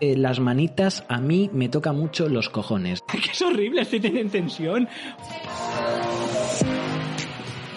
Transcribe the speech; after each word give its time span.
eh, 0.00 0.16
las 0.16 0.40
manitas 0.40 1.04
a 1.08 1.20
mí 1.20 1.50
me 1.52 1.68
toca 1.68 1.92
mucho 1.92 2.28
los 2.28 2.48
cojones. 2.48 3.02
que 3.02 3.18
es 3.32 3.42
horrible, 3.42 3.82
estoy 3.82 4.00
teniendo 4.00 4.32
tensión. 4.32 4.88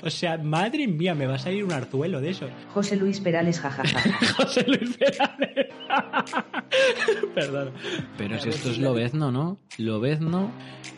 O 0.04 0.10
sea, 0.10 0.38
madre 0.38 0.88
mía, 0.88 1.14
me 1.14 1.28
va 1.28 1.36
a 1.36 1.40
salir 1.40 1.64
un 1.64 1.72
arzuelo 1.72 2.22
de 2.22 2.32
eso. 2.32 2.48
José 2.74 2.96
Luis 2.96 3.20
Perales, 3.20 3.60
jajaja. 3.60 4.00
José 4.38 4.66
Luis 4.68 4.98
Perales. 4.98 5.68
Perdón. 7.36 7.72
Pero 8.18 8.40
si 8.40 8.50
esto 8.50 8.72
es 8.72 8.80
lobezno, 8.80 9.32
¿no? 9.32 9.60
Lobezno. 9.78 10.52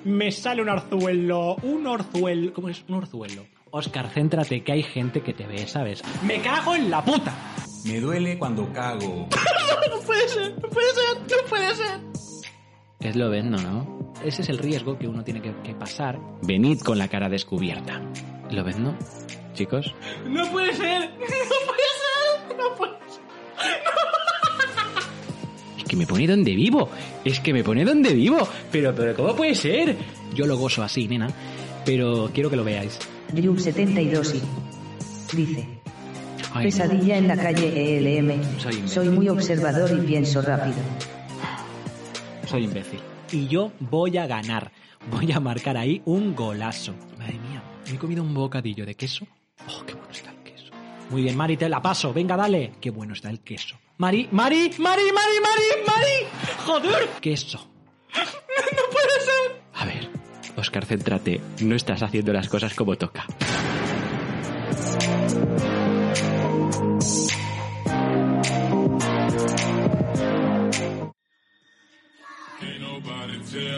Me 0.05 0.31
sale 0.31 0.62
un 0.62 0.70
arzuelo, 0.70 1.55
un 1.64 1.86
orzuelo. 1.88 2.53
¿Cómo 2.53 2.70
es? 2.70 2.84
Un 2.88 2.95
orzuelo. 2.95 3.45
Oscar, 3.72 4.08
céntrate 4.09 4.64
que 4.64 4.72
hay 4.72 4.84
gente 4.84 5.22
que 5.22 5.34
te 5.34 5.48
ve, 5.48 5.67
¿sabes? 5.67 6.03
¡Me 6.23 6.40
cago 6.42 6.76
en 6.76 6.92
la 6.92 7.03
puta! 7.03 7.34
Me 7.86 8.00
duele 8.00 8.38
cuando 8.38 8.72
cago. 8.72 9.28
no 9.89 10.00
puede 10.06 10.28
ser, 10.30 10.56
no 10.62 10.70
puede 10.70 10.88
ser, 10.94 11.22
no 11.22 11.50
puede 11.50 11.76
ser. 11.76 12.00
Es 13.02 13.16
lobezno, 13.16 13.58
¿no? 13.58 14.14
Ese 14.23 14.42
es 14.42 14.50
el 14.50 14.58
riesgo 14.58 14.98
que 14.98 15.08
uno 15.08 15.23
tiene 15.23 15.42
que, 15.42 15.53
que 15.64 15.76
pasar. 15.76 16.17
Venid 16.42 16.80
con 16.80 16.98
la 16.98 17.09
cara 17.09 17.28
descubierta. 17.28 18.02
¿Lobezno? 18.50 18.98
Chicos. 19.54 19.94
No 20.26 20.50
puede 20.52 20.73
ser, 20.73 21.02
no 21.11 21.17
puede 21.17 21.89
ser, 22.00 22.58
no 22.58 22.76
puede 22.76 22.94
ser. 23.09 23.22
Es 25.78 25.84
que 25.84 25.95
me 25.98 26.08
pone 26.08 26.28
donde 26.28 26.56
vivo. 26.56 26.89
Es 27.26 27.39
que 27.42 27.54
me 27.54 27.64
pone 27.64 27.84
donde 27.84 28.14
vivo. 28.14 28.48
Pero, 28.72 28.95
pero, 28.95 29.14
¿cómo 29.16 29.36
puede 29.36 29.56
ser? 29.56 29.98
Yo 30.34 30.45
lo 30.45 30.58
gozo 30.58 30.84
así, 30.84 31.08
nena. 31.08 31.28
Pero 31.86 32.31
quiero 32.34 32.50
que 32.50 32.56
lo 32.56 32.64
veáis. 32.64 32.98
Ryub72 33.34 34.42
y 35.34 35.36
dice. 35.36 35.83
Ay, 36.54 36.66
Pesadilla 36.66 37.18
en 37.18 37.28
la 37.28 37.36
calle 37.36 37.98
ELM. 37.98 38.42
Soy 38.59 38.73
imbécil. 38.76 38.90
Soy 38.90 39.09
muy 39.09 39.30
observador 39.30 39.92
y 39.92 40.02
pienso 40.06 40.42
rápido. 40.42 40.78
soy 42.45 42.66
imbécil. 42.66 43.00
Y 43.32 43.48
yo 43.48 43.72
voy 43.80 44.18
a 44.18 44.28
ganar. 44.28 44.72
Voy 45.10 45.32
a 45.32 45.40
marcar 45.40 45.76
ahí 45.78 46.02
un 46.06 46.36
golazo. 46.36 46.94
Madre 47.18 47.40
mía, 47.40 47.64
me 47.88 47.95
he 47.95 47.98
comido 47.98 48.23
un 48.23 48.34
bocadillo 48.34 48.86
de 48.86 48.95
queso. 48.95 49.26
Oh, 49.68 49.84
qué 49.86 49.94
bueno 49.94 50.12
está 50.12 50.30
el 50.32 50.38
queso. 50.44 50.72
Muy 51.10 51.23
bien, 51.23 51.36
Mari, 51.36 51.58
te 51.58 51.68
la 51.68 51.82
paso. 51.82 52.14
Venga, 52.14 52.38
dale. 52.38 52.73
Qué 52.80 52.90
bueno 52.92 53.14
está 53.14 53.30
el 53.30 53.40
queso. 53.42 53.76
Mari, 53.98 54.30
Mari, 54.32 54.72
Mari, 54.78 55.04
Mari, 55.12 55.40
Mari, 55.42 55.84
Mari. 55.88 56.28
Joder. 56.66 57.08
Queso. 57.22 57.58
No 58.16 58.82
puede 58.92 59.20
ser. 59.20 59.62
A 59.73 59.86
ver, 59.86 60.10
Oscar, 60.56 60.86
céntrate. 60.86 61.42
No 61.62 61.76
estás 61.76 62.02
haciendo 62.04 62.32
las 62.32 62.48
cosas 62.48 62.73
como 62.76 62.95
toca. 62.95 63.26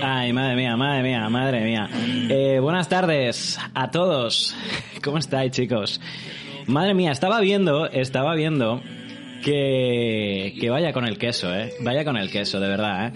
Ay, 0.08 0.34
madre 0.34 0.56
mía, 0.56 0.78
madre 0.78 1.02
mía, 1.02 1.30
madre 1.30 1.62
mía. 1.62 1.90
Eh, 2.30 2.60
buenas 2.62 2.88
tardes 2.88 3.58
a 3.74 3.90
todos. 3.90 4.56
¿Cómo 5.04 5.18
estáis, 5.18 5.52
chicos? 5.52 6.00
Madre 6.68 6.94
mía, 6.94 7.12
estaba 7.12 7.40
viendo, 7.40 7.88
estaba 7.88 8.36
viendo 8.36 8.84
que, 9.44 10.56
que 10.62 10.70
vaya 10.70 10.94
con 10.94 11.08
el 11.08 11.18
queso, 11.18 11.52
¿eh? 11.56 11.74
Vaya 11.80 12.06
con 12.06 12.18
el 12.18 12.30
queso, 12.30 12.60
de 12.60 12.68
verdad, 12.68 13.08
¿eh? 13.08 13.14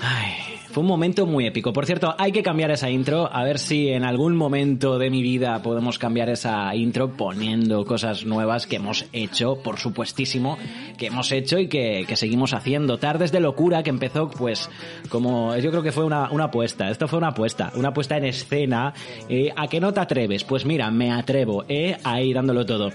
Ay, 0.00 0.53
fue 0.74 0.82
un 0.82 0.88
momento 0.88 1.24
muy 1.24 1.46
épico. 1.46 1.72
Por 1.72 1.86
cierto, 1.86 2.16
hay 2.18 2.32
que 2.32 2.42
cambiar 2.42 2.72
esa 2.72 2.90
intro. 2.90 3.32
A 3.32 3.44
ver 3.44 3.60
si 3.60 3.90
en 3.90 4.02
algún 4.02 4.36
momento 4.36 4.98
de 4.98 5.08
mi 5.08 5.22
vida 5.22 5.62
podemos 5.62 6.00
cambiar 6.00 6.28
esa 6.30 6.74
intro 6.74 7.12
poniendo 7.12 7.84
cosas 7.84 8.26
nuevas 8.26 8.66
que 8.66 8.76
hemos 8.76 9.06
hecho, 9.12 9.62
por 9.62 9.78
supuestísimo, 9.78 10.58
que 10.98 11.06
hemos 11.06 11.30
hecho 11.30 11.60
y 11.60 11.68
que, 11.68 12.04
que 12.08 12.16
seguimos 12.16 12.54
haciendo. 12.54 12.98
Tardes 12.98 13.30
de 13.30 13.38
locura 13.38 13.84
que 13.84 13.90
empezó, 13.90 14.28
pues, 14.28 14.68
como 15.10 15.56
yo 15.58 15.70
creo 15.70 15.84
que 15.84 15.92
fue 15.92 16.04
una, 16.04 16.32
una 16.32 16.46
apuesta. 16.46 16.90
Esto 16.90 17.06
fue 17.06 17.18
una 17.18 17.28
apuesta, 17.28 17.70
una 17.76 17.90
apuesta 17.90 18.16
en 18.16 18.24
escena. 18.24 18.94
Eh, 19.28 19.52
¿A 19.54 19.68
qué 19.68 19.78
no 19.78 19.94
te 19.94 20.00
atreves? 20.00 20.42
Pues 20.42 20.64
mira, 20.66 20.90
me 20.90 21.12
atrevo, 21.12 21.64
¿eh? 21.68 21.98
Ahí 22.02 22.32
dándolo 22.32 22.66
todo. 22.66 22.90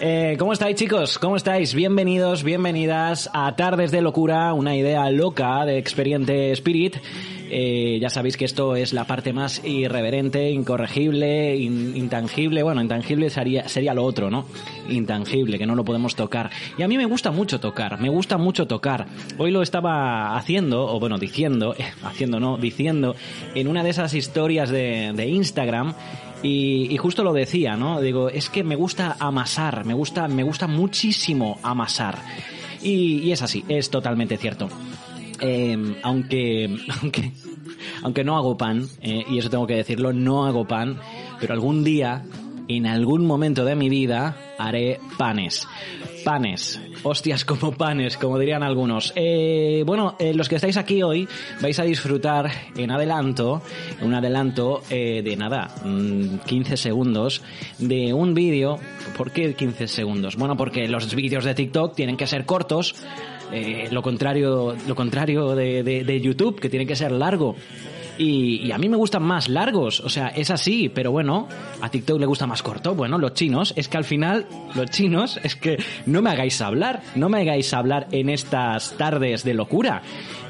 Eh, 0.00 0.36
¿Cómo 0.38 0.52
estáis, 0.52 0.76
chicos? 0.76 1.18
¿Cómo 1.18 1.34
estáis? 1.34 1.74
Bienvenidos, 1.74 2.44
bienvenidas 2.44 3.28
a 3.32 3.56
Tardes 3.56 3.90
de 3.90 4.02
Locura, 4.02 4.54
una 4.54 4.76
idea 4.76 5.10
loca 5.10 5.64
de 5.66 5.78
Experiente 5.78 6.52
Spirit. 6.52 6.94
Eh, 7.56 8.00
ya 8.00 8.10
sabéis 8.10 8.36
que 8.36 8.44
esto 8.44 8.74
es 8.74 8.92
la 8.92 9.04
parte 9.04 9.32
más 9.32 9.64
irreverente, 9.64 10.50
incorregible, 10.50 11.54
in- 11.56 11.96
intangible. 11.96 12.64
Bueno, 12.64 12.82
intangible 12.82 13.30
sería, 13.30 13.68
sería 13.68 13.94
lo 13.94 14.02
otro, 14.02 14.28
¿no? 14.28 14.44
Intangible, 14.88 15.56
que 15.56 15.64
no 15.64 15.76
lo 15.76 15.84
podemos 15.84 16.16
tocar. 16.16 16.50
Y 16.76 16.82
a 16.82 16.88
mí 16.88 16.98
me 16.98 17.04
gusta 17.06 17.30
mucho 17.30 17.60
tocar, 17.60 18.00
me 18.00 18.08
gusta 18.08 18.38
mucho 18.38 18.66
tocar. 18.66 19.06
Hoy 19.38 19.52
lo 19.52 19.62
estaba 19.62 20.36
haciendo, 20.36 20.84
o 20.84 20.98
bueno, 20.98 21.16
diciendo, 21.16 21.76
haciendo 22.02 22.40
no, 22.40 22.56
diciendo, 22.56 23.14
en 23.54 23.68
una 23.68 23.84
de 23.84 23.90
esas 23.90 24.14
historias 24.14 24.70
de, 24.70 25.24
Instagram. 25.24 25.94
Y, 26.42 26.96
justo 26.96 27.22
lo 27.22 27.32
decía, 27.32 27.76
¿no? 27.76 28.00
Digo, 28.00 28.30
es 28.30 28.50
que 28.50 28.64
me 28.64 28.74
gusta 28.74 29.16
amasar, 29.20 29.84
me 29.84 29.94
gusta, 29.94 30.26
me 30.26 30.42
gusta 30.42 30.66
muchísimo 30.66 31.60
amasar. 31.62 32.18
Y 32.82 33.30
es 33.30 33.42
así, 33.42 33.64
es 33.68 33.90
totalmente 33.90 34.36
cierto. 34.38 34.68
Eh, 35.40 35.76
aunque, 36.02 36.76
aunque, 37.02 37.32
aunque 38.02 38.24
no 38.24 38.36
hago 38.36 38.56
pan, 38.56 38.86
eh, 39.00 39.24
y 39.28 39.38
eso 39.38 39.50
tengo 39.50 39.66
que 39.66 39.76
decirlo, 39.76 40.12
no 40.12 40.46
hago 40.46 40.66
pan, 40.66 40.98
pero 41.40 41.54
algún 41.54 41.84
día, 41.84 42.24
en 42.68 42.86
algún 42.86 43.26
momento 43.26 43.64
de 43.64 43.74
mi 43.74 43.88
vida, 43.88 44.36
haré 44.58 45.00
panes. 45.18 45.66
Panes. 46.24 46.80
Hostias 47.02 47.44
como 47.44 47.72
panes, 47.72 48.16
como 48.16 48.38
dirían 48.38 48.62
algunos. 48.62 49.12
Eh, 49.14 49.82
bueno, 49.86 50.16
eh, 50.18 50.32
los 50.34 50.48
que 50.48 50.56
estáis 50.56 50.76
aquí 50.76 51.02
hoy 51.02 51.28
vais 51.60 51.78
a 51.78 51.84
disfrutar 51.84 52.50
en 52.76 52.90
adelanto, 52.90 53.62
un 54.00 54.14
adelanto 54.14 54.82
eh, 54.90 55.22
de 55.22 55.36
nada, 55.36 55.74
mm, 55.84 56.38
15 56.46 56.76
segundos, 56.76 57.42
de 57.78 58.12
un 58.14 58.34
vídeo. 58.34 58.78
¿Por 59.16 59.30
qué 59.30 59.54
15 59.54 59.86
segundos? 59.86 60.36
Bueno, 60.36 60.56
porque 60.56 60.88
los 60.88 61.14
vídeos 61.14 61.44
de 61.44 61.54
TikTok 61.54 61.94
tienen 61.94 62.16
que 62.16 62.26
ser 62.26 62.46
cortos, 62.46 62.94
eh, 63.52 63.88
lo 63.90 64.02
contrario, 64.02 64.74
lo 64.86 64.94
contrario 64.94 65.54
de, 65.54 65.82
de- 65.82 66.04
de 66.04 66.20
YouTube, 66.20 66.60
que 66.60 66.68
tiene 66.68 66.86
que 66.86 66.96
ser 66.96 67.12
largo. 67.12 67.56
Y, 68.18 68.70
a 68.70 68.78
mí 68.78 68.88
me 68.88 68.96
gustan 68.96 69.22
más 69.22 69.48
largos, 69.48 70.00
o 70.00 70.08
sea, 70.08 70.28
es 70.28 70.50
así, 70.50 70.88
pero 70.88 71.10
bueno, 71.10 71.48
a 71.80 71.88
TikTok 71.88 72.20
le 72.20 72.26
gusta 72.26 72.46
más 72.46 72.62
corto. 72.62 72.94
Bueno, 72.94 73.18
los 73.18 73.34
chinos, 73.34 73.72
es 73.76 73.88
que 73.88 73.96
al 73.96 74.04
final, 74.04 74.46
los 74.74 74.90
chinos, 74.90 75.40
es 75.42 75.56
que 75.56 75.82
no 76.06 76.22
me 76.22 76.30
hagáis 76.30 76.60
hablar, 76.60 77.02
no 77.14 77.28
me 77.28 77.40
hagáis 77.40 77.72
hablar 77.74 78.06
en 78.12 78.28
estas 78.28 78.96
tardes 78.96 79.44
de 79.44 79.54
locura. 79.54 80.02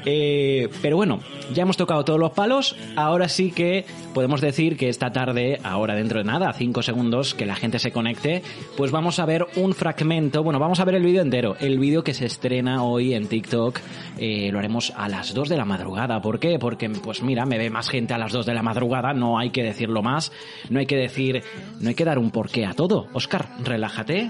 Eh, 0.05 0.69
pero 0.81 0.97
bueno, 0.97 1.19
ya 1.53 1.63
hemos 1.63 1.77
tocado 1.77 2.05
todos 2.05 2.19
los 2.19 2.31
palos, 2.31 2.75
ahora 2.95 3.27
sí 3.27 3.51
que 3.51 3.85
podemos 4.13 4.39
decir 4.39 4.77
que 4.77 4.87
esta 4.87 5.11
tarde, 5.11 5.59
ahora 5.63 5.95
dentro 5.95 6.19
de 6.19 6.25
nada, 6.25 6.53
cinco 6.53 6.83
segundos, 6.83 7.33
que 7.33 7.47
la 7.47 7.55
gente 7.55 7.79
se 7.79 7.91
conecte, 7.91 8.43
pues 8.77 8.91
vamos 8.91 9.17
a 9.17 9.25
ver 9.25 9.47
un 9.55 9.73
fragmento, 9.73 10.43
bueno, 10.43 10.59
vamos 10.59 10.79
a 10.79 10.85
ver 10.85 10.95
el 10.95 11.03
vídeo 11.03 11.23
entero, 11.23 11.55
el 11.59 11.79
vídeo 11.79 12.03
que 12.03 12.13
se 12.13 12.25
estrena 12.25 12.83
hoy 12.83 13.15
en 13.15 13.27
TikTok, 13.27 13.79
eh, 14.19 14.49
lo 14.51 14.59
haremos 14.59 14.93
a 14.95 15.09
las 15.09 15.33
2 15.33 15.49
de 15.49 15.57
la 15.57 15.65
madrugada, 15.65 16.21
¿por 16.21 16.39
qué? 16.39 16.59
Porque, 16.59 16.87
pues 16.89 17.23
mira, 17.23 17.45
me 17.45 17.54
ve 17.57 17.69
más 17.69 17.89
gente 17.89 18.13
a 18.13 18.17
las 18.17 18.31
2 18.31 18.45
de 18.45 18.53
la 18.53 18.63
madrugada, 18.63 19.13
no 19.13 19.37
hay 19.39 19.49
que 19.51 19.63
decirlo 19.63 20.01
más, 20.01 20.31
no 20.69 20.79
hay 20.79 20.85
que 20.85 20.95
decir, 20.97 21.43
no 21.79 21.89
hay 21.89 21.95
que 21.95 22.05
dar 22.05 22.17
un 22.19 22.31
porqué 22.31 22.65
a 22.65 22.73
todo. 22.73 23.07
Oscar, 23.13 23.47
relájate, 23.63 24.29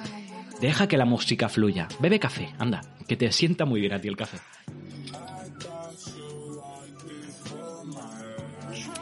deja 0.61 0.87
que 0.87 0.97
la 0.97 1.05
música 1.05 1.49
fluya, 1.49 1.87
bebe 1.99 2.19
café, 2.19 2.49
anda, 2.59 2.81
que 3.07 3.15
te 3.17 3.31
sienta 3.31 3.65
muy 3.65 3.79
bien 3.81 3.93
a 3.93 3.99
ti 4.01 4.07
el 4.07 4.17
café. 4.17 4.37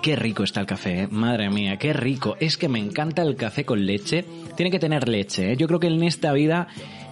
Qué 0.01 0.17
rico 0.17 0.43
está 0.43 0.59
el 0.59 0.65
café, 0.65 1.03
¿eh? 1.03 1.07
madre 1.09 1.49
mía, 1.49 1.77
qué 1.77 1.93
rico. 1.93 2.35
Es 2.39 2.57
que 2.57 2.67
me 2.67 2.77
encanta 2.79 3.21
el 3.21 3.37
café 3.37 3.63
con 3.63 3.85
leche. 3.85 4.25
Tiene 4.57 4.69
que 4.69 4.77
tener 4.79 5.07
leche, 5.07 5.53
¿eh? 5.53 5.57
Yo 5.57 5.65
creo 5.65 5.79
que 5.79 5.87
en 5.87 6.03
esta 6.03 6.33
vida 6.33 6.67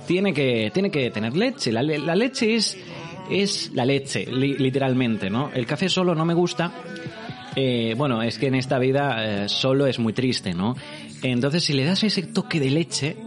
tiene 0.07 0.33
que, 0.33 0.71
tiene 0.73 0.91
que 0.91 1.09
tener 1.09 1.37
leche. 1.37 1.71
La, 1.71 1.83
le- 1.83 1.99
la 1.99 2.15
leche 2.15 2.53
es, 2.53 2.77
es 3.31 3.71
la 3.73 3.85
leche, 3.85 4.25
li- 4.25 4.57
literalmente, 4.57 5.29
¿no? 5.29 5.49
El 5.53 5.65
café 5.65 5.89
solo 5.89 6.13
no 6.15 6.25
me 6.25 6.33
gusta. 6.33 6.71
Eh, 7.55 7.95
bueno, 7.97 8.21
es 8.21 8.37
que 8.37 8.47
en 8.47 8.55
esta 8.55 8.79
vida 8.79 9.43
eh, 9.43 9.49
solo 9.49 9.87
es 9.87 9.99
muy 9.99 10.13
triste, 10.13 10.53
¿no? 10.53 10.75
Entonces, 11.23 11.63
si 11.63 11.73
le 11.73 11.83
das 11.85 12.03
ese 12.03 12.23
toque 12.23 12.59
de 12.59 12.69
leche, 12.69 13.17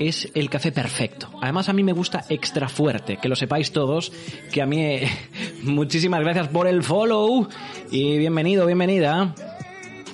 es 0.00 0.28
el 0.34 0.50
café 0.50 0.72
perfecto. 0.72 1.30
Además, 1.40 1.68
a 1.68 1.72
mí 1.72 1.82
me 1.82 1.92
gusta 1.92 2.24
extra 2.28 2.68
fuerte, 2.68 3.18
que 3.18 3.28
lo 3.28 3.36
sepáis 3.36 3.72
todos, 3.72 4.12
que 4.52 4.62
a 4.62 4.66
mí... 4.66 4.98
muchísimas 5.62 6.20
gracias 6.20 6.48
por 6.48 6.66
el 6.66 6.82
follow 6.82 7.48
y 7.90 8.18
bienvenido, 8.18 8.66
bienvenida. 8.66 9.34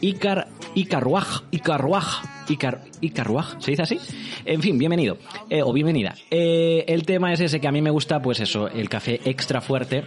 Icar, 0.01 0.47
Icarruaj, 0.75 1.43
Icarruaj, 1.51 2.25
Icar, 2.49 2.83
Icarruaj, 3.01 3.57
¿se 3.61 3.73
dice 3.73 3.83
así? 3.83 3.99
En 4.45 4.63
fin, 4.63 4.79
bienvenido, 4.79 5.19
eh, 5.51 5.63
o 5.63 5.73
bienvenida. 5.73 6.15
Eh, 6.31 6.85
el 6.87 7.05
tema 7.05 7.33
es 7.33 7.41
ese 7.41 7.61
que 7.61 7.67
a 7.67 7.73
mí 7.73 7.83
me 7.83 7.91
gusta, 7.91 8.23
pues 8.23 8.39
eso, 8.41 8.69
el 8.69 8.89
café 8.89 9.21
extra 9.25 9.61
fuerte. 9.61 10.05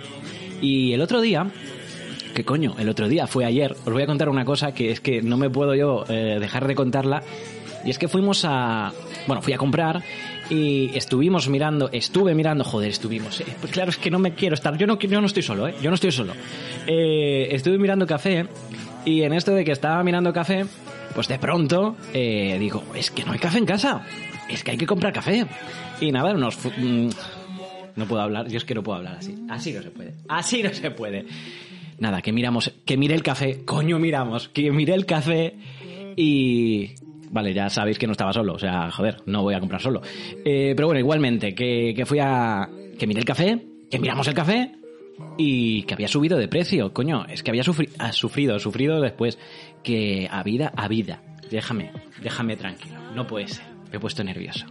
Y 0.61 0.93
el 0.93 1.01
otro 1.01 1.21
día, 1.21 1.51
¿Qué 2.33 2.45
coño? 2.45 2.75
El 2.79 2.87
otro 2.87 3.09
día, 3.09 3.27
fue 3.27 3.43
ayer. 3.43 3.73
Os 3.85 3.91
voy 3.91 4.03
a 4.03 4.05
contar 4.07 4.29
una 4.29 4.45
cosa 4.45 4.73
que 4.73 4.91
es 4.91 5.01
que 5.01 5.21
no 5.21 5.35
me 5.35 5.49
puedo 5.49 5.75
yo 5.75 6.05
eh, 6.07 6.37
dejar 6.39 6.65
de 6.65 6.75
contarla 6.75 7.21
Y 7.83 7.89
es 7.89 7.97
que 7.99 8.07
fuimos 8.07 8.45
a... 8.45 8.93
Bueno, 9.27 9.41
fui 9.41 9.51
a 9.51 9.57
comprar 9.57 10.01
y 10.49 10.95
estuvimos 10.97 11.49
mirando, 11.49 11.89
estuve 11.91 12.33
mirando, 12.33 12.63
joder, 12.63 12.89
estuvimos. 12.91 13.41
eh, 13.41 13.45
Pues 13.59 13.73
claro, 13.73 13.89
es 13.89 13.97
que 13.97 14.09
no 14.09 14.17
me 14.17 14.33
quiero 14.33 14.55
estar, 14.55 14.77
yo 14.77 14.87
no, 14.87 14.97
yo 14.97 15.19
no 15.19 15.27
estoy 15.27 15.43
solo, 15.43 15.67
¿eh? 15.67 15.75
Yo 15.81 15.89
no 15.89 15.95
estoy 15.95 16.11
solo. 16.13 16.33
Estuve 16.87 17.77
mirando 17.77 18.07
café 18.07 18.45
y 19.05 19.23
en 19.23 19.33
esto 19.33 19.53
de 19.53 19.63
que 19.63 19.71
estaba 19.71 20.03
mirando 20.03 20.31
café, 20.33 20.65
pues 21.15 21.27
de 21.27 21.39
pronto 21.39 21.95
eh, 22.13 22.57
digo, 22.59 22.83
es 22.95 23.11
que 23.11 23.23
no 23.23 23.31
hay 23.31 23.39
café 23.39 23.57
en 23.57 23.65
casa, 23.65 24.01
es 24.49 24.63
que 24.63 24.71
hay 24.71 24.77
que 24.77 24.85
comprar 24.87 25.13
café. 25.13 25.45
Y 25.99 26.11
nada, 26.11 26.33
nos... 26.33 26.55
fu- 26.55 26.71
mm, 26.75 27.09
no 27.95 28.05
puedo 28.05 28.21
hablar, 28.21 28.47
yo 28.47 28.57
es 28.57 28.63
que 28.65 28.73
no 28.73 28.83
puedo 28.83 28.97
hablar 28.97 29.17
así. 29.17 29.35
Así 29.49 29.73
no 29.73 29.81
se 29.81 29.91
puede, 29.91 30.13
así 30.29 30.63
no 30.63 30.73
se 30.73 30.91
puede. 30.91 31.25
Nada, 31.99 32.21
que 32.21 32.31
miramos, 32.31 32.73
que 32.85 32.97
mire 32.97 33.13
el 33.13 33.21
café, 33.23 33.63
coño 33.65 33.99
miramos, 33.99 34.49
que 34.49 34.71
mire 34.71 34.93
el 34.93 35.05
café 35.05 35.55
y... 36.15 36.91
Vale, 37.33 37.53
ya 37.53 37.69
sabéis 37.69 37.97
que 37.97 38.07
no 38.07 38.11
estaba 38.11 38.33
solo, 38.33 38.53
o 38.55 38.59
sea, 38.59 38.91
joder, 38.91 39.17
no 39.25 39.41
voy 39.43 39.53
a 39.53 39.59
comprar 39.61 39.79
solo. 39.81 40.01
Eh, 40.43 40.73
pero 40.75 40.87
bueno, 40.87 40.99
igualmente, 40.99 41.55
que, 41.55 41.93
que 41.95 42.05
fui 42.05 42.19
a... 42.19 42.67
que 42.99 43.07
miré 43.07 43.19
el 43.21 43.25
café, 43.25 43.57
que 43.89 43.99
miramos 43.99 44.27
el 44.27 44.33
café 44.33 44.71
y 45.37 45.83
que 45.83 45.93
había 45.93 46.07
subido 46.07 46.37
de 46.37 46.47
precio, 46.47 46.93
coño, 46.93 47.25
es 47.27 47.43
que 47.43 47.51
había 47.51 47.63
sufri- 47.63 47.89
ha 47.99 48.11
sufrido, 48.11 48.57
sufrido 48.59 48.99
después, 49.01 49.37
que 49.83 50.27
a 50.31 50.43
vida, 50.43 50.71
a 50.75 50.87
vida. 50.87 51.21
Déjame, 51.49 51.91
déjame 52.21 52.55
tranquilo, 52.55 52.95
no 53.15 53.27
puede 53.27 53.47
ser, 53.47 53.65
me 53.91 53.97
he 53.97 53.99
puesto 53.99 54.23
nervioso. 54.23 54.65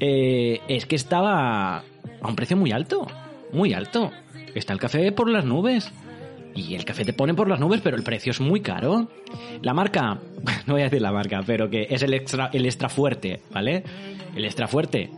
Eh, 0.00 0.60
es 0.68 0.86
que 0.86 0.96
estaba 0.96 1.78
a 1.78 2.28
un 2.28 2.36
precio 2.36 2.56
muy 2.56 2.70
alto, 2.72 3.06
muy 3.52 3.72
alto. 3.72 4.10
Está 4.54 4.72
el 4.72 4.78
café 4.78 5.12
por 5.12 5.28
las 5.30 5.44
nubes. 5.44 5.90
Y 6.54 6.74
el 6.74 6.84
café 6.84 7.06
te 7.06 7.14
pone 7.14 7.32
por 7.32 7.48
las 7.48 7.58
nubes, 7.58 7.80
pero 7.82 7.96
el 7.96 8.02
precio 8.02 8.30
es 8.30 8.38
muy 8.40 8.60
caro. 8.60 9.08
La 9.62 9.72
marca, 9.72 10.18
no 10.66 10.74
voy 10.74 10.82
a 10.82 10.84
decir 10.84 11.00
la 11.00 11.10
marca, 11.10 11.40
pero 11.46 11.70
que 11.70 11.86
es 11.88 12.02
el 12.02 12.12
extra, 12.12 12.50
el 12.52 12.66
extra 12.66 12.90
fuerte, 12.90 13.40
¿vale? 13.50 13.82
El 14.36 14.44
extra 14.44 14.68
fuerte, 14.68 15.08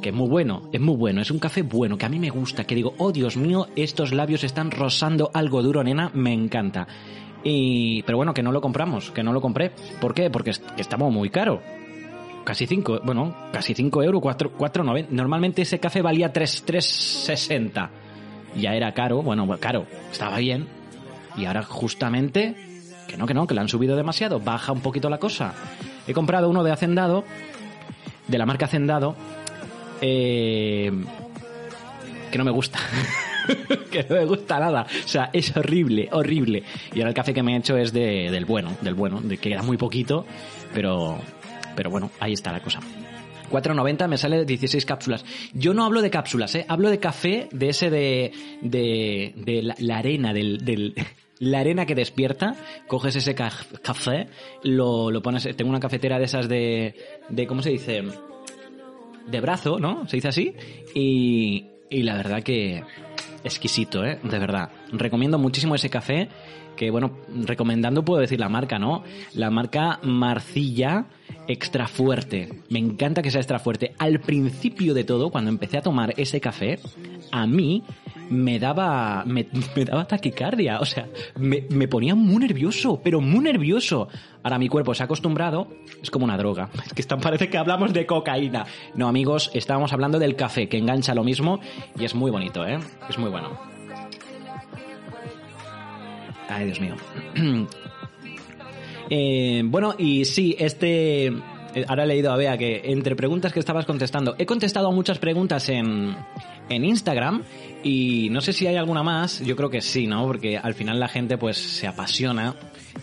que 0.00 0.08
es 0.10 0.14
muy 0.14 0.28
bueno, 0.28 0.62
es 0.72 0.80
muy 0.80 0.96
bueno, 0.96 1.20
es 1.20 1.30
un 1.30 1.38
café 1.38 1.62
bueno, 1.62 1.98
que 1.98 2.06
a 2.06 2.08
mí 2.08 2.18
me 2.18 2.30
gusta, 2.30 2.64
que 2.64 2.74
digo, 2.74 2.94
oh 2.98 3.12
Dios 3.12 3.36
mío, 3.36 3.68
estos 3.76 4.12
labios 4.12 4.44
están 4.44 4.70
rozando 4.70 5.30
algo 5.34 5.62
duro, 5.62 5.82
nena, 5.84 6.10
me 6.14 6.32
encanta. 6.32 6.86
Y, 7.42 8.02
pero 8.02 8.16
bueno, 8.18 8.34
que 8.34 8.42
no 8.42 8.52
lo 8.52 8.60
compramos, 8.60 9.10
que 9.10 9.22
no 9.22 9.32
lo 9.32 9.40
compré. 9.40 9.72
¿Por 10.00 10.14
qué? 10.14 10.30
Porque 10.30 10.50
es- 10.50 10.58
que 10.58 10.82
estaba 10.82 11.08
muy 11.08 11.30
caro. 11.30 11.62
Casi 12.44 12.66
5, 12.66 13.00
bueno, 13.04 13.34
casi 13.52 13.74
5 13.74 14.02
euros, 14.02 14.20
4, 14.22 14.52
4,90. 14.56 15.08
Normalmente 15.10 15.62
ese 15.62 15.78
café 15.78 16.02
valía 16.02 16.32
3, 16.32 16.64
3,60. 16.66 17.90
Ya 18.56 18.74
era 18.74 18.92
caro, 18.92 19.22
bueno, 19.22 19.46
caro, 19.58 19.86
estaba 20.10 20.38
bien. 20.38 20.66
Y 21.36 21.44
ahora 21.44 21.62
justamente, 21.62 22.56
que 23.06 23.16
no, 23.16 23.26
que 23.26 23.34
no, 23.34 23.46
que 23.46 23.54
le 23.54 23.60
han 23.60 23.68
subido 23.68 23.96
demasiado, 23.96 24.40
baja 24.40 24.72
un 24.72 24.80
poquito 24.80 25.08
la 25.08 25.18
cosa. 25.18 25.54
He 26.06 26.12
comprado 26.12 26.48
uno 26.48 26.64
de 26.64 26.72
Hacendado, 26.72 27.24
de 28.26 28.38
la 28.38 28.46
marca 28.46 28.64
Hacendado, 28.66 29.14
eh, 30.00 30.90
que 32.30 32.38
no 32.38 32.44
me 32.44 32.50
gusta. 32.50 32.78
que 33.90 34.04
no 34.08 34.16
me 34.16 34.24
gusta 34.24 34.58
nada. 34.60 34.86
O 35.04 35.08
sea, 35.08 35.30
es 35.32 35.56
horrible, 35.56 36.08
horrible. 36.12 36.62
Y 36.94 36.98
ahora 37.00 37.08
el 37.10 37.14
café 37.14 37.34
que 37.34 37.42
me 37.42 37.54
he 37.54 37.58
hecho 37.58 37.76
es 37.76 37.92
de, 37.92 38.30
del 38.30 38.44
bueno, 38.44 38.76
del 38.82 38.94
bueno, 38.94 39.20
de 39.20 39.38
que 39.38 39.52
era 39.52 39.62
muy 39.62 39.76
poquito, 39.76 40.24
pero, 40.74 41.18
pero 41.74 41.90
bueno, 41.90 42.10
ahí 42.20 42.32
está 42.32 42.52
la 42.52 42.60
cosa. 42.60 42.80
4.90 43.50 44.06
me 44.06 44.16
sale 44.16 44.44
16 44.44 44.84
cápsulas. 44.84 45.24
Yo 45.52 45.74
no 45.74 45.84
hablo 45.84 46.02
de 46.02 46.10
cápsulas, 46.10 46.54
¿eh? 46.54 46.64
hablo 46.68 46.88
de 46.88 47.00
café, 47.00 47.48
de 47.50 47.68
ese 47.70 47.90
de, 47.90 48.30
de, 48.62 49.32
de 49.36 49.74
la, 49.78 49.98
arena, 49.98 50.32
del, 50.32 50.64
del, 50.64 50.94
la 51.40 51.58
arena 51.58 51.84
que 51.84 51.96
despierta, 51.96 52.54
coges 52.86 53.16
ese 53.16 53.34
ca- 53.34 53.50
café, 53.82 54.28
lo, 54.62 55.10
lo 55.10 55.20
pones, 55.20 55.48
tengo 55.56 55.68
una 55.70 55.80
cafetera 55.80 56.20
de 56.20 56.26
esas 56.26 56.48
de, 56.48 56.94
de 57.28 57.46
¿cómo 57.48 57.60
se 57.62 57.70
dice? 57.70 58.04
De 59.30 59.40
brazo, 59.40 59.78
¿no? 59.78 60.06
Se 60.08 60.16
dice 60.16 60.28
así. 60.28 60.54
Y, 60.94 61.66
y 61.88 62.02
la 62.02 62.16
verdad 62.16 62.42
que 62.42 62.82
exquisito, 63.44 64.04
¿eh? 64.04 64.18
De 64.22 64.38
verdad. 64.38 64.70
Recomiendo 64.92 65.38
muchísimo 65.38 65.74
ese 65.74 65.90
café, 65.90 66.28
que 66.76 66.90
bueno, 66.90 67.18
recomendando 67.46 68.04
puedo 68.04 68.20
decir 68.20 68.40
la 68.40 68.48
marca, 68.48 68.78
¿no? 68.78 69.04
La 69.34 69.50
marca 69.50 69.98
Marcilla 70.02 71.06
Extra 71.46 71.86
Fuerte. 71.86 72.62
Me 72.68 72.78
encanta 72.78 73.22
que 73.22 73.30
sea 73.30 73.40
extra 73.40 73.58
fuerte. 73.58 73.94
Al 73.98 74.20
principio 74.20 74.94
de 74.94 75.04
todo, 75.04 75.30
cuando 75.30 75.50
empecé 75.50 75.78
a 75.78 75.82
tomar 75.82 76.14
ese 76.16 76.40
café, 76.40 76.78
a 77.32 77.46
mí 77.46 77.82
me 78.30 78.58
daba, 78.58 79.24
me, 79.26 79.46
daba 79.84 80.06
taquicardia. 80.06 80.78
O 80.80 80.86
sea, 80.86 81.08
me, 81.36 81.66
me 81.68 81.88
ponía 81.88 82.14
muy 82.14 82.38
nervioso, 82.38 83.00
pero 83.02 83.20
muy 83.20 83.40
nervioso. 83.40 84.08
Ahora 84.42 84.58
mi 84.58 84.68
cuerpo 84.68 84.94
se 84.94 85.02
ha 85.02 85.04
acostumbrado, 85.04 85.68
es 86.02 86.10
como 86.10 86.24
una 86.24 86.38
droga. 86.38 86.70
Es 86.86 86.94
que 86.94 87.16
parece 87.16 87.50
que 87.50 87.58
hablamos 87.58 87.92
de 87.92 88.06
cocaína. 88.06 88.64
No, 88.94 89.08
amigos, 89.08 89.50
estábamos 89.52 89.92
hablando 89.92 90.18
del 90.18 90.36
café, 90.36 90.68
que 90.68 90.78
engancha 90.78 91.14
lo 91.14 91.24
mismo 91.24 91.60
y 91.98 92.04
es 92.04 92.14
muy 92.14 92.30
bonito, 92.30 92.66
¿eh? 92.66 92.78
Es 93.08 93.18
muy 93.18 93.30
bueno. 93.30 93.58
Ay, 96.48 96.66
Dios 96.66 96.80
mío. 96.80 96.94
Eh, 99.12 99.62
bueno, 99.64 99.96
y 99.98 100.24
sí, 100.24 100.54
este... 100.56 101.32
eh, 101.74 101.84
Ahora 101.88 102.04
he 102.04 102.06
leído 102.06 102.32
a 102.32 102.36
Bea 102.36 102.56
que 102.56 102.82
entre 102.84 103.16
preguntas 103.16 103.52
que 103.52 103.60
estabas 103.60 103.86
contestando, 103.86 104.34
he 104.38 104.46
contestado 104.46 104.88
a 104.88 104.92
muchas 104.92 105.18
preguntas 105.18 105.68
en, 105.68 106.16
en 106.68 106.84
Instagram 106.84 107.42
y 107.82 108.28
no 108.30 108.40
sé 108.40 108.52
si 108.52 108.66
hay 108.66 108.76
alguna 108.76 109.02
más, 109.02 109.40
yo 109.40 109.56
creo 109.56 109.70
que 109.70 109.80
sí, 109.80 110.06
¿no? 110.06 110.24
Porque 110.26 110.56
al 110.56 110.74
final 110.74 111.00
la 111.00 111.08
gente 111.08 111.36
pues 111.38 111.56
se 111.58 111.86
apasiona 111.86 112.54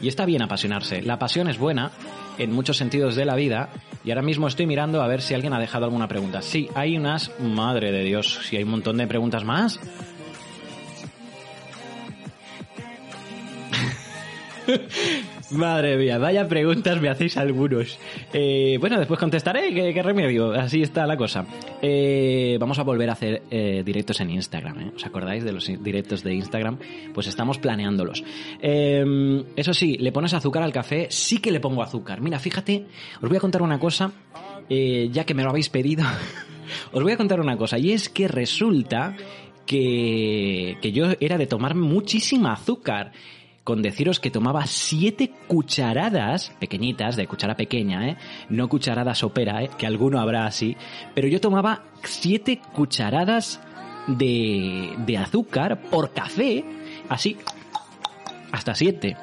y 0.01 0.07
está 0.07 0.25
bien 0.25 0.41
apasionarse. 0.41 1.01
La 1.01 1.19
pasión 1.19 1.49
es 1.49 1.57
buena 1.57 1.91
en 2.37 2.51
muchos 2.51 2.77
sentidos 2.77 3.15
de 3.15 3.25
la 3.25 3.35
vida 3.35 3.69
y 4.03 4.11
ahora 4.11 4.21
mismo 4.21 4.47
estoy 4.47 4.67
mirando 4.67 5.01
a 5.01 5.07
ver 5.07 5.21
si 5.21 5.33
alguien 5.33 5.53
ha 5.53 5.59
dejado 5.59 5.85
alguna 5.85 6.07
pregunta. 6.07 6.41
Sí, 6.41 6.69
hay 6.75 6.97
unas, 6.97 7.31
madre 7.39 7.91
de 7.91 8.03
Dios, 8.03 8.39
si 8.43 8.57
hay 8.57 8.63
un 8.63 8.71
montón 8.71 8.97
de 8.97 9.07
preguntas 9.07 9.43
más. 9.43 9.79
Madre 15.51 15.95
mía, 15.95 16.17
vaya 16.17 16.45
preguntas 16.45 16.99
me 16.99 17.07
hacéis 17.07 17.37
algunos. 17.37 17.97
Eh, 18.33 18.77
bueno, 18.81 18.99
después 18.99 19.17
contestaré, 19.17 19.73
¿qué, 19.73 20.03
remedio? 20.03 20.51
Así 20.51 20.81
está 20.81 21.07
la 21.07 21.15
cosa. 21.15 21.45
Eh, 21.81 22.57
vamos 22.59 22.77
a 22.79 22.83
volver 22.83 23.09
a 23.09 23.13
hacer 23.13 23.43
eh, 23.49 23.81
directos 23.85 24.19
en 24.19 24.31
Instagram, 24.31 24.79
¿eh? 24.79 24.91
¿Os 24.93 25.05
acordáis 25.05 25.45
de 25.45 25.53
los 25.53 25.65
directos 25.81 26.21
de 26.23 26.33
Instagram? 26.33 26.77
Pues 27.13 27.27
estamos 27.27 27.59
planeándolos. 27.59 28.25
Eh, 28.61 29.45
eso 29.55 29.73
sí, 29.73 29.97
le 29.97 30.11
pones 30.11 30.33
azúcar 30.33 30.63
al 30.63 30.73
café, 30.73 31.07
sí 31.09 31.37
que 31.37 31.51
le 31.51 31.61
pongo 31.61 31.81
azúcar. 31.81 32.19
Mira, 32.19 32.39
fíjate, 32.39 32.85
os 33.21 33.29
voy 33.29 33.37
a 33.37 33.41
contar 33.41 33.61
una 33.61 33.79
cosa, 33.79 34.11
eh, 34.69 35.07
ya 35.13 35.23
que 35.23 35.33
me 35.33 35.43
lo 35.43 35.51
habéis 35.51 35.69
pedido. 35.69 36.03
os 36.91 37.03
voy 37.03 37.13
a 37.13 37.17
contar 37.17 37.39
una 37.39 37.55
cosa, 37.55 37.79
y 37.79 37.93
es 37.93 38.09
que 38.09 38.27
resulta 38.27 39.15
que, 39.65 40.77
que 40.81 40.91
yo 40.91 41.05
era 41.21 41.37
de 41.37 41.47
tomar 41.47 41.73
muchísima 41.73 42.51
azúcar 42.51 43.13
con 43.67 43.81
deciros 43.81 44.21
que 44.21 44.31
tomaba 44.31 44.65
siete 44.65 45.29
cucharadas 45.45 46.53
pequeñitas, 46.57 47.17
de 47.17 47.27
cuchara 47.27 47.57
pequeña, 47.57 48.07
¿eh? 48.07 48.17
No 48.47 48.69
cucharada 48.69 49.13
sopera, 49.13 49.61
¿eh? 49.61 49.69
Que 49.77 49.85
alguno 49.85 50.21
habrá 50.21 50.45
así. 50.45 50.77
Pero 51.13 51.27
yo 51.27 51.41
tomaba 51.41 51.83
siete 52.01 52.61
cucharadas 52.71 53.59
de, 54.07 54.95
de 55.05 55.17
azúcar 55.17 55.81
por 55.81 56.13
café, 56.13 56.63
así, 57.09 57.35
hasta 58.53 58.73
siete. 58.73 59.17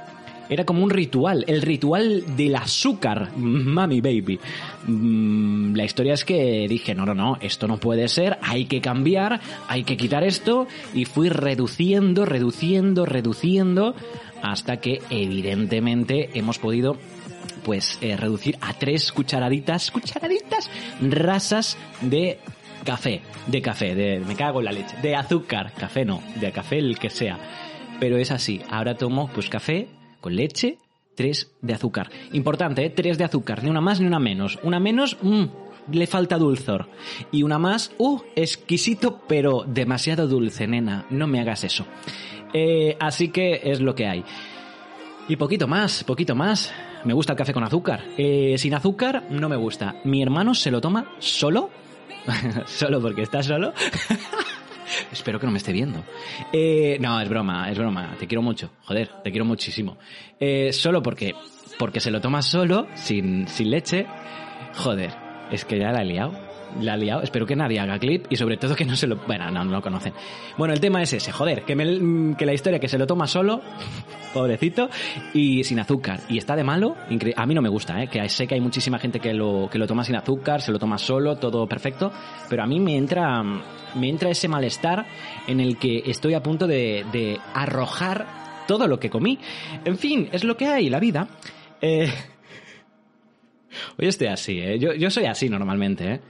Era 0.51 0.67
como 0.67 0.85
un 0.85 0.91
ritual, 0.91 1.47
el 1.49 1.63
ritual 1.63 2.37
del 2.37 2.57
azúcar, 2.57 3.35
mami 3.39 4.03
baby. 4.03 4.39
Mm, 4.87 5.75
La 5.75 5.85
historia 5.85 6.13
es 6.13 6.27
que 6.27 6.67
dije, 6.69 6.95
no, 6.95 7.07
no, 7.07 7.15
no, 7.15 7.39
esto 7.41 7.67
no 7.67 7.79
puede 7.79 8.09
ser, 8.09 8.39
hay 8.43 8.67
que 8.67 8.83
cambiar, 8.83 9.41
hay 9.69 9.85
que 9.85 9.97
quitar 9.97 10.23
esto, 10.23 10.67
y 10.93 11.07
fui 11.07 11.31
reduciendo, 11.31 12.27
reduciendo, 12.27 13.07
reduciendo, 13.07 13.95
hasta 14.45 14.77
que 14.77 15.01
evidentemente 15.09 16.29
hemos 16.35 16.59
podido 16.59 16.99
pues 17.65 17.99
eh, 18.03 18.15
reducir 18.15 18.59
a 18.61 18.75
tres 18.75 19.11
cucharaditas, 19.11 19.91
cucharaditas 19.91 20.71
rasas 21.01 21.79
de 22.03 22.39
café, 22.85 23.23
de 23.47 23.63
café, 23.63 23.95
de 23.95 24.21
me 24.21 24.37
cago 24.37 24.59
en 24.59 24.67
la 24.67 24.73
leche, 24.73 24.97
de 25.01 25.17
azúcar, 25.17 25.73
café 25.73 26.05
no, 26.05 26.23
de 26.37 26.53
café 26.53 26.79
el 26.79 26.99
que 26.99 27.09
sea. 27.09 27.39
Pero 27.99 28.19
es 28.19 28.31
así, 28.31 28.61
ahora 28.71 28.97
tomo 28.97 29.31
pues 29.33 29.49
café 29.49 29.89
con 30.21 30.37
leche, 30.37 30.77
tres 31.15 31.51
de 31.63 31.73
azúcar. 31.73 32.11
Importante, 32.33 32.85
¿eh? 32.85 32.91
tres 32.91 33.17
de 33.17 33.25
azúcar, 33.25 33.65
ni 33.65 33.71
una 33.71 33.81
más 33.81 33.99
ni 33.99 34.07
una 34.07 34.19
menos. 34.19 34.59
Una 34.63 34.79
menos, 34.79 35.17
mmm, 35.23 35.45
le 35.91 36.07
falta 36.07 36.37
dulzor. 36.37 36.91
Y 37.33 37.45
una 37.45 37.59
más, 37.59 37.93
uh, 37.97 38.21
exquisito, 38.37 39.23
pero 39.27 39.65
demasiado 39.67 40.29
dulce, 40.29 40.67
nena, 40.67 41.07
no 41.09 41.27
me 41.27 41.41
hagas 41.41 41.65
eso. 41.65 41.87
Eh, 42.55 42.97
así 43.01 43.29
que 43.29 43.61
es 43.65 43.81
lo 43.81 43.95
que 43.95 44.07
hay. 44.07 44.25
Y 45.29 45.37
poquito 45.37 45.67
más, 45.67 46.05
poquito 46.05 46.35
más. 46.35 46.73
Me 47.05 47.13
gusta 47.13 47.33
el 47.33 47.37
café 47.37 47.53
con 47.53 47.65
azúcar. 47.65 48.03
Eh, 48.17 48.55
sin 48.57 48.73
azúcar 48.75 49.25
no 49.29 49.49
me 49.49 49.57
gusta. 49.57 49.97
Mi 50.05 50.23
hermano 50.23 50.55
se 50.55 50.71
lo 50.71 50.81
toma 50.81 51.13
solo. 51.19 51.71
solo 52.67 53.01
porque 53.01 53.23
está 53.23 53.43
solo. 53.43 53.75
Espero 55.13 55.41
que 55.41 55.47
no 55.47 55.53
me 55.53 55.59
esté 55.59 55.73
viendo. 55.73 56.05
Eh, 56.53 56.97
no, 57.01 57.21
es 57.21 57.29
broma, 57.29 57.71
es 57.71 57.77
broma. 57.77 58.15
Te 58.19 58.27
quiero 58.27 58.43
mucho. 58.43 58.71
Joder, 58.85 59.11
te 59.23 59.31
quiero 59.31 59.45
muchísimo. 59.45 59.99
Solo 60.71 61.03
porque 61.03 61.35
porque 61.79 62.01
se 62.01 62.11
lo 62.11 62.21
toma 62.21 62.43
solo, 62.43 62.87
sin, 62.95 63.49
sin 63.49 63.71
leche. 63.71 64.07
Joder, 64.77 65.13
es 65.51 65.65
que 65.65 65.79
ya 65.79 65.91
la 65.91 66.03
he 66.03 66.05
liado. 66.05 66.54
La 66.81 66.95
he 66.95 66.99
liado. 66.99 67.23
Espero 67.23 67.47
que 67.47 67.55
nadie 67.55 67.79
haga 67.79 67.99
clip 67.99 68.27
y 68.31 68.37
sobre 68.37 68.57
todo 68.57 68.75
que 68.75 68.85
no 68.85 68.97
se 68.97 69.07
lo... 69.07 69.17
Bueno, 69.17 69.51
no, 69.51 69.65
no 69.65 69.71
lo 69.71 69.81
conocen. 69.83 70.13
Bueno, 70.59 70.75
el 70.75 70.81
tema 70.81 71.01
es 71.03 71.13
ese. 71.13 71.31
Joder, 71.33 71.63
que, 71.65 71.77
me- 71.77 72.35
la 72.45 72.53
historia 72.53 72.79
que 72.81 72.89
se 72.89 72.99
lo 72.99 73.07
toma 73.07 73.27
solo, 73.27 73.61
pobrecito, 74.35 74.89
y 75.33 75.63
sin 75.65 75.79
azúcar. 75.79 76.21
Y 76.29 76.39
está 76.39 76.57
de 76.57 76.65
malo. 76.65 76.97
A 77.37 77.47
mí 77.47 77.55
no 77.55 77.63
me 77.63 77.69
gusta, 77.69 78.03
¿eh? 78.03 78.09
Que 78.09 78.29
sé 78.29 78.47
que 78.47 78.55
hay 78.57 78.61
muchísima 78.61 78.99
gente 78.99 79.21
que 79.21 79.33
lo, 79.33 79.69
que 79.71 79.79
lo 79.79 79.87
toma 79.87 80.03
sin 80.05 80.17
azúcar, 80.17 80.61
se 80.61 80.73
lo 80.73 80.79
toma 80.79 80.99
solo, 80.99 81.37
todo 81.37 81.67
perfecto. 81.69 82.11
Pero 82.51 82.63
a 82.63 82.67
mí 82.67 82.81
me 82.81 82.97
entra, 82.97 83.43
me 83.43 84.09
entra 84.09 84.31
ese 84.31 84.49
malestar 84.49 85.07
en 85.47 85.61
el 85.61 85.79
que 85.79 86.03
estoy 86.07 86.35
a 86.35 86.43
punto 86.43 86.67
de, 86.67 87.05
de 87.13 87.39
arrojar 87.55 88.27
todo 88.67 88.89
lo 88.89 88.99
que 88.99 89.11
comí. 89.11 89.39
En 89.85 89.97
fin, 89.97 90.29
es 90.33 90.43
lo 90.43 90.57
que 90.57 90.67
hay, 90.67 90.91
la 90.91 90.99
vida. 90.99 91.29
Eh, 91.81 92.11
Hoy 93.99 94.07
estoy 94.09 94.29
así, 94.29 94.59
¿eh? 94.61 94.79
Yo, 94.79 94.93
yo 94.95 95.11
soy 95.11 95.27
así 95.27 95.49
normalmente, 95.49 96.13
¿eh? 96.15 96.21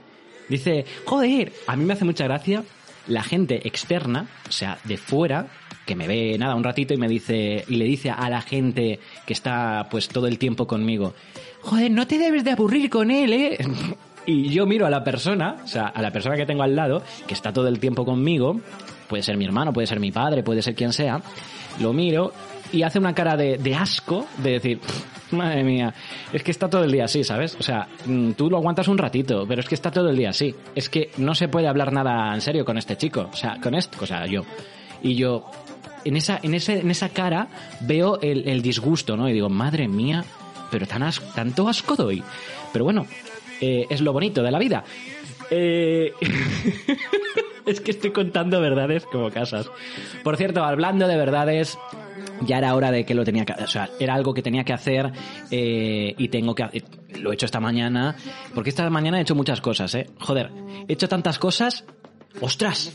Dice, 0.49 0.85
joder, 1.05 1.51
a 1.67 1.75
mí 1.75 1.85
me 1.85 1.93
hace 1.93 2.05
mucha 2.05 2.25
gracia 2.25 2.63
la 3.07 3.23
gente 3.23 3.67
externa, 3.67 4.27
o 4.47 4.51
sea, 4.51 4.79
de 4.83 4.97
fuera, 4.97 5.47
que 5.85 5.95
me 5.95 6.07
ve 6.07 6.37
nada 6.37 6.55
un 6.55 6.63
ratito 6.63 6.93
y 6.93 6.97
me 6.97 7.07
dice, 7.07 7.63
y 7.67 7.75
le 7.75 7.85
dice 7.85 8.09
a 8.09 8.29
la 8.29 8.41
gente 8.41 8.99
que 9.25 9.33
está 9.33 9.87
pues 9.89 10.07
todo 10.07 10.27
el 10.27 10.39
tiempo 10.39 10.65
conmigo, 10.65 11.13
joder, 11.61 11.91
no 11.91 12.07
te 12.07 12.17
debes 12.17 12.43
de 12.43 12.51
aburrir 12.51 12.89
con 12.89 13.11
él, 13.11 13.33
¿eh? 13.33 13.57
Y 14.27 14.49
yo 14.49 14.65
miro 14.65 14.87
a 14.87 14.89
la 14.89 15.03
persona, 15.03 15.57
o 15.63 15.67
sea, 15.67 15.85
a 15.85 16.01
la 16.01 16.09
persona 16.09 16.35
que 16.35 16.47
tengo 16.47 16.63
al 16.63 16.75
lado, 16.75 17.03
que 17.27 17.35
está 17.35 17.53
todo 17.53 17.67
el 17.67 17.79
tiempo 17.79 18.05
conmigo, 18.05 18.59
puede 19.07 19.21
ser 19.21 19.37
mi 19.37 19.45
hermano, 19.45 19.71
puede 19.71 19.85
ser 19.85 19.99
mi 19.99 20.11
padre, 20.11 20.41
puede 20.41 20.63
ser 20.63 20.73
quien 20.73 20.91
sea, 20.91 21.21
lo 21.79 21.93
miro 21.93 22.33
y 22.73 22.81
hace 22.81 22.97
una 22.97 23.13
cara 23.13 23.37
de, 23.37 23.59
de 23.59 23.75
asco, 23.75 24.25
de 24.39 24.51
decir, 24.53 24.79
madre 25.31 25.63
mía, 25.63 25.93
es 26.33 26.43
que 26.43 26.51
está 26.51 26.69
todo 26.69 26.83
el 26.83 26.91
día 26.91 27.05
así, 27.05 27.23
¿sabes? 27.23 27.55
O 27.59 27.63
sea, 27.63 27.87
mm, 28.05 28.31
tú 28.31 28.49
lo 28.49 28.57
aguantas 28.57 28.87
un 28.87 28.97
ratito, 28.97 29.45
pero 29.47 29.61
es 29.61 29.67
que 29.67 29.75
está 29.75 29.91
todo 29.91 30.09
el 30.09 30.17
día 30.17 30.29
así. 30.29 30.53
Es 30.75 30.89
que 30.89 31.11
no 31.17 31.35
se 31.35 31.47
puede 31.47 31.67
hablar 31.67 31.91
nada 31.93 32.33
en 32.33 32.41
serio 32.41 32.65
con 32.65 32.77
este 32.77 32.97
chico, 32.97 33.29
o 33.31 33.35
sea, 33.35 33.57
con 33.61 33.75
esto, 33.75 33.97
o 34.01 34.05
sea, 34.05 34.25
yo. 34.27 34.43
Y 35.01 35.15
yo, 35.15 35.49
en 36.03 36.17
esa, 36.17 36.39
en 36.41 36.53
ese, 36.53 36.79
en 36.79 36.89
esa 36.91 37.09
cara 37.09 37.47
veo 37.81 38.19
el, 38.21 38.47
el 38.47 38.61
disgusto, 38.61 39.15
¿no? 39.17 39.27
Y 39.29 39.33
digo, 39.33 39.49
madre 39.49 39.87
mía, 39.87 40.23
pero 40.71 40.85
tan 40.87 41.03
as- 41.03 41.21
tanto 41.33 41.67
asco 41.67 41.95
doy. 41.95 42.23
Pero 42.73 42.85
bueno, 42.85 43.05
eh, 43.61 43.85
es 43.89 44.01
lo 44.01 44.13
bonito 44.13 44.41
de 44.43 44.51
la 44.51 44.59
vida. 44.59 44.83
Eh, 45.51 46.11
es 47.65 47.81
que 47.81 47.91
estoy 47.91 48.11
contando 48.11 48.59
verdades 48.61 49.05
como 49.05 49.29
casas. 49.31 49.69
Por 50.23 50.37
cierto, 50.37 50.63
hablando 50.63 51.07
de 51.07 51.17
verdades, 51.17 51.77
ya 52.41 52.57
era 52.57 52.75
hora 52.75 52.91
de 52.91 53.05
que 53.05 53.13
lo 53.13 53.23
tenía 53.23 53.45
que 53.45 53.53
o 53.53 53.67
sea, 53.67 53.89
era 53.99 54.13
algo 54.13 54.33
que 54.33 54.41
tenía 54.41 54.63
que 54.63 54.73
hacer 54.73 55.11
eh, 55.51 56.13
y 56.17 56.27
tengo 56.29 56.55
que 56.55 56.63
hacer. 56.63 56.83
Lo 57.19 57.31
he 57.31 57.35
hecho 57.35 57.45
esta 57.45 57.59
mañana, 57.59 58.15
porque 58.53 58.69
esta 58.69 58.89
mañana 58.89 59.19
he 59.19 59.21
hecho 59.21 59.35
muchas 59.35 59.61
cosas, 59.61 59.95
¿eh? 59.95 60.07
Joder, 60.19 60.51
he 60.87 60.93
hecho 60.93 61.07
tantas 61.07 61.39
cosas. 61.39 61.85
¡Ostras! 62.41 62.91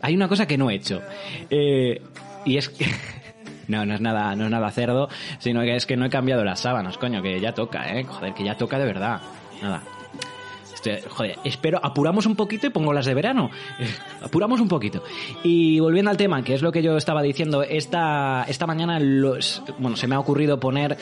Hay 0.00 0.14
una 0.14 0.28
cosa 0.28 0.46
que 0.46 0.56
no 0.56 0.70
he 0.70 0.74
hecho. 0.76 1.02
Eh, 1.50 2.00
y 2.44 2.56
es 2.56 2.68
que... 2.68 2.86
No, 3.66 3.86
no 3.86 3.94
es 3.94 4.00
nada, 4.02 4.36
no 4.36 4.44
es 4.44 4.50
nada 4.50 4.70
cerdo, 4.70 5.08
sino 5.38 5.62
que 5.62 5.74
es 5.74 5.86
que 5.86 5.96
no 5.96 6.04
he 6.04 6.10
cambiado 6.10 6.44
las 6.44 6.60
sábanas, 6.60 6.98
coño, 6.98 7.22
que 7.22 7.40
ya 7.40 7.54
toca, 7.54 7.98
eh. 7.98 8.04
Joder, 8.04 8.34
que 8.34 8.44
ya 8.44 8.58
toca 8.58 8.78
de 8.78 8.84
verdad. 8.84 9.22
Nada. 9.62 9.82
Estoy- 10.84 11.10
joder, 11.10 11.38
espero, 11.44 11.80
apuramos 11.82 12.26
un 12.26 12.36
poquito 12.36 12.66
y 12.66 12.70
pongo 12.70 12.92
las 12.92 13.06
de 13.06 13.14
verano. 13.14 13.50
apuramos 14.22 14.60
un 14.60 14.68
poquito. 14.68 15.02
Y 15.42 15.80
volviendo 15.80 16.10
al 16.10 16.16
tema, 16.16 16.42
que 16.42 16.54
es 16.54 16.62
lo 16.62 16.72
que 16.72 16.82
yo 16.82 16.96
estaba 16.96 17.22
diciendo, 17.22 17.62
esta, 17.62 18.44
esta 18.48 18.66
mañana 18.66 18.98
los, 19.00 19.62
bueno, 19.78 19.96
se 19.96 20.06
me 20.06 20.14
ha 20.14 20.20
ocurrido 20.20 20.60
poner 20.60 20.96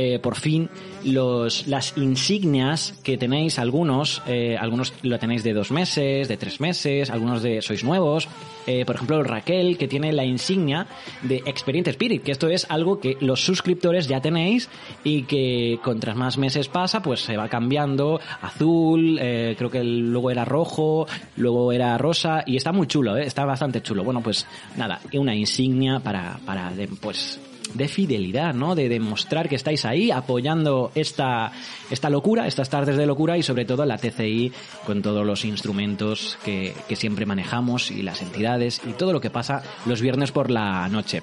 eh, 0.00 0.20
por 0.20 0.36
fin 0.36 0.70
los, 1.04 1.66
las 1.66 1.96
insignias 1.96 2.94
que 3.02 3.18
tenéis 3.18 3.58
algunos, 3.58 4.22
eh, 4.28 4.56
algunos 4.56 4.94
lo 5.02 5.18
tenéis 5.18 5.42
de 5.42 5.52
dos 5.52 5.72
meses, 5.72 6.28
de 6.28 6.36
tres 6.36 6.60
meses, 6.60 7.10
algunos 7.10 7.42
de 7.42 7.60
sois 7.62 7.82
nuevos. 7.82 8.28
Eh, 8.68 8.84
por 8.84 8.94
ejemplo, 8.94 9.20
Raquel, 9.24 9.76
que 9.76 9.88
tiene 9.88 10.12
la 10.12 10.24
insignia 10.24 10.86
de 11.22 11.42
Experience 11.46 11.90
Spirit, 11.90 12.22
que 12.22 12.30
esto 12.30 12.48
es 12.48 12.70
algo 12.70 13.00
que 13.00 13.16
los 13.20 13.44
suscriptores 13.44 14.06
ya 14.06 14.20
tenéis 14.20 14.68
y 15.02 15.22
que 15.22 15.80
contras 15.82 16.14
más 16.14 16.38
meses 16.38 16.68
pasa, 16.68 17.02
pues 17.02 17.20
se 17.22 17.36
va 17.36 17.48
cambiando. 17.48 18.20
Azul, 18.40 19.18
eh, 19.20 19.56
creo 19.58 19.70
que 19.70 19.82
luego 19.82 20.30
era 20.30 20.44
rojo, 20.44 21.08
luego 21.36 21.72
era 21.72 21.98
rosa, 21.98 22.44
y 22.46 22.56
está 22.56 22.70
muy 22.70 22.86
chulo, 22.86 23.16
¿eh? 23.16 23.24
está 23.24 23.44
bastante 23.44 23.82
chulo. 23.82 24.04
Bueno, 24.04 24.20
pues 24.20 24.46
nada, 24.76 25.00
una 25.14 25.34
insignia 25.34 25.98
para, 25.98 26.38
para 26.46 26.70
pues 27.00 27.40
de 27.74 27.88
fidelidad, 27.88 28.54
¿no? 28.54 28.74
De 28.74 28.88
demostrar 28.88 29.48
que 29.48 29.56
estáis 29.56 29.84
ahí 29.84 30.10
apoyando 30.10 30.90
esta, 30.94 31.52
esta 31.90 32.10
locura, 32.10 32.46
estas 32.46 32.70
tardes 32.70 32.96
de 32.96 33.06
locura 33.06 33.36
y 33.38 33.42
sobre 33.42 33.64
todo 33.64 33.84
la 33.84 33.98
TCI 33.98 34.52
con 34.86 35.02
todos 35.02 35.26
los 35.26 35.44
instrumentos 35.44 36.38
que, 36.44 36.74
que 36.88 36.96
siempre 36.96 37.26
manejamos 37.26 37.90
y 37.90 38.02
las 38.02 38.22
entidades 38.22 38.80
y 38.88 38.92
todo 38.92 39.12
lo 39.12 39.20
que 39.20 39.30
pasa 39.30 39.62
los 39.86 40.00
viernes 40.00 40.32
por 40.32 40.50
la 40.50 40.88
noche. 40.88 41.22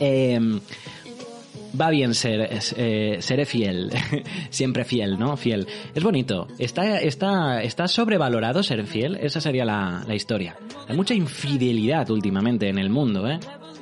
Em, 0.00 0.60
va 1.78 1.90
bien 1.90 2.14
ser, 2.14 2.48
eh, 2.76 3.18
seré 3.20 3.46
fiel, 3.46 3.90
siempre 4.50 4.84
fiel, 4.84 5.18
¿no? 5.18 5.36
Fiel. 5.36 5.66
Es 5.94 6.02
bonito. 6.02 6.46
Está, 6.58 7.00
está, 7.00 7.62
está 7.62 7.88
sobrevalorado 7.88 8.62
ser 8.62 8.86
fiel, 8.86 9.16
esa 9.20 9.40
sería 9.40 9.64
la, 9.64 10.04
la 10.06 10.14
historia. 10.14 10.56
Hay 10.88 10.96
mucha 10.96 11.14
infidelidad 11.14 12.10
últimamente 12.10 12.68
en 12.68 12.78
el 12.78 12.90
mundo, 12.90 13.28
¿eh? 13.28 13.38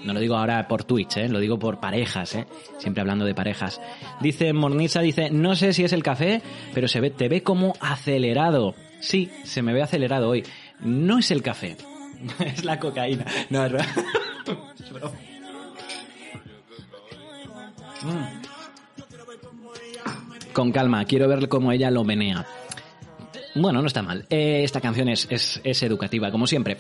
No 0.07 0.13
lo 0.13 0.21
digo 0.21 0.37
ahora 0.37 0.69
por 0.69 0.85
Twitch, 0.85 1.17
¿eh? 1.17 1.29
Lo 1.29 1.41
digo 1.41 1.59
por 1.59 1.81
parejas, 1.81 2.37
¿eh? 2.37 2.47
Siempre 2.79 3.01
hablando 3.01 3.25
de 3.25 3.35
parejas. 3.35 3.81
Dice 4.21 4.53
Mornisa, 4.53 5.01
dice, 5.01 5.31
no 5.31 5.57
sé 5.57 5.73
si 5.73 5.85
es 5.85 5.93
el 5.93 6.05
café, 6.05 6.43
pero 6.73 6.87
se 6.87 7.01
ve, 7.01 7.11
te 7.11 7.29
ve 7.29 7.43
como 7.43 7.75
acelerado. 7.81 8.75
Sí, 9.01 9.31
se 9.43 9.63
me 9.63 9.73
ve 9.73 9.83
acelerado 9.83 10.29
hoy. 10.29 10.45
No 10.81 11.19
es 11.19 11.31
el 11.33 11.43
café. 11.43 11.77
es 12.39 12.65
la 12.65 12.79
cocaína. 12.79 13.25
No, 13.51 13.67
es 13.67 13.73
verdad. 13.73 13.89
Broma. 14.93 15.17
Con 20.53 20.73
calma, 20.73 21.05
quiero 21.05 21.29
ver 21.29 21.49
cómo 21.49 21.73
ella 21.73 21.91
lo 21.91 22.05
menea. 22.05 22.47
Bueno, 23.57 23.81
no 23.81 23.89
está 23.89 24.03
mal. 24.03 24.25
Eh, 24.31 24.63
esta 24.65 24.81
canción 24.81 25.09
es, 25.09 25.27
es, 25.31 25.61
es 25.65 25.83
educativa, 25.83 26.31
como 26.31 26.47
siempre. 26.47 26.77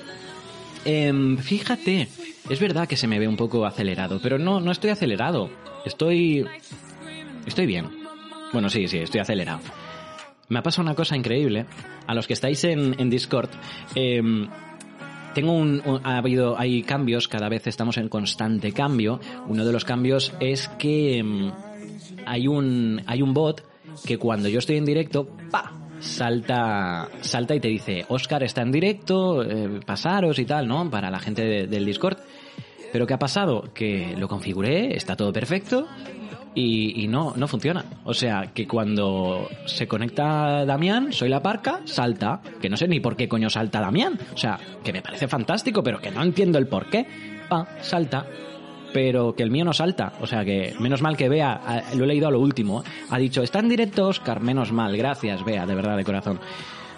Em, 0.85 1.37
fíjate, 1.37 2.09
es 2.48 2.60
verdad 2.60 2.86
que 2.88 2.96
se 2.96 3.06
me 3.08 3.18
ve 3.18 3.28
un 3.28 3.36
poco 3.36 3.64
acelerado, 3.66 4.20
pero 4.22 4.38
no, 4.38 4.60
no 4.60 4.70
estoy 4.72 4.90
acelerado. 4.90 5.50
Estoy. 5.84 6.46
Estoy 7.46 7.66
bien. 7.66 7.86
Bueno, 8.52 8.68
sí, 8.70 8.88
sí, 8.88 8.98
estoy 8.98 9.20
acelerado. 9.20 9.60
Me 10.48 10.58
ha 10.58 10.62
pasado 10.62 10.82
una 10.84 10.94
cosa 10.94 11.16
increíble. 11.16 11.66
A 12.06 12.14
los 12.14 12.26
que 12.26 12.32
estáis 12.34 12.62
en, 12.64 13.10
Discord, 13.10 13.50
em, 13.94 14.48
tengo 15.34 15.52
un, 15.52 15.82
un- 15.84 16.00
ha 16.04 16.18
habido, 16.18 16.58
hay 16.58 16.82
cambios, 16.82 17.26
cada 17.28 17.48
vez 17.48 17.66
estamos 17.66 17.96
en 17.98 18.08
constante 18.08 18.72
cambio. 18.72 19.20
Uno 19.48 19.64
de 19.64 19.72
los 19.72 19.84
cambios 19.84 20.32
es 20.40 20.68
que 20.78 21.18
em, 21.18 21.50
hay 22.26 22.46
un, 22.46 23.02
hay 23.06 23.22
un 23.22 23.34
bot 23.34 23.62
que 24.06 24.18
cuando 24.18 24.48
yo 24.48 24.60
estoy 24.60 24.76
en 24.76 24.84
directo, 24.84 25.28
¡pa! 25.50 25.72
Salta, 26.00 27.08
salta 27.20 27.54
y 27.54 27.60
te 27.60 27.68
dice, 27.68 28.04
Oscar 28.08 28.42
está 28.42 28.62
en 28.62 28.72
directo, 28.72 29.42
eh, 29.42 29.80
pasaros 29.84 30.38
y 30.38 30.44
tal, 30.44 30.66
¿no? 30.68 30.88
Para 30.90 31.10
la 31.10 31.18
gente 31.18 31.42
de- 31.44 31.66
del 31.66 31.84
Discord. 31.84 32.18
Pero 32.92 33.06
¿qué 33.06 33.14
ha 33.14 33.18
pasado? 33.18 33.64
Que 33.74 34.14
lo 34.16 34.28
configuré, 34.28 34.96
está 34.96 35.16
todo 35.16 35.32
perfecto 35.32 35.86
y, 36.54 37.02
y 37.04 37.08
no, 37.08 37.34
no 37.36 37.46
funciona. 37.48 37.84
O 38.04 38.14
sea, 38.14 38.52
que 38.54 38.66
cuando 38.66 39.48
se 39.66 39.86
conecta 39.86 40.64
Damián, 40.64 41.12
soy 41.12 41.28
la 41.28 41.42
parca, 41.42 41.80
salta. 41.84 42.40
Que 42.60 42.70
no 42.70 42.76
sé 42.76 42.88
ni 42.88 43.00
por 43.00 43.16
qué 43.16 43.28
coño 43.28 43.50
salta 43.50 43.80
Damián. 43.80 44.18
O 44.32 44.36
sea, 44.38 44.58
que 44.82 44.92
me 44.92 45.02
parece 45.02 45.28
fantástico, 45.28 45.82
pero 45.82 46.00
que 46.00 46.10
no 46.10 46.22
entiendo 46.22 46.58
el 46.58 46.68
por 46.68 46.86
qué. 46.88 47.06
Pa, 47.48 47.66
salta. 47.82 48.24
Pero 48.92 49.34
que 49.34 49.42
el 49.42 49.50
mío 49.50 49.64
no 49.64 49.72
salta. 49.72 50.12
O 50.20 50.26
sea 50.26 50.44
que, 50.44 50.74
menos 50.78 51.02
mal 51.02 51.16
que 51.16 51.28
Bea, 51.28 51.84
lo 51.94 52.04
he 52.04 52.06
leído 52.06 52.28
a 52.28 52.30
lo 52.30 52.40
último, 52.40 52.82
ha 53.10 53.18
dicho, 53.18 53.42
está 53.42 53.60
en 53.60 53.68
directo 53.68 54.08
Oscar, 54.08 54.40
menos 54.40 54.72
mal, 54.72 54.96
gracias 54.96 55.44
Bea, 55.44 55.66
de 55.66 55.74
verdad, 55.74 55.96
de 55.96 56.04
corazón. 56.04 56.40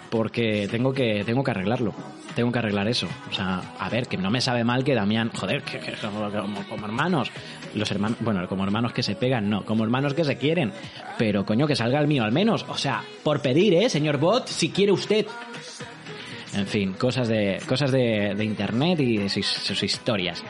Porque 0.09 0.67
tengo 0.71 0.91
que, 0.91 1.23
tengo 1.23 1.43
que 1.43 1.51
arreglarlo. 1.51 1.93
Tengo 2.35 2.51
que 2.51 2.59
arreglar 2.59 2.87
eso. 2.87 3.07
O 3.29 3.33
sea, 3.33 3.61
a 3.77 3.89
ver, 3.89 4.07
que 4.07 4.17
no 4.17 4.31
me 4.31 4.41
sabe 4.41 4.63
mal 4.63 4.83
que 4.83 4.95
Damián, 4.95 5.29
joder, 5.33 5.61
que, 5.61 5.79
como, 6.67 6.85
hermanos. 6.85 7.31
Los 7.75 7.91
hermanos, 7.91 8.17
bueno, 8.21 8.47
como 8.47 8.63
hermanos 8.63 8.91
que 8.93 9.03
se 9.03 9.15
pegan, 9.15 9.49
no, 9.49 9.63
como 9.65 9.83
hermanos 9.83 10.15
que 10.15 10.23
se 10.23 10.37
quieren. 10.37 10.71
Pero 11.17 11.45
coño, 11.45 11.67
que 11.67 11.75
salga 11.75 11.99
el 11.99 12.07
mío 12.07 12.23
al 12.23 12.31
menos. 12.31 12.65
O 12.69 12.77
sea, 12.77 13.03
por 13.23 13.41
pedir, 13.41 13.73
¿eh, 13.75 13.89
señor 13.89 14.17
Bot? 14.17 14.47
Si 14.47 14.69
quiere 14.69 14.91
usted. 14.91 15.27
En 16.55 16.65
fin, 16.65 16.93
cosas 16.93 17.27
de, 17.27 17.59
cosas 17.67 17.91
de, 17.91 18.33
de 18.35 18.45
internet 18.45 18.99
y 19.01 19.17
de 19.17 19.29
sus 19.29 19.83
historias. 19.83 20.43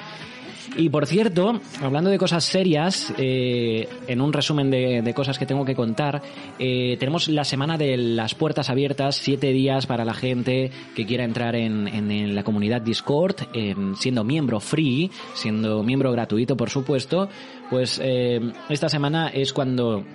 Y 0.77 0.89
por 0.89 1.05
cierto, 1.07 1.59
hablando 1.81 2.09
de 2.09 2.17
cosas 2.17 2.43
serias, 2.45 3.13
eh, 3.17 3.87
en 4.07 4.21
un 4.21 4.31
resumen 4.31 4.69
de, 4.71 5.01
de 5.01 5.13
cosas 5.13 5.37
que 5.37 5.45
tengo 5.45 5.65
que 5.65 5.75
contar, 5.75 6.21
eh, 6.57 6.95
tenemos 6.99 7.27
la 7.27 7.43
semana 7.43 7.77
de 7.77 7.97
las 7.97 8.35
puertas 8.35 8.69
abiertas, 8.69 9.15
siete 9.17 9.47
días 9.51 9.87
para 9.87 10.05
la 10.05 10.13
gente 10.13 10.71
que 10.95 11.05
quiera 11.05 11.23
entrar 11.25 11.55
en, 11.55 11.87
en- 11.87 12.35
la 12.35 12.43
comunidad 12.43 12.81
Discord, 12.81 13.35
en- 13.53 13.95
siendo 13.95 14.23
miembro 14.23 14.59
free, 14.59 15.11
siendo 15.33 15.83
miembro 15.83 16.11
gratuito, 16.11 16.55
por 16.55 16.69
supuesto. 16.69 17.27
Pues 17.69 17.99
eh, 18.03 18.39
esta 18.69 18.89
semana 18.89 19.29
es 19.29 19.51
cuando 19.53 20.05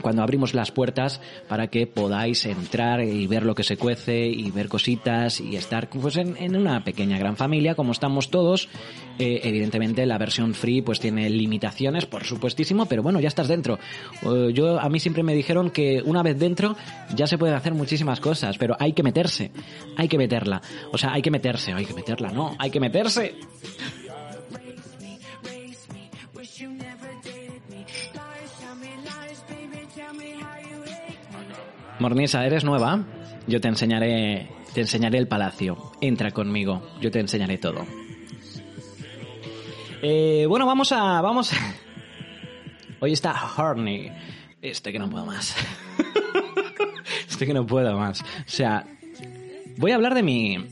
cuando 0.00 0.22
abrimos 0.22 0.54
las 0.54 0.70
puertas 0.70 1.20
para 1.48 1.68
que 1.68 1.86
podáis 1.86 2.46
entrar 2.46 3.02
y 3.02 3.26
ver 3.26 3.44
lo 3.44 3.54
que 3.54 3.62
se 3.62 3.76
cuece 3.76 4.26
y 4.26 4.50
ver 4.50 4.68
cositas 4.68 5.40
y 5.40 5.56
estar 5.56 5.88
pues 5.88 6.16
en, 6.16 6.36
en 6.36 6.56
una 6.56 6.84
pequeña 6.84 7.18
gran 7.18 7.36
familia 7.36 7.74
como 7.74 7.92
estamos 7.92 8.30
todos. 8.30 8.68
Eh, 9.18 9.40
evidentemente 9.44 10.04
la 10.04 10.18
versión 10.18 10.54
free 10.54 10.82
pues 10.82 11.00
tiene 11.00 11.30
limitaciones 11.30 12.04
por 12.04 12.24
supuestísimo 12.24 12.86
pero 12.86 13.02
bueno 13.02 13.20
ya 13.20 13.28
estás 13.28 13.48
dentro. 13.48 13.78
Yo 14.52 14.78
a 14.78 14.88
mí 14.88 15.00
siempre 15.00 15.22
me 15.22 15.34
dijeron 15.34 15.70
que 15.70 16.02
una 16.04 16.22
vez 16.22 16.38
dentro 16.38 16.76
ya 17.14 17.26
se 17.26 17.38
pueden 17.38 17.54
hacer 17.54 17.74
muchísimas 17.74 18.20
cosas 18.20 18.58
pero 18.58 18.76
hay 18.78 18.92
que 18.92 19.02
meterse 19.02 19.50
hay 19.96 20.08
que 20.08 20.18
meterla. 20.18 20.60
O 20.92 20.98
sea 20.98 21.12
hay 21.12 21.22
que 21.22 21.30
meterse 21.30 21.72
hay 21.72 21.84
que 21.84 21.94
meterla 21.94 22.30
no 22.30 22.54
hay 22.58 22.70
que 22.70 22.80
meterse 22.80 23.34
Mornisa, 31.98 32.44
¿eres 32.44 32.62
nueva? 32.62 33.04
Yo 33.46 33.60
te 33.60 33.68
enseñaré, 33.68 34.48
te 34.74 34.82
enseñaré 34.82 35.18
el 35.18 35.28
palacio. 35.28 35.92
Entra 36.00 36.30
conmigo, 36.30 36.82
yo 37.00 37.10
te 37.10 37.20
enseñaré 37.20 37.56
todo. 37.56 37.86
Eh, 40.02 40.44
bueno, 40.46 40.66
vamos 40.66 40.92
a, 40.92 41.20
vamos. 41.22 41.52
Hoy 43.00 43.12
está 43.12 43.34
Horny. 43.56 44.10
Este 44.60 44.92
que 44.92 44.98
no 44.98 45.08
puedo 45.08 45.24
más. 45.24 45.56
este 47.28 47.46
que 47.46 47.54
no 47.54 47.66
puedo 47.66 47.96
más. 47.96 48.20
O 48.20 48.24
sea, 48.44 48.84
voy 49.78 49.92
a 49.92 49.94
hablar 49.94 50.14
de 50.14 50.22
mi. 50.22 50.66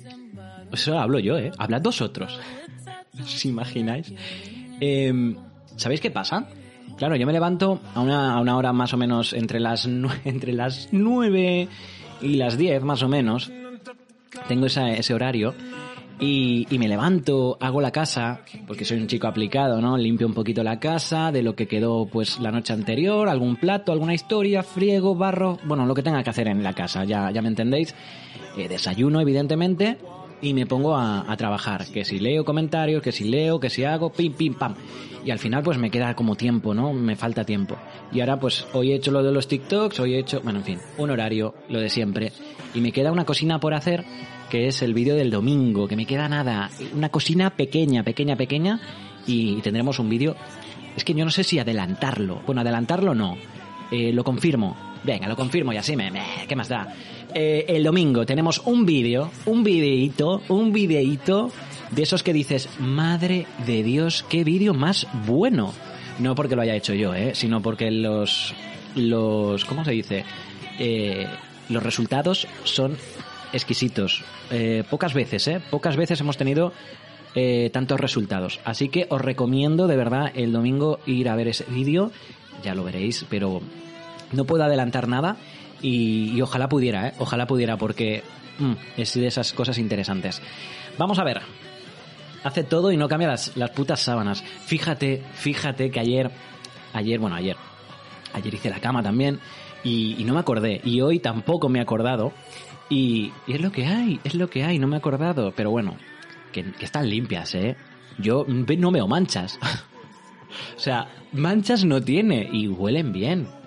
Eso 0.72 0.98
hablo 0.98 1.18
yo, 1.20 1.38
¿eh? 1.38 1.50
Hablad 1.56 1.80
vosotros. 1.80 2.38
¿Os 3.22 3.44
imagináis? 3.46 4.12
Eh, 4.80 5.36
¿Sabéis 5.76 6.00
qué 6.02 6.10
pasa? 6.10 6.48
Claro, 6.96 7.16
yo 7.16 7.26
me 7.26 7.32
levanto 7.32 7.80
a 7.94 8.00
una, 8.00 8.34
a 8.34 8.40
una 8.40 8.56
hora 8.56 8.72
más 8.72 8.94
o 8.94 8.96
menos 8.96 9.32
entre 9.32 9.60
las, 9.60 9.86
entre 10.24 10.52
las 10.52 10.88
9 10.92 11.68
y 12.22 12.34
las 12.34 12.56
10 12.56 12.82
más 12.82 13.02
o 13.02 13.08
menos. 13.08 13.50
Tengo 14.48 14.66
ese 14.66 15.14
horario. 15.14 15.54
Y, 16.20 16.68
y 16.70 16.78
me 16.78 16.86
levanto, 16.86 17.58
hago 17.60 17.80
la 17.80 17.90
casa, 17.90 18.42
porque 18.68 18.84
soy 18.84 18.98
un 18.98 19.08
chico 19.08 19.26
aplicado, 19.26 19.80
¿no? 19.80 19.98
Limpio 19.98 20.28
un 20.28 20.32
poquito 20.32 20.62
la 20.62 20.78
casa 20.78 21.32
de 21.32 21.42
lo 21.42 21.56
que 21.56 21.66
quedó 21.66 22.06
pues 22.06 22.38
la 22.38 22.52
noche 22.52 22.72
anterior, 22.72 23.28
algún 23.28 23.56
plato, 23.56 23.90
alguna 23.90 24.14
historia, 24.14 24.62
friego, 24.62 25.16
barro, 25.16 25.58
bueno, 25.64 25.86
lo 25.86 25.94
que 25.94 26.04
tenga 26.04 26.22
que 26.22 26.30
hacer 26.30 26.46
en 26.46 26.62
la 26.62 26.72
casa, 26.72 27.04
ya, 27.04 27.32
ya 27.32 27.42
me 27.42 27.48
entendéis. 27.48 27.96
Eh, 28.56 28.68
desayuno, 28.68 29.20
evidentemente, 29.20 29.98
y 30.42 30.54
me 30.54 30.66
pongo 30.66 30.96
a, 30.96 31.30
a 31.30 31.36
trabajar. 31.36 31.86
Que 31.92 32.04
si 32.04 32.18
leo 32.18 32.44
comentarios, 32.44 33.02
que 33.02 33.12
si 33.12 33.24
leo, 33.24 33.58
que 33.60 33.70
si 33.70 33.84
hago, 33.84 34.10
pim, 34.12 34.32
pim, 34.34 34.54
pam. 34.54 34.74
Y 35.24 35.30
al 35.30 35.38
final 35.38 35.62
pues 35.62 35.78
me 35.78 35.90
queda 35.90 36.14
como 36.14 36.36
tiempo, 36.36 36.74
¿no? 36.74 36.92
Me 36.92 37.16
falta 37.16 37.44
tiempo. 37.44 37.76
Y 38.12 38.20
ahora 38.20 38.38
pues 38.38 38.66
hoy 38.74 38.92
he 38.92 38.96
hecho 38.96 39.10
lo 39.10 39.22
de 39.22 39.32
los 39.32 39.48
TikToks, 39.48 39.98
hoy 40.00 40.14
he 40.14 40.18
hecho, 40.18 40.40
bueno, 40.42 40.58
en 40.58 40.64
fin, 40.64 40.78
un 40.98 41.10
horario, 41.10 41.54
lo 41.70 41.80
de 41.80 41.88
siempre. 41.88 42.32
Y 42.74 42.80
me 42.80 42.92
queda 42.92 43.10
una 43.10 43.24
cocina 43.24 43.58
por 43.58 43.72
hacer, 43.72 44.04
que 44.50 44.66
es 44.68 44.82
el 44.82 44.92
vídeo 44.92 45.14
del 45.16 45.30
domingo, 45.30 45.88
que 45.88 45.96
me 45.96 46.04
queda 46.06 46.28
nada. 46.28 46.68
Una 46.94 47.08
cocina 47.08 47.50
pequeña, 47.50 48.02
pequeña, 48.02 48.36
pequeña. 48.36 48.80
Y 49.26 49.62
tendremos 49.62 49.98
un 49.98 50.10
vídeo. 50.10 50.36
Es 50.96 51.04
que 51.04 51.14
yo 51.14 51.24
no 51.24 51.30
sé 51.30 51.42
si 51.44 51.58
adelantarlo. 51.58 52.42
Bueno, 52.44 52.60
adelantarlo 52.60 53.14
no. 53.14 53.36
Eh, 53.90 54.12
lo 54.12 54.22
confirmo. 54.24 54.76
Venga, 55.04 55.26
lo 55.28 55.36
confirmo 55.36 55.72
y 55.72 55.76
así 55.78 55.96
me... 55.96 56.10
me- 56.10 56.22
¿Qué 56.46 56.54
más 56.56 56.68
da? 56.68 56.88
Eh, 57.34 57.64
el 57.68 57.82
domingo 57.82 58.24
tenemos 58.24 58.62
un 58.64 58.86
vídeo, 58.86 59.30
un 59.46 59.64
videíto, 59.64 60.42
un 60.48 60.72
videíto 60.72 61.50
de 61.90 62.02
esos 62.02 62.22
que 62.22 62.32
dices, 62.32 62.68
madre 62.78 63.46
de 63.66 63.82
Dios, 63.82 64.24
qué 64.28 64.44
vídeo 64.44 64.72
más 64.72 65.06
bueno. 65.26 65.72
No 66.20 66.34
porque 66.34 66.54
lo 66.54 66.62
haya 66.62 66.76
hecho 66.76 66.94
yo, 66.94 67.14
¿eh? 67.14 67.34
sino 67.34 67.60
porque 67.60 67.90
los, 67.90 68.54
los, 68.94 69.64
¿cómo 69.64 69.84
se 69.84 69.90
dice? 69.90 70.24
Eh, 70.78 71.26
los 71.68 71.82
resultados 71.82 72.46
son 72.64 72.96
exquisitos. 73.52 74.22
Eh, 74.50 74.84
pocas 74.88 75.14
veces, 75.14 75.48
¿eh? 75.48 75.60
Pocas 75.70 75.96
veces 75.96 76.20
hemos 76.20 76.36
tenido 76.36 76.72
eh, 77.34 77.70
tantos 77.72 78.00
resultados. 78.00 78.60
Así 78.64 78.88
que 78.88 79.06
os 79.10 79.20
recomiendo 79.20 79.86
de 79.86 79.96
verdad 79.96 80.32
el 80.34 80.52
domingo 80.52 81.00
ir 81.06 81.28
a 81.28 81.36
ver 81.36 81.48
ese 81.48 81.64
vídeo. 81.68 82.10
Ya 82.62 82.74
lo 82.74 82.84
veréis, 82.84 83.24
pero 83.28 83.60
no 84.32 84.44
puedo 84.44 84.64
adelantar 84.64 85.08
nada 85.08 85.36
y, 85.84 86.40
ojalá 86.40 86.66
pudiera, 86.66 87.08
¿eh? 87.08 87.12
Ojalá 87.18 87.46
pudiera 87.46 87.76
porque 87.76 88.22
mm, 88.58 88.72
es 88.96 89.12
de 89.12 89.26
esas 89.26 89.52
cosas 89.52 89.76
interesantes. 89.76 90.40
Vamos 90.96 91.18
a 91.18 91.24
ver. 91.24 91.42
Hace 92.42 92.64
todo 92.64 92.90
y 92.90 92.96
no 92.96 93.06
cambia 93.06 93.28
las, 93.28 93.54
las 93.56 93.70
putas 93.70 94.00
sábanas. 94.00 94.42
Fíjate, 94.42 95.22
fíjate 95.34 95.90
que 95.90 96.00
ayer, 96.00 96.30
ayer, 96.94 97.18
bueno, 97.18 97.36
ayer, 97.36 97.56
ayer 98.32 98.54
hice 98.54 98.70
la 98.70 98.80
cama 98.80 99.02
también 99.02 99.40
y, 99.82 100.24
no 100.24 100.32
me 100.32 100.40
acordé. 100.40 100.80
Y 100.84 101.02
hoy 101.02 101.18
tampoco 101.18 101.68
me 101.68 101.80
he 101.80 101.82
acordado. 101.82 102.32
Y, 102.88 103.32
y 103.46 103.52
es 103.52 103.60
lo 103.60 103.70
que 103.70 103.86
hay, 103.86 104.20
es 104.24 104.34
lo 104.34 104.48
que 104.48 104.64
hay, 104.64 104.78
no 104.78 104.86
me 104.86 104.96
he 104.96 104.98
acordado. 104.98 105.52
Pero 105.54 105.70
bueno, 105.70 105.96
que, 106.52 106.72
que 106.72 106.84
están 106.86 107.10
limpias, 107.10 107.54
¿eh? 107.54 107.76
Yo 108.18 108.46
no 108.48 108.90
veo 108.90 109.06
manchas. 109.06 109.58
o 110.76 110.80
sea, 110.80 111.08
manchas 111.32 111.84
no 111.84 112.00
tiene 112.00 112.48
y 112.50 112.68
huelen 112.68 113.12
bien. 113.12 113.63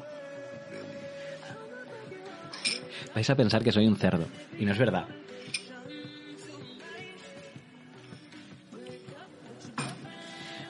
Vais 3.18 3.32
a 3.32 3.36
pensar 3.36 3.64
que 3.64 3.72
soy 3.72 3.88
un 3.88 3.96
cerdo. 3.96 4.28
Y 4.60 4.66
no 4.66 4.74
es 4.74 4.78
verdad. 4.78 5.08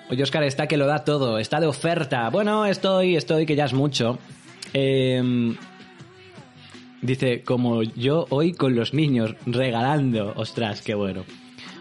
Oye, 0.09 0.23
Oscar, 0.23 0.43
está 0.43 0.65
que 0.65 0.77
lo 0.77 0.87
da 0.87 1.03
todo, 1.03 1.39
está 1.39 1.59
de 1.59 1.67
oferta. 1.67 2.29
Bueno, 2.29 2.65
estoy, 2.65 3.17
estoy, 3.17 3.45
que 3.45 3.57
ya 3.57 3.65
es 3.65 3.73
mucho. 3.73 4.17
Em, 4.71 5.57
dice, 7.01 7.43
como 7.43 7.83
yo 7.83 8.27
hoy 8.29 8.53
con 8.53 8.77
los 8.77 8.93
niños, 8.93 9.35
regalando. 9.45 10.31
Ostras, 10.37 10.81
qué 10.81 10.95
bueno. 10.95 11.25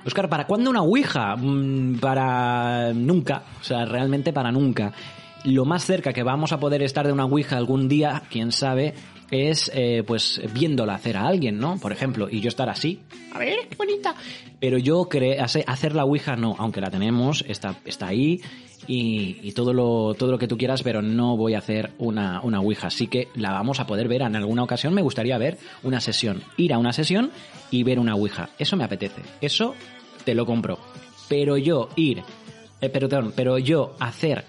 Oscar, 0.05 0.29
¿para 0.29 0.49
cuándo 0.49 0.69
una 0.71 0.83
Ouija? 0.83 1.37
Mm, 1.37 2.01
Para 2.01 2.93
nunca, 2.93 3.45
o 3.61 3.63
sea, 3.63 3.85
realmente 3.85 4.33
para 4.33 4.51
nunca. 4.51 4.93
Lo 5.45 5.65
más 5.65 5.85
cerca 5.85 6.13
que 6.13 6.25
vamos 6.25 6.51
a 6.51 6.59
poder 6.59 6.83
estar 6.83 7.07
de 7.07 7.13
una 7.13 7.27
Ouija 7.27 7.57
algún 7.57 7.87
día, 7.87 8.25
quién 8.29 8.51
sabe, 8.51 8.95
es 9.31 9.71
eh, 9.75 10.03
pues 10.07 10.41
viéndola 10.55 10.95
hacer 10.95 11.17
a 11.17 11.27
alguien, 11.27 11.59
¿no? 11.59 11.79
Por 11.79 11.93
ejemplo, 11.93 12.29
y 12.31 12.41
yo 12.41 12.49
estar 12.49 12.69
así. 12.69 13.01
A 13.33 13.39
ver, 13.39 13.69
qué 13.69 13.77
bonita. 13.77 14.15
Pero 14.61 14.79
yo 14.79 15.09
cre 15.09 15.41
hace- 15.41 15.65
hacer 15.67 15.95
la 15.95 16.05
Ouija 16.05 16.37
no, 16.37 16.55
aunque 16.59 16.81
la 16.81 16.91
tenemos, 16.91 17.45
está, 17.49 17.77
está 17.85 18.07
ahí 18.09 18.41
y, 18.87 19.39
y 19.43 19.53
todo, 19.53 19.73
lo, 19.73 20.15
todo 20.15 20.31
lo 20.31 20.39
que 20.39 20.47
tú 20.47 20.57
quieras, 20.57 20.83
pero 20.83 21.03
no 21.03 21.37
voy 21.37 21.55
a 21.55 21.59
hacer 21.59 21.91
una, 21.99 22.41
una 22.43 22.61
Ouija. 22.61 22.87
Así 22.87 23.09
que 23.09 23.29
la 23.35 23.51
vamos 23.53 23.81
a 23.81 23.87
poder 23.87 24.09
ver 24.09 24.23
en 24.23 24.37
alguna 24.37 24.63
ocasión. 24.63 24.95
Me 24.95 25.03
gustaría 25.03 25.37
ver 25.39 25.59
una 25.83 26.01
sesión, 26.01 26.43
ir 26.57 26.73
a 26.73 26.79
una 26.79 26.93
sesión 26.93 27.31
y 27.71 27.83
ver 27.83 27.99
una 27.99 28.15
Ouija. 28.15 28.51
Eso 28.59 28.77
me 28.77 28.85
apetece. 28.85 29.23
Eso 29.41 29.75
te 30.25 30.35
lo 30.35 30.47
compro. 30.47 30.79
Pero 31.29 31.57
yo 31.57 31.89
ir, 31.97 32.23
eh, 32.81 32.89
perdón, 32.89 33.33
pero 33.35 33.59
yo 33.59 33.97
hacer 33.99 34.45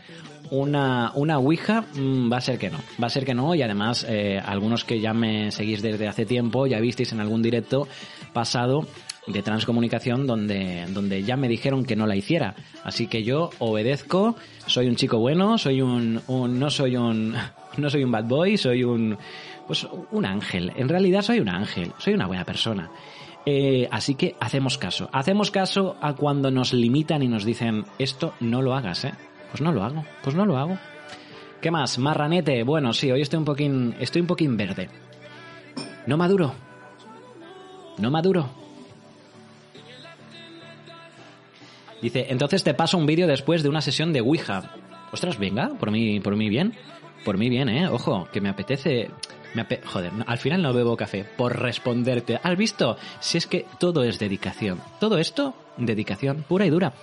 una, 0.51 1.11
una 1.15 1.37
Ouija 1.37 1.85
mm, 1.95 2.31
va 2.31 2.37
a 2.37 2.41
ser 2.41 2.57
que 2.57 2.69
no. 2.69 2.77
Va 3.01 3.07
a 3.07 3.09
ser 3.09 3.25
que 3.25 3.33
no 3.33 3.55
y 3.55 3.61
además 3.61 4.05
eh, 4.09 4.39
algunos 4.43 4.83
que 4.83 4.99
ya 4.99 5.13
me 5.13 5.51
seguís 5.51 5.81
desde 5.81 6.07
hace 6.07 6.25
tiempo 6.25 6.67
ya 6.67 6.79
visteis 6.79 7.11
en 7.13 7.19
algún 7.19 7.41
directo 7.41 7.87
pasado 8.33 8.85
de 9.27 9.41
transcomunicación 9.43 10.25
donde, 10.25 10.85
donde 10.89 11.23
ya 11.23 11.35
me 11.35 11.49
dijeron 11.49 11.83
que 11.83 11.95
no 11.97 12.07
la 12.07 12.15
hiciera. 12.15 12.55
Así 12.83 13.07
que 13.07 13.23
yo 13.23 13.49
obedezco, 13.59 14.35
soy 14.67 14.87
un 14.87 14.95
chico 14.95 15.19
bueno, 15.19 15.57
soy 15.57 15.81
un, 15.81 16.21
un- 16.27 16.59
no 16.59 16.69
soy 16.69 16.95
un 16.95 17.35
no 17.77 17.89
soy 17.89 18.03
un 18.03 18.11
bad 18.11 18.23
boy, 18.25 18.57
soy 18.57 18.83
un 18.83 19.17
pues 19.67 19.85
un 20.11 20.25
ángel. 20.25 20.71
En 20.77 20.87
realidad 20.87 21.21
soy 21.21 21.39
un 21.41 21.49
ángel, 21.49 21.91
soy 21.97 22.13
una 22.13 22.25
buena 22.27 22.45
persona. 22.45 22.89
Eh, 23.45 23.87
así 23.91 24.15
que 24.15 24.35
hacemos 24.39 24.77
caso. 24.77 25.09
Hacemos 25.13 25.51
caso 25.51 25.95
a 26.01 26.13
cuando 26.15 26.51
nos 26.51 26.73
limitan 26.73 27.21
y 27.23 27.27
nos 27.27 27.45
dicen 27.45 27.85
esto 27.99 28.33
no 28.41 28.61
lo 28.61 28.75
hagas, 28.75 29.05
¿eh? 29.05 29.13
Pues 29.51 29.61
no 29.61 29.71
lo 29.71 29.83
hago, 29.83 30.05
pues 30.23 30.35
no 30.35 30.45
lo 30.45 30.57
hago. 30.57 30.77
¿Qué 31.61 31.71
más? 31.71 31.97
Marranete. 31.97 32.63
Bueno, 32.63 32.93
sí, 32.93 33.11
hoy 33.11 33.21
estoy 33.21 33.39
un 33.39 33.45
poquín, 33.45 33.95
estoy 33.99 34.21
un 34.21 34.27
poquín 34.27 34.57
verde. 34.57 34.89
No 36.05 36.17
maduro. 36.17 36.53
No 37.97 38.11
maduro. 38.11 38.49
Dice, 42.01 42.27
entonces 42.29 42.63
te 42.63 42.73
paso 42.73 42.97
un 42.97 43.05
vídeo 43.07 43.25
después 43.27 43.63
de 43.63 43.69
una 43.69 43.81
sesión 43.81 44.13
de 44.13 44.21
Ouija. 44.21 44.71
Ostras, 45.11 45.39
venga, 45.39 45.69
por 45.79 45.89
mí, 45.89 46.19
por 46.19 46.35
mí 46.35 46.47
bien. 46.49 46.75
Por 47.25 47.37
mí 47.37 47.49
bien, 47.49 47.69
eh. 47.69 47.87
Ojo, 47.89 48.27
que 48.31 48.39
me 48.39 48.49
apetece. 48.49 49.09
Me 49.55 49.63
ape- 49.67 49.81
Joder, 49.83 50.13
no, 50.13 50.23
al 50.27 50.37
final 50.37 50.61
no 50.61 50.73
bebo 50.73 50.95
café 50.95 51.23
por 51.23 51.59
responderte. 51.59 52.39
¿Has 52.43 52.55
visto? 52.55 52.97
Si 53.19 53.37
es 53.39 53.47
que 53.47 53.65
todo 53.79 54.03
es 54.03 54.19
dedicación. 54.19 54.79
Todo 54.99 55.17
esto, 55.17 55.55
dedicación 55.77 56.45
pura 56.47 56.65
y 56.65 56.69
dura. 56.69 56.93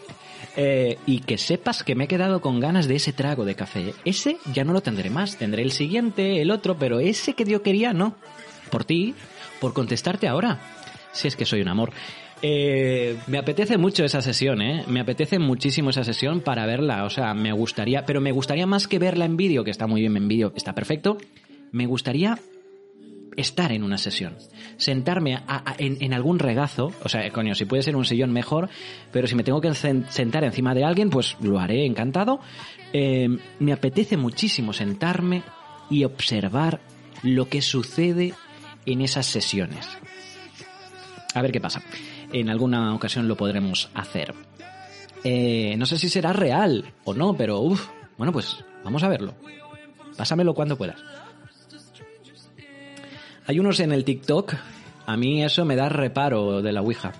Eh, 0.57 0.99
y 1.07 1.21
que 1.21 1.39
sepas 1.39 1.83
que 1.83 1.95
me 1.95 2.05
he 2.05 2.09
quedado 2.09 2.41
con 2.41 2.61
ganas 2.61 2.89
de 2.89 2.97
ese 2.97 3.13
trago 3.13 3.45
de 3.45 3.55
café. 3.55 3.95
Ese 4.05 4.39
ya 4.53 4.65
no 4.65 4.73
lo 4.73 4.83
tendré 4.83 5.11
más. 5.11 5.37
Tendré 5.37 5.63
el 5.63 5.73
siguiente, 5.73 6.41
el 6.41 6.51
otro, 6.51 6.79
pero 6.79 7.01
ese 7.01 7.35
que 7.35 7.45
yo 7.45 7.63
quería, 7.63 7.93
no. 7.93 8.15
Por 8.71 8.85
ti, 8.85 9.15
por 9.61 9.73
contestarte 9.73 10.29
ahora. 10.29 10.61
Si 11.13 11.29
es 11.29 11.37
que 11.37 11.45
soy 11.45 11.61
un 11.61 11.69
amor. 11.69 11.93
Eh, 12.43 13.17
me 13.27 13.39
apetece 13.39 13.79
mucho 13.79 14.05
esa 14.05 14.21
sesión, 14.21 14.61
¿eh? 14.61 14.85
Me 14.87 15.01
apetece 15.01 15.39
muchísimo 15.39 15.91
esa 15.91 16.05
sesión 16.05 16.41
para 16.41 16.67
verla. 16.67 17.05
O 17.05 17.11
sea, 17.11 17.33
me 17.33 17.53
gustaría, 17.53 18.05
pero 18.05 18.21
me 18.21 18.33
gustaría 18.33 18.67
más 18.67 18.87
que 18.87 18.99
verla 18.99 19.25
en 19.25 19.37
vídeo, 19.37 19.65
que 19.65 19.71
está 19.71 19.87
muy 19.87 20.01
bien 20.01 20.17
en 20.17 20.29
vídeo, 20.29 20.53
está 20.55 20.75
perfecto. 20.75 21.17
Me 21.73 21.87
gustaría 21.87 22.39
estar 23.37 23.73
en 23.73 23.83
una 23.83 23.99
sesión. 23.99 24.37
Sentarme 24.77 25.35
a- 25.37 25.75
en, 25.79 26.13
algún 26.15 26.39
regazo, 26.39 26.93
o 27.03 27.09
sea, 27.09 27.29
coño, 27.31 27.55
si 27.55 27.65
puede 27.65 27.83
ser 27.83 27.97
un 27.97 28.05
sillón 28.05 28.33
mejor, 28.33 28.69
pero 29.13 29.27
si 29.27 29.35
me 29.35 29.45
tengo 29.45 29.61
que 29.61 29.73
sentar 29.75 30.45
encima 30.45 30.75
de 30.75 30.85
alguien, 30.85 31.11
pues 31.11 31.37
lo 31.41 31.59
haré 31.59 31.87
encantado. 31.87 32.41
Eh, 32.93 33.29
me 33.59 33.73
apetece 33.73 34.17
muchísimo 34.17 34.73
sentarme 34.73 35.43
y 35.91 36.05
observar 36.05 36.81
lo 37.23 37.49
que 37.49 37.63
sucede 37.63 38.35
en 38.87 39.01
esas 39.01 39.27
sesiones. 39.27 39.87
A 41.35 41.43
ver 41.43 41.53
qué 41.53 41.61
pasa. 41.61 41.83
En 42.33 42.49
alguna 42.49 42.95
ocasión 42.95 43.27
lo 43.29 43.37
podremos 43.37 43.91
hacer. 43.95 44.35
Eh, 45.25 45.75
no 45.79 45.87
sé 45.87 45.97
si 45.99 46.09
será 46.09 46.33
real 46.33 46.93
o 47.05 47.15
no, 47.15 47.35
pero 47.37 47.61
uff, 47.61 47.89
bueno, 48.19 48.33
pues 48.33 48.57
vamos 48.85 49.03
a 49.03 49.09
verlo. 49.09 49.35
Pásamelo 50.17 50.55
cuando 50.55 50.77
puedas. 50.77 51.01
Hay 53.47 53.59
unos 53.59 53.81
en 53.81 53.93
el 53.93 54.05
TikTok, 54.05 54.55
a 55.07 55.17
mí 55.17 55.45
eso 55.45 55.65
me 55.65 55.77
da 55.77 55.89
reparo 55.89 56.63
de 56.63 56.73
la 56.73 56.81
Ouija. 56.81 57.13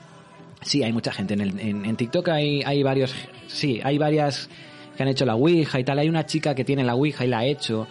Sí, 0.63 0.83
hay 0.83 0.93
mucha 0.93 1.13
gente 1.13 1.35
en, 1.35 1.41
el, 1.43 1.61
en, 1.61 1.97
TikTok, 1.97 2.29
hay, 2.29 2.63
hay 2.63 2.83
varios, 2.83 3.15
sí, 3.47 3.81
hay 3.85 3.99
varias 3.99 4.49
que 4.97 5.03
han 5.03 5.09
hecho 5.09 5.27
la 5.27 5.35
Ouija 5.35 5.79
y 5.79 5.85
tal. 5.85 5.99
Hay 5.99 6.09
una 6.09 6.25
chica 6.25 6.55
que 6.55 6.65
tiene 6.65 6.85
la 6.85 6.95
Ouija 6.95 7.25
y 7.25 7.29
la 7.29 7.41
ha 7.41 7.45
hecho. 7.45 7.87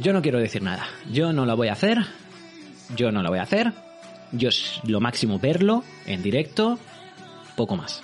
Yo 0.00 0.12
no 0.12 0.22
quiero 0.22 0.38
decir 0.38 0.62
nada. 0.62 0.86
Yo 1.12 1.32
no 1.32 1.44
la 1.44 1.54
voy 1.54 1.68
a 1.68 1.72
hacer. 1.72 1.98
Yo 2.96 3.12
no 3.12 3.22
la 3.22 3.28
voy 3.28 3.38
a 3.38 3.42
hacer. 3.42 3.72
Yo 4.32 4.48
lo 4.84 5.00
máximo 5.00 5.38
verlo 5.38 5.84
en 6.06 6.22
directo, 6.22 6.78
poco 7.56 7.76
más. 7.76 8.02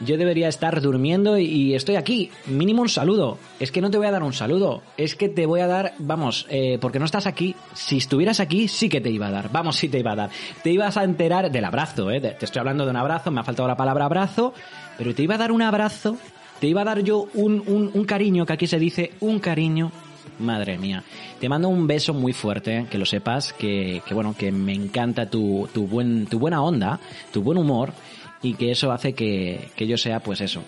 Yo 0.00 0.16
debería 0.16 0.48
estar 0.48 0.80
durmiendo 0.80 1.38
y, 1.38 1.74
estoy 1.74 1.96
aquí. 1.96 2.30
Mínimo 2.46 2.82
un 2.82 2.88
saludo. 2.88 3.38
Es 3.58 3.72
que 3.72 3.80
no 3.80 3.90
te 3.90 3.98
voy 3.98 4.06
a 4.06 4.10
dar 4.12 4.22
un 4.22 4.32
saludo. 4.32 4.82
Es 4.96 5.16
que 5.16 5.28
te 5.28 5.46
voy 5.46 5.60
a 5.60 5.66
dar, 5.66 5.94
vamos, 5.98 6.46
eh, 6.50 6.78
porque 6.80 6.98
no 6.98 7.04
estás 7.04 7.26
aquí. 7.26 7.56
Si 7.74 7.96
estuvieras 7.96 8.40
aquí, 8.40 8.68
sí 8.68 8.88
que 8.88 9.00
te 9.00 9.10
iba 9.10 9.26
a 9.26 9.30
dar. 9.30 9.50
Vamos, 9.50 9.76
sí 9.76 9.88
te 9.88 9.98
iba 9.98 10.12
a 10.12 10.16
dar. 10.16 10.30
Te 10.62 10.70
ibas 10.70 10.96
a 10.96 11.04
enterar 11.04 11.50
del 11.50 11.64
abrazo, 11.64 12.10
¿eh? 12.10 12.20
Te 12.20 12.44
estoy 12.44 12.60
hablando 12.60 12.84
de 12.84 12.90
un 12.90 12.96
abrazo, 12.96 13.30
me 13.30 13.40
ha 13.40 13.44
faltado 13.44 13.68
la 13.68 13.76
palabra 13.76 14.04
abrazo, 14.04 14.54
pero 14.96 15.14
te 15.14 15.22
iba 15.22 15.34
a 15.34 15.38
dar 15.38 15.52
un 15.52 15.62
abrazo. 15.62 16.16
Te 16.60 16.66
iba 16.66 16.82
a 16.82 16.84
dar 16.84 17.02
yo 17.02 17.28
un, 17.34 17.62
un, 17.66 17.90
un 17.92 18.04
cariño, 18.04 18.44
que 18.46 18.52
aquí 18.52 18.66
se 18.66 18.78
dice 18.78 19.12
un 19.20 19.38
cariño. 19.38 19.92
Madre 20.38 20.78
mía. 20.78 21.02
Te 21.40 21.48
mando 21.48 21.68
un 21.68 21.86
beso 21.86 22.14
muy 22.14 22.32
fuerte, 22.32 22.86
que 22.90 22.98
lo 22.98 23.06
sepas, 23.06 23.52
que, 23.52 24.02
que 24.06 24.14
bueno, 24.14 24.34
que 24.38 24.52
me 24.52 24.72
encanta 24.72 25.28
tu, 25.28 25.68
tu, 25.72 25.86
buen, 25.86 26.26
tu 26.26 26.38
buena 26.38 26.62
onda, 26.62 27.00
tu 27.32 27.42
buen 27.42 27.58
humor, 27.58 27.92
y 28.42 28.54
que 28.54 28.70
eso 28.70 28.92
hace 28.92 29.14
que, 29.14 29.68
que 29.76 29.86
yo 29.86 29.96
sea, 29.96 30.20
pues 30.20 30.40
eso. 30.40 30.62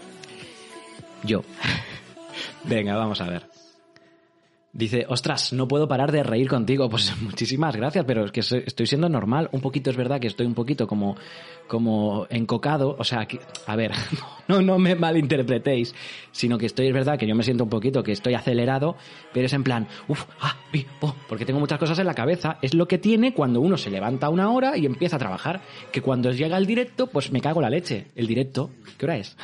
Yo. 1.22 1.42
Venga, 2.64 2.96
vamos 2.96 3.20
a 3.20 3.26
ver. 3.26 3.49
Dice, 4.72 5.04
ostras, 5.08 5.52
no 5.52 5.66
puedo 5.66 5.88
parar 5.88 6.12
de 6.12 6.22
reír 6.22 6.48
contigo. 6.48 6.88
Pues 7.00 7.14
muchísimas 7.20 7.74
gracias, 7.76 8.04
pero 8.04 8.24
es 8.24 8.32
que 8.32 8.40
estoy 8.40 8.86
siendo 8.86 9.08
normal. 9.08 9.48
Un 9.52 9.60
poquito 9.60 9.90
es 9.90 9.96
verdad 9.96 10.20
que 10.20 10.26
estoy 10.26 10.46
un 10.46 10.54
poquito 10.54 10.86
como, 10.86 11.16
como 11.66 12.26
encocado. 12.30 12.96
O 12.98 13.04
sea, 13.04 13.26
que, 13.26 13.40
a 13.66 13.76
ver, 13.76 13.92
no, 14.48 14.60
no 14.60 14.78
me 14.78 14.94
malinterpretéis, 14.94 15.94
sino 16.30 16.58
que 16.58 16.66
estoy, 16.66 16.88
es 16.88 16.92
verdad 16.92 17.18
que 17.18 17.26
yo 17.26 17.34
me 17.34 17.42
siento 17.42 17.64
un 17.64 17.70
poquito 17.70 18.02
que 18.02 18.12
estoy 18.12 18.34
acelerado, 18.34 18.96
pero 19.32 19.46
es 19.46 19.52
en 19.52 19.64
plan, 19.64 19.88
uff, 20.08 20.24
ah, 20.40 20.56
po, 21.00 21.14
porque 21.28 21.44
tengo 21.44 21.60
muchas 21.60 21.78
cosas 21.78 21.98
en 21.98 22.06
la 22.06 22.14
cabeza. 22.14 22.58
Es 22.60 22.74
lo 22.74 22.86
que 22.86 22.98
tiene 22.98 23.34
cuando 23.34 23.60
uno 23.60 23.76
se 23.76 23.90
levanta 23.90 24.28
una 24.28 24.50
hora 24.50 24.76
y 24.76 24.86
empieza 24.86 25.16
a 25.16 25.20
trabajar. 25.20 25.62
Que 25.92 26.02
cuando 26.02 26.32
llega 26.32 26.56
el 26.56 26.66
directo, 26.66 27.06
pues 27.06 27.32
me 27.32 27.40
cago 27.40 27.60
la 27.60 27.70
leche. 27.70 28.06
El 28.14 28.26
directo, 28.26 28.70
¿qué 28.98 29.06
hora 29.06 29.16
es? 29.16 29.36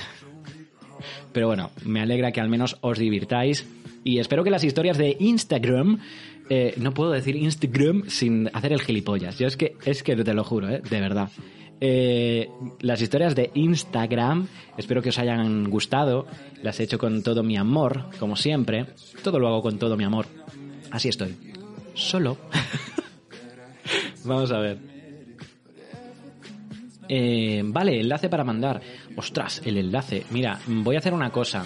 Pero 1.32 1.46
bueno, 1.46 1.70
me 1.85 2.00
alegra 2.00 2.32
que 2.32 2.40
al 2.40 2.48
menos 2.48 2.76
os 2.80 2.98
divirtáis 2.98 3.66
y 4.06 4.20
espero 4.20 4.44
que 4.44 4.50
las 4.50 4.62
historias 4.62 4.98
de 4.98 5.16
Instagram, 5.18 5.98
eh, 6.48 6.74
no 6.76 6.94
puedo 6.94 7.11
decir 7.11 7.35
Instagram 7.35 8.04
sin 8.09 8.48
hacer 8.52 8.72
el 8.72 8.80
gilipollas. 8.80 9.37
Yo 9.37 9.48
es 9.48 9.56
que, 9.56 9.76
es 9.85 10.04
que 10.04 10.14
te 10.14 10.32
lo 10.32 10.44
juro, 10.44 10.68
eh, 10.68 10.80
de 10.88 11.00
verdad. 11.00 11.28
Eh, 11.80 12.48
las 12.80 13.02
historias 13.02 13.35
de 13.35 13.50
Instagram, 13.54 14.46
espero 14.78 15.02
que 15.02 15.09
os 15.09 15.18
hayan 15.18 15.68
gustado. 15.68 16.26
Las 16.62 16.78
he 16.78 16.85
hecho 16.85 16.98
con 16.98 17.24
todo 17.24 17.42
mi 17.42 17.56
amor, 17.56 18.06
como 18.20 18.37
siempre. 18.37 18.87
Todo 19.24 19.40
lo 19.40 19.48
hago 19.48 19.62
con 19.62 19.76
todo 19.78 19.96
mi 19.96 20.04
amor. 20.04 20.26
Así 20.92 21.09
estoy. 21.09 21.35
Solo. 21.94 22.37
Vamos 24.24 24.52
a 24.52 24.59
ver. 24.61 24.95
Eh, 27.09 27.62
vale, 27.64 28.01
enlace 28.01 28.29
para 28.29 28.45
mandar. 28.45 28.81
Ostras, 29.16 29.62
el 29.64 29.79
enlace. 29.79 30.25
Mira, 30.31 30.59
voy 30.66 30.97
a 30.97 30.99
hacer 30.99 31.14
una 31.14 31.31
cosa. 31.31 31.64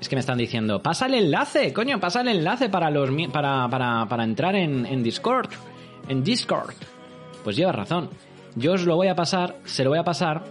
Es 0.00 0.08
que 0.08 0.16
me 0.16 0.20
están 0.20 0.38
diciendo, 0.38 0.82
pasa 0.82 1.06
el 1.06 1.14
enlace, 1.14 1.72
coño, 1.72 2.00
pasa 2.00 2.22
el 2.22 2.28
enlace 2.28 2.68
para 2.68 2.90
los 2.90 3.08
para, 3.32 3.68
para, 3.68 4.06
para 4.06 4.24
entrar 4.24 4.56
en, 4.56 4.84
en 4.84 5.02
Discord. 5.02 5.50
En 6.08 6.24
Discord. 6.24 6.74
Pues 7.44 7.56
llevas 7.56 7.76
razón. 7.76 8.10
Yo 8.56 8.72
os 8.72 8.84
lo 8.84 8.96
voy 8.96 9.08
a 9.08 9.14
pasar, 9.14 9.56
se 9.64 9.84
lo 9.84 9.90
voy 9.90 10.00
a 10.00 10.04
pasar. 10.04 10.42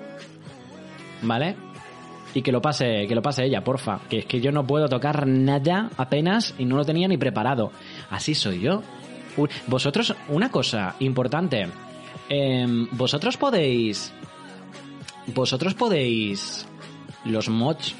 ¿Vale? 1.21 1.55
Y 2.33 2.41
que 2.41 2.51
lo 2.51 2.61
pase, 2.61 3.05
que 3.07 3.15
lo 3.15 3.21
pase 3.21 3.43
ella, 3.43 3.63
porfa. 3.63 3.99
Que 4.09 4.19
es 4.19 4.25
que 4.25 4.39
yo 4.39 4.51
no 4.51 4.65
puedo 4.65 4.87
tocar 4.87 5.27
nada 5.27 5.89
apenas 5.97 6.55
y 6.57 6.65
no 6.65 6.77
lo 6.77 6.85
tenía 6.85 7.07
ni 7.07 7.17
preparado. 7.17 7.71
Así 8.09 8.33
soy 8.33 8.61
yo. 8.61 8.81
Vosotros, 9.67 10.15
una 10.29 10.49
cosa 10.49 10.95
importante. 10.99 11.67
Em, 12.29 12.87
vosotros 12.91 13.37
podéis. 13.37 14.13
Vosotros 15.33 15.73
podéis. 15.73 16.65
Los 17.25 17.49
mods 17.49 17.95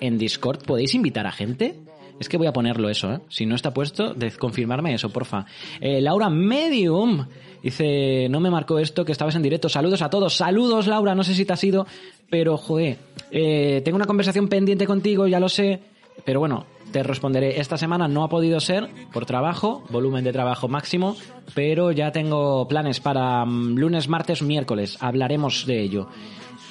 en 0.00 0.18
Discord, 0.18 0.64
¿podéis 0.64 0.94
invitar 0.94 1.26
a 1.26 1.32
gente? 1.32 1.84
Es 2.20 2.28
que 2.28 2.36
voy 2.36 2.46
a 2.46 2.52
ponerlo 2.52 2.88
eso, 2.88 3.12
¿eh? 3.12 3.20
Si 3.28 3.44
no 3.44 3.54
está 3.54 3.74
puesto, 3.74 4.14
confirmarme 4.38 4.94
eso, 4.94 5.10
porfa. 5.10 5.46
Eh, 5.80 6.00
Laura 6.00 6.30
Medium 6.30 7.26
dice, 7.62 8.28
no 8.30 8.40
me 8.40 8.50
marcó 8.50 8.78
esto, 8.78 9.04
que 9.04 9.12
estabas 9.12 9.34
en 9.34 9.42
directo. 9.42 9.68
Saludos 9.68 10.00
a 10.02 10.10
todos. 10.10 10.36
Saludos, 10.36 10.86
Laura, 10.86 11.14
no 11.14 11.24
sé 11.24 11.34
si 11.34 11.44
te 11.44 11.52
has 11.52 11.64
ido, 11.64 11.86
pero, 12.30 12.56
joder, 12.56 12.98
eh, 13.30 13.82
tengo 13.84 13.96
una 13.96 14.06
conversación 14.06 14.48
pendiente 14.48 14.86
contigo, 14.86 15.26
ya 15.26 15.40
lo 15.40 15.48
sé. 15.48 15.80
Pero 16.24 16.40
bueno, 16.40 16.66
te 16.94 17.02
responderé. 17.02 17.58
Esta 17.58 17.76
semana 17.76 18.06
no 18.06 18.22
ha 18.22 18.28
podido 18.28 18.60
ser 18.60 18.88
por 19.12 19.26
trabajo, 19.26 19.82
volumen 19.90 20.22
de 20.22 20.32
trabajo 20.32 20.68
máximo, 20.68 21.16
pero 21.52 21.90
ya 21.90 22.12
tengo 22.12 22.68
planes 22.68 23.00
para 23.00 23.44
mm, 23.44 23.74
lunes, 23.74 24.08
martes, 24.08 24.42
miércoles. 24.42 24.96
Hablaremos 25.00 25.66
de 25.66 25.82
ello. 25.82 26.08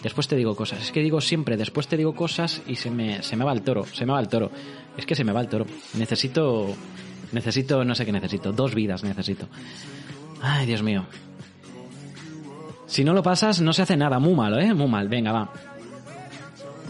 Después 0.01 0.29
te 0.29 0.37
digo 0.37 0.55
cosas. 0.55 0.81
Es 0.81 0.93
que 0.93 1.01
digo 1.01 1.19
siempre, 1.19 1.57
después 1.57 1.89
te 1.89 1.97
digo 1.97 2.15
cosas 2.15 2.61
y 2.65 2.75
se 2.77 2.89
me, 2.89 3.21
se 3.21 3.35
me 3.35 3.43
va 3.43 3.51
el 3.51 3.63
toro, 3.63 3.85
se 3.85 4.05
me 4.05 4.13
va 4.13 4.21
el 4.21 4.29
toro. 4.29 4.49
Es 4.95 5.05
que 5.05 5.13
se 5.13 5.25
me 5.25 5.33
va 5.33 5.41
el 5.41 5.49
toro. 5.49 5.65
Necesito, 5.95 6.69
necesito, 7.33 7.83
no 7.83 7.93
sé 7.93 8.05
qué 8.05 8.13
necesito. 8.13 8.53
Dos 8.53 8.73
vidas 8.73 9.03
necesito. 9.03 9.47
Ay, 10.41 10.65
Dios 10.65 10.83
mío. 10.83 11.05
Si 12.85 13.03
no 13.03 13.11
lo 13.13 13.23
pasas, 13.23 13.59
no 13.59 13.73
se 13.73 13.81
hace 13.81 13.97
nada. 13.97 14.19
Muy 14.19 14.35
malo, 14.35 14.57
¿eh? 14.57 14.73
Muy 14.73 14.87
mal. 14.87 15.09
Venga, 15.09 15.33
va. 15.33 15.51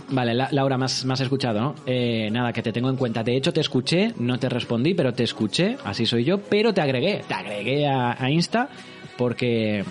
Vale, 0.09 0.33
La- 0.33 0.49
Laura, 0.51 0.77
me 0.77 0.85
has 0.85 1.21
escuchado, 1.21 1.59
¿no? 1.59 1.75
Eh, 1.85 2.29
nada, 2.31 2.53
que 2.53 2.61
te 2.61 2.71
tengo 2.71 2.89
en 2.89 2.97
cuenta. 2.97 3.23
De 3.23 3.35
hecho, 3.35 3.51
te 3.53 3.61
escuché, 3.61 4.13
no 4.19 4.37
te 4.37 4.49
respondí, 4.49 4.93
pero 4.93 5.13
te 5.13 5.23
escuché, 5.23 5.77
así 5.83 6.05
soy 6.05 6.23
yo, 6.23 6.39
pero 6.39 6.73
te 6.73 6.81
agregué, 6.81 7.23
te 7.27 7.33
agregué 7.33 7.87
a, 7.87 8.15
a 8.21 8.29
Insta 8.29 8.69
porque... 9.17 9.83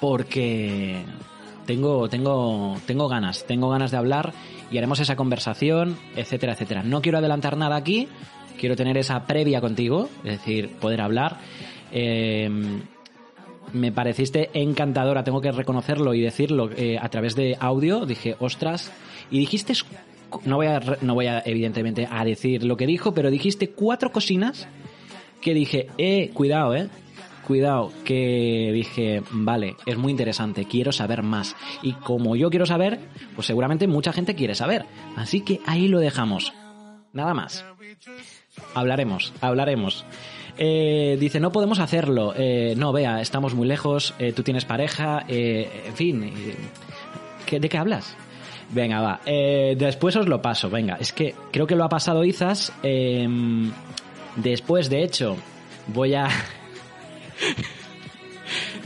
Porque 0.00 1.04
tengo, 1.66 2.08
tengo, 2.08 2.76
tengo 2.86 3.08
ganas, 3.08 3.46
tengo 3.46 3.70
ganas 3.70 3.92
de 3.92 3.96
hablar 3.98 4.32
y 4.70 4.78
haremos 4.78 4.98
esa 4.98 5.14
conversación, 5.16 5.96
etcétera, 6.16 6.54
etcétera. 6.54 6.82
No 6.82 7.00
quiero 7.02 7.18
adelantar 7.18 7.56
nada 7.56 7.76
aquí, 7.76 8.08
quiero 8.58 8.74
tener 8.74 8.96
esa 8.98 9.26
previa 9.26 9.60
contigo, 9.60 10.08
es 10.24 10.32
decir, 10.38 10.70
poder 10.80 11.00
hablar. 11.02 11.38
Eh, 11.92 12.50
me 13.72 13.92
pareciste 13.92 14.50
encantadora, 14.54 15.24
tengo 15.24 15.40
que 15.40 15.52
reconocerlo 15.52 16.14
y 16.14 16.20
decirlo 16.20 16.70
eh, 16.76 16.98
a 17.00 17.08
través 17.08 17.34
de 17.36 17.56
audio. 17.58 18.06
Dije, 18.06 18.36
ostras, 18.38 18.92
y 19.30 19.38
dijiste, 19.38 19.74
no 20.44 20.56
voy 20.56 20.66
a, 20.66 20.80
no 21.00 21.14
voy 21.14 21.26
a 21.26 21.42
evidentemente 21.44 22.08
a 22.10 22.24
decir 22.24 22.64
lo 22.64 22.76
que 22.76 22.86
dijo, 22.86 23.12
pero 23.14 23.30
dijiste 23.30 23.70
cuatro 23.70 24.12
cocinas 24.12 24.68
que 25.40 25.54
dije, 25.54 25.88
eh, 25.98 26.30
cuidado, 26.32 26.74
eh, 26.74 26.88
cuidado, 27.46 27.92
que 28.04 28.70
dije, 28.72 29.22
vale, 29.30 29.76
es 29.86 29.96
muy 29.96 30.12
interesante, 30.12 30.64
quiero 30.64 30.92
saber 30.92 31.22
más. 31.22 31.56
Y 31.82 31.92
como 31.94 32.36
yo 32.36 32.50
quiero 32.50 32.66
saber, 32.66 33.00
pues 33.34 33.46
seguramente 33.46 33.86
mucha 33.86 34.12
gente 34.12 34.34
quiere 34.34 34.54
saber. 34.54 34.86
Así 35.16 35.40
que 35.40 35.60
ahí 35.66 35.88
lo 35.88 35.98
dejamos. 35.98 36.52
Nada 37.12 37.34
más. 37.34 37.64
Hablaremos, 38.74 39.32
hablaremos. 39.40 40.04
Eh, 40.58 41.16
dice, 41.18 41.40
no 41.40 41.50
podemos 41.52 41.78
hacerlo. 41.78 42.34
Eh, 42.36 42.74
no, 42.76 42.92
vea, 42.92 43.20
estamos 43.20 43.54
muy 43.54 43.66
lejos, 43.66 44.14
eh, 44.18 44.32
tú 44.32 44.42
tienes 44.42 44.64
pareja, 44.64 45.24
eh, 45.28 45.84
en 45.86 45.94
fin. 45.96 46.22
eh, 46.24 46.54
¿qué- 47.46 47.58
¿De 47.60 47.68
qué 47.68 47.78
hablas? 47.78 48.16
Venga, 48.70 49.00
va. 49.00 49.20
Eh, 49.26 49.74
después 49.78 50.16
os 50.16 50.28
lo 50.28 50.40
paso, 50.40 50.70
venga. 50.70 50.96
Es 51.00 51.12
que 51.12 51.34
creo 51.52 51.66
que 51.66 51.76
lo 51.76 51.84
ha 51.84 51.88
pasado 51.88 52.24
Izas. 52.24 52.72
eh, 52.82 53.26
después, 54.36 54.88
de 54.90 55.02
hecho, 55.02 55.36
voy 55.88 56.14
a... 56.14 56.28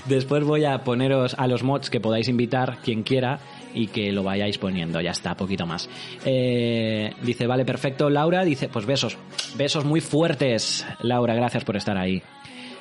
Después 0.06 0.44
voy 0.44 0.64
a 0.64 0.84
poneros 0.84 1.34
a 1.36 1.48
los 1.48 1.62
mods 1.64 1.90
que 1.90 1.98
podáis 2.00 2.28
invitar, 2.28 2.78
quien 2.82 3.02
quiera, 3.02 3.40
y 3.76 3.88
que 3.88 4.10
lo 4.10 4.22
vayáis 4.22 4.56
poniendo. 4.56 5.00
Ya 5.02 5.10
está, 5.10 5.36
poquito 5.36 5.66
más. 5.66 5.88
Eh, 6.24 7.12
dice, 7.22 7.46
vale, 7.46 7.66
perfecto. 7.66 8.08
Laura 8.08 8.42
dice, 8.42 8.68
pues 8.70 8.86
besos. 8.86 9.18
Besos 9.56 9.84
muy 9.84 10.00
fuertes. 10.00 10.86
Laura, 11.02 11.34
gracias 11.34 11.62
por 11.62 11.76
estar 11.76 11.96
ahí. 11.98 12.22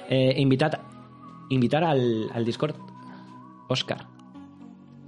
Eh, 0.10 0.34
invitad, 0.38 0.80
invitar 1.50 1.84
al, 1.84 2.30
al 2.34 2.46
Discord. 2.46 2.76
Oscar. 3.68 4.08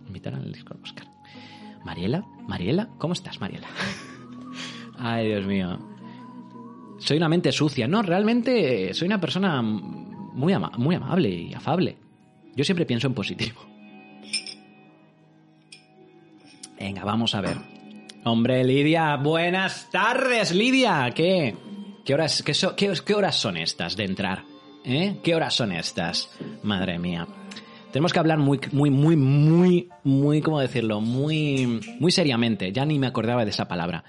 Invitar 0.07 0.35
al 0.35 0.51
Discord, 0.51 0.81
Oscar. 0.83 1.07
Mariela, 1.85 2.25
Mariela, 2.47 2.89
¿cómo 2.97 3.13
estás, 3.13 3.39
Mariela? 3.39 3.67
Ay, 4.99 5.27
Dios 5.27 5.45
mío. 5.45 5.79
Soy 6.97 7.15
una 7.15 7.29
mente 7.29 7.53
sucia. 7.53 7.87
No, 7.87 8.01
realmente 8.01 8.93
soy 8.93 9.05
una 9.05 9.21
persona 9.21 9.61
muy, 9.61 10.53
muy 10.77 10.95
amable 10.95 11.29
y 11.29 11.53
afable. 11.53 11.97
Yo 12.57 12.65
siempre 12.65 12.85
pienso 12.85 13.07
en 13.07 13.13
positivo. 13.13 13.76
Venga, 16.79 17.03
vamos 17.03 17.33
a 17.35 17.41
ver. 17.41 17.57
Hombre, 18.23 18.63
Lidia, 18.63 19.15
buenas 19.15 19.89
tardes, 19.91 20.53
Lidia. 20.53 21.11
¿Qué? 21.15 21.55
¿Qué 22.03 22.13
horas, 22.13 22.43
qué, 22.43 22.53
so- 22.53 22.75
qué- 22.75 23.13
horas 23.15 23.35
son 23.35 23.57
estas 23.57 23.95
de 23.95 24.05
entrar? 24.05 24.43
¿Eh? 24.83 25.17
¿Qué 25.23 25.35
horas 25.35 25.53
son 25.55 25.71
estas? 25.71 26.29
Madre 26.63 26.99
mía. 26.99 27.27
Tenemos 27.91 28.13
que 28.13 28.19
hablar 28.19 28.37
muy, 28.37 28.59
muy, 28.71 28.89
muy, 28.89 29.15
muy, 29.15 29.89
muy, 30.03 30.41
¿cómo 30.41 30.59
decirlo? 30.59 31.01
Muy, 31.01 31.79
muy 31.99 32.11
seriamente. 32.11 32.71
Ya 32.71 32.85
ni 32.85 32.99
me 32.99 33.07
acordaba 33.07 33.43
de 33.43 33.51
esa 33.51 33.67
palabra. 33.67 34.03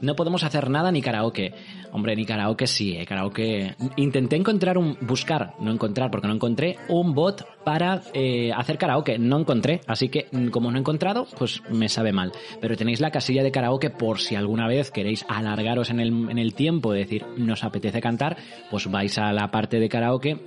No 0.00 0.14
podemos 0.14 0.44
hacer 0.44 0.68
nada 0.70 0.92
ni 0.92 1.00
karaoke. 1.02 1.54
Hombre, 1.96 2.14
ni 2.14 2.26
karaoke 2.26 2.66
sí, 2.66 2.94
eh, 2.94 3.06
karaoke. 3.06 3.74
Intenté 3.96 4.36
encontrar 4.36 4.76
un. 4.76 4.98
buscar, 5.00 5.54
no 5.60 5.72
encontrar, 5.72 6.10
porque 6.10 6.28
no 6.28 6.34
encontré 6.34 6.76
un 6.90 7.14
bot 7.14 7.42
para 7.64 8.02
eh, 8.12 8.52
hacer 8.54 8.76
karaoke. 8.76 9.18
No 9.18 9.38
encontré, 9.38 9.80
así 9.86 10.10
que 10.10 10.26
mm, 10.30 10.48
como 10.48 10.70
no 10.70 10.76
he 10.76 10.80
encontrado, 10.80 11.26
pues 11.38 11.62
me 11.70 11.88
sabe 11.88 12.12
mal. 12.12 12.32
Pero 12.60 12.76
tenéis 12.76 13.00
la 13.00 13.10
casilla 13.10 13.42
de 13.42 13.50
karaoke 13.50 13.88
por 13.88 14.20
si 14.20 14.34
alguna 14.34 14.68
vez 14.68 14.90
queréis 14.90 15.24
alargaros 15.26 15.88
en 15.88 16.00
el, 16.00 16.08
en 16.28 16.36
el 16.36 16.52
tiempo, 16.52 16.92
decir, 16.92 17.24
nos 17.38 17.64
apetece 17.64 18.02
cantar, 18.02 18.36
pues 18.70 18.90
vais 18.90 19.16
a 19.16 19.32
la 19.32 19.50
parte 19.50 19.80
de 19.80 19.88
karaoke 19.88 20.38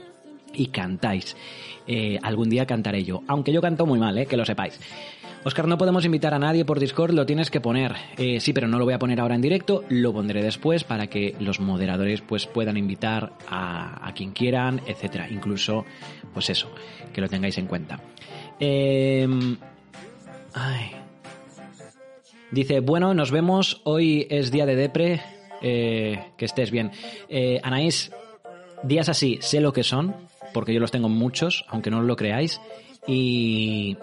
y 0.53 0.67
cantáis. 0.67 1.35
Eh, 1.87 2.19
algún 2.21 2.49
día 2.49 2.67
cantaré 2.67 3.03
yo, 3.03 3.23
aunque 3.27 3.51
yo 3.51 3.61
canto 3.61 3.87
muy 3.87 3.97
mal, 3.97 4.15
eh, 4.19 4.27
que 4.27 4.37
lo 4.37 4.45
sepáis. 4.45 4.79
Oscar, 5.45 5.67
no 5.67 5.77
podemos 5.77 6.03
invitar 6.05 6.33
a 6.33 6.39
nadie 6.39 6.65
por 6.65 6.79
Discord, 6.79 7.13
lo 7.13 7.25
tienes 7.25 7.49
que 7.49 7.61
poner. 7.61 7.95
Eh, 8.17 8.39
sí, 8.39 8.51
pero 8.53 8.67
no 8.67 8.77
lo 8.77 8.85
voy 8.85 8.93
a 8.93 8.99
poner 8.99 9.19
ahora 9.19 9.35
en 9.35 9.41
directo, 9.41 9.83
lo 9.89 10.11
pondré 10.11 10.43
después 10.43 10.83
para 10.83 11.07
que 11.07 11.35
los 11.39 11.59
moderadores 11.59 12.21
pues 12.21 12.45
puedan 12.45 12.77
invitar 12.77 13.31
a, 13.47 14.05
a 14.07 14.13
quien 14.13 14.31
quieran, 14.31 14.81
etcétera. 14.85 15.29
Incluso, 15.29 15.85
pues 16.33 16.49
eso, 16.49 16.69
que 17.13 17.21
lo 17.21 17.29
tengáis 17.29 17.57
en 17.57 17.67
cuenta. 17.67 18.01
Eh. 18.59 19.27
Dice, 22.51 22.79
bueno, 22.81 23.13
nos 23.13 23.31
vemos. 23.31 23.81
Hoy 23.85 24.27
es 24.29 24.51
día 24.51 24.65
de 24.65 24.75
depre. 24.75 25.21
Eh, 25.61 26.19
que 26.37 26.45
estés 26.45 26.71
bien. 26.71 26.91
Eh, 27.27 27.59
Anaís, 27.63 28.11
días 28.83 29.09
así, 29.09 29.39
sé 29.41 29.59
lo 29.59 29.73
que 29.73 29.83
son, 29.83 30.15
porque 30.53 30.73
yo 30.73 30.79
los 30.79 30.91
tengo 30.91 31.09
muchos, 31.09 31.65
aunque 31.67 31.91
no 31.91 32.01
lo 32.01 32.15
creáis. 32.15 32.61
Y 33.07 33.97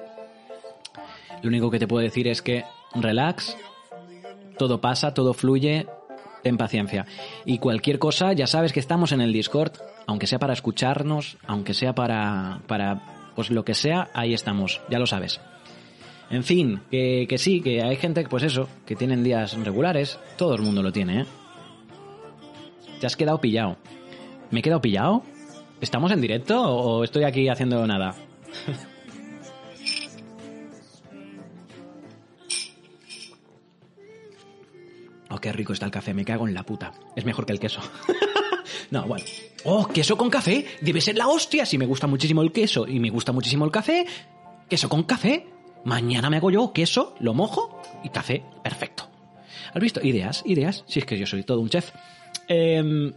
lo 1.47 1.51
único 1.51 1.71
que 1.71 1.79
te 1.79 1.87
puedo 1.87 2.03
decir 2.03 2.29
es 2.29 2.43
que 2.43 2.65
relax, 2.95 3.57
todo 4.59 4.81
pasa, 4.81 5.15
todo 5.15 5.33
fluye, 5.33 5.87
ten 6.43 6.57
paciencia. 6.57 7.07
Y 7.45 7.59
cualquier 7.59 7.99
cosa, 7.99 8.33
ya 8.33 8.47
sabes 8.47 8.73
que 8.73 8.81
estamos 8.81 9.13
en 9.13 9.21
el 9.21 9.33
Discord, 9.33 9.73
aunque 10.07 10.27
sea 10.27 10.39
para 10.39 10.53
escucharnos, 10.53 11.39
aunque 11.47 11.75
sea 11.75 11.95
para, 11.95 12.61
para 12.67 13.33
pues 13.35 13.51
lo 13.51 13.65
que 13.65 13.75
sea, 13.75 14.09
ahí 14.13 14.35
estamos, 14.35 14.81
ya 14.91 14.99
lo 14.99 15.07
sabes. 15.07 15.41
En 16.31 16.43
fin, 16.43 16.81
que, 16.91 17.27
que 17.29 17.39
sí, 17.39 17.61
que 17.61 17.83
hay 17.83 17.97
gente, 17.97 18.25
pues 18.29 18.43
eso, 18.43 18.69
que 18.85 18.97
tienen 18.97 19.23
días 19.23 19.57
regulares, 19.63 20.19
todo 20.37 20.57
el 20.57 20.63
mundo 20.63 20.83
lo 20.83 20.93
tiene, 20.93 21.21
¿eh? 21.21 21.27
Te 23.01 23.07
has 23.07 23.17
quedado 23.17 23.41
pillado. 23.41 23.77
¿Me 24.51 24.61
he 24.61 24.63
quedado 24.63 24.81
pillado? 24.81 25.23
¿Estamos 25.81 26.11
en 26.11 26.21
directo 26.21 26.61
o 26.61 27.05
estoy 27.05 27.25
aquí 27.25 27.49
haciendo 27.49 27.87
nada? 27.87 28.15
Oh, 35.37 35.38
qué 35.38 35.53
rico 35.53 35.75
está 35.75 35.85
el 35.85 35.92
café, 35.92 36.14
me 36.14 36.25
cago 36.25 36.49
en 36.49 36.55
la 36.55 36.62
puta. 36.62 36.92
Es 37.14 37.27
mejor 37.27 37.44
que 37.44 37.53
el 37.53 37.61
queso. 37.61 37.81
no, 38.90 39.07
bueno. 39.07 39.25
Oh, 39.64 39.87
queso 39.87 40.16
con 40.16 40.31
café. 40.31 40.64
Debe 40.81 41.03
ser 41.03 41.18
la 41.18 41.29
hostia. 41.29 41.66
Si 41.66 41.77
me 41.77 41.85
gusta 41.85 42.07
muchísimo 42.07 42.40
el 42.40 42.53
queso 42.53 42.87
y 42.88 42.99
me 42.99 43.11
gusta 43.11 43.33
muchísimo 43.33 43.66
el 43.66 43.70
café, 43.70 44.07
queso 44.66 44.88
con 44.88 45.03
café. 45.03 45.46
Mañana 45.85 46.31
me 46.31 46.38
hago 46.38 46.51
yo 46.51 46.72
queso, 46.72 47.14
lo 47.20 47.35
mojo 47.35 47.83
y 48.03 48.09
café. 48.09 48.42
Perfecto. 48.62 49.11
¿Has 49.75 49.83
visto? 49.83 50.01
Ideas, 50.03 50.42
ideas. 50.46 50.85
Si 50.88 51.01
es 51.01 51.05
que 51.05 51.18
yo 51.18 51.27
soy 51.27 51.42
todo 51.42 51.61
un 51.61 51.68
chef. 51.68 51.90
Em, 52.49 53.12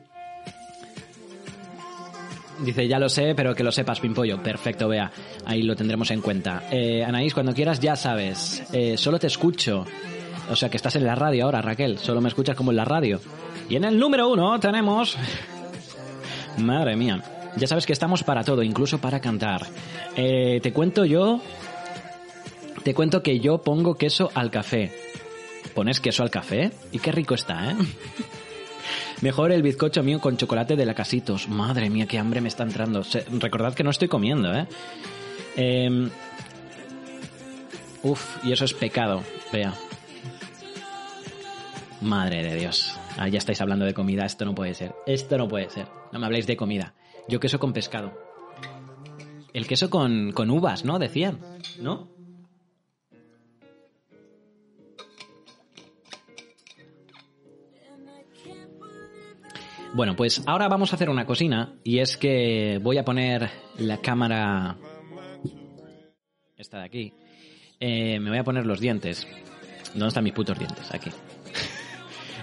Dice, 2.61 2.89
ya 2.89 2.99
lo 2.99 3.07
sé, 3.07 3.33
pero 3.35 3.55
que 3.55 3.63
lo 3.63 3.71
sepas, 3.71 4.01
Pimpollo. 4.01 4.43
Perfecto, 4.43 4.89
vea. 4.89 5.09
Ahí 5.45 5.61
lo 5.61 5.77
tendremos 5.77 6.11
en 6.11 6.19
cuenta. 6.19 6.63
Eh, 6.69 7.01
Anaís, 7.05 7.33
cuando 7.33 7.53
quieras, 7.53 7.79
ya 7.79 7.95
sabes. 7.95 8.63
Eh, 8.73 8.97
solo 8.97 9.17
te 9.17 9.27
escucho. 9.27 9.85
O 10.49 10.55
sea, 10.55 10.69
que 10.69 10.77
estás 10.77 10.95
en 10.95 11.05
la 11.05 11.15
radio 11.15 11.45
ahora, 11.45 11.61
Raquel. 11.61 11.99
Solo 11.99 12.21
me 12.21 12.29
escuchas 12.29 12.55
como 12.55 12.71
en 12.71 12.77
la 12.77 12.85
radio. 12.85 13.19
Y 13.69 13.75
en 13.75 13.83
el 13.83 13.99
número 13.99 14.29
uno 14.29 14.59
tenemos... 14.59 15.17
Madre 16.57 16.95
mía. 16.95 17.23
Ya 17.55 17.67
sabes 17.67 17.85
que 17.85 17.93
estamos 17.93 18.23
para 18.23 18.43
todo, 18.43 18.63
incluso 18.63 18.99
para 18.99 19.19
cantar. 19.19 19.65
Eh, 20.15 20.59
te 20.61 20.73
cuento 20.73 21.05
yo... 21.05 21.39
Te 22.83 22.93
cuento 22.93 23.21
que 23.21 23.39
yo 23.39 23.59
pongo 23.59 23.95
queso 23.95 24.31
al 24.33 24.49
café. 24.49 24.91
¿Pones 25.75 25.99
queso 25.99 26.23
al 26.23 26.31
café? 26.31 26.71
Y 26.91 26.99
qué 26.99 27.11
rico 27.11 27.35
está, 27.35 27.71
¿eh? 27.71 27.75
Mejor 29.21 29.51
el 29.51 29.61
bizcocho 29.61 30.01
mío 30.01 30.19
con 30.19 30.37
chocolate 30.37 30.75
de 30.75 30.85
la 30.85 30.93
Casitos. 30.93 31.49
Madre 31.49 31.89
mía, 31.89 32.07
qué 32.07 32.17
hambre 32.17 32.41
me 32.41 32.47
está 32.47 32.63
entrando. 32.63 33.03
Recordad 33.39 33.73
que 33.73 33.83
no 33.83 33.89
estoy 33.89 34.07
comiendo, 34.07 34.53
¿eh? 34.53 34.65
Em, 35.57 36.09
uf, 38.01 38.37
y 38.43 38.53
eso 38.53 38.63
es 38.63 38.73
pecado. 38.73 39.21
Vea. 39.51 39.73
Madre 42.01 42.43
de 42.43 42.55
Dios. 42.55 42.97
Ah, 43.17 43.27
ya 43.27 43.37
estáis 43.37 43.59
hablando 43.61 43.85
de 43.85 43.93
comida. 43.93 44.25
Esto 44.25 44.45
no 44.45 44.55
puede 44.55 44.73
ser. 44.73 44.95
Esto 45.05 45.37
no 45.37 45.47
puede 45.47 45.69
ser. 45.69 45.87
No 46.11 46.19
me 46.19 46.25
habléis 46.25 46.47
de 46.47 46.55
comida. 46.55 46.93
Yo 47.27 47.39
queso 47.39 47.59
con 47.59 47.73
pescado. 47.73 48.17
El 49.53 49.67
queso 49.67 49.89
con, 49.89 50.31
con 50.31 50.49
uvas, 50.49 50.85
¿no? 50.85 50.99
Decían. 50.99 51.39
¿No? 51.81 52.07
Bueno, 59.93 60.15
pues 60.15 60.43
ahora 60.45 60.67
vamos 60.67 60.93
a 60.93 60.95
hacer 60.95 61.09
una 61.09 61.25
cocina 61.25 61.73
y 61.83 61.99
es 61.99 62.15
que 62.15 62.79
voy 62.81 62.99
a 62.99 63.03
poner 63.03 63.49
la 63.79 63.97
cámara 63.97 64.77
esta 66.55 66.77
de 66.79 66.85
aquí. 66.85 67.13
Eh, 67.79 68.19
me 68.19 68.29
voy 68.29 68.39
a 68.39 68.43
poner 68.43 68.65
los 68.65 68.79
dientes. 68.79 69.27
¿Dónde 69.93 70.09
están 70.09 70.23
mis 70.23 70.33
putos 70.33 70.59
dientes? 70.59 70.93
Aquí. 70.93 71.09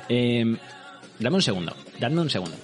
Eh, 0.08 0.56
dame 1.18 1.36
un 1.36 1.42
segundo, 1.42 1.74
dame 1.98 2.20
un 2.20 2.30
segundo. 2.30 2.56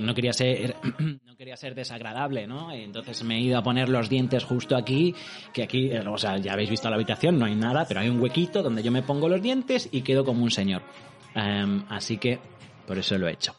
No 0.00 0.14
quería 0.14 0.32
ser 0.32 0.76
no 1.26 1.36
quería 1.36 1.56
ser 1.56 1.74
desagradable, 1.74 2.46
¿no? 2.46 2.72
Entonces 2.72 3.22
me 3.24 3.36
he 3.36 3.40
ido 3.40 3.58
a 3.58 3.62
poner 3.62 3.88
los 3.88 4.08
dientes 4.08 4.44
justo 4.44 4.76
aquí, 4.76 5.14
que 5.52 5.62
aquí, 5.62 5.90
eh, 5.90 6.00
o 6.06 6.18
sea, 6.18 6.38
ya 6.38 6.52
habéis 6.52 6.70
visto 6.70 6.88
la 6.88 6.96
habitación, 6.96 7.38
no 7.38 7.44
hay 7.46 7.54
nada, 7.54 7.84
pero 7.86 8.00
hay 8.00 8.08
un 8.08 8.20
huequito 8.20 8.62
donde 8.62 8.82
yo 8.82 8.90
me 8.90 9.02
pongo 9.02 9.28
los 9.28 9.42
dientes 9.42 9.88
y 9.92 10.02
quedo 10.02 10.24
como 10.24 10.42
un 10.42 10.50
señor. 10.50 10.82
Em, 11.34 11.84
así 11.88 12.18
que 12.18 12.38
Por 12.86 12.98
eso 12.98 13.18
lo 13.18 13.26
he 13.26 13.32
hecho. 13.32 13.52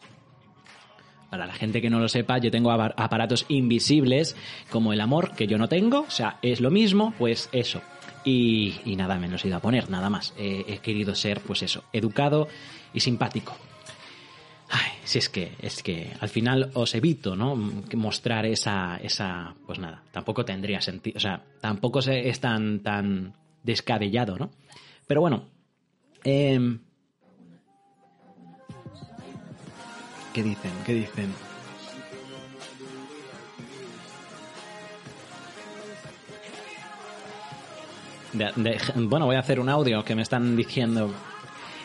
Para 1.30 1.46
la 1.46 1.54
gente 1.54 1.82
que 1.82 1.90
no 1.90 2.00
lo 2.00 2.08
sepa, 2.08 2.38
yo 2.38 2.50
tengo 2.50 2.72
aparatos 2.72 3.46
invisibles 3.50 4.38
como 4.70 4.94
el 4.94 5.02
amor, 5.02 5.36
que 5.36 5.46
yo 5.46 5.58
no 5.58 5.68
tengo, 5.68 6.06
o 6.08 6.10
sea, 6.10 6.40
es 6.42 6.62
lo 6.62 6.72
mismo, 6.72 7.14
pues 7.18 7.50
eso. 7.52 7.82
Y, 8.24 8.76
y 8.86 8.96
nada, 8.96 9.20
me 9.20 9.28
los 9.28 9.44
he 9.44 9.50
ido 9.50 9.58
a 9.58 9.62
poner, 9.62 9.90
nada 9.90 10.10
más. 10.10 10.34
Eh, 10.38 10.64
he 10.68 10.78
querido 10.78 11.14
ser, 11.16 11.42
pues 11.42 11.64
eso, 11.64 11.84
educado 11.92 12.48
y 12.94 13.02
simpático. 13.02 13.58
Si 15.08 15.20
es 15.20 15.30
que, 15.30 15.54
es 15.62 15.84
que 15.84 16.12
al 16.20 16.28
final 16.28 16.70
os 16.74 16.94
evito, 16.94 17.38
¿no? 17.38 17.56
Mostrar 17.56 18.46
esa, 18.46 18.98
esa, 18.98 19.56
pues 19.66 19.80
nada, 19.80 20.04
tampoco 20.12 20.44
tendría 20.44 20.82
sentido, 20.82 21.16
o 21.16 21.22
sea, 21.22 21.46
tampoco 21.62 22.00
es 22.00 22.40
tan, 22.42 22.82
tan 22.82 23.34
descabellado, 23.64 24.38
¿no? 24.38 24.52
Pero 25.08 25.22
bueno, 25.22 25.46
em, 26.26 26.80
¿qué 30.34 30.44
dicen? 30.44 30.72
¿Qué 30.86 30.94
dicen? 30.94 31.34
Bueno, 38.96 39.26
voy 39.26 39.38
a 39.38 39.40
hacer 39.40 39.62
un 39.62 39.70
audio 39.70 40.04
que 40.04 40.16
me 40.16 40.24
están 40.24 40.58
diciendo. 40.58 41.14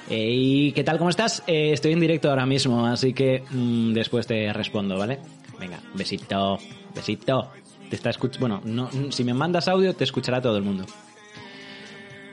¿Y 0.09 0.73
qué 0.73 0.85
tal? 0.85 0.99
¿Cómo 0.99 1.11
estás? 1.11 1.43
Eh, 1.47 1.73
estoy 1.73 1.93
en 1.93 2.01
directo 2.01 2.29
ahora 2.29 2.47
mismo, 2.47 2.87
así 2.87 3.13
que 3.13 3.43
mm, 3.51 3.93
después 3.93 4.27
te 4.27 4.53
respondo, 4.53 4.99
¿vale? 4.99 5.19
Venga, 5.59 5.79
besito, 5.95 6.59
besito. 6.95 7.53
Te 7.89 7.97
está 7.97 8.11
escuch 8.11 8.39
bueno, 8.39 8.61
no, 8.65 8.91
si 9.11 9.23
me 9.23 9.35
mandas 9.35 9.69
audio 9.69 9.95
te 9.95 10.05
escuchará 10.05 10.41
todo 10.41 10.57
el 10.57 10.63
mundo. 10.63 10.87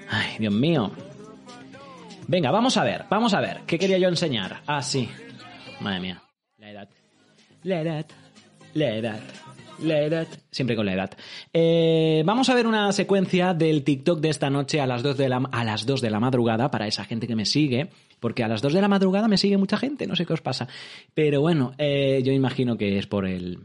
Ay, 0.10 0.38
Dios 0.40 0.54
mío. 0.54 0.92
Venga, 2.28 2.52
vamos 2.52 2.78
a 2.78 2.84
ver, 2.84 3.06
vamos 3.10 3.34
a 3.34 3.42
ver. 3.42 3.62
¿Qué 3.68 3.78
quería 3.78 3.98
yo 3.98 4.08
enseñar? 4.08 4.62
Ah, 4.66 4.82
sí. 4.82 5.10
Madre 5.80 6.00
mía. 6.00 6.22
La 6.58 6.72
edad. 6.72 6.90
La 7.64 7.82
edad. 7.82 8.06
La 8.74 8.96
edad. 8.96 9.20
La 9.84 10.02
edad. 10.02 10.28
Siempre 10.52 10.76
con 10.76 10.86
la 10.86 10.94
edad. 10.94 11.12
Eh, 11.54 12.22
vamos 12.26 12.50
a 12.50 12.54
ver 12.56 12.68
una 12.68 12.92
secuencia 12.92 13.54
del 13.54 13.84
TikTok 13.84 14.20
de 14.20 14.30
esta 14.30 14.50
noche 14.50 14.82
a 14.82 14.88
las, 14.88 15.04
2 15.04 15.18
de 15.18 15.30
la, 15.30 15.38
a 15.52 15.64
las 15.64 15.86
2 15.86 16.02
de 16.02 16.10
la 16.10 16.20
madrugada 16.20 16.70
para 16.70 16.88
esa 16.88 17.06
gente 17.06 17.28
que 17.28 17.36
me 17.36 17.46
sigue. 17.46 17.90
Porque 18.20 18.44
a 18.44 18.48
las 18.50 18.62
2 18.62 18.74
de 18.74 18.82
la 18.82 18.88
madrugada 18.90 19.28
me 19.30 19.38
sigue 19.38 19.58
mucha 19.58 19.78
gente, 19.78 20.06
no 20.06 20.16
sé 20.16 20.26
qué 20.26 20.34
os 20.34 20.42
pasa. 20.42 20.68
Pero 21.14 21.40
bueno, 21.42 21.74
eh, 21.78 22.22
yo 22.26 22.34
imagino 22.34 22.78
que 22.78 22.98
es 22.98 23.08
por 23.08 23.26
el. 23.26 23.60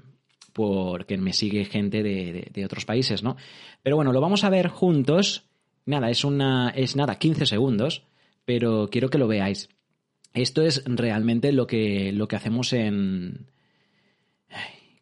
porque 0.53 1.17
me 1.19 1.33
sigue 1.33 1.65
gente 1.65 2.03
de, 2.05 2.33
de- 2.33 2.49
de 2.53 2.65
otros 2.65 2.85
países, 2.85 3.23
¿no? 3.25 3.37
Pero 3.83 3.97
bueno, 3.97 4.13
lo 4.13 4.21
vamos 4.21 4.45
a 4.45 4.51
ver 4.51 4.69
juntos. 4.69 5.45
Nada, 5.87 6.09
es 6.11 6.25
una. 6.25 6.71
es 6.71 6.95
nada, 6.95 7.17
15 7.19 7.47
segundos. 7.47 8.03
Pero 8.45 8.89
quiero 8.91 9.09
que 9.11 9.19
lo 9.19 9.27
veáis. 9.27 9.69
Esto 10.35 10.63
es 10.63 10.83
realmente 10.87 11.51
lo 11.53 11.67
que, 11.67 12.13
lo 12.13 12.29
que 12.29 12.37
hacemos 12.37 12.73
en. 12.73 13.47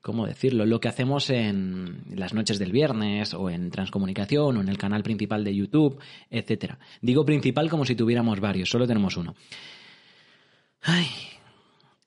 ¿Cómo 0.03 0.27
decirlo? 0.27 0.67
Lo 0.67 0.81
que 0.81 0.89
hacemos 0.89 1.31
en 1.31 2.03
las 2.17 2.35
noches 2.35 2.59
del 2.59 2.73
viernes, 2.73 3.35
o 3.35 3.49
en 3.49 3.71
Transcomunicación, 3.71 4.57
o 4.57 4.61
en 4.61 4.69
el 4.69 4.77
canal 4.77 5.05
principal 5.05 5.45
de 5.45 5.55
YouTube, 5.55 6.01
etcétera. 6.29 6.79
Digo 7.01 7.25
principal 7.25 7.71
como 7.71 7.85
si 7.85 7.95
tuviéramos 7.95 8.41
varios, 8.41 8.69
solo 8.69 8.87
tenemos 8.87 9.17
uno. 9.17 9.37
Ay. 10.83 11.07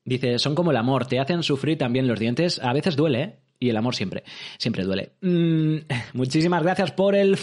Dice, 0.04 0.38
son 0.40 0.56
como 0.56 0.72
el 0.72 0.78
amor, 0.78 1.08
te 1.08 1.20
hacen 1.20 1.42
sufrir 1.42 1.78
también 1.78 2.06
los 2.06 2.20
dientes. 2.20 2.60
A 2.60 2.74
veces 2.74 2.98
duele, 2.98 3.22
¿eh? 3.24 3.36
Y 3.60 3.70
el 3.70 3.78
amor 3.78 3.96
siempre, 3.96 4.26
siempre 4.58 4.84
duele. 4.84 5.14
Mm, 5.22 5.78
muchísimas 6.14 6.62
gracias 6.64 6.92
por 6.92 7.16
el 7.16 7.38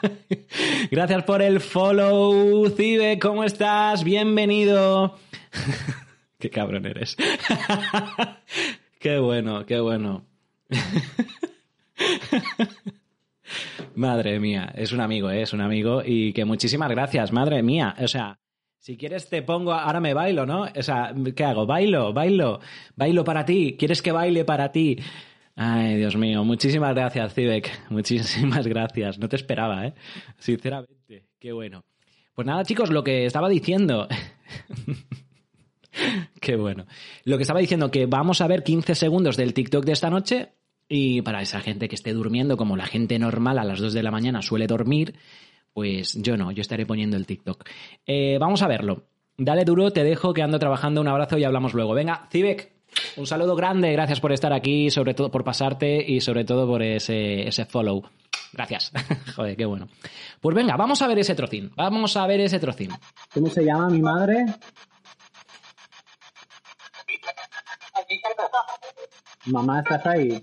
gracias 0.90 1.22
por 1.22 1.42
el 1.42 1.60
follow, 1.60 2.68
Cibe, 2.70 3.20
¿cómo 3.20 3.44
estás? 3.44 4.02
Bienvenido. 4.02 5.16
qué 6.40 6.50
cabrón 6.50 6.86
eres. 6.86 7.16
Qué 9.00 9.18
bueno, 9.18 9.66
qué 9.66 9.80
bueno. 9.80 10.24
Madre 13.96 14.38
mía, 14.38 14.72
es 14.76 14.92
un 14.92 15.00
amigo, 15.00 15.28
¿eh? 15.30 15.42
es 15.42 15.52
un 15.52 15.60
amigo 15.60 16.02
y 16.04 16.32
que 16.32 16.44
muchísimas 16.44 16.88
gracias, 16.90 17.32
madre 17.32 17.64
mía. 17.64 17.96
O 17.98 18.06
sea, 18.06 18.38
si 18.78 18.96
quieres 18.96 19.28
te 19.28 19.42
pongo, 19.42 19.72
ahora 19.72 19.98
me 20.00 20.14
bailo, 20.14 20.46
¿no? 20.46 20.68
O 20.74 20.82
sea, 20.82 21.12
¿qué 21.34 21.44
hago? 21.44 21.66
Bailo, 21.66 22.12
bailo, 22.12 22.60
bailo 22.94 23.24
para 23.24 23.44
ti. 23.44 23.74
¿Quieres 23.76 24.00
que 24.00 24.12
baile 24.12 24.44
para 24.44 24.70
ti? 24.70 24.96
Ay, 25.56 25.96
Dios 25.96 26.16
mío, 26.16 26.44
muchísimas 26.44 26.94
gracias, 26.94 27.34
Cibek. 27.34 27.70
Muchísimas 27.90 28.66
gracias. 28.66 29.18
No 29.18 29.28
te 29.28 29.36
esperaba, 29.36 29.86
¿eh? 29.86 29.94
Sinceramente, 30.38 31.26
qué 31.38 31.52
bueno. 31.52 31.84
Pues 32.34 32.46
nada, 32.46 32.64
chicos, 32.64 32.90
lo 32.90 33.02
que 33.02 33.26
estaba 33.26 33.48
diciendo. 33.48 34.06
Qué 36.40 36.56
bueno. 36.56 36.86
Lo 37.24 37.36
que 37.36 37.42
estaba 37.42 37.60
diciendo, 37.60 37.90
que 37.90 38.06
vamos 38.06 38.40
a 38.40 38.46
ver 38.46 38.62
15 38.62 38.94
segundos 38.94 39.36
del 39.36 39.54
TikTok 39.54 39.84
de 39.84 39.92
esta 39.92 40.10
noche 40.10 40.52
y 40.88 41.22
para 41.22 41.42
esa 41.42 41.60
gente 41.60 41.88
que 41.88 41.94
esté 41.94 42.12
durmiendo, 42.12 42.56
como 42.56 42.76
la 42.76 42.86
gente 42.86 43.18
normal 43.18 43.58
a 43.58 43.64
las 43.64 43.78
2 43.78 43.92
de 43.92 44.02
la 44.02 44.10
mañana 44.10 44.42
suele 44.42 44.66
dormir, 44.66 45.14
pues 45.72 46.14
yo 46.20 46.36
no, 46.36 46.50
yo 46.50 46.60
estaré 46.60 46.86
poniendo 46.86 47.16
el 47.16 47.26
TikTok. 47.26 47.64
Eh, 48.06 48.38
vamos 48.40 48.62
a 48.62 48.68
verlo. 48.68 49.04
Dale 49.36 49.64
duro, 49.64 49.90
te 49.90 50.04
dejo 50.04 50.34
que 50.34 50.42
ando 50.42 50.58
trabajando. 50.58 51.00
Un 51.00 51.08
abrazo 51.08 51.38
y 51.38 51.44
hablamos 51.44 51.74
luego. 51.74 51.94
Venga, 51.94 52.28
Cibek, 52.30 52.72
un 53.16 53.26
saludo 53.26 53.54
grande. 53.56 53.92
Gracias 53.92 54.20
por 54.20 54.32
estar 54.32 54.52
aquí, 54.52 54.90
sobre 54.90 55.14
todo 55.14 55.30
por 55.30 55.44
pasarte 55.44 56.04
y 56.06 56.20
sobre 56.20 56.44
todo 56.44 56.66
por 56.66 56.82
ese, 56.82 57.46
ese 57.46 57.64
follow. 57.64 58.02
Gracias. 58.52 58.92
Joder, 59.36 59.56
qué 59.56 59.64
bueno. 59.64 59.88
Pues 60.40 60.56
venga, 60.56 60.76
vamos 60.76 61.00
a 61.02 61.06
ver 61.06 61.18
ese 61.20 61.34
trocín. 61.34 61.70
Vamos 61.76 62.16
a 62.16 62.26
ver 62.26 62.40
ese 62.40 62.58
trocín. 62.58 62.90
¿Cómo 63.32 63.48
se 63.48 63.64
llama 63.64 63.88
mi 63.88 64.00
madre? 64.00 64.44
Mamá, 69.46 69.80
¿estás 69.80 70.04
ahí? 70.06 70.42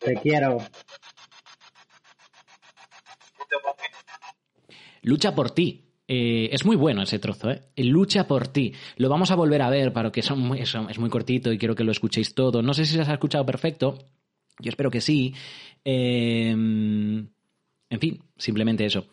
Te 0.00 0.14
quiero. 0.16 0.58
Lucha 5.02 5.34
por 5.34 5.50
ti. 5.50 5.80
Eh, 6.06 6.50
es 6.52 6.66
muy 6.66 6.76
bueno 6.76 7.02
ese 7.02 7.18
trozo, 7.18 7.50
¿eh? 7.50 7.62
Lucha 7.76 8.26
por 8.26 8.48
ti. 8.48 8.74
Lo 8.96 9.08
vamos 9.08 9.30
a 9.30 9.34
volver 9.36 9.62
a 9.62 9.70
ver 9.70 9.92
para 9.92 10.12
que 10.12 10.22
muy- 10.36 10.60
es 10.60 10.98
muy 10.98 11.10
cortito 11.10 11.50
y 11.52 11.58
quiero 11.58 11.74
que 11.74 11.84
lo 11.84 11.92
escuchéis 11.92 12.34
todo. 12.34 12.62
No 12.62 12.74
sé 12.74 12.84
si 12.84 12.94
se 12.94 13.00
os 13.00 13.08
ha 13.08 13.14
escuchado 13.14 13.46
perfecto. 13.46 13.98
Yo 14.60 14.68
espero 14.68 14.90
que 14.90 15.00
sí. 15.00 15.34
Eh, 15.84 16.50
en 16.50 18.00
fin, 18.00 18.22
simplemente 18.36 18.84
eso. 18.84 19.06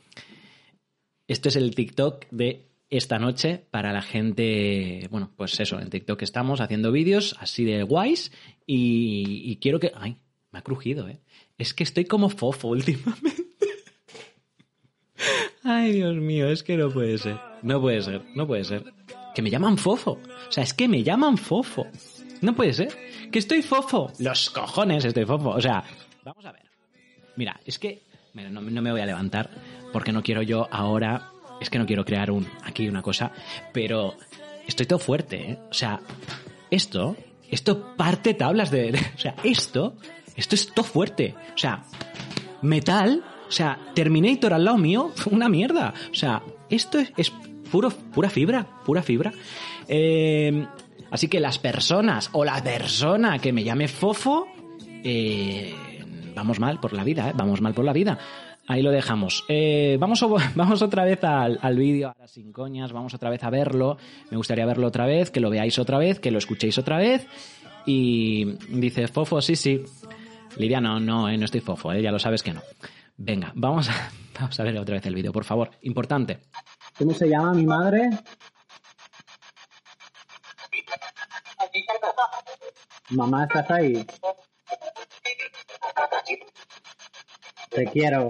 Esto 1.27 1.49
es 1.49 1.55
el 1.55 1.73
TikTok 1.73 2.25
de 2.31 2.70
esta 2.91 3.17
noche 3.17 3.65
para 3.71 3.91
la 3.91 4.04
gente. 4.04 5.08
Bueno, 5.10 5.32
pues 5.36 5.60
eso, 5.60 5.80
en 5.80 5.89
TikTok 5.89 6.21
estamos 6.21 6.62
haciendo 6.62 6.91
vídeos 6.91 7.36
así 7.39 7.65
de 7.65 7.82
guays 7.82 8.32
y, 8.67 9.41
y 9.45 9.56
quiero 9.58 9.80
que. 9.80 9.91
Ay, 9.95 10.17
me 10.51 10.60
ha 10.60 10.62
crujido, 10.62 11.08
¿eh? 11.08 11.21
Es 11.58 11.73
que 11.73 11.84
estoy 11.84 12.06
como 12.06 12.30
fofo 12.30 12.67
últimamente. 12.67 13.45
Ay, 15.63 15.93
Dios 15.93 16.15
mío, 16.15 16.49
es 16.49 16.63
que 16.63 16.75
no 16.77 16.89
puede 16.89 17.17
ser. 17.17 17.39
No 17.62 17.80
puede 17.80 18.01
ser, 18.01 18.23
no 18.36 18.45
puede 18.45 18.63
ser. 18.63 18.93
Que 19.34 19.41
me 19.41 19.49
llaman 19.49 19.77
fofo. 19.77 20.19
O 20.47 20.51
sea, 20.51 20.63
es 20.63 20.73
que 20.73 20.88
me 20.88 21.04
llaman 21.04 21.38
fofo. 21.38 21.88
No 22.41 22.56
puede 22.56 22.73
ser. 22.73 22.89
Que 23.32 23.39
estoy 23.39 23.62
fofo. 23.62 24.12
Los 24.19 24.49
cojones 24.49 25.06
estoy 25.06 25.25
fofo. 25.25 25.51
O 25.51 25.62
sea, 25.62 25.84
vamos 26.23 26.45
a 26.45 26.51
ver. 26.51 26.63
Mira, 27.38 27.60
es 27.65 27.80
que 27.80 28.01
mira, 28.34 28.49
no, 28.49 28.62
no 28.62 28.82
me 28.82 28.91
voy 28.91 29.01
a 29.01 29.06
levantar 29.06 29.49
porque 29.93 30.12
no 30.12 30.23
quiero 30.23 30.41
yo 30.41 30.67
ahora. 30.71 31.31
Es 31.62 31.69
que 31.69 31.80
no 31.80 31.86
quiero 31.86 32.04
crear 32.04 32.32
un 32.32 32.45
aquí 32.63 32.89
una 32.89 33.02
cosa, 33.02 33.32
pero 33.71 34.15
estoy 34.67 34.86
todo 34.86 35.00
fuerte, 35.00 35.52
¿eh? 35.52 35.60
O 35.69 35.74
sea, 35.74 36.02
esto, 36.69 37.15
esto 37.50 37.95
parte 37.95 38.34
tablas 38.34 38.71
de, 38.71 39.00
o 39.15 39.19
sea, 39.19 39.36
esto, 39.43 39.95
esto 40.36 40.56
es 40.56 40.74
todo 40.74 40.86
fuerte. 40.86 41.36
O 41.54 41.58
sea, 41.58 41.84
metal, 42.62 43.24
o 43.47 43.52
sea, 43.52 43.78
Terminator 43.93 44.54
al 44.54 44.65
lado 44.65 44.78
mío, 44.78 45.12
una 45.32 45.49
mierda. 45.49 45.93
O 46.12 46.16
sea, 46.16 46.41
esto 46.70 46.99
es, 46.99 47.14
es 47.18 47.32
puro, 47.72 47.89
pura 47.89 48.30
fibra, 48.30 48.68
pura 48.86 49.01
fibra. 49.01 49.32
Eh, 49.88 50.66
así 51.09 51.28
que 51.28 51.39
las 51.39 51.59
personas 51.59 52.30
o 52.34 52.43
la 52.43 52.62
persona 52.64 53.39
que 53.39 53.53
me 53.53 53.64
llame 53.64 53.88
fofo, 53.88 54.47
eh, 55.03 55.74
vamos 56.36 56.59
mal 56.59 56.80
por 56.80 56.93
la 56.93 57.03
vida, 57.03 57.30
¿eh? 57.30 57.34
vamos 57.36 57.62
mal 57.62 57.74
por 57.74 57.86
la 57.86 57.93
vida. 57.93 58.18
Ahí 58.68 58.82
lo 58.82 58.91
dejamos. 58.91 59.43
Eh, 59.47 59.97
vamos, 59.99 60.24
vamos 60.55 60.82
otra 60.82 61.03
vez 61.03 61.24
al, 61.24 61.59
al 61.62 61.76
vídeo, 61.78 62.09
ahora 62.09 62.28
sin 62.28 62.51
coñas, 62.51 62.91
vamos 62.91 63.14
otra 63.14 63.30
vez 63.30 63.43
a 63.43 63.49
verlo. 63.49 63.97
Me 64.30 64.38
gustaría 64.38 64.66
verlo 64.66 64.88
otra 64.88 65.05
vez, 65.05 65.32
que 65.32 65.39
lo 65.39 65.49
veáis 65.49 65.78
otra 65.80 65.97
vez, 65.97 66.20
que 66.20 66.32
lo 66.32 66.38
escuchéis 66.38 66.78
otra 66.78 66.97
vez. 66.97 67.28
Y 67.86 68.45
dice, 68.70 69.07
Fofo, 69.07 69.41
sí, 69.41 69.55
sí. 69.55 69.84
Lidia, 70.57 70.82
no, 70.82 70.99
no, 70.99 71.30
eh, 71.30 71.38
no 71.38 71.45
estoy 71.45 71.62
fofo, 71.62 71.93
eh, 71.93 72.01
ya 72.01 72.12
lo 72.12 72.20
sabes 72.20 72.43
que 72.43 72.53
no. 72.53 72.62
Venga, 73.18 73.51
vamos 73.55 73.89
a, 73.89 74.12
vamos 74.39 74.59
a 74.59 74.64
ver 74.64 74.78
otra 74.78 74.95
vez 74.95 75.05
el 75.05 75.16
vídeo, 75.16 75.32
por 75.32 75.45
favor. 75.45 75.72
Importante. 75.82 76.39
¿Cómo 76.97 77.14
se 77.14 77.28
llama 77.28 77.53
mi 77.53 77.66
madre? 77.66 78.09
Mamá, 83.09 83.43
¿estás 83.43 83.70
ahí? 83.72 84.05
Te 87.70 87.86
quiero. 87.88 88.28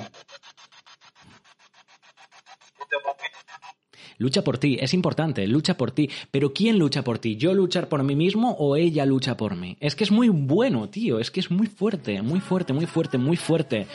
Lucha 4.21 4.43
por 4.43 4.59
ti, 4.59 4.77
es 4.79 4.93
importante, 4.93 5.47
lucha 5.47 5.75
por 5.75 5.89
ti. 5.89 6.07
Pero 6.29 6.53
¿quién 6.53 6.77
lucha 6.77 7.03
por 7.03 7.17
ti? 7.17 7.37
¿Yo 7.37 7.55
luchar 7.55 7.89
por 7.89 8.03
mí 8.03 8.15
mismo 8.15 8.51
o 8.51 8.75
ella 8.75 9.03
lucha 9.03 9.35
por 9.35 9.55
mí? 9.55 9.77
Es 9.79 9.95
que 9.95 10.03
es 10.03 10.11
muy 10.11 10.29
bueno, 10.29 10.89
tío, 10.89 11.17
es 11.17 11.31
que 11.31 11.39
es 11.39 11.49
muy 11.49 11.65
fuerte, 11.65 12.21
muy 12.21 12.39
fuerte, 12.39 12.71
muy 12.71 12.85
fuerte, 12.85 13.17
muy 13.17 13.35
fuerte. 13.35 13.87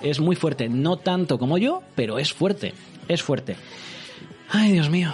Es 0.00 0.20
muy 0.20 0.36
fuerte, 0.36 0.68
no 0.68 0.98
tanto 0.98 1.36
como 1.36 1.58
yo, 1.58 1.82
pero 1.96 2.20
es 2.20 2.32
fuerte, 2.32 2.74
es 3.08 3.24
fuerte. 3.24 3.56
Ay, 4.50 4.70
Dios 4.70 4.88
mío. 4.88 5.12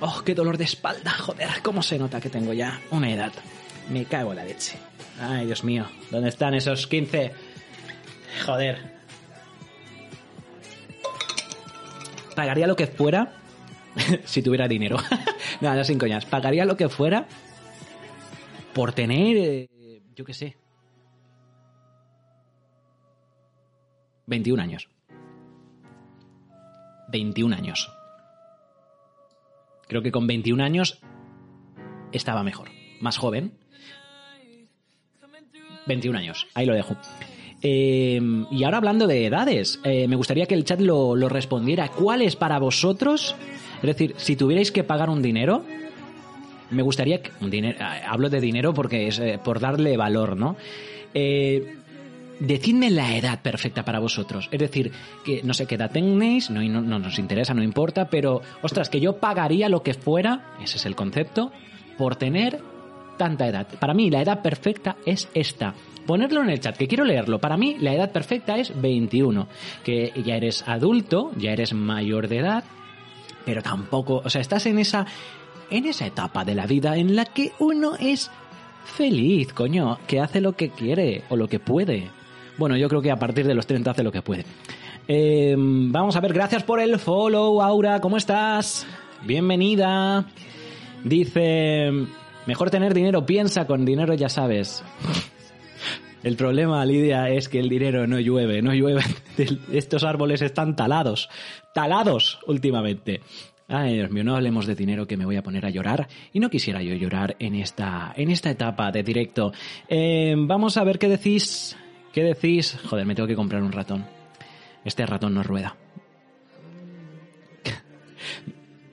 Oh, 0.00 0.22
qué 0.26 0.34
dolor 0.34 0.58
de 0.58 0.64
espalda, 0.64 1.12
joder, 1.12 1.62
cómo 1.62 1.80
se 1.80 1.96
nota 1.96 2.20
que 2.20 2.30
tengo 2.30 2.52
ya 2.52 2.80
una 2.90 3.12
edad. 3.12 3.32
Me 3.90 4.06
cago 4.06 4.32
en 4.32 4.38
la 4.38 4.44
leche. 4.44 4.76
Ay, 5.20 5.46
Dios 5.46 5.62
mío, 5.62 5.86
¿dónde 6.10 6.30
están 6.30 6.54
esos 6.54 6.88
15? 6.88 7.30
Joder. 8.44 9.00
Pagaría 12.34 12.66
lo 12.66 12.74
que 12.74 12.88
fuera 12.88 13.39
si 14.24 14.42
tuviera 14.42 14.68
dinero. 14.68 14.96
no, 15.60 15.84
sin 15.84 15.98
coñas. 15.98 16.26
Pagaría 16.26 16.64
lo 16.64 16.76
que 16.76 16.88
fuera 16.88 17.26
por 18.74 18.92
tener, 18.92 19.36
eh, 19.36 20.02
yo 20.14 20.24
qué 20.24 20.34
sé, 20.34 20.56
21 24.26 24.62
años. 24.62 24.88
21 27.08 27.56
años. 27.56 27.90
Creo 29.88 30.02
que 30.02 30.12
con 30.12 30.28
21 30.28 30.62
años 30.62 31.00
estaba 32.12 32.44
mejor. 32.44 32.68
Más 33.00 33.18
joven. 33.18 33.58
21 35.86 36.16
años. 36.16 36.46
Ahí 36.54 36.66
lo 36.66 36.74
dejo. 36.74 36.96
Eh, 37.62 38.20
y 38.52 38.64
ahora 38.64 38.76
hablando 38.76 39.08
de 39.08 39.26
edades, 39.26 39.80
eh, 39.82 40.06
me 40.06 40.14
gustaría 40.14 40.46
que 40.46 40.54
el 40.54 40.64
chat 40.64 40.80
lo, 40.80 41.16
lo 41.16 41.28
respondiera. 41.28 41.88
¿Cuál 41.88 42.22
es 42.22 42.36
para 42.36 42.60
vosotros? 42.60 43.34
Es 43.82 43.86
decir, 43.86 44.14
si 44.16 44.36
tuvierais 44.36 44.70
que 44.70 44.84
pagar 44.84 45.08
un 45.10 45.22
dinero, 45.22 45.64
me 46.70 46.82
gustaría 46.82 47.22
que 47.22 47.30
un 47.40 47.50
dinero, 47.50 47.78
hablo 48.06 48.28
de 48.28 48.40
dinero 48.40 48.74
porque 48.74 49.08
es 49.08 49.18
eh, 49.18 49.38
por 49.42 49.60
darle 49.60 49.96
valor, 49.96 50.36
¿no? 50.36 50.56
Eh, 51.14 51.76
decidme 52.38 52.90
la 52.90 53.16
edad 53.16 53.40
perfecta 53.40 53.84
para 53.84 53.98
vosotros. 53.98 54.48
Es 54.50 54.58
decir, 54.58 54.92
que 55.24 55.42
no 55.42 55.54
sé 55.54 55.66
qué 55.66 55.74
edad 55.76 55.90
tenéis, 55.90 56.50
no, 56.50 56.62
no, 56.62 56.80
no 56.80 56.98
nos 56.98 57.18
interesa, 57.18 57.54
no 57.54 57.62
importa, 57.62 58.08
pero 58.08 58.40
ostras, 58.62 58.88
que 58.88 59.00
yo 59.00 59.18
pagaría 59.18 59.68
lo 59.68 59.82
que 59.82 59.94
fuera, 59.94 60.54
ese 60.62 60.76
es 60.76 60.86
el 60.86 60.96
concepto, 60.96 61.52
por 61.98 62.16
tener 62.16 62.60
tanta 63.18 63.46
edad. 63.46 63.66
Para 63.78 63.92
mí 63.92 64.10
la 64.10 64.22
edad 64.22 64.40
perfecta 64.40 64.96
es 65.04 65.28
esta. 65.34 65.74
Ponerlo 66.06 66.42
en 66.42 66.48
el 66.48 66.60
chat, 66.60 66.76
que 66.76 66.88
quiero 66.88 67.04
leerlo. 67.04 67.38
Para 67.38 67.58
mí 67.58 67.76
la 67.78 67.92
edad 67.92 68.10
perfecta 68.10 68.56
es 68.56 68.80
21, 68.80 69.46
que 69.84 70.12
ya 70.24 70.36
eres 70.36 70.66
adulto, 70.66 71.30
ya 71.36 71.52
eres 71.52 71.74
mayor 71.74 72.28
de 72.28 72.38
edad, 72.38 72.64
pero 73.44 73.62
tampoco, 73.62 74.22
o 74.24 74.30
sea, 74.30 74.40
estás 74.40 74.66
en 74.66 74.78
esa 74.78 75.06
en 75.70 75.86
esa 75.86 76.06
etapa 76.06 76.44
de 76.44 76.54
la 76.54 76.66
vida 76.66 76.96
en 76.96 77.14
la 77.14 77.24
que 77.24 77.52
uno 77.60 77.92
es 77.98 78.30
feliz, 78.84 79.52
coño, 79.52 79.98
que 80.06 80.20
hace 80.20 80.40
lo 80.40 80.54
que 80.54 80.70
quiere 80.70 81.22
o 81.28 81.36
lo 81.36 81.48
que 81.48 81.60
puede. 81.60 82.10
Bueno, 82.58 82.76
yo 82.76 82.88
creo 82.88 83.00
que 83.00 83.10
a 83.10 83.18
partir 83.18 83.46
de 83.46 83.54
los 83.54 83.66
30 83.66 83.92
hace 83.92 84.02
lo 84.02 84.12
que 84.12 84.22
puede. 84.22 84.44
Eh, 85.08 85.54
vamos 85.56 86.16
a 86.16 86.20
ver, 86.20 86.32
gracias 86.32 86.62
por 86.62 86.80
el 86.80 86.98
follow, 86.98 87.62
Aura, 87.62 88.00
¿cómo 88.00 88.16
estás? 88.16 88.86
Bienvenida. 89.22 90.24
Dice, 91.04 91.90
mejor 92.46 92.70
tener 92.70 92.92
dinero, 92.92 93.24
piensa 93.24 93.66
con 93.66 93.84
dinero, 93.84 94.14
ya 94.14 94.28
sabes. 94.28 94.82
El 96.22 96.36
problema, 96.36 96.84
Lidia, 96.84 97.30
es 97.30 97.48
que 97.48 97.58
el 97.58 97.68
dinero 97.68 98.06
no 98.06 98.20
llueve, 98.20 98.60
no 98.60 98.74
llueve. 98.74 99.02
Estos 99.72 100.04
árboles 100.04 100.42
están 100.42 100.76
talados, 100.76 101.30
talados 101.72 102.38
últimamente. 102.46 103.22
Ay, 103.68 103.94
Dios 103.94 104.10
mío, 104.10 104.24
no 104.24 104.34
hablemos 104.34 104.66
de 104.66 104.74
dinero 104.74 105.06
que 105.06 105.16
me 105.16 105.24
voy 105.24 105.36
a 105.36 105.42
poner 105.42 105.64
a 105.64 105.70
llorar. 105.70 106.08
Y 106.32 106.40
no 106.40 106.50
quisiera 106.50 106.82
yo 106.82 106.94
llorar 106.94 107.36
en 107.38 107.54
esta, 107.54 108.12
en 108.16 108.30
esta 108.30 108.50
etapa 108.50 108.90
de 108.90 109.02
directo. 109.02 109.52
Eh, 109.88 110.34
vamos 110.36 110.76
a 110.76 110.84
ver 110.84 110.98
qué 110.98 111.08
decís. 111.08 111.76
¿Qué 112.12 112.22
decís? 112.24 112.76
Joder, 112.88 113.06
me 113.06 113.14
tengo 113.14 113.28
que 113.28 113.36
comprar 113.36 113.62
un 113.62 113.72
ratón. 113.72 114.04
Este 114.84 115.06
ratón 115.06 115.34
no 115.34 115.42
rueda. 115.42 115.76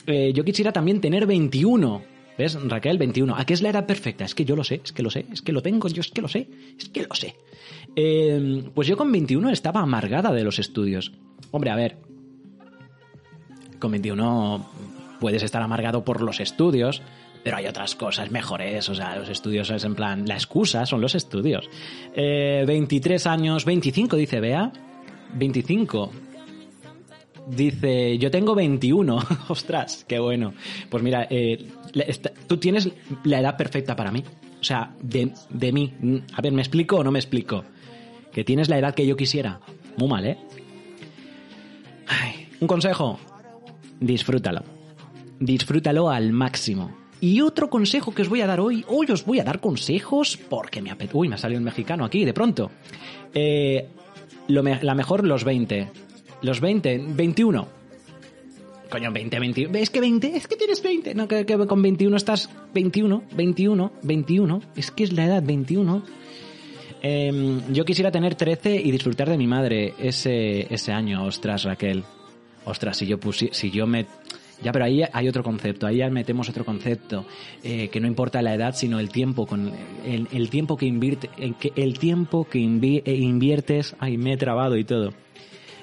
Eh, 0.09 0.31
yo 0.33 0.45
quisiera 0.45 0.71
también 0.71 1.01
tener 1.01 1.25
21. 1.25 2.16
¿Ves, 2.37 2.57
Raquel? 2.61 2.97
21. 2.97 3.35
¿A 3.35 3.45
qué 3.45 3.53
es 3.53 3.61
la 3.61 3.69
edad 3.69 3.85
perfecta? 3.85 4.25
Es 4.25 4.35
que 4.35 4.45
yo 4.45 4.55
lo 4.55 4.63
sé, 4.63 4.81
es 4.83 4.91
que 4.91 5.01
lo 5.01 5.09
sé, 5.09 5.25
es 5.31 5.41
que 5.41 5.51
lo 5.51 5.61
tengo, 5.61 5.87
yo 5.87 6.01
es 6.01 6.11
que 6.11 6.21
lo 6.21 6.27
sé, 6.27 6.47
es 6.77 6.89
que 6.89 7.03
lo 7.03 7.15
sé. 7.15 7.35
Eh, 7.95 8.63
pues 8.75 8.87
yo 8.87 8.95
con 8.95 9.11
21 9.11 9.49
estaba 9.49 9.81
amargada 9.81 10.31
de 10.31 10.43
los 10.43 10.59
estudios. 10.59 11.11
Hombre, 11.51 11.71
a 11.71 11.75
ver, 11.75 11.97
con 13.79 13.91
21 13.91 14.69
puedes 15.19 15.43
estar 15.43 15.61
amargado 15.61 16.03
por 16.03 16.21
los 16.21 16.39
estudios, 16.39 17.01
pero 17.43 17.57
hay 17.57 17.65
otras 17.65 17.95
cosas 17.95 18.29
mejores. 18.29 18.87
O 18.89 18.95
sea, 18.95 19.15
los 19.15 19.29
estudios 19.29 19.69
es 19.71 19.83
en 19.83 19.95
plan, 19.95 20.27
la 20.27 20.35
excusa 20.35 20.85
son 20.85 21.01
los 21.01 21.15
estudios. 21.15 21.69
Eh, 22.15 22.63
23 22.67 23.25
años, 23.27 23.65
25, 23.65 24.15
dice 24.15 24.39
Bea. 24.39 24.71
25. 25.33 26.11
Dice, 27.47 28.17
yo 28.17 28.29
tengo 28.29 28.55
21. 28.55 29.19
Ostras, 29.47 30.05
qué 30.07 30.19
bueno. 30.19 30.53
Pues 30.89 31.01
mira, 31.01 31.27
eh, 31.29 31.65
tú 32.47 32.57
tienes 32.57 32.89
la 33.23 33.39
edad 33.39 33.57
perfecta 33.57 33.95
para 33.95 34.11
mí. 34.11 34.23
O 34.59 34.63
sea, 34.63 34.95
de, 35.01 35.33
de 35.49 35.71
mí. 35.71 35.93
A 36.33 36.41
ver, 36.41 36.51
¿me 36.51 36.61
explico 36.61 36.97
o 36.97 37.03
no 37.03 37.11
me 37.11 37.19
explico? 37.19 37.63
Que 38.31 38.43
tienes 38.43 38.69
la 38.69 38.77
edad 38.77 38.93
que 38.93 39.05
yo 39.05 39.15
quisiera. 39.15 39.59
Muy 39.97 40.09
mal, 40.09 40.25
¿eh? 40.25 40.37
Un 42.59 42.67
consejo, 42.67 43.19
disfrútalo. 43.99 44.63
Disfrútalo 45.39 46.09
al 46.09 46.31
máximo. 46.31 46.91
Y 47.21 47.41
otro 47.41 47.69
consejo 47.69 48.13
que 48.13 48.23
os 48.23 48.29
voy 48.29 48.41
a 48.41 48.47
dar 48.47 48.59
hoy, 48.59 48.83
hoy 48.87 49.07
os 49.11 49.25
voy 49.25 49.39
a 49.39 49.43
dar 49.43 49.59
consejos 49.59 50.37
porque 50.49 50.81
me 50.81 50.89
apetece... 50.89 51.17
Uy, 51.17 51.29
me 51.29 51.35
ha 51.35 51.37
salido 51.37 51.59
un 51.59 51.65
mexicano 51.65 52.05
aquí, 52.05 52.25
de 52.25 52.33
pronto. 52.33 52.71
Eh, 53.33 53.87
la 54.47 54.95
mejor, 54.95 55.23
los 55.23 55.43
20. 55.43 55.87
Los 56.41 56.61
20, 56.61 57.05
21. 57.09 57.67
Coño, 58.89 59.11
20, 59.11 59.39
21. 59.39 59.77
Es 59.77 59.89
que 59.89 59.99
20, 59.99 60.35
es 60.35 60.47
que 60.47 60.55
tienes 60.55 60.81
20. 60.81 61.15
No, 61.15 61.27
que, 61.27 61.45
con 61.45 61.81
21 61.81 62.15
estás 62.15 62.49
21, 62.73 63.23
21, 63.35 63.91
21. 64.03 64.61
Es 64.75 64.91
que 64.91 65.03
es 65.03 65.13
la 65.13 65.25
edad 65.25 65.43
21. 65.43 66.03
Eh, 67.01 67.59
yo 67.71 67.85
quisiera 67.85 68.11
tener 68.11 68.35
13 68.35 68.75
y 68.75 68.91
disfrutar 68.91 69.29
de 69.29 69.37
mi 69.37 69.47
madre 69.47 69.93
ese, 69.99 70.73
ese 70.73 70.91
año. 70.91 71.25
Ostras, 71.25 71.63
Raquel. 71.63 72.03
Ostras, 72.65 72.97
si 72.97 73.05
yo 73.05 73.19
pusi, 73.19 73.49
si 73.51 73.71
yo 73.71 73.87
me 73.87 74.05
ya, 74.61 74.71
pero 74.71 74.85
ahí 74.85 75.03
hay 75.11 75.27
otro 75.27 75.43
concepto, 75.43 75.85
ahí 75.85 75.97
ya 75.97 76.09
metemos 76.09 76.49
otro 76.49 76.65
concepto, 76.65 77.25
eh, 77.63 77.89
que 77.89 77.99
no 77.99 78.07
importa 78.07 78.41
la 78.41 78.55
edad, 78.55 78.73
sino 78.75 78.99
el 78.99 79.09
tiempo, 79.09 79.45
con 79.45 79.71
el, 80.03 80.49
tiempo 80.49 80.77
que 80.77 80.87
invierte, 80.87 81.29
el 81.75 81.99
tiempo 81.99 82.45
que 82.45 82.57
invi, 82.57 83.03
inviertes, 83.05 83.95
ay, 83.99 84.17
me 84.17 84.33
he 84.33 84.37
trabado 84.37 84.75
y 84.77 84.83
todo. 84.83 85.13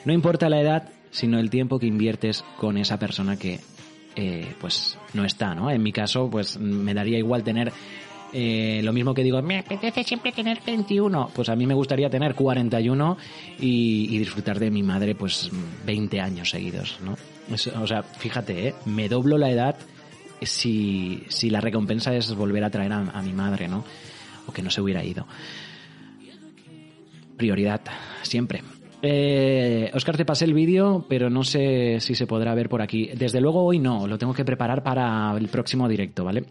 No 0.05 0.13
importa 0.13 0.49
la 0.49 0.61
edad, 0.61 0.91
sino 1.15 1.39
el 1.39 1.49
tiempo 1.49 1.79
que 1.79 1.87
inviertes 1.87 2.45
con 2.59 2.77
esa 2.77 2.99
persona 2.99 3.37
que, 3.37 3.61
eh, 4.17 4.53
pues, 4.61 4.99
no 5.13 5.25
está, 5.25 5.55
¿no? 5.55 5.71
En 5.71 5.81
mi 5.81 5.93
caso, 5.93 6.29
pues, 6.29 6.59
me 6.59 6.93
daría 6.93 7.19
igual 7.19 7.45
tener 7.45 7.73
eh, 8.37 8.81
lo 8.83 8.93
mismo 8.93 9.15
que 9.15 9.23
digo, 9.23 9.41
me 9.43 9.61
apetece 9.61 10.03
siempre 10.03 10.33
tener 10.33 10.59
21. 10.67 11.31
Pues 11.33 11.49
a 11.49 11.55
mí 11.55 11.67
me 11.67 11.75
gustaría 11.75 12.11
tener 12.11 12.35
41 12.35 13.17
y, 13.61 14.09
y 14.11 14.19
disfrutar 14.19 14.59
de 14.59 14.73
mi 14.73 14.83
madre, 14.83 15.15
pues 15.15 15.51
20 15.87 16.21
años 16.21 16.51
seguidos, 16.51 16.99
¿no? 17.01 17.17
O 17.81 17.87
sea, 17.87 18.03
fíjate, 18.03 18.69
¿eh? 18.69 18.75
me 18.87 19.09
doblo 19.09 19.39
la 19.39 19.51
edad 19.51 19.77
si, 20.43 21.23
si 21.29 21.49
la 21.49 21.61
recompensa 21.61 22.13
es 22.17 22.35
volver 22.35 22.65
a 22.65 22.71
traer 22.71 22.93
a, 22.93 22.99
a 22.99 23.23
mi 23.23 23.33
madre, 23.33 23.69
¿no? 23.69 23.85
O 24.49 24.53
que 24.53 24.63
no 24.63 24.71
se 24.71 24.81
hubiera 24.81 25.05
ido. 25.05 25.29
Prioridad, 27.37 27.83
siempre. 28.23 28.65
Eh, 29.07 29.91
Oscar, 29.93 30.17
te 30.17 30.25
pasé 30.25 30.47
el 30.47 30.55
vídeo, 30.55 31.05
pero 31.07 31.29
no 31.29 31.45
sé 31.45 32.01
si 32.01 32.15
se 32.15 32.27
podrá 32.27 32.55
ver 32.55 32.71
por 32.71 32.81
aquí. 32.81 33.11
Desde 33.15 33.39
luego 33.39 33.63
hoy 33.63 33.79
no, 33.79 34.07
lo 34.07 34.17
tengo 34.17 34.33
que 34.33 34.47
preparar 34.47 34.83
para 34.83 35.37
el 35.37 35.49
próximo 35.49 35.87
directo, 35.91 36.25
¿vale? 36.25 36.47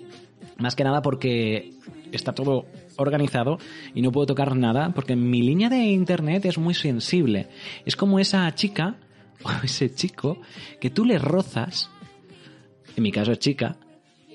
Más 0.60 0.76
que 0.76 0.84
nada 0.84 1.02
porque 1.02 1.72
está 2.12 2.34
todo 2.34 2.68
organizado 2.98 3.58
y 3.96 4.04
no 4.04 4.12
puedo 4.12 4.28
tocar 4.28 4.56
nada 4.56 4.92
porque 4.94 5.16
mi 5.16 5.42
línea 5.42 5.68
de 5.68 5.78
internet 5.78 6.46
es 6.46 6.60
muy 6.60 6.76
sensible. 6.76 7.48
Es 7.88 7.96
como 7.96 8.20
esa 8.20 8.54
chica 8.54 8.98
o 9.44 9.50
ese 9.64 9.92
chico 9.92 10.38
que 10.80 10.92
tú 10.92 11.06
le 11.06 11.18
rozas, 11.18 11.90
en 12.96 13.02
mi 13.02 13.12
caso 13.12 13.32
es 13.32 13.40
chica, 13.40 13.78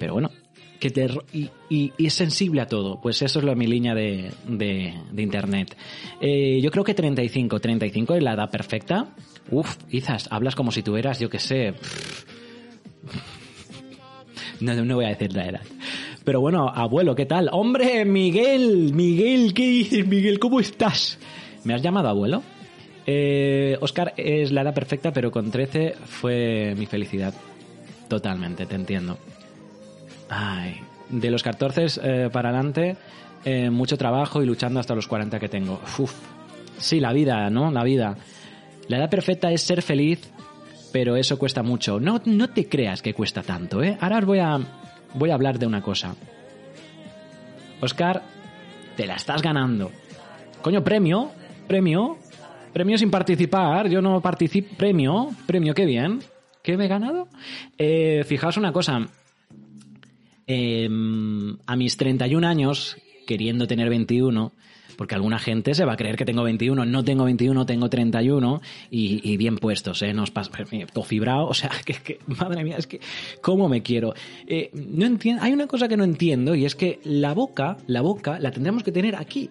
pero 0.01 0.15
bueno, 0.15 0.31
que 0.79 0.91
te, 0.91 1.09
y, 1.33 1.51
y, 1.69 1.93
es 1.99 2.15
sensible 2.15 2.61
a 2.61 2.67
todo. 2.67 3.01
Pues 3.01 3.21
eso 3.23 3.39
es 3.39 3.45
lo, 3.45 3.55
mi 3.57 3.67
línea 3.67 3.95
de, 3.95 4.31
de, 4.47 4.95
de 5.11 5.23
internet. 5.23 5.77
Eh, 6.21 6.61
yo 6.63 6.71
creo 6.71 6.85
que 6.85 6.95
35, 6.95 7.61
35 7.61 8.15
es 8.15 8.23
la 8.23 8.35
edad 8.35 8.51
perfecta. 8.51 9.15
Uf, 9.51 9.77
Izas, 9.91 10.29
hablas 10.31 10.55
como 10.55 10.71
si 10.73 10.83
tú 10.83 10.97
eras, 10.97 11.19
yo 11.19 11.29
qué 11.31 11.39
sé. 11.39 11.75
No, 14.61 14.75
no 14.85 14.97
voy 14.97 15.05
a 15.05 15.09
decir 15.09 15.33
la 15.35 15.49
edad. 15.49 15.63
Pero 16.25 16.41
bueno, 16.41 16.69
abuelo, 16.69 17.15
¿qué 17.15 17.27
tal? 17.27 17.49
Hombre, 17.53 18.05
Miguel, 18.05 18.93
Miguel, 18.93 19.55
¿qué 19.55 19.67
dices, 19.67 20.07
Miguel? 20.07 20.39
¿Cómo 20.39 20.61
estás? 20.61 21.19
¿Me 21.65 21.75
has 21.75 21.83
llamado 21.83 22.09
abuelo? 22.09 22.43
Eh, 23.07 23.79
Oscar 23.81 24.13
es 24.17 24.53
la 24.53 24.61
edad 24.63 24.75
perfecta, 24.75 25.13
pero 25.13 25.31
con 25.31 25.51
13 25.51 25.95
fue 26.05 26.75
mi 26.77 26.87
felicidad. 26.87 27.33
totalmente, 28.09 28.67
te 28.67 28.75
entiendo. 28.75 29.19
Ay, 30.29 30.81
de 31.09 31.31
los 31.31 31.43
14 31.43 31.87
eh, 32.03 32.31
para 32.31 32.51
adelante, 32.51 32.97
eh, 33.45 33.71
mucho 33.71 33.97
trabajo 33.97 34.43
y 34.43 34.47
luchando 34.47 34.81
hasta 34.81 34.95
los 34.95 35.07
40 35.07 35.39
que 35.39 35.49
tengo. 35.49 35.81
Uf. 35.99 36.15
Sí, 36.79 37.01
la 37.01 37.13
vida, 37.13 37.51
¿no? 37.51 37.71
La 37.71 37.83
vida. 37.83 38.17
La 38.89 38.99
edad 38.99 39.11
perfecta 39.11 39.51
es 39.51 39.63
ser 39.63 39.83
feliz, 39.83 40.31
pero 40.93 41.17
eso 41.17 41.39
cuesta 41.39 41.63
mucho. 41.63 41.99
No, 41.99 42.21
no 42.25 42.49
te 42.51 42.69
creas 42.69 43.03
que 43.03 43.15
cuesta 43.15 43.43
tanto, 43.43 43.83
¿eh? 43.83 43.97
Ahora 44.01 44.19
os 44.19 44.25
voy 44.25 44.39
a, 44.39 44.59
voy 45.15 45.31
a 45.31 45.35
hablar 45.35 45.59
de 45.59 45.67
una 45.67 45.83
cosa. 45.83 46.15
Oscar, 47.81 48.23
te 48.97 49.07
la 49.07 49.15
estás 49.15 49.43
ganando. 49.43 49.91
Coño, 50.63 50.83
premio, 50.83 51.31
premio, 51.67 52.19
premio 52.73 52.99
sin 52.99 53.11
participar. 53.11 53.89
Yo 53.89 54.01
no 54.01 54.21
participo. 54.21 54.77
Premio, 54.77 55.31
premio, 55.47 55.75
qué 55.75 55.85
bien. 55.85 56.21
¿Qué 56.63 56.77
me 56.77 56.87
he 56.87 56.89
ganado? 56.89 57.29
Eh, 57.77 58.25
fijaos 58.27 58.57
una 58.57 58.73
cosa. 58.73 59.07
Eh, 60.49 60.89
a 61.67 61.77
mis 61.77 61.97
31 61.97 62.47
años, 62.47 62.97
queriendo 63.27 63.67
tener 63.67 63.91
21, 63.91 64.53
porque 64.99 65.15
alguna 65.15 65.39
gente 65.39 65.75
se 65.75 65.85
va 65.85 65.93
a 65.93 65.97
creer 65.97 66.17
que 66.17 66.25
tengo 66.25 66.43
21, 66.43 66.85
no 66.85 67.05
tengo 67.05 67.25
21, 67.25 67.67
tengo 67.67 67.89
31 67.89 68.61
y, 68.91 69.31
y 69.31 69.37
bien 69.37 69.57
puestos, 69.57 70.03
¿eh? 70.03 70.13
Nos 70.13 70.33
pasa, 70.33 70.51
o 70.51 71.55
sea, 71.55 71.71
que, 71.85 71.95
que, 71.95 72.19
madre 72.27 72.65
mía, 72.65 72.77
es 72.77 72.89
que, 72.89 72.99
¿cómo 73.41 73.69
me 73.69 73.81
quiero? 73.81 74.15
Eh, 74.49 74.71
no 74.73 75.07
entiendo, 75.07 75.41
hay 75.45 75.53
una 75.53 75.69
cosa 75.69 75.87
que 75.87 75.97
no 75.97 76.03
entiendo 76.03 76.57
y 76.57 76.65
es 76.65 76.75
que 76.75 76.99
la 77.05 77.33
boca, 77.33 77.77
la 77.87 78.01
boca 78.01 78.41
la 78.41 78.51
tendremos 78.51 78.83
que 78.83 78.91
tener 78.91 79.15
aquí, 79.15 79.51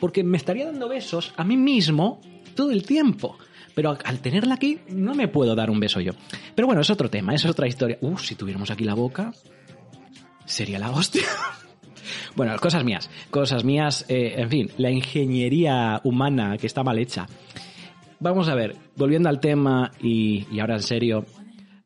porque 0.00 0.24
me 0.24 0.38
estaría 0.38 0.64
dando 0.64 0.88
besos 0.88 1.34
a 1.36 1.44
mí 1.44 1.58
mismo 1.58 2.22
todo 2.54 2.70
el 2.70 2.84
tiempo. 2.84 3.36
Pero 3.74 3.98
al 4.02 4.20
tenerla 4.20 4.54
aquí, 4.54 4.78
no 4.88 5.14
me 5.14 5.28
puedo 5.28 5.54
dar 5.54 5.68
un 5.68 5.78
beso 5.78 6.00
yo. 6.00 6.12
Pero 6.54 6.64
bueno, 6.64 6.80
es 6.80 6.88
otro 6.88 7.10
tema, 7.10 7.34
es 7.34 7.44
otra 7.44 7.68
historia. 7.68 7.98
Uh, 8.00 8.16
si 8.16 8.34
tuviéramos 8.34 8.70
aquí 8.70 8.84
la 8.84 8.94
boca, 8.94 9.34
sería 10.46 10.78
la 10.78 10.90
hostia. 10.90 11.24
Bueno, 12.36 12.54
cosas 12.58 12.84
mías, 12.84 13.10
cosas 13.30 13.64
mías, 13.64 14.04
eh, 14.08 14.34
en 14.36 14.50
fin, 14.50 14.70
la 14.76 14.90
ingeniería 14.90 16.00
humana 16.04 16.56
que 16.58 16.66
está 16.66 16.84
mal 16.84 16.98
hecha. 16.98 17.26
Vamos 18.20 18.48
a 18.48 18.54
ver, 18.54 18.76
volviendo 18.94 19.28
al 19.28 19.40
tema 19.40 19.90
y, 20.00 20.46
y 20.52 20.60
ahora 20.60 20.74
en 20.74 20.82
serio, 20.82 21.24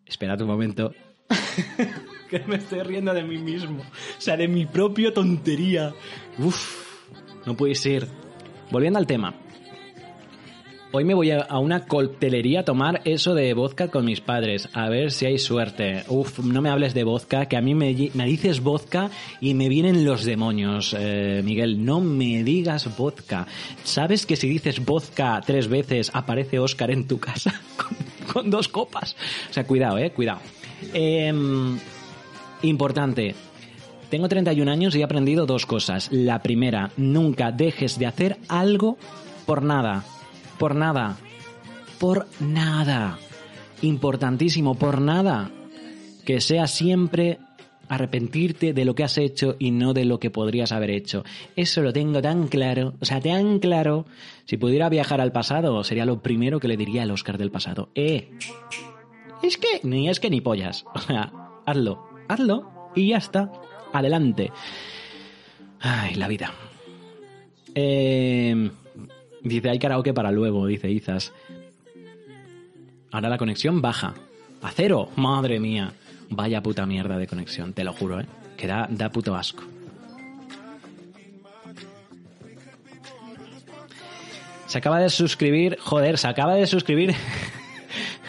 esperad 0.05 0.41
un 0.43 0.49
momento, 0.49 0.93
que 2.31 2.41
me 2.41 2.57
estoy 2.57 2.81
riendo 2.83 3.15
de 3.15 3.23
mí 3.23 3.39
mismo, 3.39 3.81
o 3.81 4.21
sea, 4.21 4.37
de 4.37 4.49
mi 4.49 4.67
propia 4.67 5.15
tontería. 5.15 5.95
Uf, 6.39 6.85
no 7.47 7.57
puede 7.57 7.75
ser. 7.75 8.09
Volviendo 8.71 8.99
al 8.99 9.07
tema, 9.07 9.35
Hoy 10.93 11.05
me 11.05 11.15
voy 11.15 11.31
a, 11.31 11.47
una 11.61 11.87
coctelería 11.87 12.61
a 12.61 12.65
tomar 12.65 13.01
eso 13.05 13.37
de 13.37 13.55
vodka 13.55 13.89
con 13.89 14.05
mis 14.05 14.21
padres, 14.21 14.69
a 14.73 14.89
ver 14.89 15.13
si 15.13 15.25
hay 15.25 15.39
suerte. 15.39 16.03
Uf, 16.09 16.41
no 16.41 16.61
me 16.63 16.69
hables 16.69 16.95
de 16.95 17.05
vodka, 17.05 17.47
que 17.47 17.57
a 17.57 17.61
mí 17.61 17.77
me, 17.77 17.95
me 18.15 18.27
dices 18.27 18.61
vodka 18.61 19.09
y 19.41 19.55
me 19.55 19.69
vienen 19.69 20.05
los 20.05 20.25
demonios, 20.25 20.97
eh, 20.99 21.43
Miguel. 21.45 21.85
No 21.85 22.01
me 22.01 22.43
digas 22.43 22.97
vodka. 22.97 23.47
¿Sabes 23.85 24.27
que 24.27 24.35
si 24.35 24.49
dices 24.49 24.85
vodka 24.85 25.41
tres 25.47 25.69
veces 25.69 26.11
aparece 26.13 26.59
Oscar 26.59 26.91
en 26.91 27.07
tu 27.07 27.21
casa 27.21 27.55
con, 28.33 28.51
dos 28.51 28.67
copas? 28.67 29.15
O 29.49 29.53
sea, 29.53 29.65
cuidado, 29.69 29.97
eh, 29.97 30.11
cuidado. 30.11 30.41
Eh, 30.93 31.33
importante, 32.63 33.37
tengo 34.11 34.29
31 34.29 34.69
años 34.69 34.97
y 34.97 35.03
he 35.03 35.05
aprendido 35.05 35.47
dos 35.47 35.67
cosas. 35.67 36.09
La 36.11 36.43
primera, 36.43 36.91
nunca 36.97 37.53
dejes 37.53 37.97
de 37.97 38.07
hacer 38.07 38.39
algo 38.49 38.99
por 39.47 39.63
nada 39.63 40.05
por 40.61 40.77
nada. 40.77 41.17
Por 41.99 42.27
nada. 42.39 43.19
Importantísimo, 43.81 44.75
por 44.75 45.01
nada. 45.01 45.51
Que 46.27 46.43
sea 46.43 46.67
siempre 46.67 47.39
arrepentirte 47.89 48.75
de 48.75 48.85
lo 48.85 48.95
que 48.95 49.03
has 49.03 49.17
hecho 49.17 49.57
y 49.59 49.71
no 49.71 49.95
de 49.95 50.05
lo 50.05 50.21
que 50.21 50.29
podrías 50.29 50.71
haber 50.71 50.91
hecho. 50.91 51.25
Eso 51.57 51.81
lo 51.81 51.95
tengo 51.95 52.21
tan 52.21 52.47
claro, 52.49 52.93
o 53.01 53.05
sea, 53.07 53.23
tan 53.23 53.59
claro. 53.59 54.05
Si 54.45 54.59
pudiera 54.59 54.91
viajar 54.91 55.23
al 55.23 55.33
pasado, 55.33 55.83
sería 55.83 56.05
lo 56.05 56.21
primero 56.21 56.61
que 56.61 56.69
le 56.69 56.77
diría 56.77 57.05
al 57.05 57.11
Oscar 57.11 57.39
del 57.39 57.51
pasado. 57.51 57.89
Eh, 57.95 58.31
es 59.43 59.57
que, 59.57 59.81
ni 59.83 60.11
es 60.11 60.21
que 60.21 60.29
ni 60.29 60.43
pollas. 60.43 60.85
O 60.95 61.01
sea, 61.01 61.33
hazlo, 61.65 62.07
hazlo 62.29 62.93
y 62.95 63.09
ya 63.09 63.17
está. 63.17 63.51
Adelante. 63.95 64.53
Ay, 65.81 66.17
la 66.17 66.29
vida. 66.29 66.53
Eh, 67.75 68.71
Dice, 69.43 69.71
hay 69.71 69.79
karaoke 69.79 70.13
para 70.13 70.31
luego, 70.31 70.67
dice 70.67 70.91
Izas. 70.91 71.33
Ahora 73.11 73.29
la 73.29 73.39
conexión 73.39 73.81
baja. 73.81 74.15
A 74.63 74.71
cero. 74.71 75.09
Madre 75.17 75.59
mía. 75.59 75.93
Vaya 76.29 76.63
puta 76.63 76.87
mierda 76.87 77.19
de 77.19 77.27
conexión, 77.27 77.73
te 77.73 77.83
lo 77.83 77.93
juro, 77.93 78.21
¿eh? 78.21 78.27
Que 78.57 78.67
da, 78.67 78.87
da 78.89 79.11
puto 79.11 79.35
asco. 79.35 79.65
Se 84.67 84.79
acaba 84.79 85.01
de 85.01 85.11
suscribir, 85.11 85.77
joder, 85.81 86.17
se 86.17 86.29
acaba 86.29 86.55
de 86.55 86.69
suscribir. 86.69 87.13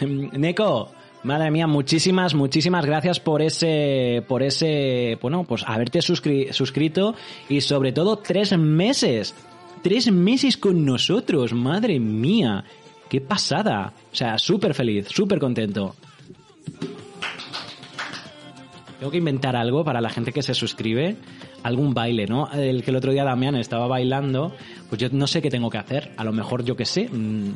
Neko, 0.00 0.90
madre 1.22 1.52
mía, 1.52 1.68
muchísimas, 1.68 2.34
muchísimas 2.34 2.84
gracias 2.84 3.20
por 3.20 3.42
ese, 3.42 4.24
por 4.26 4.42
ese, 4.42 5.16
bueno, 5.22 5.44
pues 5.44 5.62
haberte 5.64 6.02
suscri 6.02 6.52
suscrito 6.52 7.14
y 7.48 7.60
sobre 7.60 7.92
todo 7.92 8.16
tres 8.18 8.58
meses 8.58 9.36
tres 9.82 10.10
meses 10.10 10.56
con 10.56 10.84
nosotros, 10.84 11.52
madre 11.52 11.98
mía, 11.98 12.64
qué 13.08 13.20
pasada. 13.20 13.92
O 14.12 14.14
sea, 14.14 14.38
súper 14.38 14.74
feliz, 14.74 15.08
súper 15.08 15.38
contento. 15.38 15.94
Tengo 18.98 19.10
que 19.10 19.18
inventar 19.18 19.56
algo 19.56 19.84
para 19.84 20.00
la 20.00 20.10
gente 20.10 20.32
que 20.32 20.42
se 20.42 20.54
suscribe, 20.54 21.16
algún 21.64 21.92
baile, 21.92 22.26
¿no? 22.26 22.48
El 22.52 22.84
que 22.84 22.92
el 22.92 22.96
otro 22.96 23.12
día 23.12 23.24
Damián 23.24 23.56
estaba 23.56 23.88
bailando, 23.88 24.54
pues 24.88 25.00
yo 25.00 25.08
no 25.10 25.26
sé 25.26 25.42
qué 25.42 25.50
tengo 25.50 25.70
que 25.70 25.78
hacer. 25.78 26.12
A 26.16 26.24
lo 26.24 26.32
mejor 26.32 26.64
yo 26.64 26.76
qué 26.76 26.84
sé, 26.84 27.08
mmm, 27.08 27.50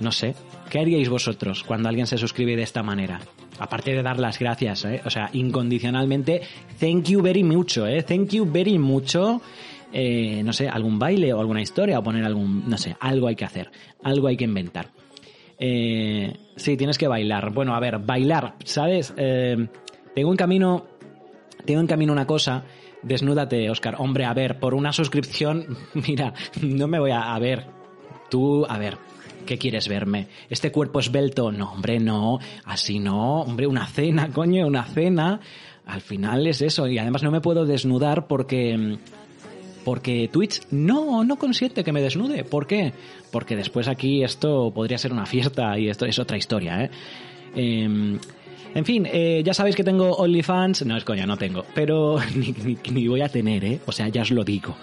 no 0.00 0.10
sé. 0.10 0.34
¿Qué 0.68 0.80
haríais 0.80 1.08
vosotros 1.08 1.62
cuando 1.62 1.88
alguien 1.88 2.08
se 2.08 2.18
suscribe 2.18 2.56
de 2.56 2.64
esta 2.64 2.82
manera? 2.82 3.20
Aparte 3.60 3.94
de 3.94 4.02
dar 4.02 4.18
las 4.18 4.40
gracias, 4.40 4.84
¿eh? 4.84 5.00
O 5.04 5.10
sea, 5.10 5.30
incondicionalmente, 5.32 6.42
thank 6.80 7.04
you 7.04 7.22
very 7.22 7.44
mucho, 7.44 7.86
¿eh? 7.86 8.02
Thank 8.02 8.30
you 8.30 8.50
very 8.50 8.76
mucho 8.76 9.40
eh, 9.98 10.42
no 10.44 10.52
sé, 10.52 10.68
algún 10.68 10.98
baile 10.98 11.32
o 11.32 11.40
alguna 11.40 11.62
historia 11.62 11.98
o 11.98 12.02
poner 12.02 12.22
algún, 12.22 12.68
no 12.68 12.76
sé, 12.76 12.94
algo 13.00 13.28
hay 13.28 13.34
que 13.34 13.46
hacer, 13.46 13.70
algo 14.02 14.28
hay 14.28 14.36
que 14.36 14.44
inventar. 14.44 14.90
Eh, 15.58 16.36
sí, 16.54 16.76
tienes 16.76 16.98
que 16.98 17.08
bailar. 17.08 17.50
Bueno, 17.50 17.74
a 17.74 17.80
ver, 17.80 17.98
bailar, 18.00 18.56
¿sabes? 18.62 19.14
Eh, 19.16 19.56
tengo 20.14 20.30
en 20.30 20.36
camino, 20.36 20.84
tengo 21.64 21.80
en 21.80 21.86
camino 21.86 22.12
una 22.12 22.26
cosa. 22.26 22.64
Desnúdate, 23.02 23.70
Oscar. 23.70 23.94
Hombre, 23.98 24.26
a 24.26 24.34
ver, 24.34 24.60
por 24.60 24.74
una 24.74 24.92
suscripción, 24.92 25.78
mira, 25.94 26.34
no 26.60 26.88
me 26.88 26.98
voy 26.98 27.12
a, 27.12 27.34
a 27.34 27.38
ver. 27.38 27.64
Tú, 28.28 28.66
a 28.68 28.76
ver, 28.76 28.98
¿Qué 29.46 29.56
quieres 29.56 29.88
verme? 29.88 30.26
¿Este 30.50 30.72
cuerpo 30.72 30.98
esbelto? 30.98 31.52
No, 31.52 31.72
hombre, 31.72 32.00
no. 32.00 32.38
Así 32.64 32.98
no. 32.98 33.42
Hombre, 33.42 33.66
una 33.66 33.86
cena, 33.86 34.28
coño, 34.30 34.66
una 34.66 34.84
cena. 34.84 35.40
Al 35.86 36.00
final 36.02 36.46
es 36.48 36.60
eso. 36.60 36.86
Y 36.88 36.98
además 36.98 37.22
no 37.22 37.30
me 37.30 37.40
puedo 37.40 37.64
desnudar 37.64 38.26
porque 38.26 38.98
porque 39.86 40.28
Twitch 40.32 40.62
no, 40.72 41.22
no 41.22 41.36
consiente 41.36 41.84
que 41.84 41.92
me 41.92 42.02
desnude. 42.02 42.42
¿Por 42.42 42.66
qué? 42.66 42.92
Porque 43.30 43.54
después 43.54 43.86
aquí 43.86 44.24
esto 44.24 44.72
podría 44.74 44.98
ser 44.98 45.12
una 45.12 45.26
fiesta 45.26 45.78
y 45.78 45.88
esto 45.88 46.06
es 46.06 46.18
otra 46.18 46.36
historia, 46.36 46.82
¿eh? 46.82 46.90
eh 47.54 48.18
en 48.74 48.84
fin, 48.84 49.06
eh, 49.10 49.42
ya 49.44 49.54
sabéis 49.54 49.76
que 49.76 49.84
tengo 49.84 50.10
OnlyFans. 50.16 50.84
No, 50.86 50.96
es 50.96 51.04
coña, 51.04 51.24
no 51.24 51.36
tengo. 51.36 51.64
Pero 51.72 52.18
ni, 52.34 52.52
ni, 52.64 52.76
ni, 52.90 53.06
voy 53.06 53.22
a 53.22 53.28
tener, 53.28 53.64
¿eh? 53.64 53.78
O 53.86 53.92
sea, 53.92 54.08
ya 54.08 54.22
os 54.22 54.32
lo 54.32 54.42
digo. 54.42 54.74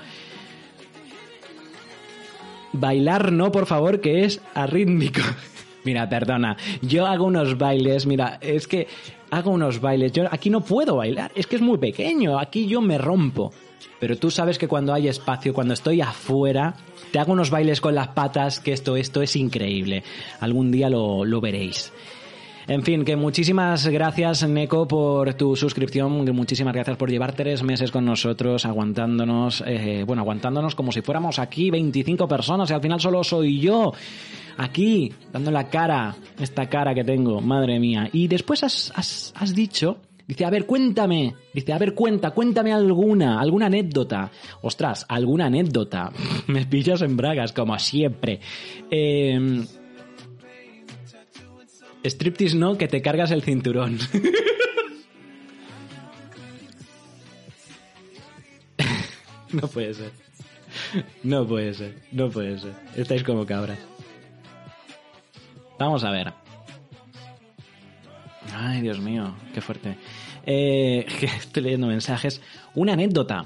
Bailar 2.71 3.33
no, 3.33 3.51
por 3.51 3.65
favor, 3.65 3.99
que 3.99 4.23
es 4.23 4.39
arrítmico. 4.53 5.19
mira, 5.83 6.07
perdona. 6.07 6.55
Yo 6.81 7.05
hago 7.07 7.25
unos 7.25 7.57
bailes, 7.57 8.05
mira, 8.05 8.39
es 8.39 8.69
que 8.69 8.87
hago 9.31 9.51
unos 9.51 9.81
bailes. 9.81 10.13
Yo 10.13 10.23
aquí 10.31 10.49
no 10.49 10.61
puedo 10.61 10.95
bailar. 10.95 11.33
Es 11.35 11.45
que 11.45 11.57
es 11.57 11.61
muy 11.61 11.77
pequeño. 11.77 12.39
Aquí 12.39 12.67
yo 12.67 12.79
me 12.79 12.97
rompo. 12.97 13.51
Pero 13.99 14.17
tú 14.17 14.31
sabes 14.31 14.57
que 14.57 14.67
cuando 14.67 14.93
hay 14.93 15.07
espacio, 15.07 15.53
cuando 15.53 15.73
estoy 15.73 16.01
afuera, 16.01 16.75
te 17.11 17.19
hago 17.19 17.33
unos 17.33 17.49
bailes 17.49 17.81
con 17.81 17.95
las 17.95 18.09
patas, 18.09 18.59
que 18.59 18.73
esto, 18.73 18.95
esto 18.95 19.21
es 19.21 19.35
increíble. 19.35 20.03
Algún 20.39 20.71
día 20.71 20.89
lo, 20.89 21.25
lo 21.25 21.41
veréis. 21.41 21.91
En 22.65 22.81
fin, 22.83 23.03
que 23.03 23.17
muchísimas 23.17 23.87
gracias, 23.87 24.47
Neko, 24.47 24.87
por 24.87 25.33
tu 25.33 25.55
suscripción. 25.55 26.23
Muchísimas 26.33 26.73
gracias 26.73 26.95
por 26.95 27.09
llevar 27.09 27.33
tres 27.33 27.61
meses 27.61 27.91
con 27.91 28.05
nosotros, 28.05 28.65
aguantándonos, 28.65 29.63
eh, 29.67 30.03
bueno, 30.07 30.21
aguantándonos 30.21 30.73
como 30.73 30.93
si 30.93 31.01
fuéramos 31.01 31.39
aquí 31.39 31.69
25 31.69 32.25
personas 32.25 32.69
y 32.69 32.73
al 32.73 32.81
final 32.81 33.01
solo 33.01 33.23
soy 33.23 33.59
yo. 33.59 33.93
Aquí, 34.57 35.11
dando 35.33 35.51
la 35.51 35.67
cara, 35.67 36.15
esta 36.39 36.69
cara 36.69 36.93
que 36.93 37.03
tengo, 37.03 37.41
madre 37.41 37.79
mía. 37.79 38.09
Y 38.13 38.27
después 38.27 38.63
has, 38.63 38.93
has, 38.95 39.33
has 39.35 39.53
dicho, 39.53 39.97
Dice, 40.27 40.45
a 40.45 40.49
ver, 40.49 40.65
cuéntame. 40.65 41.35
Dice, 41.53 41.73
a 41.73 41.77
ver, 41.77 41.93
cuenta, 41.93 42.31
cuéntame 42.31 42.71
alguna, 42.71 43.41
alguna 43.41 43.65
anécdota. 43.65 44.31
Ostras, 44.61 45.05
alguna 45.09 45.47
anécdota. 45.47 46.13
Me 46.47 46.65
pillas 46.65 47.01
en 47.01 47.17
bragas, 47.17 47.51
como 47.51 47.77
siempre. 47.77 48.39
Em, 48.89 49.67
striptease 52.03 52.55
no, 52.55 52.77
que 52.77 52.87
te 52.87 53.01
cargas 53.01 53.31
el 53.31 53.41
cinturón. 53.41 53.99
no 59.51 59.67
puede 59.67 59.93
ser. 59.93 60.11
No 61.23 61.47
puede 61.47 61.73
ser, 61.73 61.95
no 62.11 62.29
puede 62.29 62.59
ser. 62.59 62.73
Estáis 62.95 63.23
como 63.23 63.45
cabras. 63.45 63.79
Vamos 65.79 66.03
a 66.03 66.11
ver. 66.11 66.42
Ay, 68.65 68.79
Dios 68.79 68.99
mío, 68.99 69.35
qué 69.53 69.59
fuerte. 69.59 69.97
Eh, 70.45 71.05
estoy 71.21 71.63
leyendo 71.63 71.87
mensajes. 71.87 72.41
Una 72.75 72.93
anécdota. 72.93 73.45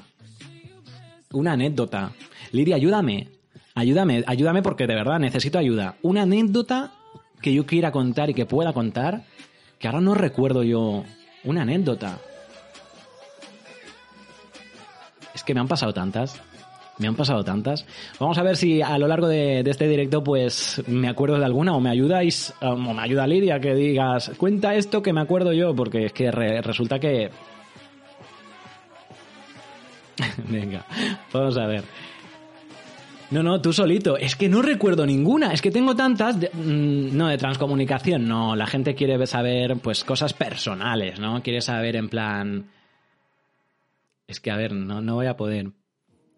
Una 1.32 1.54
anécdota. 1.54 2.12
Lidia, 2.52 2.76
ayúdame. 2.76 3.30
Ayúdame, 3.74 4.24
ayúdame 4.28 4.62
porque 4.62 4.86
de 4.86 4.94
verdad 4.94 5.18
necesito 5.18 5.58
ayuda. 5.58 5.96
Una 6.04 6.22
anécdota 6.24 6.92
que 7.42 7.52
yo 7.52 7.66
quiera 7.66 7.92
contar 7.92 8.30
y 8.30 8.36
que 8.36 8.46
pueda 8.46 8.74
contar, 8.74 9.24
que 9.80 9.88
ahora 9.88 10.02
no 10.02 10.14
recuerdo 10.14 10.62
yo. 10.62 11.04
Una 11.44 11.64
anécdota. 11.64 12.20
Es 15.34 15.44
que 15.44 15.56
me 15.56 15.62
han 15.62 15.68
pasado 15.68 15.94
tantas. 15.96 16.40
Me 17.00 17.08
han 17.08 17.16
pasado 17.16 17.44
tantas. 17.44 17.86
Vamos 18.20 18.38
a 18.40 18.44
ver 18.44 18.58
si 18.58 18.82
a 18.82 18.98
lo 18.98 19.08
largo 19.08 19.28
de, 19.28 19.60
este 19.60 19.88
directo, 19.88 20.24
pues 20.24 20.82
me 20.88 21.08
acuerdo 21.08 21.38
de 21.38 21.46
alguna 21.46 21.76
o 21.76 21.80
me 21.80 21.92
ayudáis, 21.92 22.54
o 22.62 22.76
me 22.76 23.02
ayuda 23.02 23.28
Lidia 23.28 23.60
que 23.60 23.76
digas, 23.76 24.32
cuenta 24.38 24.74
esto 24.74 25.02
que 25.04 25.14
me 25.14 25.22
acuerdo 25.22 25.54
yo, 25.54 25.76
porque 25.76 26.06
es 26.06 26.14
que 26.14 26.32
re- 26.32 26.62
resulta 26.62 27.00
que. 27.00 27.30
Venga, 30.50 30.86
vamos 31.32 31.58
a 31.58 31.68
ver. 31.68 31.84
No, 33.30 33.44
no, 33.44 33.62
tú 33.62 33.74
solito. 33.74 34.18
Es 34.18 34.36
que 34.36 34.48
no 34.50 34.62
recuerdo 34.62 35.06
ninguna. 35.06 35.52
Es 35.52 35.62
que 35.62 35.70
tengo 35.70 35.96
tantas. 35.96 36.40
de- 36.40 36.50
mm, 36.52 37.16
no, 37.16 37.28
de 37.28 37.38
transcomunicación. 37.38 38.28
No, 38.28 38.56
la 38.56 38.66
gente 38.68 38.96
quiere 38.96 39.24
saber, 39.28 39.78
pues, 39.78 40.04
cosas 40.04 40.34
personales, 40.34 41.20
¿no? 41.20 41.44
Quiere 41.44 41.62
saber 41.62 41.96
en 41.98 42.10
plan. 42.10 42.72
Es 44.28 44.40
que, 44.40 44.50
a 44.50 44.56
ver, 44.58 44.72
no, 44.74 45.02
no 45.02 45.16
voy 45.16 45.28
a 45.28 45.36
poder 45.38 45.72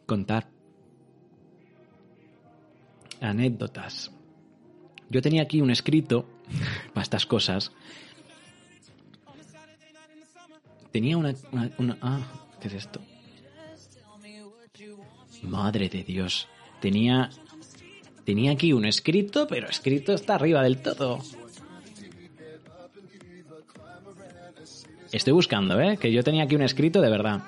contar. 0.09 0.47
Anécdotas. 3.21 4.11
Yo 5.09 5.21
tenía 5.21 5.43
aquí 5.43 5.61
un 5.61 5.71
escrito 5.71 6.25
para 6.93 7.03
estas 7.03 7.25
cosas. 7.25 7.71
Tenía 10.91 11.17
una, 11.17 11.33
una- 11.77 11.97
Ah, 12.01 12.19
¿qué 12.59 12.67
es 12.67 12.73
esto? 12.73 12.99
Madre 15.43 15.87
de 15.89 16.03
Dios. 16.03 16.47
Tenía. 16.81 17.29
Tenía 18.25 18.51
aquí 18.51 18.73
un 18.73 18.85
escrito, 18.85 19.47
pero 19.47 19.67
escrito 19.69 20.13
está 20.13 20.35
arriba 20.35 20.61
del 20.63 20.81
todo. 20.81 21.19
Estoy 25.11 25.33
buscando, 25.33 25.79
¿eh? 25.81 25.97
Que 25.97 26.11
yo 26.11 26.23
tenía 26.23 26.43
aquí 26.43 26.55
un 26.55 26.61
escrito 26.61 27.01
de 27.01 27.09
verdad. 27.09 27.41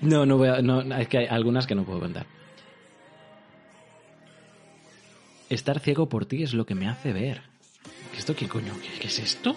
No, 0.00 0.26
no 0.26 0.36
voy 0.36 0.48
a, 0.48 0.58
es 1.00 1.06
que 1.06 1.18
hay 1.18 1.26
algunas 1.26 1.66
que 1.66 1.76
no 1.76 1.84
puedo 1.84 2.00
contar. 2.00 2.26
Estar 5.48 5.78
ciego 5.78 6.08
por 6.08 6.26
ti 6.26 6.42
es 6.42 6.54
lo 6.54 6.66
que 6.66 6.74
me 6.74 6.88
hace 6.88 7.12
ver. 7.12 7.42
¿Qué 8.10 8.18
¿Esto 8.18 8.34
qué 8.34 8.48
coño? 8.48 8.72
¿Qué, 8.82 8.98
qué 8.98 9.06
es 9.06 9.18
esto? 9.20 9.54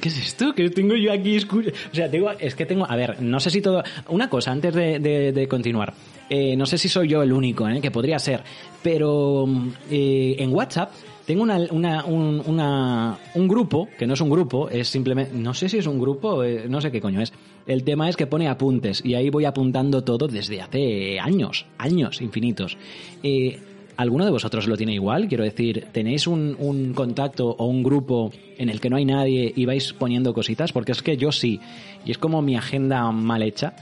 ¿Qué 0.00 0.10
es 0.10 0.18
esto? 0.18 0.54
Que 0.54 0.70
tengo 0.70 0.94
yo 0.94 1.12
aquí 1.12 1.38
O 1.38 1.94
sea, 1.94 2.08
tengo, 2.08 2.30
es 2.30 2.54
que 2.54 2.66
tengo... 2.66 2.88
A 2.88 2.94
ver, 2.94 3.20
no 3.20 3.40
sé 3.40 3.50
si 3.50 3.60
todo... 3.60 3.82
Una 4.10 4.30
cosa, 4.30 4.52
antes 4.52 4.72
de 4.72 5.46
continuar. 5.50 5.92
Eh, 6.30 6.56
no 6.56 6.66
sé 6.66 6.76
si 6.76 6.88
soy 6.88 7.08
yo 7.08 7.22
el 7.22 7.32
único, 7.32 7.68
¿eh? 7.68 7.80
que 7.80 7.90
podría 7.90 8.18
ser. 8.18 8.42
Pero 8.82 9.46
mm, 9.46 9.68
eh, 9.90 10.36
en 10.38 10.54
WhatsApp 10.54 10.92
tengo 11.28 11.42
una, 11.42 11.58
una- 11.70 12.04
un, 12.06 12.42
una- 12.46 13.18
un 13.34 13.46
grupo, 13.48 13.86
que 13.98 14.06
no 14.06 14.14
es 14.14 14.20
un 14.22 14.30
grupo, 14.30 14.70
es 14.70 14.88
simplemente... 14.88 15.34
No 15.36 15.52
sé 15.52 15.68
si 15.68 15.76
es 15.76 15.86
un 15.86 16.00
grupo, 16.00 16.42
eh, 16.42 16.64
no 16.70 16.80
sé 16.80 16.90
qué 16.90 17.02
coño 17.02 17.20
es. 17.20 17.34
El 17.66 17.84
tema 17.84 18.08
es 18.08 18.16
que 18.16 18.26
pone 18.26 18.48
apuntes 18.48 19.04
y 19.04 19.12
ahí 19.14 19.28
voy 19.28 19.44
apuntando 19.44 20.02
todo 20.02 20.26
desde 20.26 20.62
hace 20.62 21.20
años, 21.20 21.66
años 21.76 22.22
infinitos. 22.22 22.78
Eh, 23.22 23.60
¿Alguno 23.98 24.24
de 24.24 24.30
vosotros 24.30 24.66
lo 24.68 24.76
tiene 24.78 24.94
igual? 24.94 25.28
Quiero 25.28 25.44
decir, 25.44 25.88
¿tenéis 25.92 26.26
un, 26.26 26.56
un 26.58 26.94
contacto 26.94 27.48
o 27.58 27.66
un 27.66 27.82
grupo 27.82 28.30
en 28.56 28.70
el 28.70 28.80
que 28.80 28.88
no 28.88 28.96
hay 28.96 29.04
nadie 29.04 29.52
y 29.54 29.66
vais 29.66 29.92
poniendo 29.92 30.32
cositas? 30.32 30.72
Porque 30.72 30.92
es 30.92 31.02
que 31.02 31.18
yo 31.18 31.30
sí. 31.30 31.60
Y 32.06 32.10
es 32.12 32.16
como 32.16 32.40
mi 32.40 32.56
agenda 32.56 33.10
mal 33.12 33.42
hecha. 33.42 33.74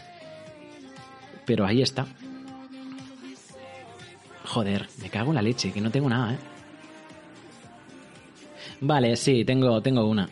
Pero 1.44 1.64
ahí 1.64 1.80
está. 1.80 2.07
Joder, 4.47 4.88
me 5.01 5.11
cago 5.11 5.30
en 5.30 5.34
la 5.36 5.42
leche, 5.42 5.70
que 5.70 5.80
no 5.80 5.92
tengo 5.92 6.09
nada, 6.09 6.34
¿eh? 6.34 6.38
Vale, 8.80 9.16
sí, 9.16 9.44
tengo, 9.44 9.80
tengo 9.80 10.04
una. 10.04 10.28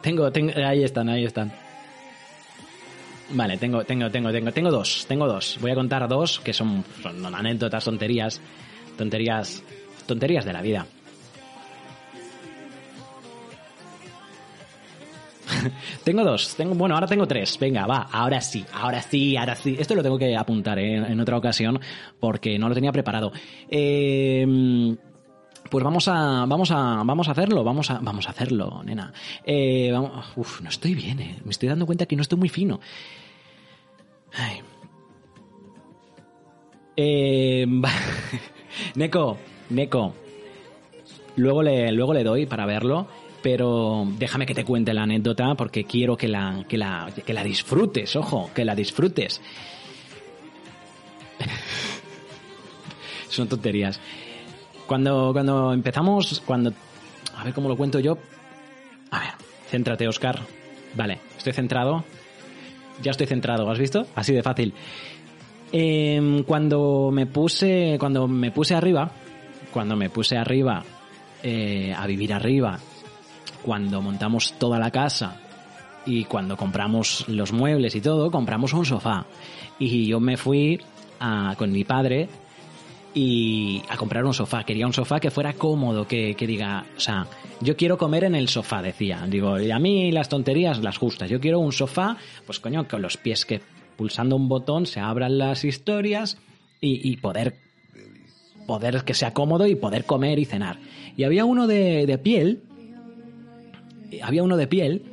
Tengo, 0.00 0.30
tengo, 0.32 0.52
ahí 0.56 0.82
están, 0.82 1.08
ahí 1.08 1.24
están. 1.24 1.52
Vale, 3.32 3.56
tengo, 3.58 3.84
tengo, 3.84 4.10
tengo, 4.10 4.32
tengo, 4.32 4.50
tengo 4.52 4.70
dos, 4.70 5.06
tengo 5.06 5.26
dos. 5.26 5.58
Voy 5.60 5.70
a 5.70 5.74
contar 5.74 6.08
dos 6.08 6.40
que 6.40 6.52
son, 6.52 6.84
son 7.02 7.24
anécdotas, 7.34 7.84
tonterías, 7.84 8.40
tonterías, 8.96 9.62
tonterías 10.06 10.44
de 10.44 10.52
la 10.52 10.62
vida. 10.62 10.86
tengo 16.04 16.24
dos, 16.24 16.56
tengo, 16.56 16.74
bueno, 16.74 16.96
ahora 16.96 17.06
tengo 17.06 17.28
tres. 17.28 17.56
Venga, 17.60 17.86
va, 17.86 18.08
ahora 18.10 18.40
sí, 18.40 18.64
ahora 18.72 19.00
sí, 19.00 19.36
ahora 19.36 19.54
sí. 19.54 19.76
Esto 19.78 19.94
lo 19.94 20.02
tengo 20.02 20.18
que 20.18 20.36
apuntar 20.36 20.80
¿eh? 20.80 20.96
en 20.96 21.20
otra 21.20 21.36
ocasión 21.36 21.78
porque 22.18 22.58
no 22.58 22.68
lo 22.68 22.74
tenía 22.74 22.90
preparado. 22.90 23.30
Eh, 23.68 24.96
pues 25.70 25.84
vamos 25.84 26.08
a, 26.08 26.44
vamos 26.46 26.70
a, 26.72 27.02
vamos 27.04 27.28
a 27.28 27.30
hacerlo, 27.30 27.62
vamos 27.62 27.90
a, 27.90 28.00
vamos 28.00 28.26
a 28.26 28.30
hacerlo, 28.30 28.82
nena. 28.84 29.12
Eh, 29.44 29.92
uf, 30.36 30.60
no 30.60 30.68
estoy 30.68 30.94
bien, 30.94 31.20
eh. 31.20 31.38
me 31.44 31.52
estoy 31.52 31.68
dando 31.68 31.86
cuenta 31.86 32.06
que 32.06 32.16
no 32.16 32.22
estoy 32.22 32.38
muy 32.38 32.48
fino. 32.48 32.80
Ay. 34.34 34.60
Eh, 36.96 37.66
Neko, 38.96 39.38
Neko. 39.70 40.14
Luego 41.36 41.62
le, 41.62 41.92
luego 41.92 42.12
le 42.14 42.24
doy 42.24 42.46
para 42.46 42.66
verlo, 42.66 43.06
pero 43.40 44.06
déjame 44.18 44.46
que 44.46 44.54
te 44.54 44.64
cuente 44.64 44.92
la 44.92 45.04
anécdota 45.04 45.54
porque 45.54 45.84
quiero 45.84 46.16
que 46.16 46.26
la, 46.26 46.64
que 46.68 46.76
la, 46.76 47.12
que 47.24 47.32
la 47.32 47.44
disfrutes, 47.44 48.16
ojo, 48.16 48.50
que 48.52 48.64
la 48.64 48.74
disfrutes. 48.74 49.40
Son 53.28 53.48
tonterías. 53.48 54.00
Cuando, 54.90 55.30
cuando 55.32 55.72
empezamos, 55.72 56.42
cuando... 56.44 56.72
A 57.36 57.44
ver 57.44 57.54
cómo 57.54 57.68
lo 57.68 57.76
cuento 57.76 58.00
yo. 58.00 58.18
A 59.12 59.20
ver, 59.20 59.30
céntrate, 59.70 60.08
Oscar. 60.08 60.40
Vale, 60.96 61.20
estoy 61.38 61.52
centrado. 61.52 62.02
Ya 63.00 63.12
estoy 63.12 63.28
centrado, 63.28 63.70
¿has 63.70 63.78
visto? 63.78 64.04
Así 64.16 64.32
de 64.34 64.42
fácil. 64.42 64.74
Em, 65.70 66.42
cuando 66.42 67.10
me 67.12 67.26
puse. 67.26 67.98
Cuando 68.00 68.26
me 68.26 68.50
puse 68.50 68.74
arriba. 68.74 69.12
Cuando 69.72 69.94
me 69.94 70.10
puse 70.10 70.36
arriba. 70.36 70.82
eh, 71.44 71.94
a 71.96 72.04
vivir 72.08 72.34
arriba. 72.34 72.76
Cuando 73.62 74.02
montamos 74.02 74.54
toda 74.58 74.80
la 74.80 74.90
casa. 74.90 75.36
Y 76.04 76.24
cuando 76.24 76.56
compramos 76.56 77.28
los 77.28 77.52
muebles 77.52 77.94
y 77.94 78.00
todo, 78.00 78.28
compramos 78.32 78.72
un 78.72 78.84
sofá. 78.84 79.24
Y 79.78 80.08
yo 80.08 80.18
me 80.18 80.36
fui 80.36 80.80
a- 81.20 81.54
con 81.56 81.70
mi 81.70 81.84
padre 81.84 82.28
y 83.14 83.82
a 83.88 83.96
comprar 83.96 84.24
un 84.24 84.34
sofá. 84.34 84.64
Quería 84.64 84.86
un 84.86 84.92
sofá 84.92 85.20
que 85.20 85.30
fuera 85.30 85.52
cómodo, 85.52 86.06
que, 86.06 86.34
que 86.34 86.46
diga, 86.46 86.86
o 86.96 87.00
sea, 87.00 87.26
yo 87.60 87.76
quiero 87.76 87.98
comer 87.98 88.24
en 88.24 88.34
el 88.34 88.48
sofá, 88.48 88.82
decía. 88.82 89.26
Digo, 89.28 89.58
y 89.60 89.70
a 89.70 89.78
mí 89.78 90.12
las 90.12 90.28
tonterías 90.28 90.78
las 90.80 90.98
justas. 90.98 91.28
Yo 91.28 91.40
quiero 91.40 91.58
un 91.58 91.72
sofá, 91.72 92.16
pues 92.46 92.60
coño, 92.60 92.86
con 92.88 93.02
los 93.02 93.16
pies 93.16 93.44
que 93.44 93.60
pulsando 93.96 94.36
un 94.36 94.48
botón 94.48 94.86
se 94.86 95.00
abran 95.00 95.38
las 95.38 95.64
historias 95.64 96.38
y, 96.80 97.10
y 97.10 97.16
poder 97.18 97.54
poder 98.66 99.02
que 99.02 99.14
sea 99.14 99.34
cómodo 99.34 99.66
y 99.66 99.74
poder 99.74 100.04
comer 100.04 100.38
y 100.38 100.44
cenar. 100.44 100.78
Y 101.16 101.24
había 101.24 101.44
uno 101.44 101.66
de, 101.66 102.06
de 102.06 102.18
piel, 102.18 102.62
había 104.22 104.44
uno 104.44 104.56
de 104.56 104.68
piel 104.68 105.09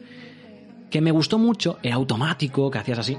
que 0.90 1.02
me 1.02 1.12
gustó 1.12 1.38
mucho, 1.38 1.78
era 1.84 1.96
automático, 1.96 2.70
que 2.72 2.78
hacías 2.80 3.00
así 3.00 3.16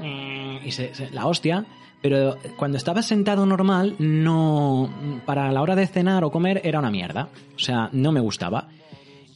y 0.64 0.70
se- 0.72 0.94
se- 0.94 1.10
la 1.10 1.26
hostia, 1.26 1.64
pero 2.00 2.36
cuando 2.56 2.76
estabas 2.78 3.06
sentado 3.06 3.44
normal, 3.46 3.96
no 3.98 4.88
para 5.26 5.50
la 5.52 5.60
hora 5.62 5.74
de 5.76 5.86
cenar 5.86 6.24
o 6.24 6.30
comer 6.30 6.60
era 6.64 6.78
una 6.78 6.90
mierda, 6.90 7.28
o 7.54 7.58
sea, 7.58 7.88
no 7.92 8.12
me 8.12 8.20
gustaba. 8.20 8.68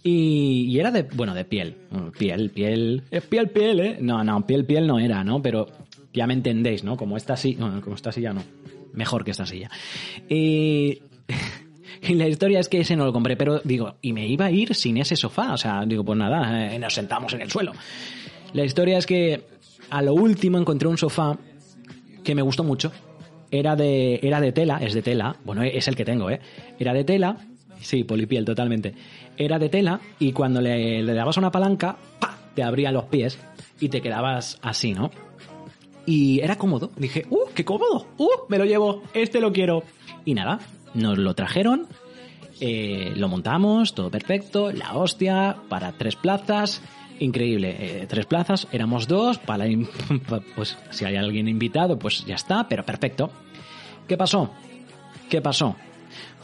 Y, 0.05 0.66
y 0.68 0.80
era 0.80 0.91
de, 0.91 1.03
bueno, 1.05 1.33
de 1.35 1.45
piel, 1.45 1.76
piel, 2.18 2.51
piel, 2.51 3.05
es 3.11 3.22
piel, 3.24 3.51
piel, 3.51 3.80
¿eh? 3.80 3.99
No, 4.01 4.24
no, 4.24 4.45
piel, 4.47 4.64
piel 4.64 4.87
no 4.87 4.99
era, 4.99 5.22
¿no? 5.22 5.41
Pero 5.41 5.68
ya 6.12 6.26
me 6.26 6.35
entendéis, 6.35 6.83
¿no? 6.83 6.97
Como 6.97 7.16
esta 7.16 7.37
silla, 7.37 7.68
no, 7.68 7.80
como 7.80 7.95
esta 7.95 8.11
silla 8.11 8.33
no, 8.33 8.43
mejor 8.95 9.24
que 9.24 9.30
esta 9.30 9.47
silla. 9.47 9.70
Y, 10.28 11.03
y 12.03 12.14
la 12.14 12.26
historia 12.26 12.59
es 12.59 12.68
que 12.68 12.80
ese 12.80 12.97
no 12.97 13.05
lo 13.05 13.12
compré, 13.12 13.37
pero 13.37 13.61
digo, 13.62 13.95
y 14.03 14.12
me 14.12 14.26
iba 14.26 14.47
a 14.47 14.51
ir 14.51 14.74
sin 14.74 14.97
ese 14.97 15.14
sofá, 15.14 15.53
o 15.53 15.57
sea, 15.57 15.85
digo, 15.87 16.05
pues 16.05 16.18
nada, 16.18 16.74
eh, 16.74 16.78
nos 16.80 16.95
sentamos 16.95 17.33
en 17.35 17.43
el 17.43 17.51
suelo. 17.51 17.72
La 18.53 18.64
historia 18.64 18.98
es 18.98 19.07
que 19.07 19.44
a 19.90 20.03
lo 20.03 20.14
último 20.14 20.59
encontré 20.59 20.88
un 20.88 20.98
sofá 20.98 21.38
que 22.22 22.34
me 22.34 22.42
gustó 22.42 22.64
mucho. 22.64 22.92
Era 23.50 23.76
de, 23.76 24.20
era 24.22 24.40
de 24.40 24.53
tela, 24.53 24.78
es 24.78 24.94
de 24.94 25.03
tela, 25.03 25.36
bueno, 25.44 25.62
es 25.62 25.86
el 25.86 25.96
que 25.96 26.05
tengo, 26.05 26.30
¿eh? 26.30 26.40
Era 26.78 26.94
de 26.94 27.05
tela 27.05 27.36
Sí, 27.82 28.05
polipiel, 28.05 28.44
totalmente. 28.44 28.94
Era 29.36 29.59
de 29.59 29.68
tela 29.68 30.00
y 30.18 30.32
cuando 30.32 30.61
le, 30.61 31.03
le 31.03 31.14
dabas 31.14 31.36
una 31.36 31.50
palanca, 31.50 31.96
¡pa! 32.18 32.38
te 32.55 32.62
abría 32.62 32.92
los 32.92 33.05
pies 33.05 33.38
y 33.80 33.88
te 33.88 34.00
quedabas 34.00 34.59
así, 34.62 34.94
¿no? 34.94 35.11
Y 36.07 36.40
era 36.40 36.57
cómodo. 36.57 36.90
Dije, 36.96 37.26
¡uh, 37.30 37.48
qué 37.55 37.64
cómodo! 37.64 38.07
¡uh, 38.18 38.28
me 38.48 38.59
lo 38.59 38.64
llevo! 38.64 39.03
Este 39.14 39.40
lo 39.40 39.53
quiero. 39.53 39.82
Y 40.24 40.34
nada, 40.34 40.61
nos 40.94 41.18
lo 41.18 41.34
trajeron, 41.34 41.86
eh, 42.61 43.12
lo 43.16 43.28
montamos, 43.28 43.94
todo 43.94 44.11
perfecto, 44.11 44.70
la 44.70 44.94
hostia, 44.94 45.57
para 45.68 45.92
tres 45.92 46.16
plazas. 46.16 46.82
Increíble, 47.23 47.77
eh, 47.79 48.07
tres 48.09 48.27
plazas, 48.27 48.66
éramos 48.73 49.07
dos, 49.07 49.39
para 49.39 49.64
pues 50.57 50.77
si 50.91 51.05
hay 51.05 51.14
alguien 51.14 51.47
invitado, 51.47 51.97
pues 51.97 52.25
ya 52.27 52.35
está, 52.35 52.66
pero 52.66 52.85
perfecto. 52.85 53.31
¿Qué 54.09 54.16
pasó? 54.16 54.51
¿Qué 55.31 55.41
pasó? 55.41 55.77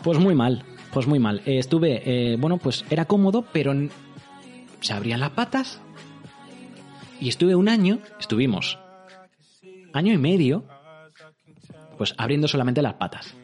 Pues 0.04 0.20
muy 0.20 0.36
mal, 0.36 0.64
pues 0.92 1.08
muy 1.08 1.18
mal. 1.18 1.42
Eh, 1.46 1.58
estuve, 1.58 2.02
eh, 2.04 2.36
bueno, 2.36 2.58
pues 2.58 2.84
era 2.90 3.06
cómodo, 3.06 3.44
pero 3.52 3.74
se 4.78 4.92
abrían 4.92 5.18
las 5.18 5.30
patas. 5.30 5.80
Y 7.20 7.28
estuve 7.28 7.56
un 7.56 7.68
año, 7.68 7.98
estuvimos 8.20 8.78
año 9.92 10.12
y 10.12 10.18
medio, 10.18 10.62
pues 11.96 12.14
abriendo 12.18 12.46
solamente 12.46 12.82
las 12.82 12.94
patas. 12.94 13.34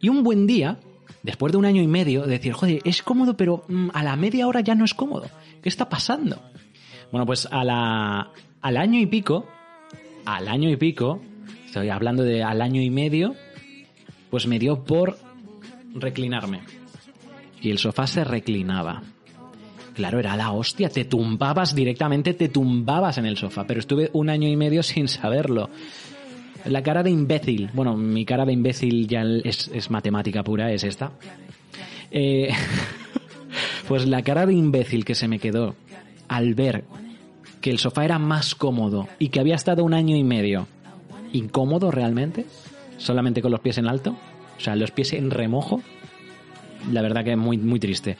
Y 0.00 0.08
un 0.08 0.22
buen 0.22 0.46
día, 0.46 0.78
después 1.24 1.50
de 1.50 1.58
un 1.58 1.64
año 1.64 1.82
y 1.82 1.88
medio, 1.88 2.22
de 2.22 2.30
decir, 2.30 2.52
joder, 2.52 2.80
es 2.84 3.02
cómodo, 3.02 3.36
pero 3.36 3.64
mm, 3.66 3.88
a 3.92 4.04
la 4.04 4.14
media 4.14 4.46
hora 4.46 4.60
ya 4.60 4.76
no 4.76 4.84
es 4.84 4.94
cómodo. 4.94 5.26
¿Qué 5.64 5.70
está 5.70 5.88
pasando? 5.88 6.42
Bueno, 7.10 7.24
pues 7.24 7.48
a 7.50 7.64
la, 7.64 8.30
al 8.60 8.76
año 8.76 9.00
y 9.00 9.06
pico, 9.06 9.48
al 10.26 10.46
año 10.46 10.68
y 10.68 10.76
pico, 10.76 11.22
estoy 11.64 11.88
hablando 11.88 12.22
de 12.22 12.42
al 12.42 12.60
año 12.60 12.82
y 12.82 12.90
medio, 12.90 13.34
pues 14.28 14.46
me 14.46 14.58
dio 14.58 14.84
por 14.84 15.16
reclinarme. 15.94 16.60
Y 17.62 17.70
el 17.70 17.78
sofá 17.78 18.06
se 18.06 18.24
reclinaba. 18.24 19.04
Claro, 19.94 20.18
era 20.18 20.36
la 20.36 20.52
hostia, 20.52 20.90
te 20.90 21.06
tumbabas 21.06 21.74
directamente, 21.74 22.34
te 22.34 22.50
tumbabas 22.50 23.16
en 23.16 23.24
el 23.24 23.38
sofá, 23.38 23.66
pero 23.66 23.80
estuve 23.80 24.10
un 24.12 24.28
año 24.28 24.46
y 24.50 24.56
medio 24.56 24.82
sin 24.82 25.08
saberlo. 25.08 25.70
La 26.66 26.82
cara 26.82 27.02
de 27.02 27.08
imbécil, 27.08 27.70
bueno, 27.72 27.96
mi 27.96 28.26
cara 28.26 28.44
de 28.44 28.52
imbécil 28.52 29.08
ya 29.08 29.22
es, 29.22 29.70
es 29.72 29.90
matemática 29.90 30.44
pura, 30.44 30.70
es 30.70 30.84
esta. 30.84 31.12
Eh, 32.10 32.50
pues 33.88 34.06
la 34.06 34.22
cara 34.22 34.46
de 34.46 34.54
imbécil 34.54 35.04
que 35.04 35.14
se 35.14 35.28
me 35.28 35.38
quedó 35.38 35.74
al 36.28 36.54
ver 36.54 36.84
que 37.60 37.70
el 37.70 37.78
sofá 37.78 38.04
era 38.04 38.18
más 38.18 38.54
cómodo 38.54 39.08
y 39.18 39.28
que 39.28 39.40
había 39.40 39.54
estado 39.54 39.84
un 39.84 39.94
año 39.94 40.16
y 40.16 40.24
medio 40.24 40.66
incómodo 41.32 41.90
realmente, 41.90 42.46
solamente 42.98 43.42
con 43.42 43.50
los 43.50 43.60
pies 43.60 43.78
en 43.78 43.88
alto, 43.88 44.16
o 44.56 44.60
sea, 44.60 44.76
los 44.76 44.90
pies 44.90 45.12
en 45.14 45.30
remojo, 45.30 45.82
la 46.92 47.02
verdad 47.02 47.24
que 47.24 47.32
es 47.32 47.38
muy, 47.38 47.58
muy 47.58 47.80
triste. 47.80 48.16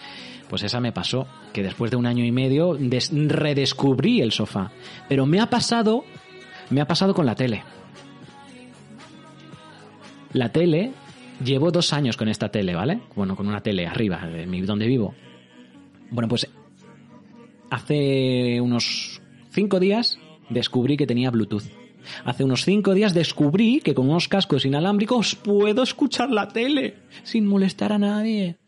Pues 0.48 0.62
esa 0.62 0.80
me 0.80 0.92
pasó, 0.92 1.26
que 1.52 1.62
después 1.62 1.90
de 1.90 1.96
un 1.96 2.06
año 2.06 2.24
y 2.24 2.30
medio 2.32 2.74
des- 2.74 3.10
redescubrí 3.12 4.20
el 4.20 4.32
sofá. 4.32 4.70
Pero 5.08 5.26
me 5.26 5.40
ha 5.40 5.46
pasado, 5.48 6.04
me 6.70 6.80
ha 6.80 6.86
pasado 6.86 7.14
con 7.14 7.24
la 7.26 7.34
tele. 7.34 7.62
La 10.32 10.50
tele, 10.50 10.92
llevo 11.44 11.70
dos 11.70 11.92
años 11.92 12.16
con 12.16 12.28
esta 12.28 12.48
tele, 12.50 12.74
¿vale? 12.74 13.00
Bueno, 13.14 13.36
con 13.36 13.46
una 13.46 13.60
tele 13.62 13.86
arriba, 13.86 14.26
de 14.26 14.46
donde 14.62 14.86
vivo. 14.86 15.14
Bueno, 16.14 16.28
pues 16.28 16.48
hace 17.70 18.60
unos 18.60 19.20
cinco 19.50 19.80
días 19.80 20.16
descubrí 20.48 20.96
que 20.96 21.08
tenía 21.08 21.32
Bluetooth. 21.32 21.64
Hace 22.24 22.44
unos 22.44 22.64
cinco 22.64 22.94
días 22.94 23.14
descubrí 23.14 23.80
que 23.80 23.94
con 23.94 24.08
unos 24.08 24.28
cascos 24.28 24.64
inalámbricos 24.64 25.34
puedo 25.34 25.82
escuchar 25.82 26.30
la 26.30 26.46
tele 26.46 26.98
sin 27.24 27.48
molestar 27.48 27.92
a 27.92 27.98
nadie. 27.98 28.58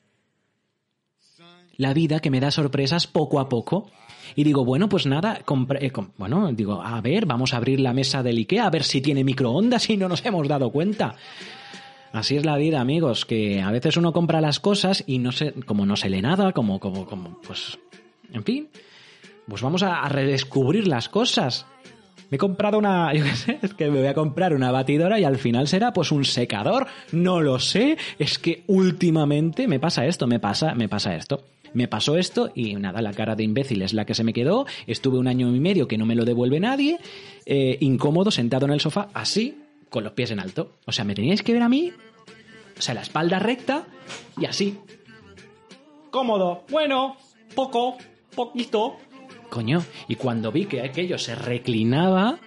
La 1.77 1.95
vida 1.95 2.19
que 2.19 2.31
me 2.31 2.41
da 2.41 2.51
sorpresas 2.51 3.07
poco 3.07 3.39
a 3.39 3.49
poco. 3.49 3.93
Y 4.35 4.43
digo, 4.43 4.65
bueno, 4.65 4.89
pues 4.89 5.07
nada, 5.07 5.39
eh, 5.81 5.93
bueno, 6.19 6.53
digo, 6.53 6.83
a 6.83 7.01
ver, 7.01 7.27
vamos 7.27 7.55
a 7.55 7.59
abrir 7.59 7.79
la 7.79 7.93
mesa 7.93 8.25
del 8.25 8.39
IKEA 8.39 8.67
a 8.67 8.71
ver 8.71 8.83
si 8.83 9.01
tiene 9.01 9.23
microondas 9.23 9.89
y 9.89 9.97
no 9.97 10.09
nos 10.09 10.27
hemos 10.27 10.49
dado 10.49 10.71
cuenta. 10.71 11.15
Así 12.17 12.35
es 12.35 12.47
la 12.47 12.57
vida, 12.57 12.81
amigos, 12.81 13.27
que 13.27 13.61
a 13.61 13.71
veces 13.71 13.99
uno 13.99 14.15
compra 14.15 14.41
las 14.41 14.59
cosas 14.59 15.05
y 15.07 15.19
no 15.19 15.33
se, 15.33 15.53
como 15.53 15.85
no 15.85 15.97
se 15.97 16.09
lee 16.09 16.23
nada, 16.23 16.53
como, 16.53 16.81
como, 16.81 17.05
como, 17.05 17.39
pues, 17.43 17.79
en 18.33 18.43
fin, 18.43 18.69
pues 19.47 19.61
vamos 19.61 19.83
a, 19.83 20.09
redescubrir 20.09 20.89
las 20.89 21.11
cosas. 21.11 21.67
Me 22.31 22.37
he 22.37 22.39
comprado 22.39 22.79
una, 22.79 23.13
yo 23.15 23.23
qué 23.23 23.37
sé, 23.37 23.59
es 23.61 23.75
que 23.75 23.91
me 23.91 23.99
voy 23.99 24.07
a 24.07 24.15
comprar 24.15 24.55
una 24.55 24.73
batidora 24.73 25.21
y 25.21 25.25
al 25.25 25.37
final 25.37 25.69
será 25.69 25.93
pues 25.93 26.11
un 26.11 26.25
secador, 26.25 26.87
no 27.13 27.43
lo 27.43 27.59
sé, 27.59 27.99
es 28.19 28.39
que 28.39 28.65
últimamente 28.67 29.69
me 29.69 29.79
pasa 29.79 30.07
esto, 30.07 30.27
me 30.27 30.41
pasa, 30.41 30.75
me 30.75 30.89
pasa 30.89 31.15
esto. 31.15 31.45
Me 31.75 31.87
pasó 31.87 32.17
esto 32.17 32.51
y 32.55 32.77
nada, 32.77 33.03
la 33.03 33.13
cara 33.13 33.37
de 33.37 33.45
imbécil 33.45 33.83
es 33.83 33.93
la 33.93 34.07
que 34.07 34.15
se 34.15 34.25
me 34.25 34.33
quedó. 34.33 34.65
Estuve 34.87 35.19
un 35.19 35.29
año 35.29 35.55
y 35.55 35.61
medio 35.61 35.87
que 35.87 35.99
no 35.99 36.07
me 36.07 36.15
lo 36.15 36.25
devuelve 36.25 36.61
nadie, 36.61 36.99
eh, 37.45 37.77
incómodo, 37.81 38.31
sentado 38.31 38.65
en 38.65 38.73
el 38.73 38.81
sofá, 38.81 39.09
así, 39.13 39.59
con 39.91 40.05
los 40.05 40.13
pies 40.13 40.31
en 40.31 40.41
alto. 40.41 40.73
O 40.85 40.93
sea, 40.93 41.05
me 41.05 41.15
teníais 41.15 41.43
que 41.43 41.53
ver 41.53 41.63
a 41.63 41.69
mí, 41.69 41.93
o 42.79 42.83
sea, 42.83 42.95
la 42.95 43.03
espalda 43.03 43.39
recta 43.39 43.87
y 44.39 44.45
así. 44.45 44.79
Cómodo. 46.11 46.65
Bueno, 46.71 47.17
poco, 47.55 47.97
poquito. 48.35 48.97
Coño, 49.51 49.85
y 50.09 50.17
cuando 50.17 50.53
vi 50.53 50.67
que 50.67 50.83
aquello 50.83 51.19
se 51.19 51.35
reclinaba, 51.35 52.39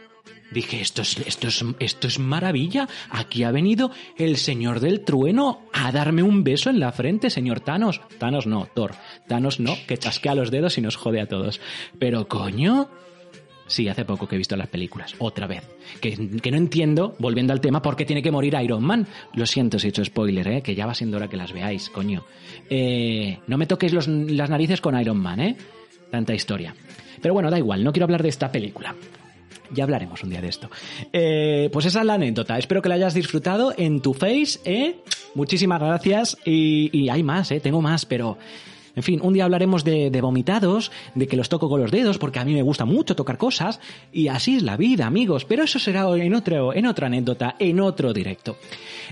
dije, 0.52 0.82
esto 0.82 1.02
es, 1.02 1.18
esto 1.20 1.48
es, 1.48 1.66
esto 1.80 2.08
es 2.08 2.20
maravilla. 2.20 2.88
Aquí 3.10 3.44
ha 3.44 3.52
venido 3.52 3.92
el 4.18 4.38
señor 4.38 4.80
del 4.80 5.04
trueno 5.04 5.62
a 5.74 5.92
darme 5.92 6.24
un 6.24 6.44
beso 6.44 6.70
en 6.70 6.80
la 6.80 6.92
frente, 6.92 7.30
señor 7.30 7.62
Thanos. 7.62 8.02
Thanos 8.18 8.48
no, 8.48 8.68
Thor. 8.74 8.96
Thanos 9.28 9.60
no, 9.60 9.76
que 9.88 9.98
chasquea 9.98 10.36
los 10.36 10.52
dedos 10.52 10.78
y 10.78 10.82
nos 10.82 10.96
jode 10.96 11.22
a 11.22 11.28
todos. 11.28 11.60
Pero 11.98 12.28
coño... 12.28 12.90
Sí, 13.70 13.88
hace 13.88 14.04
poco 14.04 14.28
que 14.28 14.34
he 14.34 14.38
visto 14.38 14.58
las 14.58 14.68
películas, 14.68 15.14
otra 15.20 15.46
vez. 15.46 15.64
Que, 16.02 16.18
no 16.18 16.58
entiendo, 16.58 17.16
volviendo 17.20 17.54
al 17.54 17.62
tema, 17.62 17.84
por 17.84 17.96
qué 17.96 18.04
tiene 18.04 18.24
que 18.24 18.32
morir 18.32 18.58
Iron 18.62 18.84
Man. 18.84 19.08
Lo 19.36 19.46
siento 19.46 19.78
si 19.78 19.88
he 19.88 19.90
hecho 19.92 20.04
spoiler, 20.04 20.48
¿eh? 20.48 20.62
que 20.64 20.74
ya 20.74 20.88
va 20.88 20.96
siendo 20.96 21.18
hora 21.18 21.28
que 21.28 21.38
las 21.38 21.54
veáis, 21.54 21.90
coño. 21.92 22.26
Eh, 22.68 23.38
no 23.46 23.58
me 23.60 23.68
toquéis 23.68 23.94
las 23.94 24.50
narices 24.50 24.82
con 24.82 25.00
Iron 25.00 25.18
Man, 25.18 25.40
¿eh? 25.40 25.56
Tanta 26.10 26.34
historia. 26.34 26.74
Pero 27.22 27.36
bueno, 27.36 27.52
da 27.52 27.60
igual, 27.60 27.84
no 27.84 27.94
quiero 27.94 28.06
hablar 28.06 28.24
de 28.24 28.30
esta 28.30 28.52
película. 28.52 28.96
Ya 29.72 29.84
hablaremos 29.84 30.24
un 30.24 30.32
día 30.32 30.42
de 30.42 30.48
esto. 30.48 30.72
Eh, 31.14 31.70
pues 31.72 31.86
esa 31.86 32.00
es 32.00 32.06
la 32.08 32.16
anécdota. 32.16 32.58
Espero 32.58 32.82
que 32.82 32.90
la 32.90 32.96
hayas 32.96 33.14
disfrutado 33.14 33.72
en 33.78 34.02
tu 34.02 34.16
face, 34.16 34.60
¿eh? 34.66 34.96
Muchísimas 35.36 35.80
gracias. 35.80 36.38
Y, 36.44 36.90
y 36.92 37.10
hay 37.10 37.22
más, 37.22 37.52
¿eh? 37.52 37.60
Tengo 37.60 37.84
más, 37.84 38.08
pero... 38.08 38.36
En 39.00 39.04
fin, 39.04 39.22
un 39.24 39.32
día 39.32 39.46
hablaremos 39.46 39.86
de, 39.86 40.20
vomitados, 40.22 40.92
de 41.16 41.26
que 41.26 41.38
los 41.38 41.48
toco 41.48 41.70
con 41.70 41.80
los 41.80 41.90
dedos, 41.90 42.18
porque 42.18 42.40
a 42.40 42.44
mí 42.44 42.54
me 42.54 42.64
gusta 42.64 42.84
mucho 42.84 43.16
tocar 43.16 43.38
cosas, 43.38 43.80
y 44.12 44.28
así 44.28 44.58
es 44.58 44.64
la 44.64 44.76
vida, 44.76 45.06
amigos. 45.06 45.46
Pero 45.46 45.64
eso 45.64 45.80
será 45.80 46.02
en, 46.18 46.34
otro, 46.34 46.74
en 46.74 46.86
otra 46.86 47.08
anécdota, 47.08 47.56
en 47.60 47.80
otro 47.80 48.12
directo. 48.12 48.58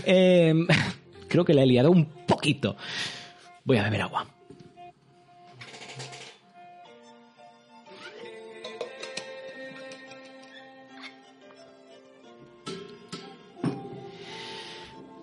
Eh, 0.06 0.54
creo 1.30 1.46
que 1.46 1.54
la 1.54 1.64
he 1.64 1.66
liado 1.66 1.90
un 1.90 2.04
poquito. 2.04 2.76
Voy 3.64 3.78
a 3.78 3.84
beber 3.84 4.02
agua. 4.02 4.28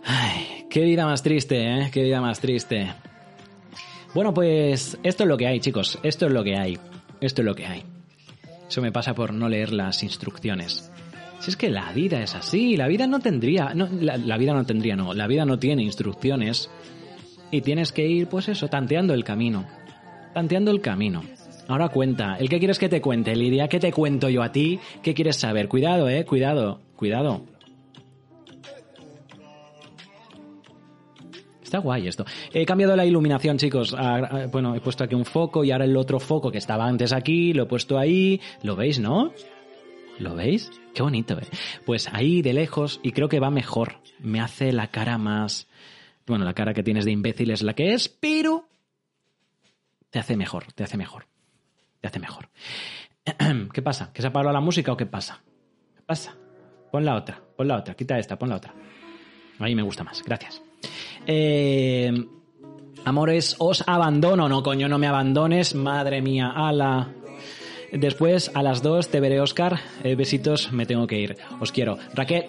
Ay, 0.07 0.65
qué 0.71 0.81
vida 0.81 1.05
más 1.05 1.23
triste, 1.23 1.61
¿eh? 1.61 1.91
Qué 1.93 2.03
vida 2.03 2.23
más 2.23 2.41
triste. 2.41 2.95
Bueno, 4.15 4.33
pues 4.33 4.97
esto 5.03 5.25
es 5.25 5.29
lo 5.29 5.37
que 5.37 5.49
hay, 5.49 5.59
chicos. 5.59 5.99
Esto 6.05 6.27
es 6.27 6.33
lo 6.33 6.45
que 6.45 6.57
hay. 6.57 6.79
Esto 7.21 7.43
es 7.43 7.47
lo 7.47 7.55
que 7.55 7.67
hay. 7.67 7.83
Eso 8.69 8.81
me 8.81 8.93
pasa 8.93 9.13
por 9.15 9.35
no 9.35 9.49
leer 9.49 9.73
las 9.73 10.05
instrucciones. 10.05 10.91
Si 11.41 11.51
es 11.51 11.57
que 11.57 11.69
la 11.69 11.93
vida 11.93 12.23
es 12.23 12.35
así, 12.35 12.77
la 12.77 12.87
vida 12.87 13.07
no 13.07 13.19
tendría, 13.19 13.75
no, 13.75 13.89
la, 14.01 14.17
la 14.17 14.39
vida 14.39 14.55
no 14.55 14.65
tendría, 14.65 14.97
no, 14.97 15.15
la 15.15 15.27
vida 15.27 15.45
no 15.45 15.59
tiene 15.59 15.83
instrucciones 15.83 16.71
y 17.51 17.61
tienes 17.61 17.93
que 17.93 18.07
ir, 18.07 18.29
pues 18.29 18.49
eso, 18.49 18.69
tanteando 18.69 19.15
el 19.15 19.25
camino, 19.25 19.67
tanteando 20.33 20.71
el 20.71 20.81
camino. 20.81 21.23
Ahora 21.67 21.89
cuenta, 21.89 22.37
¿el 22.39 22.49
qué 22.49 22.59
quieres 22.59 22.79
que 22.79 22.89
te 22.89 23.01
cuente, 23.01 23.35
Lidia? 23.35 23.69
¿Qué 23.69 23.81
te 23.81 23.93
cuento 23.93 24.29
yo 24.29 24.43
a 24.43 24.53
ti? 24.53 24.79
¿Qué 25.03 25.13
quieres 25.13 25.37
saber? 25.37 25.69
Cuidado, 25.69 26.09
eh, 26.09 26.25
cuidado, 26.25 26.81
cuidado. 26.97 27.43
Está 31.75 31.83
guay 31.83 32.07
esto. 32.07 32.25
He 32.53 32.65
cambiado 32.65 32.95
la 32.95 33.05
iluminación, 33.05 33.59
chicos. 33.59 33.97
Ah, 33.99 34.47
Bueno, 34.53 34.77
he 34.77 34.81
puesto 34.81 35.03
aquí 35.03 35.17
un 35.17 35.25
foco 35.25 35.65
y 35.65 35.73
ahora 35.73 35.87
el 35.87 35.97
otro 35.97 36.21
foco 36.21 36.53
que 36.53 36.59
estaba 36.59 36.87
antes 36.87 37.13
aquí, 37.13 37.53
lo 37.53 37.65
he 37.65 37.67
puesto 37.67 37.99
ahí. 37.99 38.41
¿Lo 38.63 38.77
veis, 38.77 39.01
no? 39.01 39.33
¿Lo 40.21 40.37
veis? 40.37 40.71
Qué 40.95 41.03
bonito, 41.03 41.37
¿eh? 41.37 41.49
Pues 41.85 42.09
ahí 42.13 42.43
de 42.43 42.53
lejos 42.53 43.01
y 43.03 43.11
creo 43.11 43.29
que 43.29 43.41
va 43.41 43.51
mejor. 43.51 43.95
Me 44.21 44.41
hace 44.41 44.73
la 44.73 44.93
cara 44.93 45.19
más... 45.19 45.67
Bueno, 46.29 46.45
la 46.45 46.55
cara 46.55 46.75
que 46.75 46.85
tienes 46.85 47.07
de 47.07 47.11
imbécil 47.11 47.51
es 47.51 47.63
la 47.63 47.75
que 47.75 47.93
es, 47.93 48.09
pero... 48.09 48.69
Te 50.11 50.21
hace 50.21 50.37
mejor, 50.37 50.73
te 50.75 50.85
hace 50.85 50.97
mejor. 50.97 51.27
Te 52.01 52.07
hace 52.07 52.21
mejor. 52.21 52.51
¿Qué 53.73 53.83
pasa? 53.83 54.13
¿Que 54.13 54.23
se 54.23 54.29
ha 54.29 54.33
parado 54.33 54.53
la 54.53 54.61
música 54.61 54.93
o 54.93 54.97
qué 54.97 55.07
pasa? 55.07 55.43
¿Qué 55.97 56.03
pasa? 56.03 56.37
Pon 56.93 57.05
la 57.05 57.17
otra, 57.17 57.43
pon 57.57 57.67
la 57.67 57.79
otra, 57.79 57.97
quita 57.97 58.17
esta, 58.17 58.39
pon 58.39 58.49
la 58.49 58.59
otra. 58.59 58.73
Ahí 59.59 59.75
me 59.75 59.83
gusta 59.83 60.05
más, 60.05 60.23
gracias. 60.23 60.64
Eh, 61.27 62.13
Amores, 63.05 63.57
os 63.59 63.85
abandono. 63.87 64.49
No, 64.49 64.63
coño, 64.63 64.89
no 64.89 64.99
me 64.99 65.07
abandones. 65.07 65.75
Madre 65.75 66.23
mía, 66.23 66.53
ala. 66.57 67.13
Después, 67.93 68.51
a 68.55 68.63
las 68.63 68.83
dos, 68.83 69.09
te 69.09 69.21
veré, 69.21 69.41
Oscar. 69.41 69.79
Eh, 70.03 70.15
besitos, 70.15 70.73
me 70.73 70.87
tengo 70.87 71.07
que 71.07 71.21
ir. 71.21 71.37
Os 71.61 71.71
quiero. 71.71 71.99
Raquel. 72.15 72.47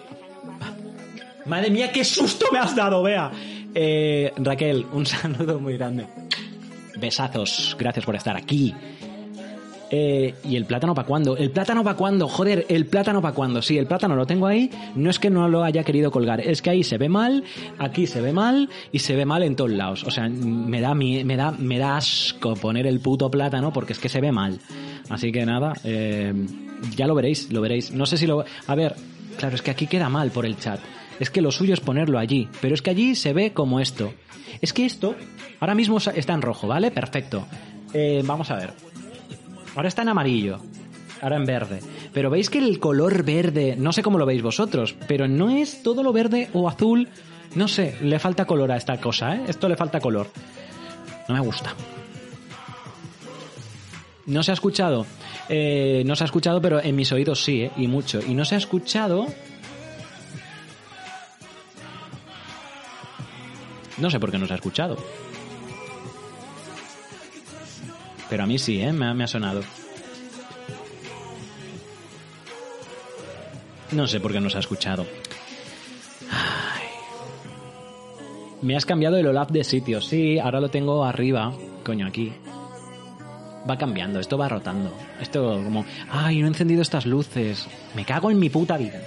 Madre 1.44 1.70
mía, 1.70 1.92
qué 1.92 2.04
susto 2.04 2.46
me 2.50 2.58
has 2.58 2.74
dado, 2.74 3.02
vea. 3.02 3.30
Eh, 3.74 4.32
Raquel, 4.38 4.86
un 4.92 5.04
saludo 5.06 5.60
muy 5.60 5.76
grande. 5.76 6.06
Besazos, 6.98 7.76
gracias 7.78 8.06
por 8.06 8.16
estar 8.16 8.34
aquí. 8.34 8.74
Eh, 9.90 10.34
¿Y 10.44 10.56
el 10.56 10.64
plátano 10.64 10.94
para 10.94 11.06
cuándo? 11.06 11.36
¿El 11.36 11.50
plátano 11.50 11.84
para 11.84 11.96
cuándo? 11.96 12.28
Joder, 12.28 12.66
¿el 12.68 12.86
plátano 12.86 13.22
para 13.22 13.34
cuándo? 13.34 13.62
Sí, 13.62 13.78
el 13.78 13.86
plátano 13.86 14.16
lo 14.16 14.26
tengo 14.26 14.46
ahí. 14.46 14.70
No 14.94 15.10
es 15.10 15.18
que 15.18 15.30
no 15.30 15.48
lo 15.48 15.62
haya 15.62 15.84
querido 15.84 16.10
colgar, 16.10 16.40
es 16.40 16.62
que 16.62 16.70
ahí 16.70 16.82
se 16.82 16.98
ve 16.98 17.08
mal, 17.08 17.44
aquí 17.78 18.06
se 18.06 18.20
ve 18.20 18.32
mal 18.32 18.68
y 18.90 18.98
se 18.98 19.14
ve 19.14 19.24
mal 19.24 19.42
en 19.42 19.54
todos 19.54 19.70
lados. 19.70 20.04
O 20.04 20.10
sea, 20.10 20.28
me 20.28 20.80
da, 20.80 20.94
me 20.94 21.36
da, 21.36 21.52
me 21.52 21.78
da 21.78 21.96
asco 21.96 22.54
poner 22.54 22.86
el 22.86 23.00
puto 23.00 23.30
plátano 23.30 23.72
porque 23.72 23.92
es 23.92 23.98
que 23.98 24.08
se 24.08 24.20
ve 24.20 24.32
mal. 24.32 24.58
Así 25.08 25.30
que 25.30 25.46
nada, 25.46 25.72
eh, 25.84 26.34
ya 26.96 27.06
lo 27.06 27.14
veréis, 27.14 27.52
lo 27.52 27.60
veréis. 27.60 27.92
No 27.92 28.06
sé 28.06 28.16
si 28.16 28.26
lo... 28.26 28.44
A 28.66 28.74
ver, 28.74 28.96
claro, 29.38 29.54
es 29.54 29.62
que 29.62 29.70
aquí 29.70 29.86
queda 29.86 30.08
mal 30.08 30.30
por 30.30 30.46
el 30.46 30.58
chat. 30.58 30.80
Es 31.20 31.30
que 31.30 31.40
lo 31.40 31.50
suyo 31.50 31.74
es 31.74 31.80
ponerlo 31.80 32.18
allí, 32.18 32.48
pero 32.60 32.74
es 32.74 32.82
que 32.82 32.90
allí 32.90 33.14
se 33.14 33.32
ve 33.32 33.52
como 33.52 33.80
esto. 33.80 34.12
Es 34.60 34.72
que 34.72 34.84
esto 34.84 35.14
ahora 35.60 35.74
mismo 35.74 35.98
está 35.98 36.34
en 36.34 36.42
rojo, 36.42 36.66
¿vale? 36.66 36.90
Perfecto. 36.90 37.46
Eh, 37.94 38.22
vamos 38.24 38.50
a 38.50 38.56
ver. 38.56 38.85
Ahora 39.76 39.88
está 39.88 40.02
en 40.02 40.08
amarillo. 40.08 40.58
Ahora 41.20 41.36
en 41.36 41.44
verde. 41.44 41.80
Pero 42.12 42.30
veis 42.30 42.50
que 42.50 42.58
el 42.58 42.80
color 42.80 43.22
verde, 43.24 43.76
no 43.78 43.92
sé 43.92 44.02
cómo 44.02 44.18
lo 44.18 44.26
veis 44.26 44.42
vosotros, 44.42 44.96
pero 45.06 45.28
no 45.28 45.50
es 45.50 45.82
todo 45.82 46.02
lo 46.02 46.12
verde 46.12 46.48
o 46.52 46.68
azul. 46.68 47.08
No 47.54 47.68
sé, 47.68 47.96
le 48.02 48.18
falta 48.18 48.46
color 48.46 48.72
a 48.72 48.76
esta 48.76 49.00
cosa, 49.00 49.36
¿eh? 49.36 49.44
Esto 49.48 49.68
le 49.68 49.76
falta 49.76 50.00
color. 50.00 50.28
No 51.28 51.34
me 51.34 51.40
gusta. 51.40 51.74
No 54.26 54.42
se 54.42 54.50
ha 54.50 54.54
escuchado. 54.54 55.06
Eh, 55.48 56.02
no 56.06 56.16
se 56.16 56.24
ha 56.24 56.26
escuchado, 56.26 56.60
pero 56.60 56.82
en 56.82 56.96
mis 56.96 57.12
oídos 57.12 57.44
sí, 57.44 57.62
¿eh? 57.62 57.70
Y 57.76 57.86
mucho. 57.86 58.20
Y 58.26 58.34
no 58.34 58.44
se 58.44 58.56
ha 58.56 58.58
escuchado. 58.58 59.26
No 63.98 64.10
sé 64.10 64.20
por 64.20 64.30
qué 64.30 64.38
no 64.38 64.46
se 64.46 64.52
ha 64.52 64.56
escuchado. 64.56 64.96
Pero 68.28 68.42
a 68.42 68.46
mí 68.46 68.58
sí, 68.58 68.80
¿eh? 68.80 68.92
Me 68.92 69.06
ha, 69.06 69.14
me 69.14 69.24
ha 69.24 69.28
sonado. 69.28 69.62
No 73.92 74.06
sé 74.06 74.20
por 74.20 74.32
qué 74.32 74.40
no 74.40 74.50
se 74.50 74.56
ha 74.56 74.60
escuchado. 74.60 75.06
Me 78.62 78.76
has 78.76 78.84
cambiado 78.86 79.16
el 79.16 79.26
OLAP 79.26 79.50
de 79.50 79.64
sitio. 79.64 80.00
Sí, 80.00 80.38
ahora 80.38 80.60
lo 80.60 80.70
tengo 80.70 81.04
arriba. 81.04 81.52
Coño, 81.84 82.06
aquí. 82.06 82.32
Va 83.68 83.76
cambiando, 83.76 84.18
esto 84.18 84.38
va 84.38 84.48
rotando. 84.48 84.92
Esto 85.20 85.60
como... 85.62 85.84
Ay, 86.10 86.38
no 86.38 86.46
he 86.46 86.48
encendido 86.48 86.82
estas 86.82 87.06
luces. 87.06 87.68
Me 87.94 88.04
cago 88.04 88.30
en 88.30 88.38
mi 88.38 88.48
puta 88.48 88.76
vida. 88.76 89.00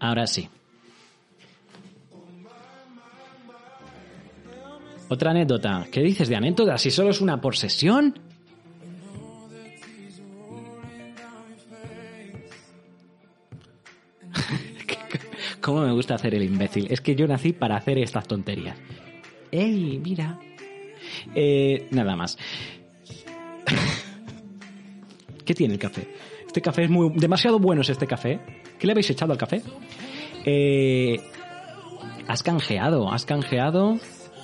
Ahora 0.00 0.26
sí. 0.26 0.48
Otra 5.08 5.30
anécdota. 5.32 5.86
¿Qué 5.90 6.00
dices 6.02 6.28
de 6.28 6.36
anécdota? 6.36 6.78
Si 6.78 6.90
solo 6.90 7.10
es 7.10 7.20
una 7.20 7.40
por 7.40 7.56
sesión. 7.56 8.18
¿Cómo 15.60 15.82
me 15.82 15.92
gusta 15.92 16.14
hacer 16.14 16.34
el 16.34 16.44
imbécil? 16.44 16.86
Es 16.90 17.00
que 17.00 17.14
yo 17.14 17.26
nací 17.26 17.52
para 17.52 17.76
hacer 17.76 17.98
estas 17.98 18.26
tonterías. 18.26 18.78
¡Ey, 19.50 20.00
mira! 20.02 20.38
Eh, 21.34 21.88
nada 21.90 22.14
más. 22.16 22.38
¿Qué 25.44 25.54
tiene 25.54 25.74
el 25.74 25.80
café? 25.80 26.06
Este 26.46 26.62
café 26.62 26.84
es 26.84 26.90
muy... 26.90 27.10
Demasiado 27.16 27.58
bueno 27.58 27.82
es 27.82 27.88
este 27.90 28.06
café. 28.06 28.38
¿Qué 28.78 28.86
le 28.86 28.92
habéis 28.92 29.10
echado 29.10 29.32
al 29.32 29.38
café? 29.38 29.60
Eh, 30.44 31.20
has 32.28 32.42
canjeado, 32.42 33.12
has 33.12 33.24
canjeado 33.24 33.98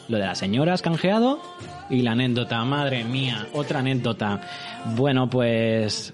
lo 0.08 0.18
de 0.18 0.24
la 0.24 0.34
señora, 0.34 0.72
has 0.72 0.82
canjeado 0.82 1.40
y 1.90 2.02
la 2.02 2.12
anécdota, 2.12 2.64
madre 2.64 3.04
mía, 3.04 3.46
otra 3.52 3.80
anécdota. 3.80 4.40
Bueno, 4.96 5.28
pues... 5.28 6.12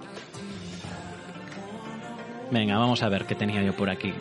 Venga, 2.50 2.76
vamos 2.76 3.02
a 3.02 3.08
ver 3.08 3.24
qué 3.24 3.34
tenía 3.34 3.62
yo 3.62 3.74
por 3.74 3.88
aquí. 3.88 4.12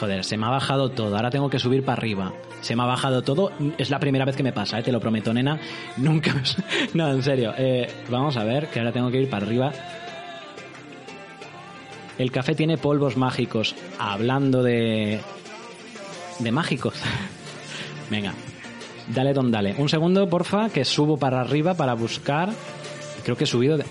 Joder, 0.00 0.24
se 0.24 0.36
me 0.36 0.46
ha 0.46 0.50
bajado 0.50 0.90
todo, 0.90 1.16
ahora 1.16 1.30
tengo 1.30 1.50
que 1.50 1.58
subir 1.58 1.84
para 1.84 1.98
arriba. 1.98 2.32
Se 2.60 2.74
me 2.74 2.82
ha 2.82 2.86
bajado 2.86 3.22
todo, 3.22 3.52
es 3.78 3.90
la 3.90 3.98
primera 3.98 4.24
vez 4.24 4.36
que 4.36 4.42
me 4.42 4.52
pasa, 4.52 4.78
¿eh? 4.78 4.82
te 4.82 4.92
lo 4.92 5.00
prometo, 5.00 5.32
nena. 5.32 5.58
Nunca... 5.96 6.34
No, 6.94 7.10
en 7.10 7.22
serio. 7.22 7.54
Eh, 7.56 7.86
vamos 8.10 8.36
a 8.36 8.44
ver, 8.44 8.68
que 8.68 8.78
ahora 8.78 8.92
tengo 8.92 9.10
que 9.10 9.20
ir 9.20 9.30
para 9.30 9.46
arriba. 9.46 9.72
El 12.18 12.30
café 12.30 12.54
tiene 12.54 12.78
polvos 12.78 13.16
mágicos. 13.16 13.74
Hablando 13.98 14.62
de. 14.62 15.20
de 16.38 16.52
mágicos. 16.52 16.94
Venga. 18.10 18.32
Dale, 19.08 19.32
don, 19.34 19.50
dale. 19.50 19.74
Un 19.78 19.88
segundo, 19.88 20.28
porfa, 20.28 20.68
que 20.70 20.84
subo 20.84 21.16
para 21.18 21.40
arriba 21.40 21.74
para 21.74 21.94
buscar. 21.94 22.50
Creo 23.22 23.36
que 23.36 23.44
he 23.44 23.46
subido 23.46 23.76
de. 23.76 23.84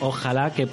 Ojalá 0.00 0.52
que. 0.52 0.68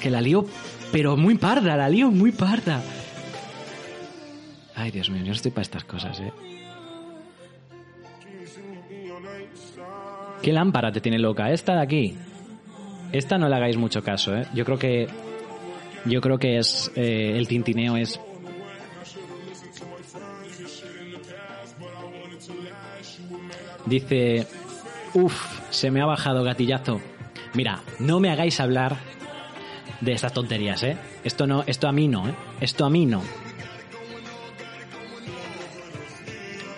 Que 0.00 0.10
la 0.10 0.20
lío, 0.20 0.46
pero 0.92 1.16
muy 1.16 1.36
parda, 1.36 1.76
la 1.76 1.88
lío 1.88 2.10
muy 2.10 2.32
parda. 2.32 2.82
Ay, 4.74 4.90
Dios 4.90 5.08
mío, 5.08 5.24
yo 5.24 5.32
estoy 5.32 5.50
para 5.50 5.62
estas 5.62 5.84
cosas, 5.84 6.20
eh. 6.20 6.32
¿Qué 10.46 10.52
lámpara 10.52 10.92
te 10.92 11.00
tiene 11.00 11.18
loca? 11.18 11.50
Esta 11.50 11.74
de 11.74 11.82
aquí. 11.82 12.16
Esta 13.10 13.36
no 13.36 13.48
le 13.48 13.56
hagáis 13.56 13.76
mucho 13.76 14.00
caso, 14.00 14.32
¿eh? 14.36 14.46
Yo 14.54 14.64
creo 14.64 14.78
que. 14.78 15.08
Yo 16.04 16.20
creo 16.20 16.38
que 16.38 16.58
es. 16.58 16.88
eh, 16.94 17.32
el 17.36 17.48
tintineo 17.48 17.96
es. 17.96 18.20
Dice. 23.86 24.46
Uf, 25.14 25.34
se 25.70 25.90
me 25.90 26.00
ha 26.00 26.06
bajado 26.06 26.44
gatillazo. 26.44 27.00
Mira, 27.54 27.80
no 27.98 28.20
me 28.20 28.30
hagáis 28.30 28.60
hablar 28.60 28.98
de 30.00 30.12
estas 30.12 30.32
tonterías, 30.32 30.80
¿eh? 30.84 30.96
Esto 31.24 31.48
no, 31.48 31.64
esto 31.66 31.88
a 31.88 31.92
mí 31.92 32.06
no, 32.06 32.28
¿eh? 32.28 32.34
Esto 32.60 32.84
a 32.84 32.90
mí 32.90 33.04
no. 33.04 33.24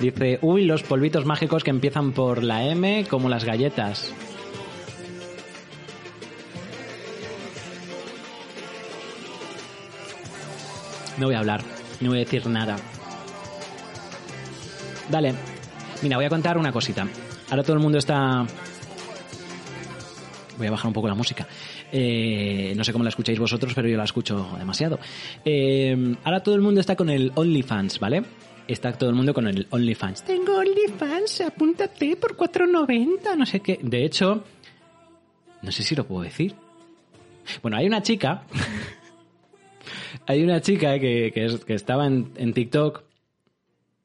Dice, 0.00 0.38
uy, 0.42 0.64
los 0.64 0.84
polvitos 0.84 1.24
mágicos 1.24 1.64
que 1.64 1.70
empiezan 1.70 2.12
por 2.12 2.44
la 2.44 2.64
M 2.64 3.04
como 3.10 3.28
las 3.28 3.44
galletas. 3.44 4.12
No 11.18 11.26
voy 11.26 11.34
a 11.34 11.40
hablar, 11.40 11.62
no 12.00 12.10
voy 12.10 12.18
a 12.18 12.20
decir 12.20 12.46
nada. 12.46 12.76
Dale, 15.10 15.34
mira, 16.02 16.16
voy 16.16 16.26
a 16.26 16.28
contar 16.28 16.56
una 16.58 16.70
cosita. 16.70 17.08
Ahora 17.50 17.64
todo 17.64 17.74
el 17.74 17.82
mundo 17.82 17.98
está... 17.98 18.46
Voy 20.58 20.66
a 20.66 20.70
bajar 20.70 20.86
un 20.86 20.92
poco 20.92 21.08
la 21.08 21.14
música. 21.14 21.46
Eh, 21.90 22.72
no 22.76 22.84
sé 22.84 22.92
cómo 22.92 23.02
la 23.02 23.10
escucháis 23.10 23.38
vosotros, 23.38 23.72
pero 23.74 23.88
yo 23.88 23.96
la 23.96 24.04
escucho 24.04 24.48
demasiado. 24.58 25.00
Eh, 25.44 26.16
ahora 26.22 26.40
todo 26.42 26.54
el 26.54 26.60
mundo 26.60 26.80
está 26.80 26.94
con 26.94 27.10
el 27.10 27.32
OnlyFans, 27.34 27.98
¿vale? 27.98 28.22
Está 28.68 28.92
todo 28.92 29.08
el 29.10 29.16
mundo 29.16 29.32
con 29.32 29.46
el 29.48 29.66
OnlyFans. 29.70 30.24
Tengo 30.24 30.58
OnlyFans, 30.58 31.40
apúntate 31.40 32.16
por 32.16 32.36
4.90, 32.36 33.36
no 33.36 33.46
sé 33.46 33.60
qué. 33.60 33.78
De 33.82 34.04
hecho, 34.04 34.44
no 35.62 35.72
sé 35.72 35.82
si 35.82 35.94
lo 35.96 36.06
puedo 36.06 36.22
decir. 36.22 36.54
Bueno, 37.62 37.78
hay 37.78 37.86
una 37.86 38.02
chica. 38.02 38.44
hay 40.26 40.42
una 40.42 40.60
chica 40.60 40.98
que, 40.98 41.30
que 41.32 41.46
es- 41.46 41.64
que 41.64 41.74
estaba 41.74 42.06
en, 42.06 42.30
en 42.36 42.52
TikTok. 42.52 43.02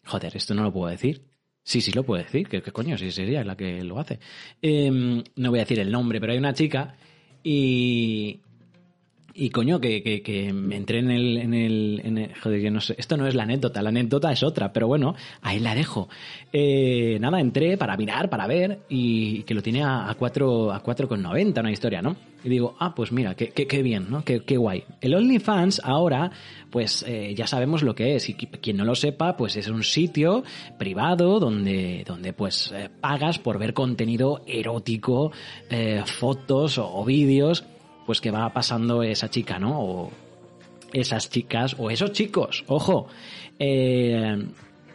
Joder, 0.06 0.36
esto 0.38 0.54
no 0.54 0.64
lo 0.64 0.72
puedo 0.72 0.90
decir. 0.90 1.22
Sí, 1.64 1.82
sí 1.82 1.92
lo 1.92 2.04
puedo 2.04 2.24
decir. 2.24 2.48
¿Qué, 2.48 2.62
qué 2.62 2.72
coño? 2.72 2.98
Sí, 2.98 3.12
sería 3.12 3.44
la 3.44 3.56
que 3.58 3.84
lo 3.84 4.00
hace. 4.00 4.20
Em, 4.62 5.24
no 5.36 5.50
voy 5.50 5.60
a 5.60 5.64
decir 5.64 5.80
el 5.80 5.92
nombre, 5.92 6.20
pero 6.22 6.32
hay 6.34 6.38
una 6.40 6.54
chica 6.54 6.96
y... 7.44 8.40
Y 9.36 9.50
coño, 9.50 9.80
que, 9.82 10.04
que, 10.04 10.22
que 10.22 10.50
entré 10.50 11.00
en 11.00 11.10
el, 11.10 11.38
en 11.38 11.54
el, 11.56 12.02
en 12.04 12.18
el- 12.20 12.36
Joder, 12.40 12.62
que 12.62 12.70
no 12.70 12.80
sé. 12.82 12.94
Esto 13.00 13.18
no 13.18 13.26
es 13.26 13.34
la 13.34 13.44
anécdota, 13.44 13.82
la 13.82 13.90
anécdota 13.90 14.32
es 14.32 14.44
otra, 14.44 14.72
pero 14.72 14.88
bueno, 14.88 15.16
ahí 15.42 15.60
la 15.60 15.74
dejo. 15.74 16.08
Eh, 16.52 17.18
nada, 17.20 17.40
entré 17.40 17.76
para 17.78 17.98
mirar, 17.98 18.30
para 18.30 18.46
ver, 18.46 18.82
y 18.90 19.42
que 19.44 19.56
lo 19.56 19.64
tiene 19.64 19.82
a, 19.84 20.08
a 20.08 20.14
4 20.14 20.72
a 20.72 20.84
4,90 20.84 21.60
una 21.62 21.72
historia, 21.72 22.02
¿no? 22.04 22.16
Y 22.44 22.50
digo, 22.50 22.76
ah, 22.80 22.94
pues 22.94 23.12
mira, 23.12 23.34
qué, 23.36 23.50
qué, 23.50 23.66
qué 23.66 23.82
bien, 23.82 24.08
¿no? 24.12 24.24
Qué, 24.24 24.42
qué 24.42 24.58
guay. 24.58 24.84
El 25.02 25.16
OnlyFans 25.16 25.82
ahora, 25.84 26.30
pues 26.70 27.04
eh, 27.08 27.34
ya 27.36 27.48
sabemos 27.48 27.82
lo 27.84 27.96
que 27.96 28.16
es. 28.16 28.30
Y 28.30 28.36
qui- 28.36 28.60
quien 28.62 28.78
no 28.78 28.86
lo 28.86 28.94
sepa, 28.96 29.36
pues 29.38 29.56
es 29.56 29.68
un 29.70 29.82
sitio 29.84 30.44
privado 30.78 31.40
donde, 31.40 32.04
donde 32.06 32.34
pues 32.34 32.72
eh, 32.76 32.90
pagas 33.02 33.40
por 33.40 33.58
ver 33.58 33.74
contenido 33.74 34.42
erótico, 34.46 35.32
eh, 35.70 36.04
fotos 36.06 36.78
o 36.78 37.04
vídeos 37.06 37.64
pues 38.06 38.22
que 38.22 38.32
va 38.32 38.50
pasando 38.52 39.04
esa 39.04 39.30
chica, 39.30 39.60
¿no? 39.60 39.80
O 39.80 40.12
esas 40.92 41.30
chicas 41.30 41.76
o 41.78 41.90
esos 41.90 42.12
chicos, 42.12 42.64
ojo. 42.68 43.08
Eh, 43.60 44.46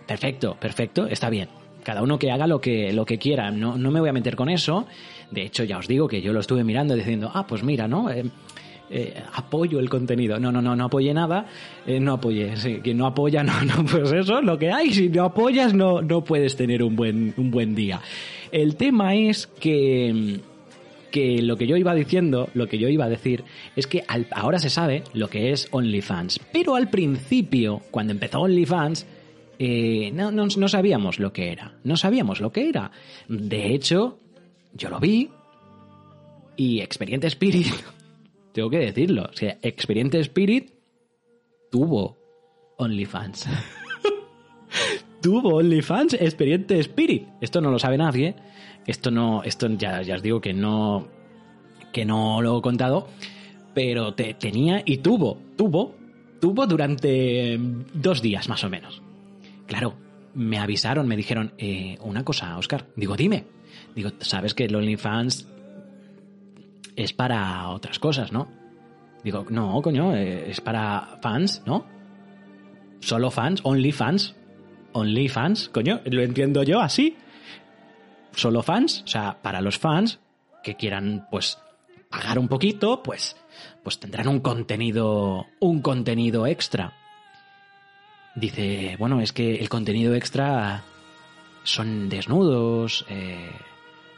perfecto, 0.06 0.56
perfecto, 0.58 1.06
está 1.06 1.28
bien. 1.30 1.48
Cada 1.82 2.02
uno 2.02 2.18
que 2.18 2.30
haga 2.30 2.46
lo 2.46 2.60
que, 2.60 2.92
lo 2.92 3.04
que 3.04 3.18
quiera. 3.18 3.50
No, 3.50 3.76
no 3.76 3.90
me 3.90 4.00
voy 4.00 4.08
a 4.08 4.12
meter 4.12 4.36
con 4.36 4.48
eso. 4.48 4.86
De 5.30 5.42
hecho, 5.42 5.64
ya 5.64 5.78
os 5.78 5.88
digo 5.88 6.06
que 6.06 6.20
yo 6.20 6.32
lo 6.32 6.40
estuve 6.40 6.64
mirando 6.64 6.94
diciendo, 6.94 7.30
ah, 7.32 7.46
pues 7.46 7.62
mira, 7.62 7.88
¿no? 7.88 8.10
Eh, 8.10 8.24
eh, 8.90 9.22
apoyo 9.34 9.78
el 9.78 9.88
contenido. 9.88 10.38
No, 10.38 10.52
no, 10.52 10.60
no, 10.60 10.76
no 10.76 10.84
apoyé 10.84 11.14
nada. 11.14 11.46
No 11.86 12.14
apoyé. 12.14 12.56
Sí, 12.56 12.80
quien 12.82 12.98
no 12.98 13.06
apoya, 13.06 13.42
no, 13.44 13.62
no, 13.62 13.84
pues 13.86 14.12
eso 14.12 14.38
es 14.38 14.44
lo 14.44 14.58
que 14.58 14.70
hay. 14.70 14.92
Si 14.92 15.08
no 15.08 15.24
apoyas, 15.24 15.72
no, 15.72 16.02
no 16.02 16.22
puedes 16.22 16.56
tener 16.56 16.82
un 16.82 16.94
buen, 16.94 17.32
un 17.38 17.50
buen 17.50 17.74
día. 17.74 18.00
El 18.52 18.76
tema 18.76 19.14
es 19.14 19.46
que 19.46 20.40
que 21.10 21.42
lo 21.42 21.56
que 21.56 21.66
yo 21.66 21.76
iba 21.76 21.94
diciendo, 21.94 22.48
lo 22.54 22.66
que 22.66 22.78
yo 22.78 22.88
iba 22.88 23.04
a 23.04 23.08
decir, 23.08 23.44
es 23.76 23.86
que 23.86 24.04
ahora 24.30 24.58
se 24.58 24.70
sabe 24.70 25.02
lo 25.14 25.28
que 25.28 25.50
es 25.52 25.68
OnlyFans. 25.70 26.40
Pero 26.52 26.74
al 26.74 26.90
principio, 26.90 27.82
cuando 27.90 28.12
empezó 28.12 28.40
OnlyFans, 28.40 29.06
eh, 29.58 30.10
no 30.12 30.68
sabíamos 30.68 31.18
lo 31.18 31.32
que 31.32 31.52
era. 31.52 31.78
No 31.84 31.96
sabíamos 31.96 32.40
lo 32.40 32.52
que 32.52 32.68
era. 32.68 32.90
De 33.28 33.74
hecho, 33.74 34.18
yo 34.72 34.88
lo 34.88 35.00
vi 35.00 35.30
y 36.56 36.80
Experiente 36.80 37.28
Spirit, 37.28 37.72
tengo 38.52 38.68
que 38.68 38.78
decirlo, 38.78 39.28
o 39.32 39.36
sea, 39.36 39.58
Experiente 39.62 40.18
Spirit 40.20 40.72
tuvo 41.70 42.18
OnlyFans. 42.76 43.46
tuvo 45.22 45.56
OnlyFans 45.56 46.14
Experiente 46.14 46.78
Spirit. 46.80 47.28
Esto 47.40 47.60
no 47.60 47.70
lo 47.70 47.78
sabe 47.78 47.96
nadie. 47.96 48.34
Esto 48.88 49.10
no, 49.10 49.42
esto 49.44 49.68
ya, 49.68 50.00
ya 50.00 50.14
os 50.14 50.22
digo 50.22 50.40
que 50.40 50.54
no, 50.54 51.06
que 51.92 52.06
no 52.06 52.40
lo 52.40 52.58
he 52.58 52.62
contado, 52.62 53.06
pero 53.74 54.14
te, 54.14 54.32
tenía 54.32 54.82
y 54.82 54.96
tuvo, 54.96 55.38
tuvo, 55.58 55.94
tuvo 56.40 56.66
durante 56.66 57.58
dos 57.92 58.22
días 58.22 58.48
más 58.48 58.64
o 58.64 58.70
menos. 58.70 59.02
Claro, 59.66 59.94
me 60.32 60.58
avisaron, 60.58 61.06
me 61.06 61.16
dijeron, 61.16 61.52
eh, 61.58 61.98
una 62.00 62.24
cosa, 62.24 62.56
Oscar. 62.56 62.86
Digo, 62.96 63.14
dime. 63.14 63.44
Digo, 63.94 64.10
sabes 64.20 64.54
que 64.54 64.64
el 64.64 64.74
OnlyFans 64.74 65.46
es 66.96 67.12
para 67.12 67.68
otras 67.68 67.98
cosas, 67.98 68.32
¿no? 68.32 68.48
Digo, 69.22 69.44
no, 69.50 69.82
coño, 69.82 70.16
eh, 70.16 70.50
es 70.50 70.62
para 70.62 71.18
fans, 71.20 71.62
¿no? 71.66 71.84
Solo 73.00 73.30
fans, 73.30 73.60
only 73.64 73.92
fans. 73.92 74.34
Only 74.92 75.28
fans, 75.28 75.68
coño, 75.68 76.00
lo 76.06 76.22
entiendo 76.22 76.62
yo 76.62 76.80
así. 76.80 77.18
Solo 78.38 78.62
fans, 78.62 79.02
o 79.02 79.08
sea, 79.08 79.42
para 79.42 79.60
los 79.60 79.80
fans 79.80 80.20
que 80.62 80.76
quieran, 80.76 81.26
pues, 81.28 81.58
pagar 82.08 82.38
un 82.38 82.46
poquito, 82.46 83.02
pues, 83.02 83.36
pues 83.82 83.98
tendrán 83.98 84.28
un 84.28 84.38
contenido, 84.38 85.46
un 85.58 85.82
contenido 85.82 86.46
extra. 86.46 86.92
Dice, 88.36 88.94
bueno, 88.96 89.20
es 89.20 89.32
que 89.32 89.56
el 89.56 89.68
contenido 89.68 90.14
extra 90.14 90.84
son 91.64 92.08
desnudos, 92.08 93.04
eh, 93.08 93.50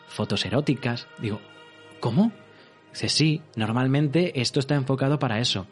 fotos 0.07 0.45
eróticas. 0.45 1.09
Digo, 1.17 1.41
¿cómo? 1.99 2.31
Dice, 2.93 3.09
sí, 3.09 3.41
normalmente 3.57 4.39
esto 4.39 4.61
está 4.61 4.75
enfocado 4.75 5.19
para 5.19 5.41
eso. 5.41 5.67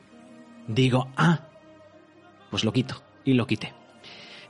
Digo, 0.67 1.09
ah, 1.19 1.49
pues 2.49 2.65
lo 2.65 2.73
quito. 2.73 3.03
Y 3.27 3.35
lo 3.35 3.47
quité. 3.47 3.75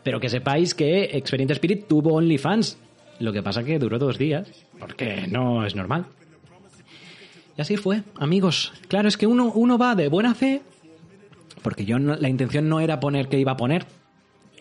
Pero 0.04 0.20
que 0.20 0.28
sepáis 0.28 0.72
que 0.72 1.16
Experience 1.16 1.54
Spirit 1.54 1.88
tuvo 1.88 2.14
OnlyFans. 2.14 2.78
Lo 3.20 3.32
que 3.32 3.42
pasa 3.42 3.64
que 3.64 3.78
duró 3.78 3.98
dos 3.98 4.16
días, 4.18 4.48
porque 4.78 5.26
no 5.28 5.66
es 5.66 5.74
normal. 5.74 6.06
Y 7.56 7.60
así 7.60 7.76
fue, 7.76 8.02
amigos. 8.18 8.72
Claro, 8.88 9.08
es 9.08 9.16
que 9.16 9.26
uno, 9.26 9.50
uno 9.54 9.76
va 9.78 9.94
de 9.96 10.08
buena 10.08 10.34
fe, 10.34 10.62
porque 11.62 11.84
yo 11.84 11.98
no- 11.98 12.14
la 12.16 12.28
intención 12.28 12.68
no 12.68 12.78
era 12.80 13.00
poner 13.00 13.28
que 13.28 13.38
iba 13.38 13.52
a 13.52 13.56
poner 13.56 13.86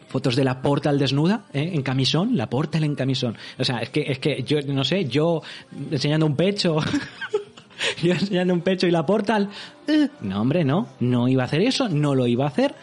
fotos 0.07 0.35
de 0.35 0.43
la 0.43 0.61
Portal 0.61 0.97
desnuda, 0.97 1.45
¿eh? 1.53 1.71
en 1.73 1.83
camisón, 1.83 2.35
la 2.37 2.49
Portal 2.49 2.83
en 2.83 2.95
camisón. 2.95 3.35
O 3.59 3.63
sea, 3.63 3.79
es 3.79 3.89
que, 3.89 4.01
es 4.07 4.17
que 4.19 4.41
yo, 4.43 4.59
no 4.61 4.83
sé, 4.83 5.05
yo 5.05 5.43
enseñando 5.91 6.25
un 6.25 6.35
pecho, 6.35 6.77
yo 8.01 8.13
enseñando 8.13 8.53
un 8.53 8.61
pecho 8.61 8.87
y 8.87 8.91
la 8.91 9.05
Portal, 9.05 9.49
eh, 9.87 10.07
no 10.21 10.41
hombre, 10.41 10.63
no, 10.63 10.87
no 11.01 11.27
iba 11.27 11.43
a 11.43 11.45
hacer 11.45 11.61
eso, 11.61 11.89
no 11.89 12.15
lo 12.15 12.25
iba 12.25 12.45
a 12.45 12.47
hacer. 12.47 12.73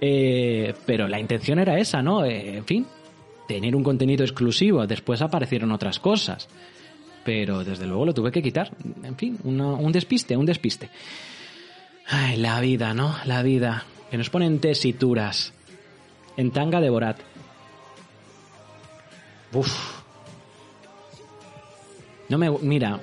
Eh, 0.00 0.72
pero 0.86 1.06
la 1.08 1.20
intención 1.20 1.58
era 1.58 1.78
esa, 1.78 2.00
¿no? 2.02 2.24
Eh, 2.24 2.56
en 2.56 2.64
fin, 2.64 2.86
tener 3.54 3.76
un 3.76 3.82
contenido 3.84 4.24
exclusivo. 4.24 4.86
Después 4.86 5.20
aparecieron 5.20 5.72
otras 5.72 5.98
cosas. 5.98 6.48
Pero 7.24 7.62
desde 7.64 7.86
luego 7.86 8.06
lo 8.06 8.14
tuve 8.14 8.32
que 8.32 8.42
quitar. 8.42 8.70
En 9.04 9.16
fin, 9.16 9.38
una- 9.44 9.74
un 9.74 9.92
despiste, 9.92 10.36
un 10.36 10.46
despiste. 10.46 10.88
Ay, 12.08 12.36
la 12.38 12.60
vida, 12.60 12.94
¿no? 12.94 13.14
La 13.26 13.42
vida. 13.42 13.84
Que 14.10 14.16
nos 14.18 14.30
ponen 14.30 14.58
tesituras. 14.58 15.52
En 16.36 16.50
tanga 16.50 16.80
de 16.80 16.90
Borat. 16.90 17.18
Uf. 19.52 20.00
No 22.28 22.38
me... 22.38 22.50
Mira. 22.50 23.00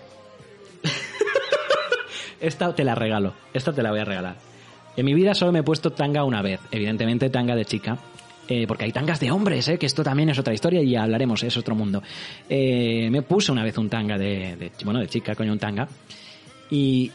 Esta 2.42 2.74
te 2.74 2.84
la 2.84 2.96
regalo. 2.96 3.34
Esta 3.54 3.72
te 3.72 3.84
la 3.84 3.92
voy 3.92 4.00
a 4.00 4.06
regalar. 4.06 4.36
En 4.98 5.06
mi 5.06 5.14
vida 5.14 5.34
solo 5.36 5.52
me 5.52 5.60
he 5.60 5.64
puesto 5.64 5.92
tanga 5.92 6.24
una 6.24 6.42
vez. 6.42 6.60
Evidentemente 6.72 7.30
tanga 7.30 7.56
de 7.56 7.66
chica. 7.66 7.98
Eh, 8.52 8.66
porque 8.66 8.86
hay 8.86 8.92
tangas 8.92 9.20
de 9.20 9.30
hombres, 9.30 9.68
¿eh? 9.68 9.78
que 9.78 9.86
esto 9.86 10.04
también 10.04 10.30
es 10.30 10.40
otra 10.40 10.56
historia 10.56 10.82
y 10.82 10.96
hablaremos, 10.96 11.44
es 11.44 11.56
otro 11.56 11.76
mundo. 11.76 12.02
Eh, 12.50 13.08
me 13.12 13.22
puse 13.22 13.52
una 13.52 13.64
vez 13.64 13.78
un 13.78 13.90
tanga 13.90 14.18
de, 14.18 14.72
bueno, 14.84 15.00
de 15.00 15.08
chica, 15.08 15.36
coño, 15.36 15.52
un 15.52 15.60
tanga. 15.60 15.88
Y 16.72 17.12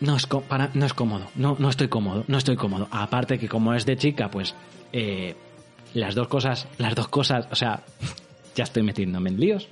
no 0.00 0.16
es, 0.16 0.26
para, 0.26 0.70
no 0.72 0.86
es 0.86 0.94
cómodo, 0.94 1.28
no, 1.34 1.56
no 1.58 1.68
estoy 1.68 1.88
cómodo, 1.88 2.24
no 2.26 2.38
estoy 2.38 2.56
cómodo. 2.56 2.88
Aparte 2.90 3.38
que 3.38 3.50
como 3.50 3.74
es 3.74 3.84
de 3.84 3.98
chica, 3.98 4.30
pues 4.30 4.54
eh, 4.94 5.34
las 5.92 6.14
dos 6.14 6.28
cosas, 6.28 6.66
las 6.78 6.94
dos 6.94 7.08
cosas, 7.08 7.48
o 7.50 7.54
sea, 7.54 7.82
ya 8.56 8.64
estoy 8.64 8.82
metiéndome 8.82 9.28
en 9.28 9.40
líos. 9.40 9.68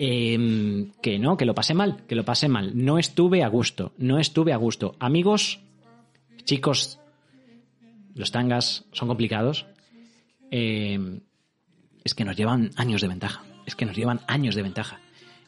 Em, 0.00 0.92
que 1.02 1.18
no, 1.18 1.36
que 1.36 1.44
lo 1.44 1.54
pasé 1.56 1.74
mal, 1.74 2.04
que 2.06 2.14
lo 2.14 2.24
pasé 2.24 2.46
mal. 2.46 2.70
No 2.76 2.96
estuve 2.96 3.42
a 3.42 3.48
gusto, 3.48 3.90
no 3.98 4.20
estuve 4.20 4.52
a 4.52 4.56
gusto. 4.56 4.94
Amigos, 5.00 5.58
chicos, 6.44 7.00
los 8.18 8.32
tangas 8.32 8.84
son 8.92 9.06
complicados. 9.06 9.66
Em, 10.50 11.20
es 12.04 12.14
que 12.14 12.24
nos 12.24 12.36
llevan 12.36 12.70
años 12.76 13.00
de 13.00 13.08
ventaja. 13.08 13.44
Es 13.64 13.76
que 13.76 13.86
nos 13.86 13.96
llevan 13.96 14.20
años 14.26 14.56
de 14.56 14.62
ventaja. 14.62 15.00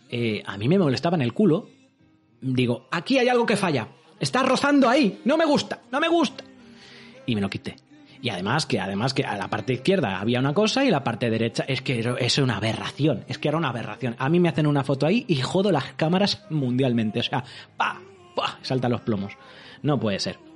Eh, 0.09 0.43
a 0.47 0.57
mí 0.57 0.69
me 0.69 0.79
molestaba 0.79 1.17
en 1.17 1.23
el 1.23 1.35
culo. 1.35 1.69
Digo, 2.41 2.87
aquí 2.93 3.19
hay 3.19 3.29
algo 3.29 3.45
que 3.45 3.57
falla. 3.57 3.89
Está 4.21 4.45
rozando 4.45 4.89
ahí. 4.89 5.21
No 5.25 5.37
me 5.37 5.47
gusta, 5.47 5.81
no 5.91 5.99
me 5.99 6.09
gusta. 6.09 6.45
Y 7.27 7.35
me 7.35 7.41
lo 7.41 7.51
quité. 7.51 7.75
Y 8.23 8.29
además 8.29 8.67
que, 8.67 8.79
además 8.79 9.15
que 9.15 9.25
a 9.25 9.37
la 9.37 9.49
parte 9.49 9.73
izquierda 9.73 10.21
había 10.21 10.39
una 10.39 10.55
cosa 10.55 10.85
y 10.85 10.91
la 10.91 11.03
parte 11.03 11.29
derecha 11.29 11.65
es 11.67 11.83
que 11.83 12.05
es 12.21 12.39
una 12.39 12.59
aberración. 12.59 13.25
Es 13.27 13.39
que 13.39 13.49
era 13.49 13.59
una 13.59 13.71
aberración. 13.71 14.15
A 14.19 14.29
mí 14.29 14.39
me 14.39 14.49
hacen 14.49 14.69
una 14.69 14.85
foto 14.85 15.07
ahí 15.07 15.25
y 15.27 15.37
jodo 15.37 15.73
las 15.73 15.95
cámaras 15.95 16.45
mundialmente. 16.51 17.19
O 17.19 17.23
sea, 17.25 17.43
pa, 17.77 18.01
pa, 18.37 18.59
saltan 18.63 18.93
los 18.93 19.01
plomos. 19.01 19.33
No 19.83 19.99
puede 19.99 20.21
ser. 20.21 20.50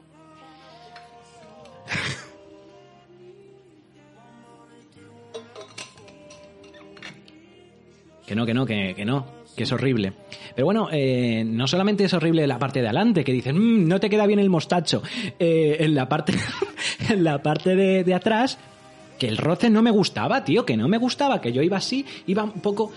Que 8.26 8.35
no, 8.35 8.47
que 8.47 8.55
no, 8.55 8.64
que, 8.64 8.95
que 8.97 9.05
no, 9.05 9.26
que 9.55 9.64
es 9.64 9.72
horrible. 9.72 10.12
Pero 10.55 10.64
bueno, 10.64 10.89
eh, 10.91 11.45
no 11.47 11.66
solamente 11.66 12.05
es 12.05 12.14
horrible 12.14 12.47
la 12.47 12.59
parte 12.59 12.80
de 12.80 12.87
adelante, 12.87 13.22
que 13.22 13.32
dicen, 13.32 13.59
"Mm, 13.59 13.87
no 13.89 14.01
te 14.01 14.09
queda 14.09 14.26
bien 14.26 14.39
el 14.39 14.49
mostacho. 14.49 15.03
Eh, 15.39 15.76
en 15.80 15.95
la 15.95 16.09
parte, 16.09 16.32
en 17.11 17.22
la 17.22 17.43
parte 17.43 17.76
de, 17.76 18.03
de 18.03 18.14
atrás, 18.14 18.59
que 19.19 19.29
el 19.29 19.37
roce 19.37 19.71
no 19.71 19.83
me 19.83 19.91
gustaba, 19.91 20.45
tío, 20.45 20.65
que 20.65 20.77
no 20.77 20.89
me 20.89 20.99
gustaba, 20.99 21.41
que 21.41 21.53
yo 21.53 21.62
iba 21.62 21.77
así, 21.77 22.05
iba 22.27 22.45
un 22.45 22.61
poco... 22.61 22.93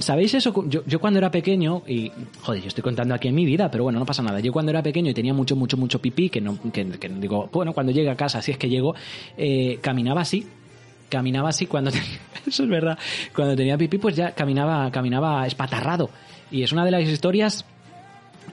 ¿Sabéis 0.00 0.34
eso? 0.34 0.52
Yo, 0.68 0.82
yo 0.86 1.00
cuando 1.00 1.18
era 1.18 1.30
pequeño, 1.30 1.82
y 1.86 2.10
joder, 2.40 2.62
yo 2.62 2.68
estoy 2.68 2.82
contando 2.82 3.14
aquí 3.14 3.28
en 3.28 3.34
mi 3.34 3.44
vida, 3.44 3.70
pero 3.70 3.84
bueno, 3.84 3.98
no 3.98 4.06
pasa 4.06 4.22
nada. 4.22 4.40
Yo 4.40 4.52
cuando 4.52 4.70
era 4.70 4.82
pequeño 4.82 5.10
y 5.10 5.14
tenía 5.14 5.32
mucho, 5.32 5.56
mucho, 5.56 5.76
mucho 5.76 6.00
pipí, 6.00 6.28
que 6.28 6.40
no, 6.40 6.58
que, 6.72 6.86
que 6.86 7.08
digo, 7.08 7.48
bueno, 7.52 7.72
cuando 7.72 7.92
llegue 7.92 8.10
a 8.10 8.16
casa, 8.16 8.42
si 8.42 8.52
es 8.52 8.58
que 8.58 8.68
llego, 8.68 8.94
eh, 9.36 9.78
caminaba 9.80 10.22
así, 10.22 10.46
caminaba 11.08 11.48
así 11.50 11.66
cuando 11.66 11.90
tenía, 11.92 12.20
eso 12.46 12.64
es 12.64 12.68
verdad, 12.68 12.98
cuando 13.34 13.56
tenía 13.56 13.76
pipí 13.78 13.98
pues 13.98 14.16
ya 14.16 14.32
caminaba, 14.32 14.90
caminaba 14.90 15.46
espatarrado. 15.46 16.10
Y 16.50 16.62
es 16.62 16.72
una 16.72 16.84
de 16.84 16.90
las 16.90 17.02
historias 17.02 17.64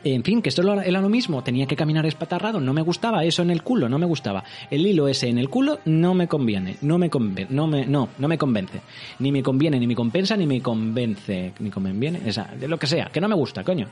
En 0.03 0.23
fin, 0.23 0.41
que 0.41 0.49
esto 0.49 0.61
era 0.61 1.01
lo 1.01 1.09
mismo. 1.09 1.43
Tenía 1.43 1.65
que 1.65 1.75
caminar 1.75 2.05
espatarrado. 2.05 2.59
No 2.59 2.73
me 2.73 2.81
gustaba 2.81 3.23
eso 3.23 3.41
en 3.41 3.51
el 3.51 3.63
culo, 3.63 3.89
no 3.89 3.99
me 3.99 4.05
gustaba. 4.05 4.43
El 4.69 4.85
hilo 4.85 5.07
ese 5.07 5.27
en 5.27 5.37
el 5.37 5.49
culo 5.49 5.79
no 5.85 6.13
me 6.13 6.27
conviene. 6.27 6.77
No 6.81 6.97
me 6.97 7.09
convence. 7.09 7.53
No, 7.53 7.67
me, 7.67 7.85
no, 7.85 8.09
no 8.17 8.27
me 8.27 8.37
convence. 8.37 8.81
Ni 9.19 9.31
me 9.31 9.43
conviene, 9.43 9.79
ni 9.79 9.87
me 9.87 9.95
compensa, 9.95 10.35
ni 10.37 10.45
me 10.45 10.61
convence. 10.61 11.53
Ni 11.59 11.69
conviene. 11.69 12.19
De 12.59 12.67
lo 12.67 12.77
que 12.77 12.87
sea. 12.87 13.05
Que 13.05 13.21
no 13.21 13.27
me 13.27 13.35
gusta, 13.35 13.63
coño. 13.63 13.87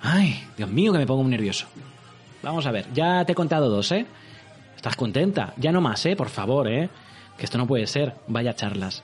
Ay, 0.00 0.42
Dios 0.56 0.70
mío, 0.70 0.92
que 0.92 0.98
me 0.98 1.06
pongo 1.06 1.22
muy 1.22 1.30
nervioso. 1.30 1.66
Vamos 2.42 2.66
a 2.66 2.70
ver. 2.70 2.86
Ya 2.92 3.24
te 3.24 3.32
he 3.32 3.34
contado 3.34 3.70
dos, 3.70 3.90
¿eh? 3.92 4.06
¿Estás 4.76 4.96
contenta? 4.96 5.54
Ya 5.56 5.72
no 5.72 5.80
más, 5.80 6.04
¿eh? 6.04 6.14
Por 6.14 6.28
favor, 6.28 6.68
¿eh? 6.68 6.90
Que 7.38 7.44
esto 7.44 7.56
no 7.56 7.66
puede 7.66 7.86
ser. 7.86 8.14
Vaya 8.26 8.54
charlas. 8.54 9.02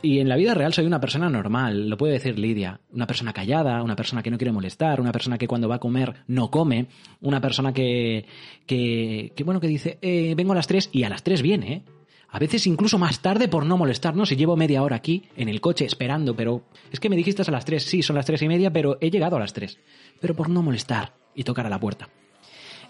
Y 0.00 0.20
en 0.20 0.28
la 0.28 0.36
vida 0.36 0.54
real 0.54 0.72
soy 0.72 0.86
una 0.86 1.00
persona 1.00 1.28
normal, 1.28 1.88
lo 1.88 1.96
puede 1.96 2.12
decir 2.12 2.38
Lidia. 2.38 2.80
Una 2.92 3.06
persona 3.06 3.32
callada, 3.32 3.82
una 3.82 3.96
persona 3.96 4.22
que 4.22 4.30
no 4.30 4.38
quiere 4.38 4.52
molestar, 4.52 5.00
una 5.00 5.10
persona 5.10 5.38
que 5.38 5.48
cuando 5.48 5.68
va 5.68 5.76
a 5.76 5.80
comer 5.80 6.22
no 6.28 6.50
come, 6.50 6.86
una 7.20 7.40
persona 7.40 7.72
que, 7.72 8.24
que, 8.64 9.32
que 9.34 9.44
bueno, 9.44 9.60
que 9.60 9.66
dice, 9.66 9.98
eh, 10.00 10.34
vengo 10.36 10.52
a 10.52 10.56
las 10.56 10.68
tres 10.68 10.88
y 10.92 11.02
a 11.02 11.08
las 11.08 11.24
tres 11.24 11.42
viene, 11.42 11.72
¿eh? 11.72 11.82
A 12.30 12.38
veces 12.38 12.66
incluso 12.66 12.98
más 12.98 13.20
tarde 13.20 13.48
por 13.48 13.64
no 13.64 13.78
molestarnos. 13.78 14.28
Si 14.28 14.36
llevo 14.36 14.54
media 14.54 14.82
hora 14.82 14.96
aquí, 14.96 15.24
en 15.36 15.48
el 15.48 15.60
coche, 15.60 15.86
esperando, 15.86 16.36
pero 16.36 16.62
es 16.92 17.00
que 17.00 17.08
me 17.08 17.16
dijiste 17.16 17.42
a 17.42 17.50
las 17.50 17.64
tres, 17.64 17.84
sí, 17.84 18.02
son 18.02 18.16
las 18.16 18.26
tres 18.26 18.42
y 18.42 18.48
media, 18.48 18.70
pero 18.70 18.98
he 19.00 19.10
llegado 19.10 19.36
a 19.36 19.40
las 19.40 19.54
tres. 19.54 19.78
Pero 20.20 20.34
por 20.34 20.50
no 20.50 20.62
molestar 20.62 21.14
y 21.34 21.44
tocar 21.44 21.66
a 21.66 21.70
la 21.70 21.80
puerta. 21.80 22.10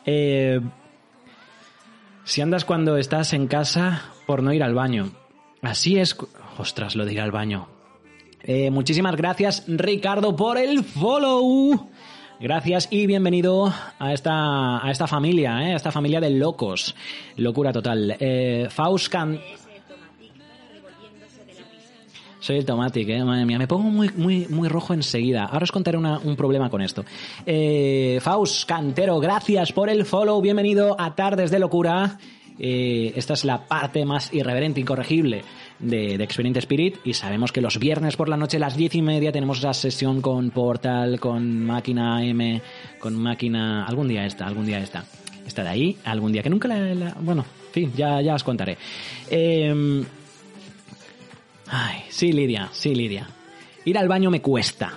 Eh, 0.04 0.60
si 2.24 2.40
andas 2.40 2.64
cuando 2.64 2.96
estás 2.96 3.32
en 3.32 3.46
casa 3.46 4.10
por 4.26 4.42
no 4.42 4.52
ir 4.52 4.62
al 4.64 4.74
baño. 4.74 5.12
Así 5.62 5.98
es. 5.98 6.16
Ostras, 6.58 6.96
lo 6.96 7.04
de 7.04 7.20
al 7.20 7.30
baño. 7.30 7.68
Eh, 8.42 8.70
muchísimas 8.70 9.16
gracias, 9.16 9.64
Ricardo, 9.68 10.34
por 10.36 10.58
el 10.58 10.82
follow. 10.84 11.88
Gracias 12.40 12.88
y 12.90 13.06
bienvenido 13.06 13.72
a 13.98 14.12
esta, 14.12 14.84
a 14.84 14.90
esta 14.90 15.06
familia, 15.06 15.60
¿eh? 15.68 15.72
a 15.72 15.76
esta 15.76 15.90
familia 15.92 16.20
de 16.20 16.30
locos. 16.30 16.94
Locura 17.36 17.72
total. 17.72 18.16
Eh, 18.18 18.66
Faust 18.70 19.08
Can- 19.08 19.40
Soy 22.40 22.58
el 22.58 22.64
Tomatic, 22.64 23.08
¿eh? 23.08 23.24
madre 23.24 23.44
mía, 23.44 23.58
me 23.58 23.66
pongo 23.66 23.90
muy, 23.90 24.10
muy, 24.16 24.46
muy 24.48 24.68
rojo 24.68 24.94
enseguida. 24.94 25.44
Ahora 25.44 25.64
os 25.64 25.72
contaré 25.72 25.98
una- 25.98 26.18
un 26.18 26.34
problema 26.36 26.70
con 26.70 26.80
esto. 26.80 27.04
Eh, 27.44 28.18
Faust 28.22 28.66
Cantero, 28.68 29.18
gracias 29.20 29.72
por 29.72 29.90
el 29.90 30.04
follow. 30.06 30.40
Bienvenido 30.40 30.96
a 30.98 31.14
Tardes 31.14 31.50
de 31.50 31.58
Locura. 31.58 32.18
Eh, 32.60 33.12
esta 33.16 33.34
es 33.34 33.44
la 33.44 33.66
parte 33.66 34.04
más 34.04 34.32
irreverente, 34.32 34.80
incorregible 34.80 35.42
de, 35.78 36.18
de 36.18 36.24
Experience 36.24 36.58
Spirit. 36.60 36.96
Y 37.04 37.14
sabemos 37.14 37.52
que 37.52 37.60
los 37.60 37.78
viernes 37.78 38.16
por 38.16 38.28
la 38.28 38.36
noche 38.36 38.56
a 38.56 38.60
las 38.60 38.76
diez 38.76 38.94
y 38.94 39.02
media 39.02 39.32
tenemos 39.32 39.58
esa 39.58 39.74
sesión 39.74 40.20
con 40.20 40.50
Portal, 40.50 41.18
con 41.20 41.64
Máquina 41.64 42.24
M, 42.24 42.60
con 42.98 43.14
Máquina. 43.14 43.84
Algún 43.86 44.08
día 44.08 44.24
esta, 44.26 44.46
algún 44.46 44.66
día 44.66 44.78
esta. 44.80 45.04
Esta 45.46 45.62
de 45.62 45.68
ahí, 45.70 45.96
algún 46.04 46.32
día 46.32 46.42
que 46.42 46.50
nunca 46.50 46.68
la. 46.68 46.78
la- 46.94 47.16
bueno, 47.20 47.44
en 47.68 47.72
fin, 47.72 47.92
ya, 47.96 48.20
ya 48.20 48.34
os 48.34 48.44
contaré. 48.44 48.76
Eh, 49.30 50.04
Ay, 51.70 52.00
sí, 52.08 52.32
Lidia, 52.32 52.68
sí, 52.72 52.94
Lidia. 52.94 53.26
Ir 53.84 53.98
al 53.98 54.08
baño 54.08 54.30
me 54.30 54.40
cuesta. 54.40 54.92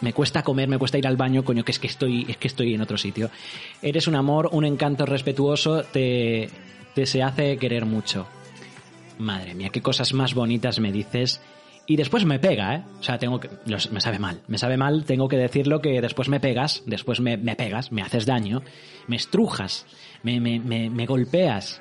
Me 0.00 0.12
cuesta 0.12 0.42
comer, 0.42 0.68
me 0.68 0.78
cuesta 0.78 0.96
ir 0.96 1.06
al 1.06 1.16
baño, 1.16 1.44
coño, 1.44 1.64
que 1.64 1.72
es 1.72 1.78
que 1.78 1.88
estoy, 1.88 2.24
es 2.28 2.36
que 2.36 2.46
estoy 2.48 2.72
en 2.74 2.80
otro 2.80 2.96
sitio. 2.96 3.30
Eres 3.82 4.06
un 4.06 4.14
amor, 4.14 4.48
un 4.52 4.64
encanto 4.64 5.04
respetuoso, 5.06 5.82
te, 5.82 6.48
te 6.94 7.04
se 7.04 7.22
hace 7.22 7.56
querer 7.58 7.84
mucho. 7.84 8.26
Madre 9.18 9.54
mía, 9.54 9.70
qué 9.70 9.82
cosas 9.82 10.12
más 10.14 10.34
bonitas 10.34 10.78
me 10.80 10.92
dices. 10.92 11.40
Y 11.86 11.96
después 11.96 12.24
me 12.26 12.38
pega, 12.38 12.74
¿eh? 12.76 12.84
O 13.00 13.02
sea, 13.02 13.18
tengo 13.18 13.40
que... 13.40 13.48
los- 13.64 13.90
me 13.90 14.00
sabe 14.00 14.18
mal. 14.18 14.42
Me 14.46 14.58
sabe 14.58 14.76
mal, 14.76 15.04
tengo 15.04 15.26
que 15.28 15.38
decirlo 15.38 15.80
que 15.80 16.00
después 16.02 16.28
me 16.28 16.38
pegas, 16.38 16.82
después 16.86 17.20
me, 17.20 17.36
me 17.38 17.56
pegas, 17.56 17.92
me 17.92 18.02
haces 18.02 18.26
daño, 18.26 18.62
me 19.06 19.16
estrujas, 19.16 19.86
me, 20.22 20.38
me, 20.38 20.60
me, 20.90 21.06
golpeas, 21.06 21.80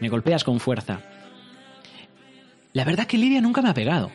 me 0.00 0.08
golpeas 0.08 0.42
con 0.42 0.58
fuerza. 0.58 1.00
La 2.72 2.84
verdad 2.84 3.06
que 3.06 3.18
Lidia 3.18 3.42
nunca 3.42 3.60
me 3.60 3.68
ha 3.68 3.74
pegado. 3.74 4.10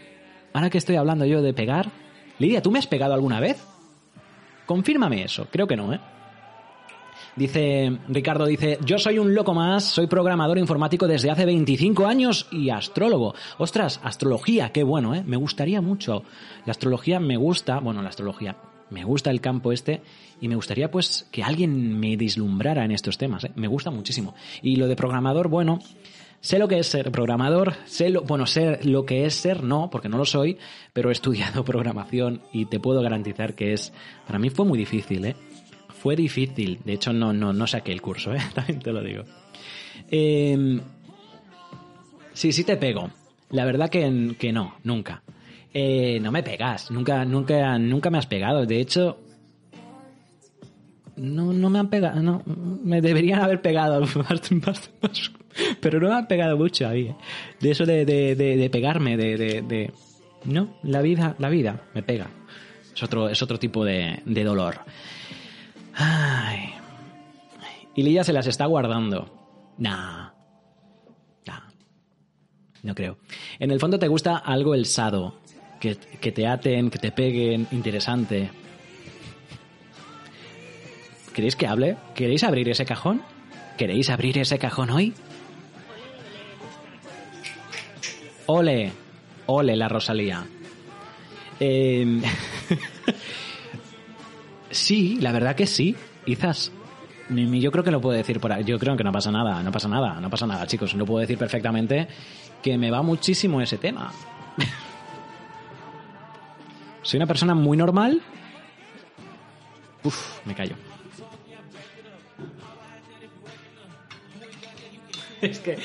Ahora 0.53 0.72
que 0.72 0.80
estoy 0.80 0.95
hablando 0.95 1.26
yo 1.26 1.43
de 1.43 1.53
pegar. 1.53 1.91
Lidia, 2.39 2.61
¿tú 2.63 2.72
me 2.72 2.80
has 2.80 2.88
pegado 2.88 3.13
alguna 3.13 3.39
vez? 3.39 3.63
Confírmame 4.65 5.24
eso. 5.24 5.47
Creo 5.51 5.68
que 5.68 5.78
no, 5.78 5.93
¿eh? 5.93 5.99
Dice, 7.38 8.00
Ricardo 8.08 8.48
dice, 8.48 8.80
yo 8.84 8.98
soy 8.98 9.20
un 9.20 9.36
loco 9.36 9.54
más, 9.54 9.84
soy 9.84 10.08
programador 10.08 10.58
informático 10.58 11.06
desde 11.06 11.30
hace 11.30 11.46
25 11.46 12.08
años 12.08 12.48
y 12.52 12.72
astrólogo. 12.72 13.36
Ostras, 13.60 14.00
astrología, 14.04 14.72
qué 14.72 14.82
bueno, 14.82 15.14
¿eh? 15.14 15.24
Me 15.24 15.38
gustaría 15.38 15.80
mucho. 15.80 16.24
La 16.66 16.72
astrología 16.72 17.20
me 17.20 17.38
gusta, 17.38 17.80
bueno, 17.80 18.02
la 18.02 18.10
astrología, 18.10 18.58
me 18.90 19.04
gusta 19.04 19.30
el 19.30 19.40
campo 19.40 19.72
este 19.72 20.02
y 20.42 20.48
me 20.48 20.56
gustaría 20.56 20.90
pues 20.90 21.28
que 21.32 21.44
alguien 21.44 22.00
me 22.00 22.18
deslumbrara 22.18 22.84
en 22.84 22.92
estos 22.92 23.20
temas, 23.20 23.44
¿eh? 23.44 23.52
Me 23.54 23.68
gusta 23.68 23.92
muchísimo. 23.92 24.34
Y 24.64 24.78
lo 24.78 24.88
de 24.88 24.96
programador, 24.96 25.48
bueno, 25.48 25.78
Sé 26.40 26.60
lo 26.60 26.68
que 26.68 26.78
es 26.78 26.88
ser 26.88 27.12
programador, 27.12 27.74
sé 27.86 28.10
lo, 28.10 28.22
bueno, 28.22 28.46
sé 28.46 28.80
lo 28.84 29.06
que 29.08 29.26
es 29.26 29.34
ser, 29.34 29.64
no, 29.64 29.90
porque 29.90 30.08
no 30.08 30.18
lo 30.18 30.26
soy, 30.26 30.58
pero 30.94 31.10
he 31.10 31.12
estudiado 31.12 31.64
programación 31.66 32.42
y 32.54 32.66
te 32.66 32.80
puedo 32.80 33.02
garantizar 33.02 33.56
que 33.56 33.74
es, 33.74 33.92
para 34.28 34.38
mí 34.38 34.52
fue 34.52 34.64
muy 34.64 34.78
difícil, 34.78 35.26
¿eh? 35.26 35.36
Fue 36.02 36.16
difícil, 36.16 36.80
de 36.86 36.93
hecho 36.93 37.12
no, 37.14 37.34
no, 37.34 37.54
no 37.54 37.68
saqué 37.68 37.91
el 37.91 38.02
curso, 38.02 38.34
¿eh? 38.34 38.39
También 38.54 38.80
te 38.80 38.91
lo 38.91 39.02
digo. 39.04 39.24
Eh, 40.10 40.80
sí, 42.34 42.52
sí 42.52 42.64
te 42.64 42.78
pego. 42.78 43.10
La 43.50 43.66
verdad 43.66 43.89
que, 43.89 44.36
que 44.38 44.52
no, 44.52 44.76
nunca. 44.84 45.24
Eh, 45.74 46.20
no 46.22 46.32
me 46.32 46.43
pegas, 46.43 46.91
nunca, 46.91 47.24
nunca, 47.26 47.78
nunca 47.80 48.10
me 48.10 48.18
has 48.18 48.26
pegado. 48.28 48.66
De 48.66 48.80
hecho, 48.80 49.18
no, 51.16 51.52
no 51.54 51.70
me 51.70 51.80
han 51.80 51.89
pegado, 51.89 52.22
no, 52.22 52.43
me 52.45 53.02
deberían 53.02 53.39
haber 53.41 53.62
pegado 53.62 54.04
pero 55.82 56.00
no 56.00 56.10
me 56.10 56.16
han 56.16 56.28
pegado 56.28 56.58
mucho 56.58 56.88
a 56.88 56.91
mí. 56.91 57.02
¿eh? 57.08 57.16
De 57.60 57.72
eso 57.72 57.86
de, 57.86 58.06
de, 58.06 58.36
de- 58.36 58.56
de 58.58 58.70
pegarme, 58.70 59.18
de- 59.18 59.91
no, 60.45 60.76
la 60.84 61.02
vida, 61.02 61.36
la 61.39 61.50
vida 61.50 61.82
me 61.95 62.04
pega. 62.04 62.28
Es 62.93 63.04
otro, 63.04 63.30
es 63.30 63.41
otro 63.41 63.58
tipo 63.60 63.84
de, 63.84 64.22
de 64.26 64.43
dolor. 64.43 64.80
Ay. 65.98 66.74
Y 67.95 68.04
Lidia 68.04 68.24
se 68.24 68.34
las 68.34 68.48
está 68.48 68.66
guardando. 68.66 69.74
Nah. 69.78 70.30
Nah. 71.45 71.62
No 72.84 72.93
creo. 72.93 73.18
En 73.60 73.72
el 73.72 73.80
fondo 73.80 73.98
te 73.98 74.08
gusta 74.08 74.38
algo 74.38 74.76
el 74.76 74.86
sado. 74.86 75.39
Que, 75.80 75.95
que 75.95 76.32
te 76.32 76.48
aten, 76.48 76.89
que 76.89 76.98
te 77.00 77.12
peguen, 77.12 77.68
interesante. 77.72 78.50
¿Queréis 81.34 81.56
que 81.56 81.68
hable? 81.68 81.98
¿Queréis 82.16 82.43
abrir 82.43 82.70
ese 82.70 82.86
cajón? 82.86 83.22
¿Queréis 83.78 84.10
abrir 84.10 84.39
ese 84.39 84.58
cajón 84.58 84.89
hoy? 84.89 85.14
Ole, 88.48 88.91
ole 89.45 89.76
la 89.76 89.88
Rosalía. 89.88 90.48
Eh, 91.60 92.22
sí, 94.72 95.18
la 95.22 95.31
verdad 95.31 95.56
que 95.56 95.68
sí, 95.68 95.95
quizás. 96.26 96.72
Yo 97.30 97.72
creo 97.72 97.84
que 97.84 97.91
lo 97.91 97.99
puedo 97.99 98.15
decir 98.15 98.39
por 98.39 98.53
ahí. 98.53 98.64
Yo 98.64 98.80
creo 98.80 98.95
que 98.95 99.03
no 99.03 99.11
pasa 99.11 99.31
nada, 99.31 99.61
no 99.61 99.72
pasa 99.72 99.89
nada, 99.89 100.22
no 100.22 100.30
pasa 100.30 100.48
nada, 100.48 100.65
chicos. 100.65 100.94
Lo 100.94 101.06
puedo 101.06 101.19
decir 101.19 101.38
perfectamente 101.38 102.07
que 102.61 102.77
me 102.77 102.89
va 102.89 103.02
muchísimo 103.02 103.61
ese 103.61 103.77
tema. 103.77 104.14
Soy 107.02 107.18
una 107.18 107.27
persona 107.27 107.53
muy 107.53 107.77
normal. 107.77 108.22
Uf, 110.03 110.45
me 110.45 110.56
callo. 110.56 110.76
Es 115.39 115.60
que, 115.60 115.77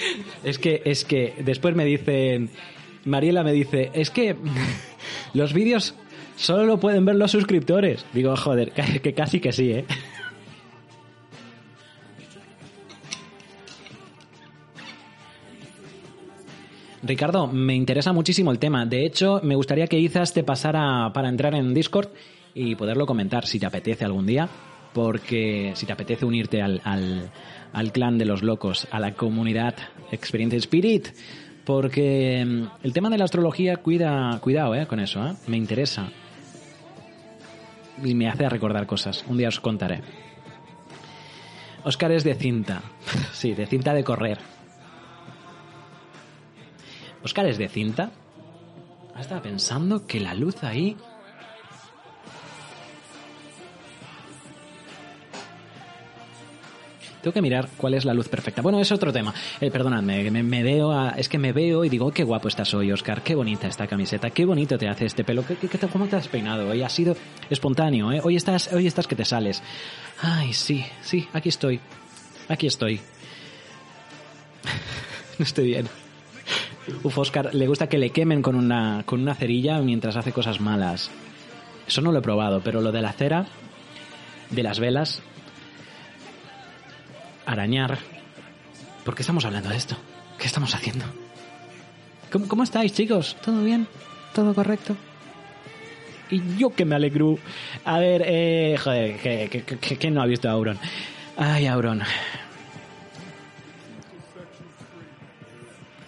es 0.44 0.58
que, 0.58 0.82
es 0.86 1.04
que 1.04 1.34
después 1.44 1.74
me 1.74 1.84
dicen, 1.84 2.48
Mariela 3.04 3.44
me 3.44 3.52
dice, 3.52 3.90
es 3.92 4.08
que 4.08 4.34
los 5.34 5.52
vídeos 5.52 5.94
solo 6.36 6.64
lo 6.64 6.78
pueden 6.78 7.04
ver 7.04 7.16
los 7.16 7.30
suscriptores. 7.30 8.04
Digo, 8.12 8.36
joder, 8.36 8.72
que, 9.02 9.14
casi 9.14 9.40
que 9.40 9.52
sí, 9.52 9.72
¿eh? 9.72 9.84
Ricardo, 17.02 17.48
me 17.48 17.74
interesa 17.74 18.12
muchísimo 18.12 18.52
el 18.52 18.60
tema. 18.60 18.86
De 18.86 19.04
hecho, 19.04 19.40
me 19.42 19.56
gustaría 19.56 19.88
que 19.88 19.98
Izas 19.98 20.32
te 20.32 20.44
pasara 20.44 21.10
para 21.12 21.28
entrar 21.28 21.54
en 21.54 21.74
Discord 21.74 22.10
y 22.54 22.76
poderlo 22.76 23.06
comentar 23.06 23.44
si 23.46 23.58
te 23.58 23.66
apetece 23.66 24.04
algún 24.04 24.26
día. 24.26 24.48
Porque 24.92 25.72
si 25.74 25.86
te 25.86 25.92
apetece 25.92 26.24
unirte 26.24 26.60
al, 26.60 26.80
al, 26.84 27.30
al 27.72 27.92
clan 27.92 28.18
de 28.18 28.26
los 28.26 28.42
locos, 28.42 28.86
a 28.90 29.00
la 29.00 29.14
comunidad 29.14 29.74
Experience 30.12 30.56
Spirit. 30.58 31.08
Porque 31.64 32.44
mm, 32.46 32.84
el 32.84 32.92
tema 32.92 33.10
de 33.10 33.18
la 33.18 33.24
astrología, 33.24 33.78
cuida, 33.78 34.38
cuidado 34.40 34.74
eh, 34.74 34.86
con 34.86 35.00
eso, 35.00 35.26
¿eh? 35.26 35.32
me 35.46 35.56
interesa. 35.56 36.10
Y 38.02 38.14
me 38.14 38.28
hace 38.28 38.48
recordar 38.48 38.86
cosas. 38.86 39.24
Un 39.26 39.38
día 39.38 39.48
os 39.48 39.60
contaré. 39.60 40.02
Oscar 41.84 42.12
es 42.12 42.24
de 42.24 42.34
cinta. 42.34 42.82
Sí, 43.32 43.54
de 43.54 43.66
cinta 43.66 43.92
de 43.92 44.04
correr. 44.04 44.38
Oscar 47.24 47.46
es 47.46 47.58
de 47.58 47.68
cinta. 47.68 48.10
Estaba 49.18 49.42
pensando 49.42 50.06
que 50.06 50.20
la 50.20 50.34
luz 50.34 50.62
ahí. 50.62 50.96
Tengo 57.22 57.34
que 57.34 57.42
mirar 57.42 57.68
cuál 57.76 57.94
es 57.94 58.04
la 58.04 58.14
luz 58.14 58.28
perfecta. 58.28 58.62
Bueno, 58.62 58.80
es 58.80 58.90
otro 58.90 59.12
tema. 59.12 59.32
Eh, 59.60 59.70
perdonadme, 59.70 60.28
me, 60.30 60.62
veo 60.64 60.90
a- 60.90 61.10
es 61.10 61.28
que 61.28 61.38
me 61.38 61.52
veo 61.52 61.84
y 61.84 61.88
digo, 61.88 62.10
qué 62.10 62.24
guapo 62.24 62.48
estás 62.48 62.74
hoy, 62.74 62.90
Oscar. 62.90 63.22
Qué 63.22 63.36
bonita 63.36 63.68
esta 63.68 63.86
camiseta. 63.86 64.30
Qué 64.30 64.44
bonito 64.44 64.76
te 64.76 64.88
hace 64.88 65.06
este 65.06 65.22
pelo. 65.22 65.44
¿Qué, 65.46 65.56
¿Cómo 65.92 66.06
te 66.08 66.16
has 66.16 66.26
peinado? 66.26 66.68
Hoy 66.68 66.82
ha 66.82 66.88
sido 66.88 67.16
espontáneo, 67.48 68.10
¿eh? 68.10 68.20
Hoy 68.24 68.34
estás, 68.34 68.72
hoy 68.72 68.88
estás 68.88 69.06
que 69.06 69.14
te 69.14 69.24
sales. 69.24 69.62
Ay, 70.20 70.52
sí, 70.52 70.84
sí, 71.00 71.28
aquí 71.32 71.48
estoy. 71.48 71.78
Aquí 72.48 72.66
estoy. 72.66 72.96
no 75.38 75.44
estoy 75.44 75.66
bien. 75.66 75.86
Uf, 77.04 77.18
Oscar, 77.18 77.54
le 77.54 77.68
gusta 77.68 77.88
que 77.88 77.98
le 77.98 78.10
quemen 78.10 78.42
con 78.42 78.56
una, 78.56 79.04
con 79.06 79.20
una 79.20 79.36
cerilla 79.36 79.78
mientras 79.78 80.16
hace 80.16 80.32
cosas 80.32 80.60
malas. 80.60 81.08
Eso 81.86 82.00
no 82.00 82.10
lo 82.10 82.18
he 82.18 82.22
probado, 82.22 82.60
pero 82.64 82.80
lo 82.80 82.90
de 82.90 83.00
la 83.02 83.12
cera, 83.12 83.46
de 84.50 84.62
las 84.64 84.80
velas, 84.80 85.22
arañar. 87.46 87.98
¿Por 89.04 89.14
qué 89.14 89.22
estamos 89.22 89.44
hablando 89.44 89.68
de 89.68 89.76
esto? 89.76 89.96
¿Qué 90.38 90.46
estamos 90.46 90.74
haciendo? 90.74 91.04
¿Cómo, 92.48 92.62
estáis, 92.62 92.92
chicos? 92.92 93.36
¿Todo 93.44 93.62
bien? 93.62 93.86
¿Todo 94.34 94.54
correcto? 94.54 94.96
Y 96.30 96.56
yo 96.56 96.70
que 96.70 96.84
me 96.84 96.94
alegro. 96.94 97.38
A 97.84 97.98
ver, 97.98 98.22
eh, 98.24 98.76
joder, 98.82 99.16
que, 99.18 99.48
que, 99.50 99.76
que- 99.76 99.96
¿quién 99.98 100.14
no 100.14 100.22
ha 100.22 100.26
visto 100.26 100.48
a 100.48 100.52
Auron? 100.52 100.78
Ay, 101.36 101.66
Auron. 101.66 102.02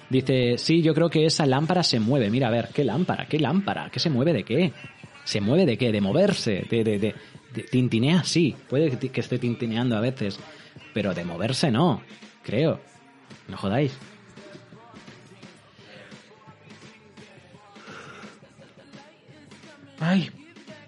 Dice, 0.08 0.56
sí, 0.58 0.80
yo 0.82 0.94
creo 0.94 1.10
que 1.10 1.26
esa 1.26 1.44
lámpara 1.44 1.82
se 1.82 1.98
mueve. 1.98 2.30
Mira, 2.30 2.48
a 2.48 2.50
ver, 2.50 2.68
¿qué 2.72 2.84
lámpara? 2.84 3.26
¿Qué 3.26 3.38
lámpara? 3.38 3.90
¿Qué 3.90 3.98
se 3.98 4.10
mueve 4.10 4.32
de 4.32 4.44
qué? 4.44 4.72
¿Se 5.24 5.40
mueve 5.40 5.66
de 5.66 5.76
qué? 5.76 5.90
¿De 5.90 6.00
moverse? 6.00 6.66
¿De, 6.70 6.84
de, 6.84 7.14
tintinea? 7.70 8.22
Sí, 8.24 8.54
puede 8.68 8.96
que 8.96 9.20
esté 9.20 9.38
tintineando 9.38 9.96
a 9.96 10.00
veces. 10.00 10.38
Pero 10.94 11.12
de 11.12 11.24
moverse 11.24 11.70
no, 11.70 12.00
creo. 12.42 12.80
No 13.48 13.56
jodáis. 13.58 13.98
Ay, 20.00 20.30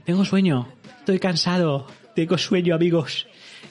tengo 0.04 0.24
sueño. 0.24 0.68
Estoy 1.00 1.18
cansado. 1.18 1.86
Tengo 2.14 2.38
sueño, 2.38 2.74
amigos. 2.74 3.26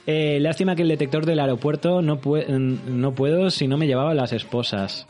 Eh, 0.06 0.40
lástima 0.40 0.76
que 0.76 0.84
el 0.84 0.90
detector 0.90 1.26
del 1.26 1.40
aeropuerto 1.40 2.02
no, 2.02 2.20
no 2.20 3.16
puedo 3.16 3.50
si 3.50 3.68
no 3.68 3.78
me 3.78 3.88
llevaba 3.88 4.14
las 4.14 4.34
esposas. 4.34 5.08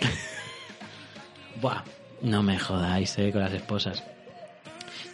Buah, 1.60 1.82
no 2.22 2.42
me 2.42 2.58
jodáis, 2.58 3.18
eh, 3.18 3.32
con 3.32 3.40
las 3.40 3.52
esposas. 3.52 4.04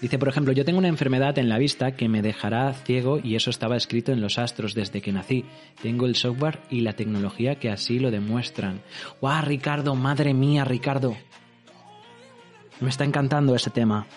Dice, 0.03 0.19
por 0.19 0.29
ejemplo, 0.29 0.53
yo 0.53 0.65
tengo 0.65 0.81
una 0.81 0.89
enfermedad 0.89 1.39
en 1.39 1.49
la 1.49 1.59
vista 1.59 1.93
que 1.93 2.09
me 2.09 2.23
dejará 2.23 2.73
ciego 2.73 3.20
y 3.23 3.37
eso 3.37 3.51
estaba 3.51 3.77
escrito 3.77 4.11
en 4.11 4.20
los 4.20 4.37
astros 4.37 4.74
desde 4.74 5.01
que 5.01 5.12
nací. 5.12 5.45
Tengo 5.81 6.07
el 6.07 6.16
software 6.16 6.59
y 6.70 6.81
la 6.81 6.95
tecnología 6.95 7.55
que 7.55 7.70
así 7.70 8.01
lo 8.01 8.11
demuestran. 8.11 8.83
¡Guau, 9.20 9.45
Ricardo! 9.45 9.95
¡Madre 9.95 10.35
mía, 10.35 10.65
Ricardo! 10.65 11.16
Me 12.81 12.89
está 12.89 13.05
encantando 13.05 13.55
ese 13.55 13.70
tema. 13.70 14.09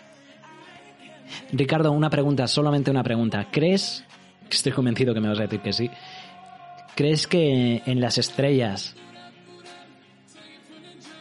Ricardo, 1.51 1.91
una 1.91 2.09
pregunta, 2.09 2.47
solamente 2.47 2.89
una 2.89 3.03
pregunta. 3.03 3.49
¿Crees, 3.51 4.03
estoy 4.49 4.71
convencido 4.71 5.13
que 5.13 5.21
me 5.21 5.27
vas 5.27 5.37
a 5.37 5.43
decir 5.43 5.59
que 5.59 5.71
sí, 5.71 5.91
¿crees 6.95 7.27
que 7.27 7.83
en 7.85 8.01
las 8.01 8.17
estrellas 8.17 8.95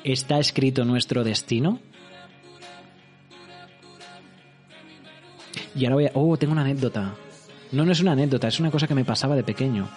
está 0.05 0.39
escrito 0.39 0.87
nuestro 0.87 1.23
destino? 1.23 1.81
Y 5.75 5.85
ahora 5.85 5.95
voy 5.95 6.07
a... 6.07 6.11
Oh, 6.15 6.37
tengo 6.37 6.53
una 6.53 6.63
anécdota. 6.63 7.15
No, 7.73 7.85
no 7.85 7.93
es 7.93 8.01
una 8.01 8.13
anécdota, 8.13 8.49
es 8.49 8.61
una 8.61 8.71
cosa 8.71 8.87
que 8.87 8.95
me 8.95 9.05
pasaba 9.05 9.35
de 9.35 9.43
pequeño. 9.43 9.89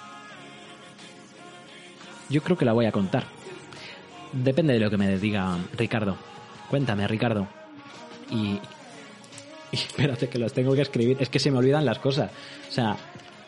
Yo 2.30 2.42
creo 2.42 2.58
que 2.58 2.66
la 2.66 2.74
voy 2.74 2.86
a 2.86 2.92
contar. 2.92 3.26
Depende 4.34 4.74
de 4.74 4.80
lo 4.80 4.90
que 4.90 4.98
me 4.98 5.18
diga 5.18 5.58
Ricardo. 5.78 6.18
Cuéntame, 6.70 7.08
Ricardo. 7.08 7.48
Y, 8.30 8.60
y 9.72 9.76
espérate 9.76 10.28
que 10.28 10.40
los 10.40 10.52
tengo 10.54 10.74
que 10.74 10.82
escribir. 10.82 11.18
Es 11.20 11.30
que 11.30 11.40
se 11.40 11.52
me 11.52 11.60
olvidan 11.60 11.86
las 11.86 12.00
cosas. 12.00 12.32
O 12.68 12.72
sea, 12.72 12.98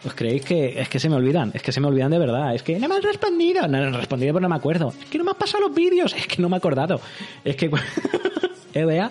¿os 0.06 0.14
creéis 0.14 0.46
que 0.46 0.80
es 0.80 0.88
que 0.88 1.00
se 1.00 1.10
me 1.10 1.16
olvidan? 1.16 1.52
Es 1.54 1.62
que 1.62 1.72
se 1.72 1.82
me 1.82 1.88
olvidan 1.88 2.12
de 2.12 2.20
verdad. 2.20 2.54
Es 2.54 2.64
que 2.64 2.80
no 2.80 2.88
me 2.88 2.96
han 2.96 3.04
respondido. 3.04 3.68
No, 3.68 3.90
no 3.90 3.98
respondido, 3.98 4.34
pero 4.34 4.44
no 4.44 4.50
me 4.50 4.56
acuerdo. 4.56 4.94
Es 5.02 5.10
que 5.10 5.18
no 5.18 5.24
me 5.24 5.32
han 5.32 5.38
pasado 5.38 5.68
los 5.68 5.76
vídeos. 5.76 6.14
Es 6.14 6.28
que 6.28 6.42
no 6.42 6.48
me 6.50 6.56
he 6.56 6.60
acordado. 6.60 7.02
Es 7.44 7.56
que... 7.56 7.70
¿Eh? 8.74 9.10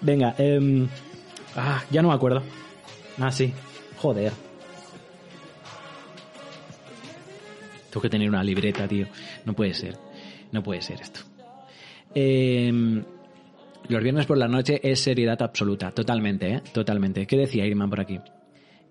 Venga, 0.00 0.34
em, 0.38 0.88
Ah, 1.56 1.82
ya 1.90 2.02
no 2.02 2.08
me 2.08 2.14
acuerdo. 2.14 2.42
Ah, 3.18 3.30
sí. 3.30 3.52
Joder. 3.98 4.32
Tengo 7.90 8.02
que 8.02 8.10
tener 8.10 8.28
una 8.28 8.42
libreta, 8.42 8.88
tío. 8.88 9.06
No 9.44 9.52
puede 9.52 9.74
ser. 9.74 9.96
No 10.50 10.62
puede 10.62 10.82
ser 10.82 11.00
esto. 11.00 11.20
Eh, 12.14 12.72
los 13.88 14.02
viernes 14.02 14.26
por 14.26 14.38
la 14.38 14.48
noche 14.48 14.80
es 14.82 15.00
seriedad 15.00 15.40
absoluta. 15.42 15.90
Totalmente, 15.92 16.54
¿eh? 16.54 16.62
Totalmente. 16.72 17.26
¿Qué 17.26 17.36
decía 17.36 17.66
Irman 17.66 17.90
por 17.90 18.00
aquí? 18.00 18.18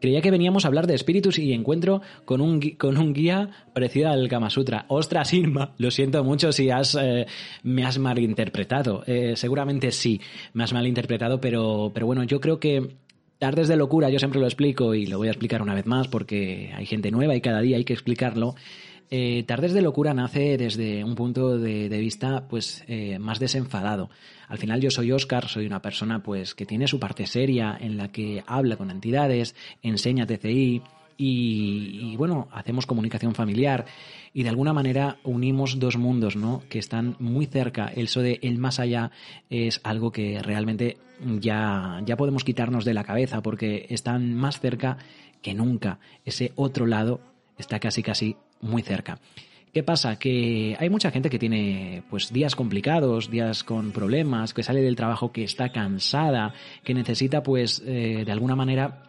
Creía 0.04 0.20
que 0.20 0.32
veníamos 0.32 0.66
a 0.66 0.68
hablar 0.68 0.86
de 0.86 0.96
espíritus 0.96 1.40
y 1.40 1.54
encuentro 1.54 2.02
con 2.26 2.42
un, 2.42 2.60
con 2.72 2.98
un 2.98 3.14
guía 3.14 3.52
parecido 3.74 4.10
al 4.10 4.28
Kama 4.28 4.50
Sutra. 4.50 4.84
Ostras, 4.90 5.34
Irma, 5.34 5.76
lo 5.78 5.92
siento 5.92 6.22
mucho 6.26 6.52
si 6.52 6.70
has, 6.70 6.98
eh, 7.02 7.26
me 7.64 7.86
has 7.86 8.00
malinterpretado. 8.00 9.06
Eh, 9.08 9.36
seguramente 9.38 9.94
sí, 9.94 10.20
me 10.52 10.66
has 10.66 10.74
malinterpretado, 10.74 11.40
pero, 11.40 11.90
pero 11.94 12.06
bueno, 12.06 12.26
yo 12.26 12.42
creo 12.42 12.60
que 12.60 12.86
tardes 13.40 13.70
de 13.70 13.78
locura, 13.78 14.10
yo 14.10 14.20
siempre 14.20 14.42
lo 14.42 14.46
explico 14.46 14.94
y 14.94 15.06
lo 15.06 15.20
voy 15.20 15.30
a 15.30 15.32
explicar 15.32 15.62
una 15.62 15.74
vez 15.74 15.86
más 15.86 16.10
porque 16.10 16.74
hay 16.76 16.86
gente 16.86 17.10
nueva 17.10 17.38
y 17.38 17.40
cada 17.40 17.62
día 17.62 17.78
hay 17.78 17.86
que 17.86 17.94
explicarlo. 17.94 18.56
Eh, 19.10 19.44
Tardes 19.48 19.74
de 19.74 19.82
locura 19.82 20.14
nace 20.14 20.58
desde 20.58 21.04
un 21.04 21.16
punto 21.16 21.58
de, 21.58 21.88
vista 21.90 22.48
pues 22.48 22.84
eh, 22.88 23.20
más 23.20 23.40
desenfadado. 23.40 24.10
Al 24.48 24.58
final 24.58 24.82
yo 24.82 24.92
soy 24.92 25.12
Oscar, 25.12 25.48
soy 25.48 25.66
una 25.66 25.82
persona 25.82 26.22
pues 26.24 26.56
que 26.56 26.66
tiene 26.66 26.88
su 26.88 27.00
parte 27.00 27.26
seria 27.28 27.78
en 27.80 27.98
la 27.98 28.12
que 28.12 28.44
habla 28.48 28.78
con 28.78 28.92
entidades, 28.92 29.56
enseña 29.82 30.26
TCI 30.26 30.82
y, 31.16 32.16
bueno, 32.18 32.48
hacemos 32.52 32.86
comunicación 32.86 33.36
familiar 33.36 33.86
y 34.34 34.44
de 34.44 34.50
alguna 34.50 34.74
manera 34.74 35.18
unimos 35.24 35.80
dos 35.80 35.98
mundos, 35.98 36.36
¿no? 36.36 36.64
Que 36.70 36.80
están 36.80 37.16
muy 37.20 37.46
cerca. 37.46 37.92
Eso 37.96 38.22
de 38.22 38.40
el 38.42 38.58
más 38.58 38.80
allá 38.80 39.12
es 39.50 39.80
algo 39.84 40.12
que 40.12 40.42
realmente 40.42 40.98
ya, 41.40 42.02
ya 42.06 42.18
podemos 42.18 42.44
quitarnos 42.44 42.84
de 42.84 42.94
la 42.94 43.04
cabeza 43.04 43.42
porque 43.42 43.86
están 43.90 44.34
más 44.34 44.60
cerca 44.60 44.98
que 45.42 45.54
nunca. 45.54 46.00
Ese 46.26 46.52
otro 46.56 46.88
lado 46.88 47.22
está 47.58 47.80
casi 47.80 48.02
casi 48.02 48.36
muy 48.64 48.82
cerca. 48.82 49.20
¿Qué 49.74 49.82
pasa? 49.82 50.20
Que 50.20 50.78
hay 50.80 50.90
mucha 50.90 51.10
gente 51.10 51.32
que 51.32 51.40
tiene 51.40 52.04
pues 52.10 52.32
días 52.32 52.56
complicados, 52.56 53.32
días 53.32 53.64
con 53.64 53.92
problemas, 53.92 54.54
que 54.54 54.62
sale 54.62 54.82
del 54.82 54.96
trabajo 54.96 55.32
que 55.32 55.44
está 55.44 55.72
cansada, 55.72 56.54
que 56.84 56.94
necesita 56.94 57.42
pues 57.42 57.82
eh, 57.86 58.24
de 58.24 58.32
alguna 58.32 58.56
manera 58.56 59.04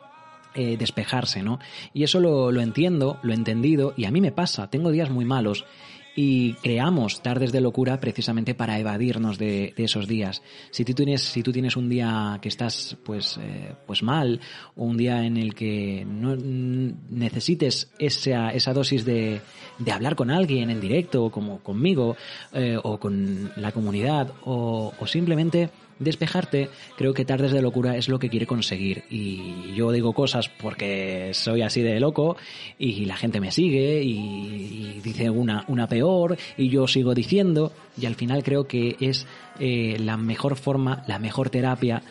eh, 0.55 0.79
despejarse, 0.79 1.43
¿no? 1.43 1.59
Y 1.93 2.05
eso 2.05 2.19
lo, 2.19 2.51
lo 2.51 2.63
entiendo, 2.63 3.19
lo 3.23 3.33
he 3.33 3.37
entendido 3.37 3.93
y 3.97 4.07
a 4.07 4.11
mí 4.11 4.23
me 4.23 4.33
pasa, 4.33 4.71
tengo 4.71 4.91
días 4.91 5.11
muy 5.11 5.27
malos 5.27 5.67
y 6.17 6.55
creamos 6.55 7.23
tardes 7.23 7.53
de 7.53 7.61
locura 7.61 8.01
precisamente 8.01 8.55
para 8.55 8.79
evadirnos 8.79 9.39
de, 9.39 9.75
esos 9.77 10.07
días. 10.07 10.43
Si 10.71 10.85
tú 10.85 10.95
tienes, 10.95 11.23
si 11.23 11.43
tú 11.43 11.53
tienes 11.53 11.77
un 11.77 11.89
día 11.89 12.39
que 12.41 12.49
estás 12.49 12.97
pues, 13.05 13.39
eh, 13.43 13.75
pues 13.87 14.03
mal, 14.03 14.41
o 14.77 14.85
un 14.85 14.97
día 14.97 15.25
en 15.25 15.37
el 15.37 15.55
que 15.55 16.05
no 16.07 16.37
necesites 16.37 17.91
esa, 17.99 18.51
esa 18.51 18.73
dosis 18.73 19.05
de, 19.05 19.41
de 19.79 19.93
hablar 19.93 20.15
con 20.15 20.31
alguien 20.31 20.71
en 20.71 20.81
directo, 20.81 21.31
como 21.31 21.61
conmigo, 21.61 22.17
eh, 22.53 22.79
o 22.83 22.99
con 22.99 23.53
la 23.57 23.73
comunidad, 23.73 24.33
o, 24.45 24.93
o 24.99 25.07
simplemente 25.07 25.71
despejarte, 26.05 26.69
creo 26.97 27.15
que 27.15 27.25
Tardes 27.25 27.53
de 27.53 27.63
Locura 27.63 27.97
es 27.97 28.09
lo 28.09 28.19
que 28.19 28.29
quiere 28.29 28.47
conseguir. 28.47 29.05
Y 29.11 29.75
yo 29.75 29.91
digo 29.91 30.13
cosas 30.13 30.49
porque 30.49 31.31
soy 31.33 31.63
así 31.63 31.83
de 31.83 31.99
loco 32.01 32.37
y 32.79 33.05
la 33.07 33.17
gente 33.17 33.41
me 33.41 33.51
sigue 33.51 34.03
y, 34.03 35.01
dice 35.03 35.31
una, 35.31 35.65
una 35.69 35.89
peor 35.89 36.37
y 36.57 36.69
yo 36.69 36.87
sigo 36.87 37.15
diciendo 37.15 37.73
y 38.01 38.07
al 38.07 38.15
final 38.15 38.43
creo 38.43 38.67
que 38.67 38.97
es 39.01 39.27
eh, 39.59 39.97
la 39.99 40.17
mejor 40.17 40.57
forma, 40.57 41.05
la 41.07 41.19
mejor 41.19 41.51
terapia 41.51 42.03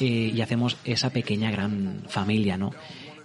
eh, 0.00 0.32
y 0.34 0.40
hacemos 0.40 0.76
esa 0.84 1.10
pequeña 1.10 1.50
gran 1.50 2.02
familia, 2.08 2.56
¿no? 2.56 2.72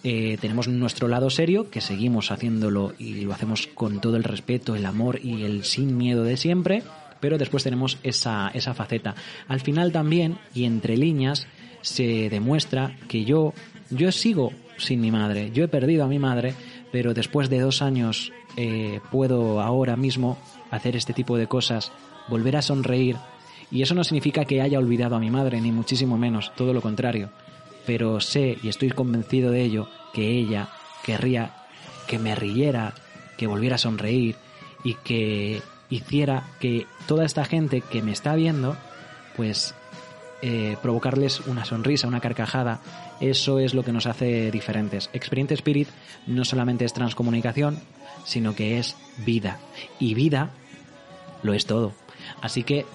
Eh, 0.04 0.38
tenemos 0.40 0.68
nuestro 0.68 1.08
lado 1.08 1.30
serio, 1.30 1.70
que 1.70 1.82
seguimos 1.82 2.32
haciéndolo 2.32 2.94
y 2.98 3.22
lo 3.22 3.34
hacemos 3.34 3.68
con 3.68 3.99
todo 3.99 4.16
el 4.16 4.24
respeto, 4.24 4.76
el 4.76 4.86
amor 4.86 5.20
y 5.24 5.44
el 5.44 5.64
sin 5.64 5.98
miedo 5.98 6.24
de 6.24 6.38
siempre, 6.38 6.84
pero 7.19 7.38
después 7.38 7.64
tenemos 7.64 7.98
esa, 8.03 8.49
esa 8.53 8.73
faceta. 8.73 9.15
Al 9.48 9.60
final 9.60 9.91
también, 9.91 10.38
y 10.53 10.65
entre 10.65 10.98
líneas, 10.98 11.48
se 11.81 12.30
demuestra 12.30 12.98
que 13.07 13.26
yo, 13.26 13.53
yo 13.89 14.11
sigo 14.11 14.52
sin 14.77 15.02
mi 15.02 15.11
madre, 15.11 15.52
yo 15.53 15.64
he 15.64 15.68
perdido 15.68 16.03
a 16.03 16.07
mi 16.07 16.19
madre, 16.19 16.53
pero 16.91 17.14
después 17.14 17.49
de 17.49 17.60
dos 17.60 17.81
años 17.81 18.31
eh, 18.56 18.99
puedo 19.11 19.61
ahora 19.61 19.95
mismo 19.95 20.38
hacer 20.72 20.95
este 20.95 21.14
tipo 21.14 21.38
de 21.38 21.48
cosas, 21.48 21.91
volver 22.27 22.56
a 22.57 22.61
sonreír, 22.61 23.15
y 23.72 23.81
eso 23.81 23.95
no 23.95 24.03
significa 24.03 24.45
que 24.45 24.61
haya 24.61 24.80
olvidado 24.80 25.15
a 25.15 25.19
mi 25.19 25.30
madre, 25.30 25.60
ni 25.60 25.72
muchísimo 25.72 26.18
menos, 26.18 26.53
todo 26.56 26.73
lo 26.73 26.81
contrario. 26.81 27.30
Pero 27.85 28.19
sé 28.19 28.57
y 28.61 28.69
estoy 28.69 28.89
convencido 28.89 29.52
de 29.52 29.61
ello 29.61 29.89
que 30.14 30.30
ella 30.30 30.69
querría 31.03 31.53
que 32.07 32.18
me 32.18 32.34
riera, 32.35 32.94
que 33.38 33.48
volviera 33.48 33.76
a 33.76 33.80
sonreír 33.80 34.35
y 34.84 34.95
que 34.95 35.61
hiciera 35.89 36.43
que 36.59 36.85
toda 37.07 37.26
esta 37.26 37.45
gente 37.45 37.81
que 37.81 38.01
me 38.01 38.11
está 38.11 38.35
viendo, 38.35 38.76
pues 39.35 39.73
eh, 40.41 40.77
provocarles 40.81 41.41
una 41.47 41.65
sonrisa, 41.65 42.07
una 42.07 42.19
carcajada, 42.19 42.80
eso 43.19 43.59
es 43.59 43.73
lo 43.73 43.84
que 43.84 43.91
nos 43.91 44.05
hace 44.05 44.51
diferentes. 44.51 45.09
Experience 45.14 45.55
Spirit 45.55 45.88
no 46.27 46.45
solamente 46.45 46.85
es 46.85 46.93
transcomunicación, 46.93 47.80
sino 48.23 48.55
que 48.55 48.77
es 48.77 48.95
vida. 49.26 49.59
Y 49.99 50.14
vida 50.14 50.51
lo 51.43 51.53
es 51.53 51.65
todo. 51.65 51.93
Así 52.41 52.64
que, 52.64 52.85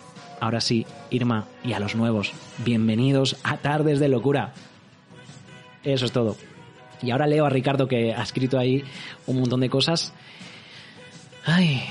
ahora 0.41 0.61
sí, 0.61 0.87
Irma 1.11 1.47
y 1.65 1.73
a 1.73 1.81
los 1.81 1.97
nuevos, 1.97 2.33
bienvenidos 2.59 3.37
a 3.43 3.57
Tardes 3.57 3.99
de 3.99 4.09
Locura. 4.09 4.53
Eso 5.83 6.05
es 6.05 6.13
todo. 6.13 6.37
Y 7.03 7.11
ahora 7.11 7.27
leo 7.27 7.45
a 7.45 7.51
Ricardo 7.51 7.89
que 7.89 8.15
ha 8.15 8.23
escrito 8.23 8.59
ahí 8.59 8.85
un 9.27 9.41
montón 9.41 9.61
de 9.61 9.69
cosas. 9.69 10.13
Ay. 11.45 11.83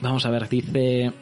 Vamos 0.00 0.24
a 0.26 0.30
ver, 0.30 0.48
dice... 0.48 1.12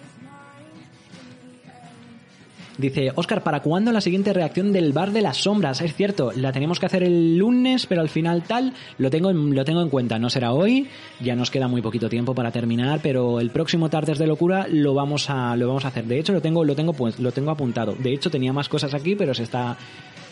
Dice, 2.77 3.11
Oscar, 3.17 3.43
¿para 3.43 3.59
cuándo 3.61 3.91
la 3.91 4.01
siguiente 4.01 4.33
reacción 4.33 4.73
del 4.73 4.93
bar 4.93 5.11
de 5.11 5.21
las 5.21 5.39
sombras? 5.39 5.81
Es 5.81 5.97
cierto, 5.97 6.31
la 6.37 6.53
tenemos 6.53 6.79
que 6.79 6.87
hacer 6.87 7.03
el 7.03 7.37
lunes, 7.37 7.87
pero 7.87 8.01
al 8.01 8.09
final 8.09 8.45
tal, 8.45 8.73
lo 8.99 9.11
tengo, 9.11 9.31
en- 9.31 9.53
lo 9.53 9.65
tengo 9.65 9.83
en 9.83 9.89
cuenta. 9.89 10.21
No 10.21 10.31
será 10.31 10.53
hoy, 10.53 10.87
ya 11.21 11.35
nos 11.35 11.51
queda 11.51 11.67
muy 11.67 11.83
poquito 11.83 12.09
tiempo 12.09 12.37
para 12.37 12.53
terminar, 12.53 13.01
pero 13.03 13.41
el 13.41 13.51
próximo 13.51 13.91
Tardes 13.91 14.19
de 14.19 14.29
Locura 14.29 14.69
lo 14.71 14.95
vamos 14.95 15.29
a, 15.29 15.57
lo 15.57 15.67
vamos 15.67 15.85
a 15.87 15.89
hacer. 15.89 16.05
De 16.05 16.21
hecho, 16.21 16.33
lo 16.33 16.41
tengo, 16.41 16.65
lo 16.65 16.77
tengo, 16.77 16.93
pues, 16.93 17.19
lo 17.19 17.33
tengo 17.33 17.51
apuntado. 17.51 17.97
De 17.99 18.13
hecho, 18.15 18.31
tenía 18.31 18.53
más 18.53 18.69
cosas 18.69 18.95
aquí, 18.95 19.17
pero 19.17 19.35
se 19.35 19.43
está... 19.43 19.77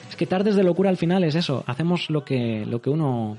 Es 0.08 0.14
que 0.14 0.26
Tardes 0.26 0.54
de 0.54 0.62
Locura 0.62 0.88
al 0.88 0.96
final 0.98 1.24
es 1.24 1.34
eso. 1.34 1.64
Hacemos 1.66 2.10
lo 2.10 2.24
que, 2.24 2.64
lo 2.64 2.80
que 2.80 2.90
uno, 2.90 3.38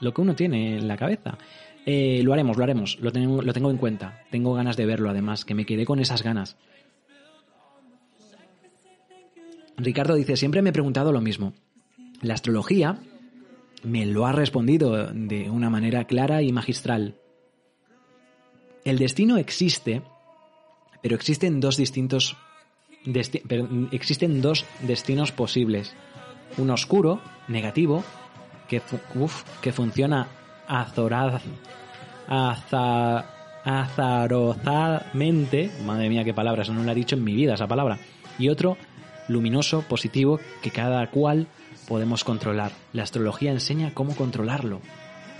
lo 0.00 0.12
que 0.12 0.20
uno 0.20 0.34
tiene 0.34 0.78
en 0.78 0.88
la 0.88 0.96
cabeza. 0.96 1.38
Eh, 1.86 2.20
lo 2.22 2.32
haremos, 2.32 2.56
lo 2.56 2.64
haremos. 2.64 2.98
Lo 3.00 3.12
tengo, 3.12 3.42
lo 3.42 3.52
tengo 3.52 3.70
en 3.70 3.76
cuenta. 3.76 4.24
Tengo 4.30 4.54
ganas 4.54 4.76
de 4.76 4.86
verlo, 4.86 5.10
además, 5.10 5.44
que 5.44 5.54
me 5.54 5.66
quedé 5.66 5.84
con 5.84 6.00
esas 6.00 6.22
ganas. 6.22 6.56
Ricardo 9.76 10.14
dice, 10.14 10.36
siempre 10.36 10.62
me 10.62 10.70
he 10.70 10.72
preguntado 10.72 11.12
lo 11.12 11.20
mismo. 11.20 11.54
La 12.20 12.34
astrología 12.34 12.98
me 13.82 14.06
lo 14.06 14.26
ha 14.26 14.32
respondido 14.32 15.12
de 15.12 15.50
una 15.50 15.70
manera 15.70 16.04
clara 16.04 16.42
y 16.42 16.52
magistral. 16.52 17.16
El 18.84 18.98
destino 18.98 19.38
existe, 19.38 20.02
pero 21.02 21.16
existen 21.16 21.60
dos 21.60 21.76
distintos 21.76 22.36
existen 23.90 24.40
dos 24.40 24.64
destinos 24.82 25.32
posibles. 25.32 25.94
Uno 26.56 26.74
oscuro, 26.74 27.20
negativo, 27.48 28.04
que, 28.68 28.80
que 29.60 29.72
funciona 29.72 30.28
azoraz, 30.68 31.42
aza- 32.28 33.24
azarozadamente, 33.64 35.70
madre 35.84 36.08
mía 36.08 36.24
qué 36.24 36.34
palabra, 36.34 36.62
eso 36.62 36.72
no 36.72 36.82
la 36.84 36.92
he 36.92 36.96
dicho 36.96 37.16
en 37.16 37.24
mi 37.24 37.34
vida 37.34 37.54
esa 37.54 37.66
palabra, 37.66 37.98
y 38.38 38.48
otro 38.48 38.76
luminoso, 39.28 39.82
positivo, 39.82 40.40
que 40.62 40.70
cada 40.70 41.08
cual 41.10 41.46
podemos 41.88 42.24
controlar. 42.24 42.72
La 42.92 43.02
astrología 43.04 43.50
enseña 43.52 43.92
cómo 43.94 44.14
controlarlo. 44.16 44.80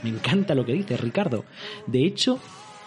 Me 0.02 0.10
encanta 0.10 0.54
lo 0.54 0.64
que 0.64 0.72
dice 0.72 0.96
Ricardo. 0.96 1.44
De 1.86 2.04
hecho, 2.04 2.38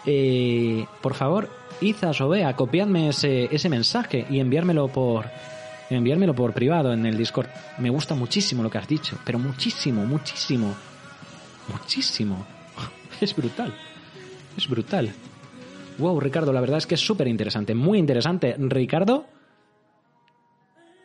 eh, 0.04 0.84
por 1.02 1.14
favor, 1.14 1.48
Izas 1.80 2.20
o 2.20 2.28
Bea, 2.28 2.54
copiadme 2.54 3.08
ese, 3.08 3.48
ese 3.54 3.68
mensaje 3.68 4.26
y 4.30 4.40
enviármelo 4.40 4.88
por 4.88 5.26
enviármelo 5.90 6.34
por 6.34 6.52
privado 6.52 6.92
en 6.92 7.06
el 7.06 7.16
Discord. 7.16 7.48
Me 7.78 7.90
gusta 7.90 8.14
muchísimo 8.14 8.62
lo 8.62 8.70
que 8.70 8.78
has 8.78 8.88
dicho, 8.88 9.18
pero 9.24 9.38
muchísimo, 9.38 10.04
muchísimo. 10.04 10.74
Muchísimo. 11.72 12.44
Es 13.20 13.34
brutal. 13.34 13.74
Es 14.56 14.68
brutal. 14.68 15.10
Wow, 15.98 16.20
Ricardo, 16.20 16.52
la 16.52 16.60
verdad 16.60 16.76
es 16.78 16.86
que 16.86 16.96
es 16.96 17.00
súper 17.00 17.26
interesante, 17.28 17.74
muy 17.74 17.98
interesante. 17.98 18.54
Ricardo, 18.58 19.24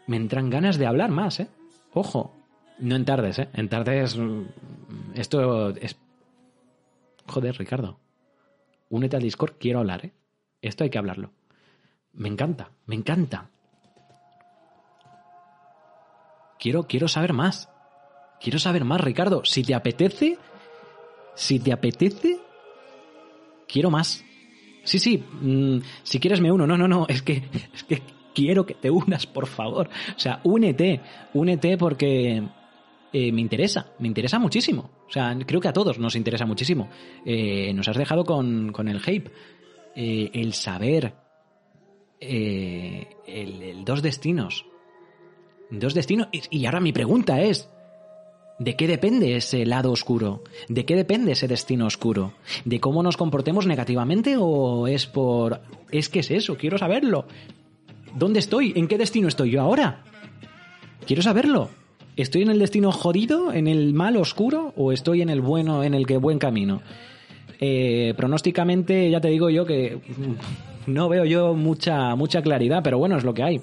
me 0.08 0.18
entran 0.18 0.50
ganas 0.50 0.78
de 0.78 0.86
hablar 0.88 1.10
más, 1.12 1.40
¿eh? 1.40 1.48
Ojo, 1.94 2.36
no 2.80 2.96
en 2.98 3.06
tardes, 3.06 3.40
¿eh? 3.40 3.50
En 3.54 3.70
tardes... 3.70 4.18
mm, 4.18 4.44
Esto 5.16 5.70
es... 5.70 5.96
Joder, 7.28 7.56
Ricardo. 7.58 7.98
Únete 8.90 9.16
al 9.16 9.22
Discord, 9.24 9.54
quiero 9.58 9.80
hablar, 9.80 10.06
¿eh? 10.06 10.12
Esto 10.62 10.84
hay 10.84 10.90
que 10.90 10.98
hablarlo. 10.98 11.32
Me 12.14 12.28
encanta, 12.28 12.72
me 12.88 12.96
encanta. 12.96 13.50
Quiero, 16.60 16.84
quiero 16.84 17.08
saber 17.08 17.32
más. 17.32 17.70
Quiero 18.42 18.60
saber 18.60 18.84
más, 18.84 19.00
Ricardo. 19.02 19.46
Si 19.46 19.64
te 19.64 19.74
apetece, 19.74 20.38
si 21.36 21.60
te 21.60 21.72
apetece, 21.72 22.40
quiero 23.68 23.90
más. 23.90 24.24
Sí, 24.84 25.00
sí, 25.00 25.18
mm, 25.18 25.78
si 26.04 26.20
quieres 26.20 26.42
me 26.42 26.52
uno. 26.52 26.66
No, 26.66 26.78
no, 26.78 26.88
no, 26.88 27.06
es 27.10 27.22
que, 27.22 27.44
es 27.74 27.84
que 27.84 28.02
quiero 28.34 28.66
que 28.66 28.76
te 28.76 28.90
unas, 28.90 29.26
por 29.26 29.48
favor. 29.48 29.90
O 30.16 30.20
sea, 30.20 30.40
únete, 30.44 31.02
únete 31.34 31.78
porque 31.78 32.44
eh, 33.14 33.32
me 33.32 33.42
interesa, 33.42 33.94
me 34.00 34.08
interesa 34.08 34.40
muchísimo. 34.40 34.90
O 35.08 35.12
sea, 35.12 35.38
creo 35.46 35.62
que 35.62 35.68
a 35.68 35.74
todos 35.74 36.00
nos 36.00 36.16
interesa 36.16 36.46
muchísimo. 36.46 36.90
Eh, 37.26 37.74
nos 37.74 37.88
has 37.88 37.98
dejado 37.98 38.24
con, 38.24 38.72
con 38.72 38.88
el 38.88 39.02
hype. 39.02 39.32
Eh, 39.96 40.32
el 40.34 40.54
saber 40.54 41.14
el, 42.20 43.08
el 43.26 43.84
dos 43.84 44.02
destinos. 44.02 44.66
Dos 45.70 45.94
destinos. 45.94 46.28
Y, 46.32 46.42
y 46.50 46.66
ahora 46.66 46.80
mi 46.80 46.94
pregunta 46.94 47.42
es, 47.42 47.70
¿De 48.62 48.76
qué 48.76 48.86
depende 48.86 49.36
ese 49.36 49.66
lado 49.66 49.92
oscuro? 49.92 50.44
¿De 50.70 50.86
qué 50.86 50.96
depende 50.96 51.32
ese 51.32 51.48
destino 51.48 51.88
oscuro? 51.88 52.34
¿De 52.64 52.80
cómo 52.80 53.02
nos 53.02 53.18
comportemos 53.18 53.66
negativamente 53.66 54.36
o 54.38 54.86
es 54.86 55.08
por... 55.08 55.62
Es 55.90 56.10
que 56.10 56.20
es 56.20 56.30
eso, 56.30 56.56
quiero 56.58 56.78
saberlo. 56.78 57.26
¿Dónde 58.16 58.38
estoy? 58.38 58.74
¿En 58.76 58.88
qué 58.88 59.00
destino 59.00 59.28
estoy 59.28 59.50
yo 59.50 59.62
ahora? 59.62 60.04
Quiero 61.08 61.24
saberlo. 61.24 61.70
¿Estoy 62.16 62.44
en 62.44 62.52
el 62.52 62.60
destino 62.60 62.92
jodido, 62.92 63.52
en 63.52 63.68
el 63.68 63.96
mal 63.96 64.16
oscuro 64.16 64.76
o 64.78 64.92
estoy 64.92 65.24
en 65.24 65.32
el 65.32 65.42
bueno, 65.42 65.84
en 65.84 65.96
el 65.96 66.06
buen 66.20 66.38
camino? 66.38 66.84
Eh, 67.60 68.14
pronósticamente 68.16 69.10
ya 69.10 69.20
te 69.22 69.30
digo 69.30 69.50
yo 69.50 69.66
que 69.66 69.96
mm, 69.96 70.92
no 70.94 71.10
veo 71.10 71.26
yo 71.26 71.56
mucha, 71.56 72.16
mucha 72.16 72.44
claridad, 72.44 72.82
pero 72.84 73.00
bueno, 73.00 73.18
es 73.18 73.24
lo 73.24 73.34
que 73.34 73.42
hay. 73.42 73.62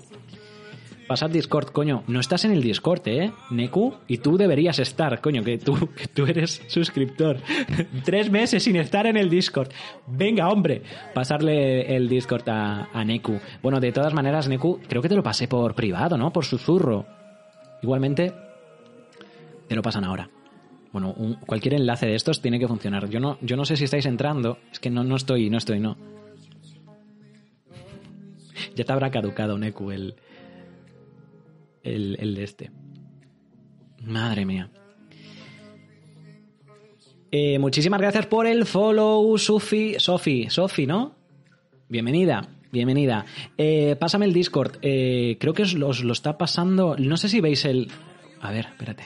Pasad 1.08 1.30
Discord, 1.30 1.70
coño. 1.72 2.04
No 2.06 2.20
estás 2.20 2.44
en 2.44 2.52
el 2.52 2.62
Discord, 2.62 3.00
¿eh? 3.06 3.32
Neku, 3.50 3.94
y 4.06 4.18
tú 4.18 4.36
deberías 4.36 4.78
estar, 4.78 5.22
coño, 5.22 5.42
que 5.42 5.56
tú, 5.56 5.88
que 5.96 6.06
tú 6.06 6.26
eres 6.26 6.62
suscriptor. 6.66 7.38
Tres 8.04 8.30
meses 8.30 8.62
sin 8.62 8.76
estar 8.76 9.06
en 9.06 9.16
el 9.16 9.30
Discord. 9.30 9.70
Venga, 10.06 10.50
hombre, 10.50 10.82
pasarle 11.14 11.96
el 11.96 12.10
Discord 12.10 12.46
a, 12.50 12.90
a 12.92 13.04
Neku. 13.06 13.40
Bueno, 13.62 13.80
de 13.80 13.90
todas 13.90 14.12
maneras, 14.12 14.48
Neku, 14.48 14.80
creo 14.86 15.00
que 15.00 15.08
te 15.08 15.16
lo 15.16 15.22
pasé 15.22 15.48
por 15.48 15.74
privado, 15.74 16.18
¿no? 16.18 16.30
Por 16.30 16.44
susurro. 16.44 17.06
Igualmente, 17.80 18.34
te 19.66 19.74
lo 19.74 19.80
pasan 19.80 20.04
ahora. 20.04 20.28
Bueno, 20.92 21.14
cualquier 21.46 21.74
enlace 21.74 22.04
de 22.04 22.16
estos 22.16 22.42
tiene 22.42 22.58
que 22.58 22.68
funcionar. 22.68 23.08
Yo 23.08 23.18
no, 23.18 23.38
yo 23.40 23.56
no 23.56 23.64
sé 23.64 23.78
si 23.78 23.84
estáis 23.84 24.04
entrando. 24.04 24.58
Es 24.70 24.78
que 24.78 24.90
no, 24.90 25.04
no 25.04 25.16
estoy, 25.16 25.48
no 25.48 25.56
estoy, 25.56 25.80
no. 25.80 25.96
Ya 28.76 28.84
te 28.84 28.92
habrá 28.92 29.10
caducado, 29.10 29.56
Neku, 29.56 29.90
el, 29.90 30.14
el, 31.94 32.16
el 32.20 32.34
de 32.34 32.44
este. 32.44 32.70
Madre 34.02 34.44
mía. 34.44 34.70
Eh, 37.30 37.58
muchísimas 37.58 38.00
gracias 38.00 38.26
por 38.26 38.46
el 38.46 38.64
follow, 38.64 39.36
Sofi. 39.36 39.96
Sofi, 39.98 40.48
Sofi, 40.48 40.86
¿no? 40.86 41.14
Bienvenida, 41.88 42.48
bienvenida. 42.72 43.26
Eh, 43.58 43.96
pásame 43.98 44.24
el 44.24 44.32
Discord. 44.32 44.78
Eh, 44.80 45.36
creo 45.38 45.52
que 45.52 45.62
os, 45.62 45.74
os 45.74 46.02
lo 46.04 46.12
está 46.12 46.38
pasando. 46.38 46.96
No 46.98 47.16
sé 47.16 47.28
si 47.28 47.40
veis 47.40 47.64
el. 47.64 47.90
A 48.40 48.50
ver, 48.50 48.66
espérate. 48.66 49.04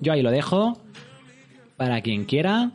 Yo 0.00 0.12
ahí 0.12 0.22
lo 0.22 0.30
dejo. 0.30 0.80
Para 1.76 2.02
quien 2.02 2.24
quiera. 2.24 2.72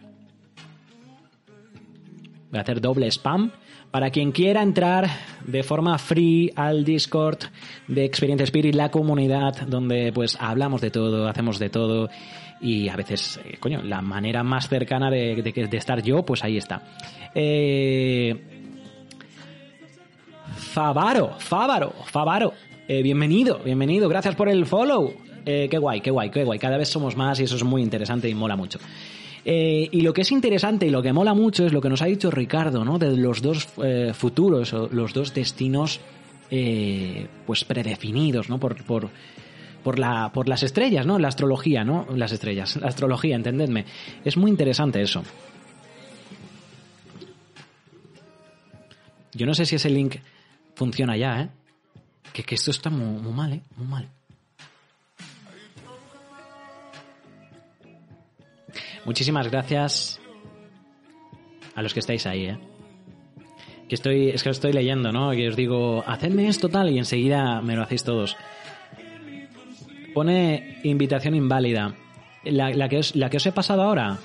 Voy 2.50 2.58
a 2.58 2.62
hacer 2.62 2.82
doble 2.82 3.08
spam. 3.12 3.52
Para 3.92 4.12
quien 4.12 4.32
quiera 4.32 4.62
entrar 4.62 5.10
de 5.46 5.64
forma 5.64 5.98
free 5.98 6.52
al 6.56 6.84
Discord 6.84 7.40
de 7.88 8.06
Experience 8.06 8.44
Spirit, 8.44 8.76
la 8.76 8.92
comunidad 8.92 9.66
donde 9.68 10.12
pues 10.14 10.38
hablamos 10.40 10.80
de 10.80 10.92
todo, 10.92 11.28
hacemos 11.28 11.58
de 11.58 11.70
todo 11.70 12.10
y 12.62 12.88
a 12.90 12.96
veces, 12.96 13.40
eh, 13.44 13.58
coño, 13.60 13.82
la 13.82 14.02
manera 14.02 14.44
más 14.44 14.70
cercana 14.70 15.10
de, 15.10 15.42
de 15.42 15.68
de 15.68 15.78
estar 15.78 16.04
yo, 16.04 16.24
pues 16.24 16.44
ahí 16.44 16.58
está. 16.58 16.84
Eh, 17.34 18.36
Favaro, 20.56 21.36
Favaro, 21.40 21.94
Favaro. 22.06 22.54
Eh, 22.88 23.02
bienvenido, 23.02 23.60
bienvenido. 23.64 24.08
Gracias 24.10 24.36
por 24.36 24.50
el 24.50 24.66
follow. 24.66 25.14
Eh, 25.46 25.68
qué 25.70 25.78
guay, 25.78 26.02
qué 26.02 26.12
guay, 26.12 26.30
qué 26.30 26.44
guay. 26.44 26.60
Cada 26.60 26.78
vez 26.78 26.90
somos 26.90 27.16
más 27.16 27.40
y 27.40 27.44
eso 27.44 27.56
es 27.56 27.64
muy 27.64 27.82
interesante 27.82 28.30
y 28.30 28.36
mola 28.36 28.56
mucho. 28.56 28.80
Eh, 29.52 29.90
y 29.92 30.02
lo 30.02 30.14
que 30.14 30.22
es 30.22 30.32
interesante 30.32 30.86
y 30.86 30.92
lo 30.92 31.02
que 31.02 31.12
mola 31.12 31.34
mucho 31.34 31.66
es 31.66 31.74
lo 31.74 31.82
que 31.82 31.90
nos 31.90 32.04
ha 32.04 32.06
dicho 32.06 32.30
Ricardo, 32.30 32.86
¿no? 32.86 33.00
De 33.00 33.18
los 33.18 33.42
dos 33.42 33.68
eh, 33.84 34.12
futuros 34.14 34.74
los 34.92 35.12
dos 35.12 35.34
destinos, 35.34 36.00
eh, 36.52 37.28
pues 37.48 37.64
predefinidos, 37.64 38.48
¿no? 38.48 38.60
Por, 38.60 38.84
por, 38.84 39.10
por, 39.84 39.98
la, 39.98 40.32
por 40.32 40.48
las 40.48 40.62
estrellas, 40.62 41.08
¿no? 41.08 41.18
La 41.18 41.30
astrología, 41.30 41.84
¿no? 41.84 42.06
Las 42.14 42.32
estrellas, 42.32 42.76
la 42.76 42.90
astrología, 42.90 43.36
entendedme. 43.36 43.86
Es 44.24 44.38
muy 44.38 44.52
interesante 44.52 45.02
eso. 45.02 45.24
Yo 49.34 49.48
no 49.48 49.56
sé 49.56 49.66
si 49.66 49.78
ese 49.78 49.90
link 49.90 50.18
funciona 50.76 51.18
ya, 51.18 51.42
¿eh? 51.42 51.50
Que, 52.34 52.44
que 52.44 52.54
esto 52.54 52.70
está 52.70 52.92
muy, 52.92 53.20
muy 53.20 53.34
mal, 53.34 53.54
¿eh? 53.54 53.62
Muy 53.78 53.88
mal. 53.88 54.10
Muchísimas 59.06 59.50
gracias 59.50 60.20
a 61.76 61.82
los 61.82 61.94
que 61.94 62.00
estáis 62.00 62.26
ahí, 62.26 62.46
¿eh? 62.46 62.58
Que 63.88 63.96
estoy, 63.96 64.30
es 64.30 64.44
que 64.44 64.50
lo 64.50 64.54
estoy 64.54 64.74
leyendo, 64.74 65.12
¿no? 65.12 65.32
Que 65.32 65.48
os 65.48 65.56
digo, 65.56 66.04
hacedme 66.06 66.48
esto 66.48 66.70
tal 66.70 66.90
y 66.92 67.00
enseguida 67.00 67.62
me 67.62 67.76
lo 67.76 67.84
hacéis 67.84 68.04
todos. 68.04 68.38
Pone 70.14 70.80
invitación 70.84 71.36
inválida. 71.36 71.96
La, 72.44 72.70
la 72.70 72.88
que, 72.88 73.00
os, 73.00 73.16
la 73.16 73.30
que 73.30 73.38
os 73.38 73.46
he 73.46 73.52
pasado 73.52 73.82
ahora. 73.84 74.18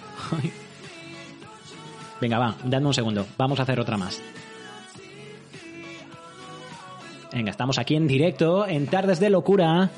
Venga, 2.21 2.39
va, 2.39 2.57
dadme 2.65 2.87
un 2.89 2.95
segundo. 2.95 3.27
Vamos 3.37 3.59
a 3.59 3.62
hacer 3.62 3.81
otra 3.81 3.97
más. 3.97 4.23
Venga, 7.33 7.51
estamos 7.51 7.79
aquí 7.79 7.97
en 7.97 8.07
directo, 8.07 8.66
en 8.66 8.87
Tardes 8.87 9.19
de 9.19 9.29
Locura, 9.29 9.91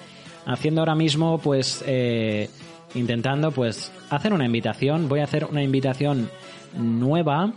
haciendo 0.47 0.81
ahora 0.81 0.94
mismo, 0.94 1.39
pues, 1.39 1.85
eh, 1.86 2.48
intentando, 2.97 3.52
pues, 3.52 3.93
hacer 4.10 4.32
una 4.32 4.44
invitación. 4.44 5.09
Voy 5.09 5.20
a 5.20 5.24
hacer 5.24 5.44
una 5.44 5.62
invitación 5.62 6.31
nueva. 6.74 7.52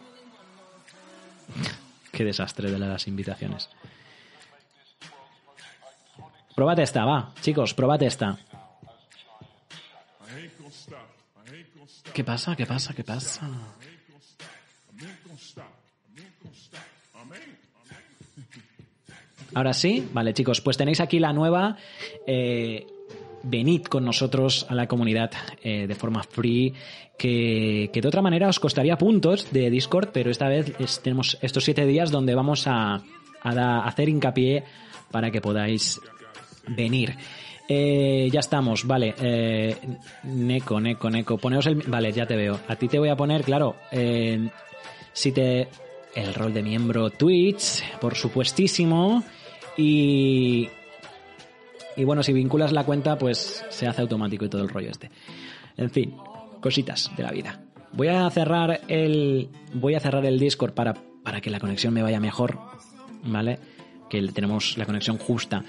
Qué 2.11 2.23
desastre 2.23 2.69
de 2.69 2.77
las 2.77 3.07
invitaciones. 3.07 3.69
Probad 6.55 6.79
esta, 6.79 7.05
va, 7.05 7.33
chicos, 7.41 7.73
probad 7.73 8.03
esta. 8.03 8.37
¿Qué 12.13 12.23
pasa? 12.23 12.55
¿Qué 12.55 12.65
pasa? 12.65 12.93
¿Qué 12.93 13.03
pasa? 13.03 13.49
Ahora 19.55 19.73
sí, 19.73 20.07
vale 20.13 20.33
chicos, 20.33 20.61
pues 20.61 20.77
tenéis 20.77 20.99
aquí 20.99 21.17
la 21.19 21.33
nueva. 21.33 21.77
eh, 22.27 22.85
venid 23.43 23.83
con 23.83 24.05
nosotros 24.05 24.65
a 24.69 24.75
la 24.75 24.87
comunidad 24.87 25.31
eh, 25.63 25.87
de 25.87 25.95
forma 25.95 26.23
free, 26.23 26.73
que, 27.17 27.89
que 27.91 28.01
de 28.01 28.07
otra 28.07 28.21
manera 28.21 28.47
os 28.47 28.59
costaría 28.59 28.97
puntos 28.97 29.51
de 29.51 29.69
Discord, 29.69 30.09
pero 30.13 30.31
esta 30.31 30.47
vez 30.47 30.73
tenemos 31.03 31.37
estos 31.41 31.65
siete 31.65 31.85
días 31.85 32.11
donde 32.11 32.35
vamos 32.35 32.67
a, 32.67 33.01
a 33.41 33.87
hacer 33.87 34.09
hincapié 34.09 34.63
para 35.11 35.31
que 35.31 35.41
podáis 35.41 35.99
venir. 36.67 37.15
Eh, 37.71 38.27
ya 38.31 38.39
estamos, 38.39 38.85
vale. 38.87 39.13
Eh, 39.21 39.75
Neko, 40.23 40.81
Neko, 40.81 41.09
Neko. 41.09 41.37
Poneos 41.37 41.67
el. 41.67 41.75
Vale, 41.75 42.11
ya 42.11 42.25
te 42.25 42.35
veo. 42.35 42.59
A 42.67 42.75
ti 42.75 42.87
te 42.87 42.97
voy 42.97 43.09
a 43.09 43.15
poner, 43.15 43.43
claro. 43.43 43.75
eh, 43.91 44.49
si 45.13 45.31
te. 45.31 45.67
El 46.15 46.33
rol 46.33 46.51
de 46.51 46.63
miembro 46.63 47.11
Twitch, 47.11 47.83
por 47.99 48.15
supuestísimo. 48.15 49.23
Y. 49.77 50.67
Y 51.99 52.05
bueno, 52.05 52.23
si 52.23 52.31
vinculas 52.31 52.71
la 52.71 52.85
cuenta, 52.85 53.17
pues 53.17 53.65
se 53.67 53.85
hace 53.85 54.01
automático 54.01 54.45
y 54.45 54.49
todo 54.49 54.61
el 54.61 54.69
rollo 54.69 54.89
este. 54.89 55.11
En 55.75 55.89
fin, 55.89 56.15
cositas 56.61 57.11
de 57.17 57.23
la 57.23 57.31
vida. 57.31 57.61
Voy 57.91 58.07
a 58.07 58.29
cerrar 58.29 58.79
el. 58.87 59.49
Voy 59.73 59.95
a 59.95 59.99
cerrar 59.99 60.25
el 60.25 60.39
Discord 60.39 60.71
para, 60.71 60.93
para 60.93 61.41
que 61.41 61.49
la 61.49 61.59
conexión 61.59 61.93
me 61.93 62.01
vaya 62.01 62.21
mejor. 62.21 62.57
¿Vale? 63.25 63.59
Que 64.09 64.25
tenemos 64.29 64.77
la 64.77 64.85
conexión 64.85 65.17
justa. 65.17 65.65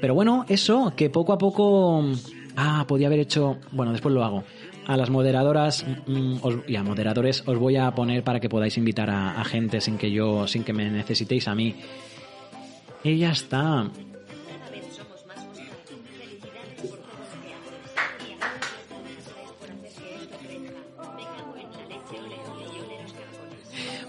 Pero 0.00 0.14
bueno, 0.14 0.46
eso, 0.48 0.94
que 0.96 1.10
poco 1.10 1.34
a 1.34 1.38
poco. 1.38 2.02
Ah, 2.56 2.86
podía 2.88 3.08
haber 3.08 3.20
hecho. 3.20 3.58
Bueno, 3.70 3.92
después 3.92 4.14
lo 4.14 4.24
hago. 4.24 4.42
A 4.86 4.96
las 4.96 5.10
moderadoras 5.10 5.84
mm, 6.06 6.36
y 6.66 6.76
a 6.76 6.82
moderadores 6.82 7.42
os 7.44 7.58
voy 7.58 7.76
a 7.76 7.90
poner 7.94 8.24
para 8.24 8.40
que 8.40 8.48
podáis 8.48 8.78
invitar 8.78 9.10
a, 9.10 9.38
a 9.38 9.44
gente 9.44 9.82
sin 9.82 9.98
que 9.98 10.10
yo. 10.10 10.46
sin 10.46 10.64
que 10.64 10.72
me 10.72 10.90
necesitéis 10.90 11.46
a 11.46 11.54
mí. 11.54 11.74
Y 13.02 13.18
ya 13.18 13.32
está. 13.32 13.90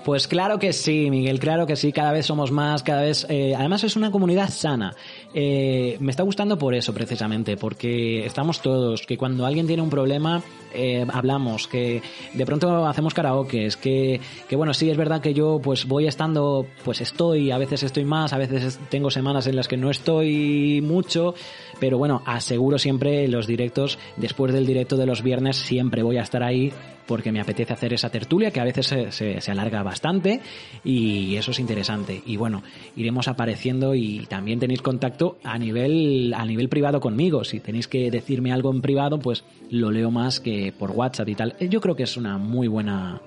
Pues 0.05 0.27
claro 0.27 0.59
que 0.59 0.71
sí, 0.71 1.09
Miguel, 1.09 1.39
claro 1.39 1.65
que 1.65 1.75
sí, 1.75 1.91
cada 1.91 2.11
vez 2.11 2.27
somos 2.27 2.51
más, 2.51 2.83
cada 2.83 3.01
vez... 3.01 3.25
eh, 3.27 3.55
además 3.57 3.83
es 3.83 3.95
una 3.95 4.11
comunidad 4.11 4.49
sana. 4.51 4.93
Eh, 5.33 5.97
me 5.99 6.11
está 6.11 6.21
gustando 6.21 6.59
por 6.59 6.75
eso, 6.75 6.93
precisamente, 6.93 7.57
porque 7.57 8.23
estamos 8.23 8.61
todos, 8.61 9.01
que 9.07 9.17
cuando 9.17 9.47
alguien 9.47 9.65
tiene 9.65 9.81
un 9.81 9.89
problema, 9.89 10.43
eh, 10.75 11.03
hablamos, 11.11 11.67
que 11.67 12.03
de 12.35 12.45
pronto 12.45 12.85
hacemos 12.85 13.15
karaokes, 13.15 13.77
que, 13.77 14.21
que 14.47 14.55
bueno, 14.55 14.75
sí, 14.75 14.91
es 14.91 14.97
verdad 14.97 15.21
que 15.21 15.33
yo 15.33 15.59
pues 15.59 15.87
voy 15.87 16.05
estando, 16.05 16.67
pues 16.83 17.01
estoy, 17.01 17.49
a 17.49 17.57
veces 17.57 17.81
estoy 17.81 18.05
más, 18.05 18.31
a 18.31 18.37
veces 18.37 18.63
es- 18.63 18.79
tengo 18.91 19.09
semanas 19.09 19.47
en 19.47 19.55
las 19.55 19.67
que 19.67 19.75
no 19.77 19.89
estoy 19.89 20.81
mucho, 20.83 21.33
pero 21.79 21.97
bueno, 21.97 22.21
aseguro 22.27 22.77
siempre 22.77 23.27
los 23.27 23.47
directos, 23.47 23.97
después 24.17 24.53
del 24.53 24.67
directo 24.67 24.97
de 24.97 25.07
los 25.07 25.23
viernes, 25.23 25.55
siempre 25.57 26.03
voy 26.03 26.17
a 26.17 26.21
estar 26.21 26.43
ahí 26.43 26.71
porque 27.07 27.31
me 27.31 27.39
apetece 27.39 27.73
hacer 27.73 27.93
esa 27.93 28.09
tertulia 28.09 28.51
que 28.51 28.59
a 28.59 28.63
veces 28.63 28.87
se, 28.87 29.11
se- 29.11 29.41
se 29.41 29.51
alarga 29.51 29.83
bastante 29.83 30.41
y 30.83 31.35
eso 31.35 31.51
es 31.51 31.59
interesante. 31.59 32.21
Y 32.25 32.37
bueno, 32.37 32.63
iremos 32.95 33.27
apareciendo 33.27 33.93
y 33.95 34.25
también 34.27 34.59
tenéis 34.59 34.81
contacto 34.81 35.37
a 35.43 35.57
nivel, 35.57 36.33
a 36.35 36.45
nivel 36.45 36.69
privado 36.69 36.99
conmigo. 36.99 37.43
Si 37.43 37.59
tenéis 37.59 37.87
que 37.87 38.09
decirme 38.11 38.51
algo 38.51 38.71
en 38.71 38.81
privado, 38.81 39.19
pues 39.19 39.43
lo 39.69 39.91
leo 39.91 40.09
más 40.11 40.39
que 40.39 40.73
por 40.77 40.91
WhatsApp 40.91 41.29
y 41.29 41.35
tal. 41.35 41.55
Yo 41.59 41.81
creo 41.81 41.95
que 41.95 42.03
es 42.03 42.17
una 42.17 42.37
muy 42.37 42.67
buena, 42.67 43.21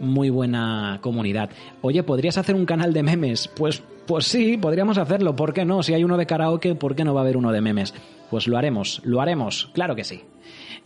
muy 0.00 0.30
buena 0.30 0.98
comunidad. 1.02 1.50
Oye, 1.82 2.02
¿podrías 2.02 2.38
hacer 2.38 2.54
un 2.54 2.66
canal 2.66 2.92
de 2.92 3.02
memes? 3.02 3.48
Pues, 3.48 3.82
pues 4.06 4.24
sí, 4.26 4.56
podríamos 4.56 4.98
hacerlo. 4.98 5.36
¿Por 5.36 5.52
qué 5.52 5.64
no? 5.64 5.82
Si 5.82 5.94
hay 5.94 6.04
uno 6.04 6.16
de 6.16 6.26
karaoke, 6.26 6.74
¿por 6.74 6.94
qué 6.96 7.04
no 7.04 7.14
va 7.14 7.20
a 7.20 7.24
haber 7.24 7.36
uno 7.36 7.52
de 7.52 7.60
memes? 7.60 7.94
Pues 8.30 8.46
lo 8.48 8.56
haremos, 8.56 9.00
lo 9.04 9.20
haremos, 9.20 9.70
claro 9.74 9.94
que 9.94 10.04
sí. 10.04 10.22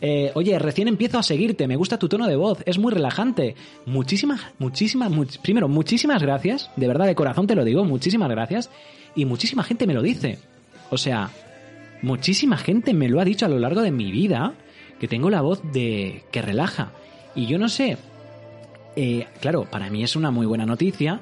Eh, 0.01 0.31
oye, 0.35 0.59
recién 0.59 0.87
empiezo 0.87 1.17
a 1.17 1.23
seguirte, 1.23 1.67
me 1.67 1.75
gusta 1.77 1.97
tu 1.97 2.09
tono 2.09 2.27
de 2.27 2.35
voz, 2.35 2.59
es 2.65 2.77
muy 2.77 2.91
relajante. 2.91 3.55
Muchísimas, 3.85 4.41
muchísimas, 4.59 5.09
much- 5.11 5.39
primero, 5.41 5.67
muchísimas 5.67 6.21
gracias, 6.21 6.69
de 6.75 6.87
verdad, 6.87 7.05
de 7.07 7.15
corazón 7.15 7.47
te 7.47 7.55
lo 7.55 7.63
digo, 7.63 7.85
muchísimas 7.85 8.29
gracias. 8.29 8.69
Y 9.15 9.25
muchísima 9.25 9.63
gente 9.63 9.87
me 9.87 9.93
lo 9.93 10.01
dice. 10.01 10.39
O 10.91 10.97
sea, 10.97 11.29
muchísima 12.01 12.57
gente 12.57 12.93
me 12.93 13.07
lo 13.09 13.19
ha 13.21 13.25
dicho 13.25 13.45
a 13.45 13.49
lo 13.49 13.57
largo 13.59 13.81
de 13.81 13.91
mi 13.91 14.11
vida, 14.11 14.53
que 14.99 15.07
tengo 15.07 15.29
la 15.29 15.41
voz 15.41 15.61
de 15.71 16.23
que 16.31 16.41
relaja. 16.41 16.91
Y 17.33 17.47
yo 17.47 17.57
no 17.57 17.69
sé, 17.69 17.97
eh, 18.95 19.27
claro, 19.41 19.65
para 19.69 19.89
mí 19.89 20.03
es 20.03 20.15
una 20.15 20.31
muy 20.31 20.45
buena 20.45 20.65
noticia 20.65 21.21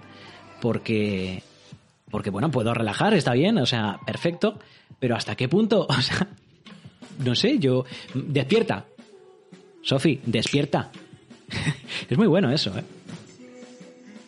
porque, 0.62 1.44
porque 2.10 2.30
bueno, 2.30 2.52
puedo 2.52 2.74
relajar, 2.74 3.14
está 3.14 3.34
bien, 3.34 3.58
o 3.58 3.66
sea, 3.66 4.00
perfecto, 4.06 4.60
pero 5.00 5.16
¿hasta 5.16 5.36
qué 5.36 5.48
punto? 5.48 5.88
O 5.90 6.02
sea, 6.02 6.28
no 7.20 7.36
sé, 7.36 7.60
yo... 7.60 7.86
Despierta. 8.14 8.86
Sofi, 9.82 10.20
despierta. 10.26 10.92
es 12.10 12.18
muy 12.18 12.28
bueno 12.28 12.52
eso, 12.52 12.72
¿eh? 12.78 12.84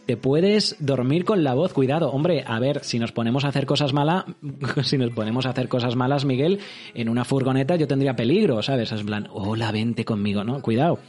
Te 0.06 0.18
puedes 0.18 0.76
dormir 0.80 1.26
con 1.26 1.44
la 1.44 1.56
voz, 1.56 1.74
cuidado. 1.74 2.12
Hombre, 2.12 2.44
a 2.46 2.60
ver, 2.60 2.84
si 2.84 3.00
nos 3.00 3.12
ponemos 3.12 3.44
a 3.44 3.48
hacer 3.48 3.66
cosas 3.66 3.92
malas, 3.92 4.26
si 4.84 5.00
nos 5.00 5.12
ponemos 5.12 5.48
a 5.48 5.50
hacer 5.50 5.68
cosas 5.68 5.96
malas, 5.96 6.26
Miguel, 6.26 6.60
en 6.94 7.10
una 7.10 7.26
furgoneta 7.26 7.76
yo 7.76 7.88
tendría 7.88 8.16
peligro, 8.16 8.62
¿sabes? 8.62 8.92
Es 8.92 9.02
plan, 9.02 9.28
hola, 9.32 9.72
vente 9.72 10.06
conmigo, 10.06 10.44
¿no? 10.44 10.62
Cuidado. 10.62 11.00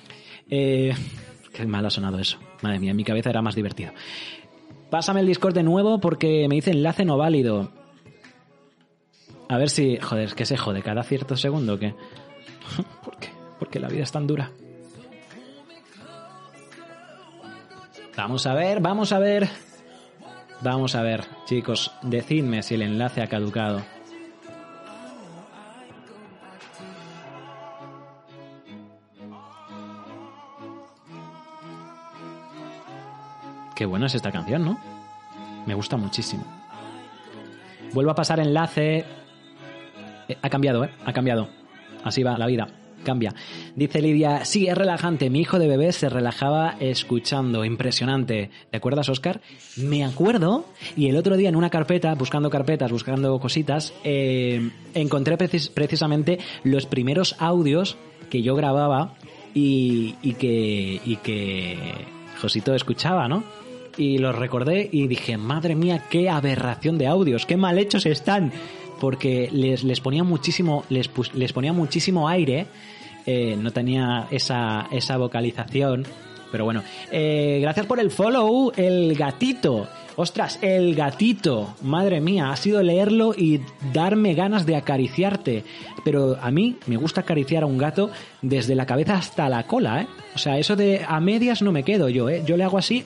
Eh, 0.49 0.95
qué 1.53 1.67
mal 1.67 1.85
ha 1.85 1.91
sonado 1.91 2.19
eso. 2.19 2.39
Madre 2.63 2.79
mía, 2.79 2.93
en 2.93 2.97
mi 2.97 3.05
cabeza 3.05 3.29
era 3.29 3.43
más 3.43 3.55
divertido. 3.55 3.93
Pásame 4.89 5.21
el 5.21 5.27
Discord 5.27 5.55
de 5.55 5.63
nuevo 5.63 6.01
porque 6.01 6.47
me 6.49 6.55
dice 6.55 6.71
enlace 6.71 7.05
no 7.05 7.19
válido. 7.19 7.71
A 9.49 9.59
ver 9.59 9.71
si... 9.71 9.99
Joder, 9.99 10.35
¿qué 10.35 10.45
se 10.45 10.57
jode? 10.57 10.83
¿Cada 10.83 11.03
cierto 11.03 11.37
segundo 11.37 11.75
o 11.75 11.79
qué? 11.79 11.95
¿Por 13.05 13.17
qué? 13.19 13.31
Porque 13.59 13.79
la 13.79 13.89
vida 13.89 14.03
es 14.03 14.13
tan 14.13 14.27
dura. 14.27 14.51
Vamos 18.17 18.47
a 18.47 18.55
ver, 18.55 18.81
vamos 18.81 19.13
a 19.13 19.19
ver. 19.19 19.49
Vamos 20.63 20.95
a 20.95 21.03
ver, 21.03 21.25
chicos, 21.45 21.93
decidme 22.03 22.63
si 22.63 22.75
el 22.75 22.83
enlace 22.83 23.23
ha 23.23 23.27
caducado. 23.27 23.83
Qué 33.75 33.85
buena 33.85 34.07
es 34.07 34.15
esta 34.15 34.33
canción, 34.33 34.65
¿no? 34.65 34.81
Me 35.67 35.75
gusta 35.75 35.99
muchísimo. 35.99 36.45
Vuelvo 37.93 38.13
a 38.13 38.15
pasar 38.15 38.41
enlace. 38.41 39.05
Eh, 40.29 40.37
ha 40.41 40.49
cambiado, 40.51 40.85
¿eh? 40.85 40.91
Ha 41.05 41.13
cambiado. 41.13 41.49
Así 42.05 42.23
va 42.23 42.37
la 42.39 42.47
vida. 42.47 42.69
cambia. 43.05 43.33
Dice 43.77 44.01
Lidia, 44.03 44.45
sí, 44.45 44.67
es 44.67 44.77
relajante. 44.77 45.31
Mi 45.31 45.41
hijo 45.41 45.61
de 45.61 45.69
bebé 45.69 45.93
se 45.93 46.09
relajaba 46.09 46.75
escuchando. 46.81 47.65
Impresionante. 47.65 48.51
¿Te 48.71 48.77
acuerdas, 48.79 49.09
Oscar? 49.09 49.41
Me 49.77 50.05
acuerdo. 50.05 50.65
Y 50.97 51.09
el 51.09 51.17
otro 51.17 51.37
día 51.37 51.49
en 51.49 51.55
una 51.57 51.71
carpeta, 51.71 52.15
buscando 52.17 52.51
carpetas, 52.51 52.91
buscando 52.91 53.39
cositas, 53.39 53.95
eh, 54.03 54.71
encontré 54.95 55.37
precis- 55.39 55.71
precisamente 55.73 56.39
los 56.65 56.87
primeros 56.87 57.37
audios 57.39 57.97
que 58.29 58.43
yo 58.43 58.57
grababa 58.57 59.15
y, 59.55 60.17
y 60.23 60.33
que, 60.35 61.01
y 61.05 61.17
que 61.17 61.79
Josito 62.41 62.75
escuchaba, 62.75 63.29
¿no? 63.29 63.45
Y 63.97 64.19
los 64.19 64.35
recordé 64.37 64.89
y 64.93 65.07
dije, 65.07 65.39
madre 65.39 65.75
mía, 65.77 66.03
qué 66.11 66.29
aberración 66.29 66.99
de 66.99 67.07
audios, 67.07 67.47
qué 67.47 67.57
mal 67.57 67.79
hechos 67.79 68.05
están. 68.05 68.53
Porque 69.01 69.49
les, 69.53 69.85
les 69.85 70.01
ponía 70.01 70.25
muchísimo, 70.25 70.85
les, 70.89 71.11
les 71.35 71.53
ponía 71.53 71.73
muchísimo 71.73 72.29
aire, 72.29 72.67
eh, 73.27 73.57
no 73.61 73.73
tenía 73.73 74.29
esa, 74.31 74.89
esa 74.91 75.17
vocalización. 75.17 76.07
Pero 76.51 76.65
bueno, 76.65 76.83
eh, 77.11 77.59
gracias 77.61 77.87
por 77.87 78.01
el 78.01 78.11
follow, 78.11 78.73
el 78.77 79.15
gatito. 79.17 79.89
Ostras, 80.15 80.59
el 80.63 80.95
gatito. 80.95 81.75
Madre 81.83 82.21
mía, 82.21 82.51
ha 82.51 82.57
sido 82.57 82.83
leerlo 82.83 83.35
y 83.37 83.61
darme 83.93 84.35
ganas 84.35 84.65
de 84.65 84.77
acariciarte. 84.77 85.65
Pero 86.05 86.39
a 86.41 86.51
mí 86.51 86.77
me 86.87 86.97
gusta 86.97 87.21
acariciar 87.23 87.65
a 87.65 87.67
un 87.67 87.77
gato 87.77 88.11
desde 88.41 88.75
la 88.75 88.87
cabeza 88.87 89.17
hasta 89.17 89.49
la 89.51 89.67
cola, 89.67 90.03
¿eh? 90.03 90.07
O 90.35 90.39
sea, 90.39 90.59
eso 90.59 90.77
de 90.77 91.05
a 91.07 91.21
medias 91.21 91.61
no 91.61 91.73
me 91.73 91.83
quedo 91.83 92.09
yo, 92.09 92.31
¿eh? 92.31 92.43
Yo 92.47 92.57
le 92.57 92.65
hago 92.65 92.79
así 92.79 93.05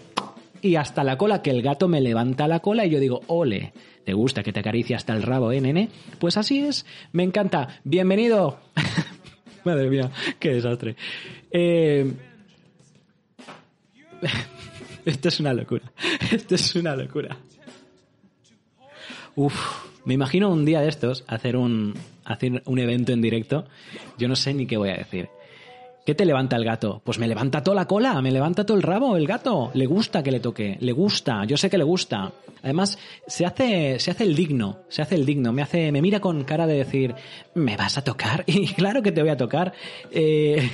y 0.62 0.76
hasta 0.76 1.02
la 1.02 1.16
cola, 1.16 1.42
que 1.42 1.50
el 1.50 1.62
gato 1.62 1.88
me 1.88 2.00
levanta 2.00 2.46
la 2.46 2.60
cola 2.60 2.84
y 2.84 2.90
yo 2.90 3.00
digo, 3.00 3.22
ole, 3.26 3.72
¿te 4.10 4.14
gusta 4.14 4.42
que 4.42 4.52
te 4.52 4.58
acaricie 4.58 4.96
hasta 4.96 5.12
el 5.12 5.22
rabo, 5.22 5.52
eh, 5.52 5.60
nene? 5.60 5.88
Pues 6.18 6.36
así 6.36 6.58
es, 6.58 6.84
me 7.12 7.22
encanta. 7.22 7.80
Bienvenido. 7.84 8.58
Madre 9.64 9.88
mía, 9.88 10.10
qué 10.40 10.50
desastre. 10.50 10.96
Eh... 11.48 12.12
Esto 15.04 15.28
es 15.28 15.38
una 15.38 15.54
locura. 15.54 15.92
Esto 16.32 16.56
es 16.56 16.74
una 16.74 16.96
locura. 16.96 17.36
Uf, 19.36 19.54
me 20.04 20.14
imagino 20.14 20.50
un 20.50 20.64
día 20.64 20.80
de 20.80 20.88
estos 20.88 21.22
hacer 21.28 21.56
un, 21.56 21.94
hacer 22.24 22.64
un 22.64 22.78
evento 22.80 23.12
en 23.12 23.22
directo. 23.22 23.64
Yo 24.18 24.26
no 24.26 24.34
sé 24.34 24.54
ni 24.54 24.66
qué 24.66 24.76
voy 24.76 24.88
a 24.88 24.96
decir. 24.96 25.28
¿Qué 26.04 26.14
te 26.14 26.24
levanta 26.24 26.56
el 26.56 26.64
gato? 26.64 27.02
Pues 27.04 27.18
me 27.18 27.28
levanta 27.28 27.62
toda 27.62 27.74
la 27.74 27.86
cola, 27.86 28.20
me 28.22 28.30
levanta 28.30 28.64
todo 28.64 28.76
el 28.76 28.82
rabo 28.82 29.16
el 29.16 29.26
gato. 29.26 29.70
Le 29.74 29.86
gusta 29.86 30.22
que 30.22 30.30
le 30.30 30.40
toque, 30.40 30.78
le 30.80 30.92
gusta, 30.92 31.44
yo 31.44 31.56
sé 31.56 31.68
que 31.68 31.78
le 31.78 31.84
gusta. 31.84 32.32
Además, 32.62 32.98
se 33.26 33.44
hace, 33.44 33.98
se 33.98 34.10
hace 34.10 34.24
el 34.24 34.34
digno, 34.34 34.78
se 34.88 35.02
hace 35.02 35.14
el 35.14 35.26
digno, 35.26 35.52
me 35.52 35.62
hace, 35.62 35.92
me 35.92 36.02
mira 36.02 36.20
con 36.20 36.44
cara 36.44 36.66
de 36.66 36.78
decir, 36.78 37.14
¿me 37.54 37.76
vas 37.76 37.98
a 37.98 38.04
tocar? 38.04 38.44
Y 38.50 38.68
claro 38.68 39.02
que 39.02 39.12
te 39.12 39.20
voy 39.20 39.30
a 39.30 39.36
tocar. 39.36 39.72
Eh, 40.10 40.70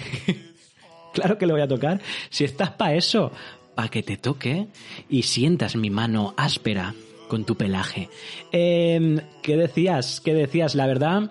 claro 1.12 1.38
que 1.38 1.46
le 1.46 1.52
voy 1.52 1.62
a 1.62 1.68
tocar. 1.68 2.00
Si 2.30 2.44
estás 2.44 2.70
para 2.70 2.94
eso, 2.94 3.32
para 3.74 3.88
que 3.88 4.02
te 4.02 4.16
toque 4.16 4.68
y 5.08 5.22
sientas 5.22 5.76
mi 5.76 5.90
mano 5.90 6.34
áspera 6.36 6.94
con 7.28 7.44
tu 7.44 7.56
pelaje. 7.56 8.08
Eh, 8.52 9.20
¿Qué 9.42 9.56
decías? 9.56 10.20
¿Qué 10.20 10.34
decías? 10.34 10.74
La 10.74 10.86
verdad, 10.86 11.30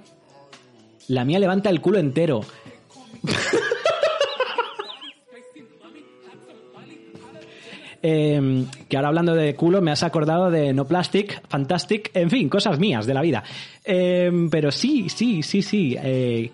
la 1.08 1.26
mía 1.26 1.40
levanta 1.40 1.70
el 1.70 1.82
culo 1.82 2.00
entero. 2.00 2.42
Eh, 8.08 8.66
que 8.88 8.98
ahora 8.98 9.08
hablando 9.08 9.34
de 9.34 9.56
culo 9.56 9.82
me 9.82 9.90
has 9.90 10.04
acordado 10.04 10.52
de 10.52 10.74
No 10.74 10.86
Plastic, 10.86 11.42
Fantastic, 11.50 12.12
en 12.14 12.30
fin, 12.30 12.50
cosas 12.50 12.78
mías 12.78 13.08
de 13.08 13.16
la 13.16 13.22
vida. 13.24 13.44
Eh, 13.84 14.48
pero 14.52 14.72
sí, 14.72 15.10
sí, 15.10 15.42
sí, 15.42 15.64
sí. 15.64 15.96
eh, 16.00 16.52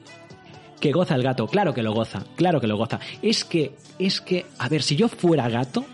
que 0.80 0.92
goza 0.94 1.16
el 1.16 1.24
gato, 1.24 1.48
claro 1.48 1.74
que 1.74 1.84
lo 1.84 1.94
goza, 1.94 2.24
claro 2.38 2.62
que 2.62 2.68
lo 2.68 2.78
goza. 2.78 3.02
Es 3.22 3.44
que, 3.44 3.74
es 4.00 4.22
que, 4.22 4.46
a 4.60 4.70
ver, 4.70 4.82
si 4.82 4.96
yo 4.96 5.10
fuera 5.10 5.50
gato, 5.50 5.86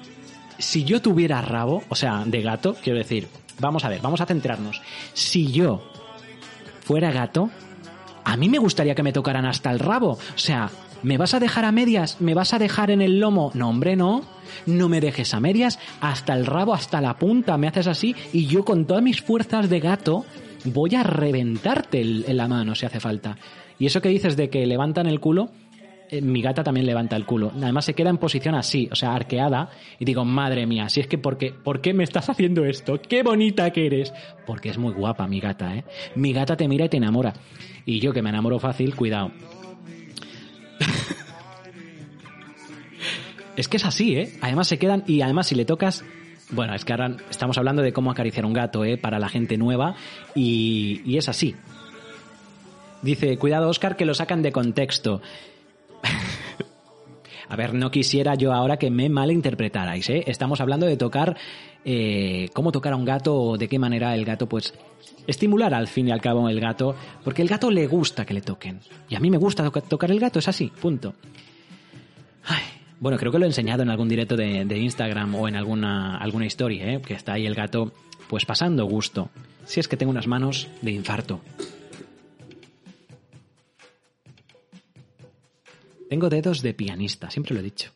si 0.59 0.83
yo 0.83 1.01
tuviera 1.01 1.41
rabo, 1.41 1.83
o 1.89 1.95
sea, 1.95 2.23
de 2.25 2.41
gato, 2.43 2.75
quiero 2.81 2.99
decir, 2.99 3.27
vamos 3.59 3.83
a 3.83 3.89
ver, 3.89 3.99
vamos 4.01 4.21
a 4.21 4.25
centrarnos. 4.25 4.81
Si 5.13 5.51
yo 5.51 5.91
fuera 6.81 7.11
gato, 7.11 7.49
a 8.27 8.35
mí 8.35 8.49
me 8.49 8.57
gustaría 8.57 8.93
que 8.93 9.03
me 9.03 9.13
tocaran 9.13 9.45
hasta 9.45 9.71
el 9.71 9.79
rabo. 9.79 10.09
O 10.09 10.37
sea, 10.37 10.69
¿me 11.01 11.17
vas 11.17 11.33
a 11.33 11.39
dejar 11.39 11.63
a 11.63 11.71
medias? 11.71 12.19
¿Me 12.19 12.33
vas 12.33 12.53
a 12.53 12.59
dejar 12.59 12.91
en 12.91 13.01
el 13.01 13.21
lomo? 13.21 13.51
No, 13.53 13.69
hombre, 13.69 13.95
no. 13.95 14.21
No 14.65 14.89
me 14.89 14.99
dejes 14.99 15.33
a 15.33 15.39
medias, 15.39 15.79
hasta 16.01 16.33
el 16.33 16.45
rabo, 16.45 16.73
hasta 16.73 16.99
la 16.99 17.17
punta, 17.17 17.57
me 17.57 17.67
haces 17.67 17.87
así 17.87 18.17
y 18.33 18.47
yo 18.47 18.65
con 18.65 18.85
todas 18.85 19.01
mis 19.01 19.21
fuerzas 19.21 19.69
de 19.69 19.79
gato 19.79 20.25
voy 20.65 20.95
a 20.95 21.03
reventarte 21.03 22.01
en 22.01 22.35
la 22.35 22.49
mano 22.49 22.75
si 22.75 22.85
hace 22.85 22.99
falta. 22.99 23.37
Y 23.79 23.85
eso 23.85 24.01
que 24.01 24.09
dices 24.09 24.35
de 24.35 24.49
que 24.49 24.65
levantan 24.65 25.07
el 25.07 25.21
culo, 25.21 25.49
mi 26.21 26.41
gata 26.41 26.63
también 26.63 26.85
levanta 26.85 27.15
el 27.15 27.25
culo. 27.25 27.51
Además 27.55 27.85
se 27.85 27.93
queda 27.93 28.09
en 28.09 28.17
posición 28.17 28.55
así, 28.55 28.87
o 28.91 28.95
sea, 28.95 29.13
arqueada. 29.13 29.69
Y 29.99 30.05
digo, 30.05 30.25
madre 30.25 30.65
mía, 30.65 30.89
si 30.89 31.01
es 31.01 31.07
que 31.07 31.17
porque, 31.17 31.51
¿por 31.51 31.81
qué 31.81 31.93
me 31.93 32.03
estás 32.03 32.29
haciendo 32.29 32.65
esto? 32.65 33.01
¡Qué 33.01 33.23
bonita 33.23 33.71
que 33.71 33.85
eres! 33.85 34.13
Porque 34.45 34.69
es 34.69 34.77
muy 34.77 34.93
guapa 34.93 35.27
mi 35.27 35.39
gata, 35.39 35.75
¿eh? 35.75 35.83
Mi 36.15 36.33
gata 36.33 36.55
te 36.55 36.67
mira 36.67 36.85
y 36.85 36.89
te 36.89 36.97
enamora. 36.97 37.33
Y 37.85 37.99
yo 37.99 38.13
que 38.13 38.21
me 38.21 38.29
enamoro 38.29 38.59
fácil, 38.59 38.95
cuidado. 38.95 39.31
es 43.55 43.67
que 43.67 43.77
es 43.77 43.85
así, 43.85 44.15
¿eh? 44.15 44.33
Además 44.41 44.67
se 44.67 44.77
quedan 44.77 45.03
y 45.07 45.21
además 45.21 45.47
si 45.47 45.55
le 45.55 45.65
tocas... 45.65 46.03
Bueno, 46.49 46.73
es 46.73 46.85
que 46.85 46.93
ahora 46.93 47.17
estamos 47.29 47.57
hablando 47.57 47.81
de 47.81 47.91
cómo 47.91 48.09
acariciar 48.09 48.45
un 48.45 48.53
gato, 48.53 48.85
¿eh? 48.85 48.97
Para 48.97 49.19
la 49.19 49.27
gente 49.27 49.57
nueva 49.57 49.95
y, 50.33 51.01
y 51.05 51.17
es 51.17 51.27
así. 51.27 51.55
Dice, 53.01 53.37
cuidado 53.37 53.69
Oscar, 53.69 53.97
que 53.97 54.05
lo 54.05 54.13
sacan 54.13 54.41
de 54.41 54.53
contexto. 54.53 55.21
A 57.49 57.55
ver, 57.55 57.73
no 57.73 57.89
quisiera 57.91 58.35
yo 58.35 58.51
ahora 58.53 58.75
que 58.77 58.89
me 58.91 59.07
malinterpretarais, 59.07 60.09
¿eh? 60.09 60.23
Estamos 60.27 60.59
hablando 60.59 60.85
de 60.85 60.97
tocar, 60.97 61.37
eh, 61.85 62.49
cómo 62.53 62.73
tocar 62.73 62.91
a 62.91 62.97
un 62.97 63.05
gato 63.05 63.33
o 63.35 63.57
de 63.57 63.69
qué 63.69 63.79
manera 63.79 64.13
el 64.15 64.25
gato, 64.25 64.47
pues, 64.49 64.73
estimular 65.27 65.73
al 65.73 65.87
fin 65.87 66.09
y 66.09 66.11
al 66.11 66.19
cabo 66.19 66.49
el 66.49 66.59
gato, 66.59 66.93
porque 67.23 67.41
el 67.41 67.47
gato 67.47 67.71
le 67.71 67.87
gusta 67.87 68.25
que 68.25 68.33
le 68.33 68.41
toquen. 68.41 68.81
Y 69.07 69.15
a 69.15 69.21
mí 69.21 69.29
me 69.29 69.37
gusta 69.37 69.63
toca- 69.63 69.79
tocar 69.79 70.11
el 70.11 70.19
gato, 70.19 70.39
es 70.39 70.47
así, 70.49 70.67
punto. 70.81 71.13
Ay, 72.47 72.63
bueno, 72.99 73.17
creo 73.17 73.31
que 73.31 73.39
lo 73.39 73.45
he 73.45 73.47
enseñado 73.47 73.81
en 73.83 73.89
algún 73.91 74.09
directo 74.09 74.35
de, 74.35 74.65
de 74.65 74.77
Instagram 74.79 75.33
o 75.35 75.47
en 75.47 75.55
alguna, 75.55 76.17
alguna 76.17 76.45
historia, 76.45 76.85
¿eh? 76.95 77.01
Que 77.01 77.13
está 77.13 77.33
ahí 77.33 77.45
el 77.45 77.55
gato, 77.55 77.93
pues 78.29 78.43
pasando 78.45 78.83
gusto. 78.85 79.29
Si 79.65 79.79
es 79.79 79.87
que 79.87 79.95
tengo 79.95 80.09
unas 80.11 80.27
manos 80.27 80.67
de 80.81 80.91
infarto. 80.91 81.39
Tengo 86.09 86.29
dedos 86.29 86.61
de 86.61 86.73
pianista, 86.73 87.29
siempre 87.29 87.53
lo 87.53 87.59
he 87.59 87.63
dicho. 87.63 87.91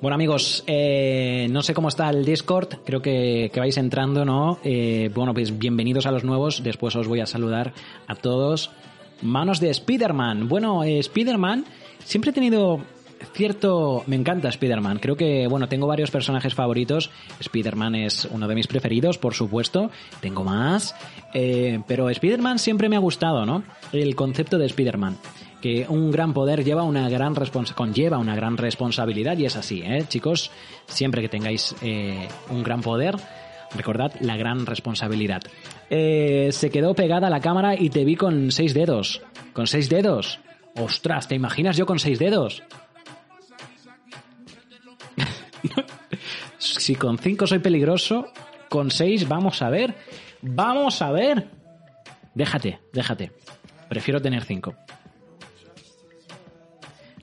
Bueno 0.00 0.16
amigos, 0.16 0.64
eh, 0.66 1.46
no 1.50 1.62
sé 1.62 1.74
cómo 1.74 1.86
está 1.86 2.10
el 2.10 2.24
Discord, 2.24 2.80
creo 2.84 3.00
que, 3.00 3.52
vais 3.54 3.76
entrando, 3.76 4.24
¿no? 4.24 4.58
Eh, 4.64 5.10
bueno, 5.14 5.32
pues 5.32 5.56
bienvenidos 5.56 6.06
a 6.06 6.10
los 6.10 6.24
nuevos, 6.24 6.64
después 6.64 6.96
os 6.96 7.06
voy 7.06 7.20
a 7.20 7.26
saludar 7.26 7.72
a 8.08 8.16
todos. 8.16 8.72
Manos 9.22 9.60
de 9.60 9.70
Spider-Man. 9.70 10.48
Bueno, 10.48 10.82
eh, 10.82 10.98
Spider-Man 10.98 11.66
siempre 12.04 12.32
he 12.32 12.34
tenido 12.34 12.80
cierto... 13.32 14.04
Me 14.06 14.16
encanta 14.16 14.48
Spider-Man, 14.48 14.98
creo 14.98 15.16
que, 15.16 15.46
bueno, 15.46 15.68
tengo 15.68 15.86
varios 15.86 16.10
personajes 16.10 16.54
favoritos. 16.54 17.10
Spider-Man 17.40 17.94
es 17.94 18.28
uno 18.30 18.48
de 18.48 18.54
mis 18.54 18.66
preferidos, 18.66 19.18
por 19.18 19.34
supuesto. 19.34 19.90
Tengo 20.20 20.44
más, 20.44 20.94
eh, 21.34 21.80
pero 21.86 22.10
Spider-Man 22.10 22.58
siempre 22.58 22.88
me 22.88 22.96
ha 22.96 23.00
gustado, 23.00 23.46
¿no? 23.46 23.62
El 23.92 24.14
concepto 24.14 24.58
de 24.58 24.66
Spider-Man 24.66 25.18
que 25.62 25.86
un 25.88 26.10
gran 26.10 26.34
poder 26.34 26.64
lleva 26.64 26.82
una 26.82 27.08
gran 27.08 27.34
conlleva 27.74 28.18
una 28.18 28.34
gran 28.34 28.58
responsabilidad 28.58 29.38
y 29.38 29.46
es 29.46 29.56
así, 29.56 29.80
¿eh? 29.82 30.04
chicos. 30.08 30.50
Siempre 30.86 31.22
que 31.22 31.28
tengáis 31.28 31.74
eh, 31.80 32.28
un 32.50 32.62
gran 32.62 32.82
poder, 32.82 33.14
recordad 33.74 34.12
la 34.20 34.36
gran 34.36 34.66
responsabilidad. 34.66 35.42
Eh, 35.88 36.48
se 36.50 36.70
quedó 36.70 36.94
pegada 36.94 37.28
a 37.28 37.30
la 37.30 37.40
cámara 37.40 37.80
y 37.80 37.88
te 37.88 38.04
vi 38.04 38.16
con 38.16 38.50
seis 38.50 38.74
dedos. 38.74 39.22
Con 39.54 39.66
seis 39.66 39.88
dedos. 39.88 40.40
Ostras, 40.76 41.28
¿te 41.28 41.34
imaginas 41.34 41.76
yo 41.76 41.86
con 41.86 41.98
seis 41.98 42.18
dedos? 42.18 42.62
si 46.58 46.94
con 46.94 47.18
cinco 47.18 47.46
soy 47.46 47.58
peligroso, 47.58 48.32
con 48.68 48.90
seis 48.90 49.28
vamos 49.28 49.62
a 49.62 49.70
ver. 49.70 49.94
Vamos 50.42 51.02
a 51.02 51.12
ver. 51.12 51.48
Déjate, 52.34 52.80
déjate. 52.92 53.32
Prefiero 53.88 54.20
tener 54.20 54.44
cinco. 54.44 54.74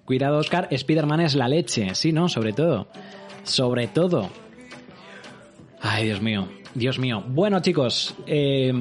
Cuidado, 0.06 0.40
Oscar, 0.40 0.68
Spider-Man 0.72 1.22
es 1.22 1.36
la 1.36 1.48
leche. 1.48 1.94
Sí, 1.96 2.12
¿no? 2.12 2.30
Sobre 2.30 2.54
todo. 2.54 2.88
Sobre 3.44 3.88
todo. 3.88 4.30
Ay, 5.82 6.06
Dios 6.06 6.22
mío. 6.22 6.48
Dios 6.74 6.98
mío. 7.00 7.24
Bueno, 7.28 7.60
chicos. 7.62 8.16
Eh... 8.26 8.74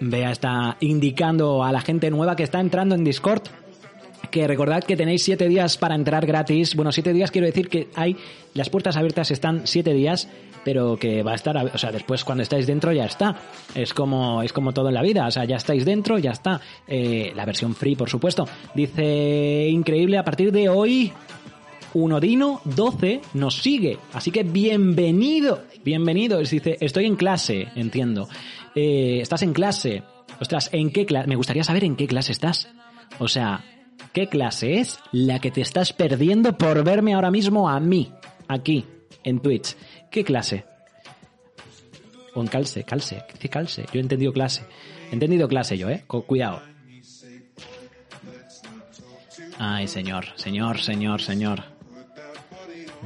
Bea 0.00 0.32
está 0.32 0.76
indicando 0.80 1.62
a 1.62 1.70
la 1.70 1.80
gente 1.80 2.10
nueva 2.10 2.34
que 2.34 2.42
está 2.42 2.58
entrando 2.58 2.96
en 2.96 3.04
Discord 3.04 3.42
que 4.32 4.48
recordad 4.48 4.82
que 4.82 4.96
tenéis 4.96 5.22
siete 5.22 5.46
días 5.46 5.76
para 5.76 5.94
entrar 5.94 6.26
gratis. 6.26 6.74
Bueno, 6.74 6.90
siete 6.90 7.12
días 7.12 7.30
quiero 7.30 7.46
decir 7.46 7.68
que 7.68 7.86
hay 7.94 8.16
las 8.54 8.70
puertas 8.70 8.96
abiertas 8.96 9.30
están 9.30 9.66
siete 9.66 9.92
días, 9.92 10.28
pero 10.64 10.96
que 10.96 11.22
va 11.22 11.32
a 11.32 11.34
estar, 11.36 11.56
o 11.56 11.78
sea, 11.78 11.92
después 11.92 12.24
cuando 12.24 12.42
estáis 12.42 12.66
dentro 12.66 12.92
ya 12.92 13.04
está. 13.04 13.36
Es 13.74 13.94
como 13.94 14.42
es 14.42 14.52
como 14.52 14.72
todo 14.72 14.88
en 14.88 14.94
la 14.94 15.02
vida, 15.02 15.26
o 15.26 15.30
sea, 15.30 15.44
ya 15.44 15.56
estáis 15.56 15.84
dentro, 15.84 16.18
ya 16.18 16.32
está. 16.32 16.60
Eh, 16.88 17.32
la 17.36 17.44
versión 17.44 17.76
free, 17.76 17.94
por 17.94 18.10
supuesto. 18.10 18.48
Dice 18.74 19.68
increíble 19.68 20.18
a 20.18 20.24
partir 20.24 20.50
de 20.50 20.68
hoy. 20.68 21.12
Unodino 21.94 22.62
12 22.64 23.20
nos 23.34 23.56
sigue, 23.56 23.98
así 24.14 24.30
que 24.30 24.44
bienvenido, 24.44 25.64
bienvenido. 25.84 26.38
Dice, 26.38 26.78
estoy 26.80 27.04
en 27.04 27.16
clase, 27.16 27.68
entiendo. 27.76 28.28
Eh, 28.74 29.18
estás 29.20 29.42
en 29.42 29.52
clase. 29.52 30.02
Ostras, 30.40 30.70
¿en 30.72 30.90
qué 30.90 31.04
clase? 31.04 31.28
Me 31.28 31.36
gustaría 31.36 31.64
saber 31.64 31.84
en 31.84 31.96
qué 31.96 32.06
clase 32.06 32.32
estás. 32.32 32.70
O 33.18 33.28
sea, 33.28 33.62
¿qué 34.12 34.28
clase 34.28 34.78
es 34.80 34.98
la 35.12 35.38
que 35.40 35.50
te 35.50 35.60
estás 35.60 35.92
perdiendo 35.92 36.56
por 36.56 36.82
verme 36.84 37.14
ahora 37.14 37.30
mismo 37.30 37.68
a 37.68 37.80
mí, 37.80 38.12
aquí, 38.48 38.84
en 39.24 39.40
Twitch? 39.40 39.76
¿Qué 40.10 40.24
clase? 40.24 40.64
O 42.34 42.40
en 42.40 42.46
calce, 42.48 42.84
calce, 42.84 43.22
dice 43.34 43.48
calce. 43.48 43.84
Yo 43.92 43.98
he 43.98 44.02
entendido 44.02 44.32
clase. 44.32 44.62
He 45.10 45.14
entendido 45.14 45.48
clase 45.48 45.76
yo, 45.76 45.88
¿eh? 45.90 46.04
Cu- 46.06 46.22
Cuidado. 46.24 46.62
Ay, 49.58 49.86
señor, 49.86 50.24
señor, 50.36 50.80
señor, 50.80 51.20
señor. 51.20 51.62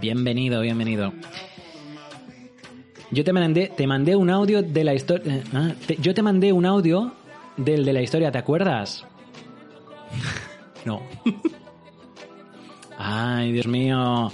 Bienvenido, 0.01 0.61
bienvenido. 0.61 1.13
Yo 3.11 3.25
te 3.25 3.33
mandé, 3.33 3.69
te 3.77 3.87
mandé 3.87 4.17
un 4.17 4.31
audio 4.31 4.63
de 4.63 4.85
la 4.85 4.95
historia. 4.95 5.43
yo 6.01 6.15
te 6.15 6.23
mandé 6.23 6.53
un 6.53 6.67
audio 6.67 7.15
del 7.57 7.85
de 7.85 7.93
la 7.93 8.03
historia, 8.03 8.31
¿te 8.33 8.39
acuerdas? 8.39 9.05
No. 10.87 11.03
Ay, 12.99 13.53
Dios 13.53 13.67
mío. 13.67 14.33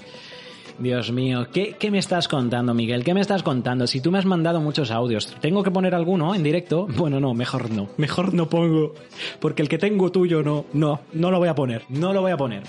Dios 0.79 1.13
mío, 1.13 1.47
¿Qué, 1.53 1.77
¿qué 1.79 1.91
me 1.91 1.99
estás 1.99 2.29
contando, 2.29 2.75
Miguel? 2.75 3.05
¿Qué 3.05 3.15
me 3.15 3.21
estás 3.21 3.43
contando? 3.43 3.87
Si 3.87 4.01
tú 4.01 4.11
me 4.11 4.19
has 4.19 4.25
mandado 4.25 4.61
muchos 4.61 4.91
audios, 4.91 5.27
¿tengo 5.41 5.63
que 5.63 5.71
poner 5.71 5.95
alguno 5.95 6.35
en 6.35 6.43
directo? 6.43 6.87
Bueno, 6.97 7.21
no, 7.21 7.35
mejor 7.35 7.71
no. 7.71 7.89
Mejor 7.97 8.35
no 8.35 8.49
pongo. 8.49 8.95
Porque 9.39 9.63
el 9.63 9.69
que 9.69 9.79
tengo 9.79 10.11
tuyo 10.11 10.43
no. 10.43 10.65
No, 10.73 11.01
no 11.13 11.31
lo 11.31 11.39
voy 11.39 11.49
a 11.49 11.55
poner. 11.55 11.85
No 11.89 12.13
lo 12.13 12.23
voy 12.23 12.33
a 12.33 12.37
poner. 12.37 12.63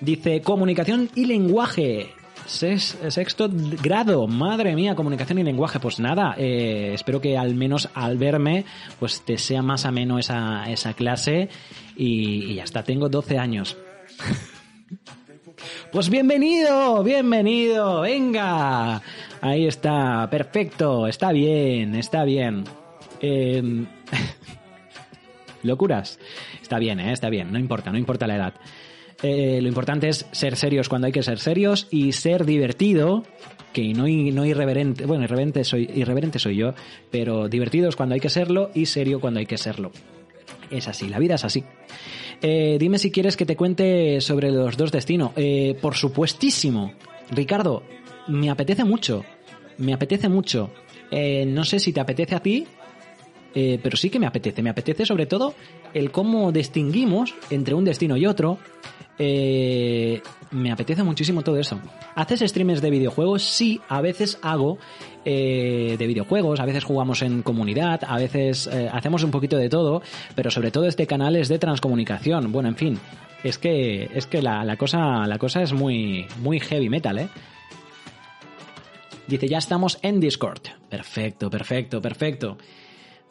Dice, 0.00 0.42
comunicación 0.42 1.10
y 1.14 1.24
lenguaje. 1.24 2.10
Sex- 2.48 2.96
sexto 3.10 3.50
grado, 3.82 4.26
madre 4.26 4.74
mía, 4.74 4.94
comunicación 4.94 5.38
y 5.38 5.42
lenguaje. 5.44 5.78
Pues 5.80 6.00
nada, 6.00 6.34
eh, 6.38 6.92
espero 6.94 7.20
que 7.20 7.36
al 7.36 7.54
menos 7.54 7.90
al 7.94 8.16
verme, 8.16 8.64
pues 8.98 9.20
te 9.20 9.36
sea 9.36 9.60
más 9.60 9.84
ameno 9.84 10.18
esa, 10.18 10.64
esa 10.70 10.94
clase. 10.94 11.50
Y, 11.96 12.44
y 12.52 12.54
ya 12.54 12.64
está, 12.64 12.82
tengo 12.82 13.08
12 13.08 13.38
años. 13.38 13.76
Pues 15.90 16.08
bienvenido, 16.08 17.02
bienvenido, 17.02 18.02
venga. 18.02 19.02
Ahí 19.40 19.66
está, 19.66 20.28
perfecto, 20.30 21.08
está 21.08 21.32
bien, 21.32 21.94
está 21.96 22.22
bien. 22.24 22.62
Eh, 23.20 23.84
Locuras. 25.64 26.18
Está 26.62 26.78
bien, 26.78 27.00
¿eh? 27.00 27.12
está 27.12 27.28
bien, 27.30 27.50
no 27.50 27.58
importa, 27.58 27.90
no 27.90 27.98
importa 27.98 28.26
la 28.28 28.36
edad. 28.36 28.54
Eh, 29.22 29.60
lo 29.60 29.68
importante 29.68 30.08
es 30.08 30.26
ser 30.32 30.56
serios 30.56 30.88
cuando 30.88 31.06
hay 31.06 31.12
que 31.12 31.22
ser 31.22 31.38
serios 31.38 31.88
y 31.90 32.12
ser 32.12 32.44
divertido, 32.44 33.24
que 33.72 33.92
no, 33.92 34.04
no 34.06 34.46
irreverente, 34.46 35.06
bueno, 35.06 35.24
irreverente 35.24 35.64
soy, 35.64 35.90
irreverente 35.94 36.38
soy 36.38 36.56
yo, 36.56 36.74
pero 37.10 37.48
divertidos 37.48 37.96
cuando 37.96 38.14
hay 38.14 38.20
que 38.20 38.30
serlo 38.30 38.70
y 38.74 38.86
serio 38.86 39.20
cuando 39.20 39.40
hay 39.40 39.46
que 39.46 39.58
serlo. 39.58 39.90
Es 40.70 40.86
así, 40.86 41.08
la 41.08 41.18
vida 41.18 41.34
es 41.34 41.44
así. 41.44 41.64
Eh, 42.40 42.76
dime 42.78 42.98
si 42.98 43.10
quieres 43.10 43.36
que 43.36 43.46
te 43.46 43.56
cuente 43.56 44.20
sobre 44.20 44.50
los 44.50 44.76
dos 44.76 44.92
destinos. 44.92 45.32
Eh, 45.36 45.76
por 45.80 45.94
supuestísimo. 45.94 46.92
Ricardo, 47.30 47.82
me 48.28 48.50
apetece 48.50 48.84
mucho. 48.84 49.24
Me 49.78 49.92
apetece 49.92 50.28
mucho. 50.28 50.70
Eh, 51.10 51.46
no 51.46 51.64
sé 51.64 51.78
si 51.78 51.92
te 51.92 52.00
apetece 52.00 52.34
a 52.34 52.40
ti, 52.40 52.66
eh, 53.54 53.78
pero 53.82 53.96
sí 53.96 54.10
que 54.10 54.18
me 54.18 54.26
apetece. 54.26 54.62
Me 54.62 54.70
apetece 54.70 55.06
sobre 55.06 55.26
todo 55.26 55.54
el 55.94 56.10
cómo 56.10 56.52
distinguimos 56.52 57.34
entre 57.50 57.74
un 57.74 57.84
destino 57.84 58.16
y 58.16 58.26
otro. 58.26 58.58
Eh, 59.18 60.22
me 60.52 60.70
apetece 60.70 61.02
muchísimo 61.02 61.42
todo 61.42 61.58
eso. 61.58 61.80
¿Haces 62.14 62.40
streams 62.40 62.80
de 62.80 62.90
videojuegos? 62.90 63.42
Sí, 63.42 63.80
a 63.88 64.00
veces 64.00 64.38
hago 64.42 64.78
eh, 65.24 65.96
de 65.98 66.06
videojuegos, 66.06 66.60
a 66.60 66.64
veces 66.64 66.84
jugamos 66.84 67.22
en 67.22 67.42
comunidad, 67.42 68.00
a 68.06 68.16
veces 68.16 68.68
eh, 68.72 68.88
hacemos 68.92 69.24
un 69.24 69.30
poquito 69.30 69.56
de 69.56 69.68
todo, 69.68 70.02
pero 70.34 70.50
sobre 70.50 70.70
todo 70.70 70.86
este 70.86 71.06
canal 71.06 71.36
es 71.36 71.48
de 71.48 71.58
transcomunicación. 71.58 72.52
Bueno, 72.52 72.68
en 72.68 72.76
fin, 72.76 72.98
es 73.42 73.58
que, 73.58 74.08
es 74.14 74.26
que 74.26 74.40
la, 74.40 74.64
la 74.64 74.76
cosa, 74.76 75.26
la 75.26 75.38
cosa 75.38 75.62
es 75.62 75.72
muy, 75.72 76.26
muy 76.40 76.60
heavy 76.60 76.88
metal, 76.88 77.18
¿eh? 77.18 77.28
Dice, 79.26 79.46
ya 79.48 79.58
estamos 79.58 79.98
en 80.02 80.20
Discord. 80.20 80.62
Perfecto, 80.88 81.50
perfecto, 81.50 82.00
perfecto. 82.00 82.56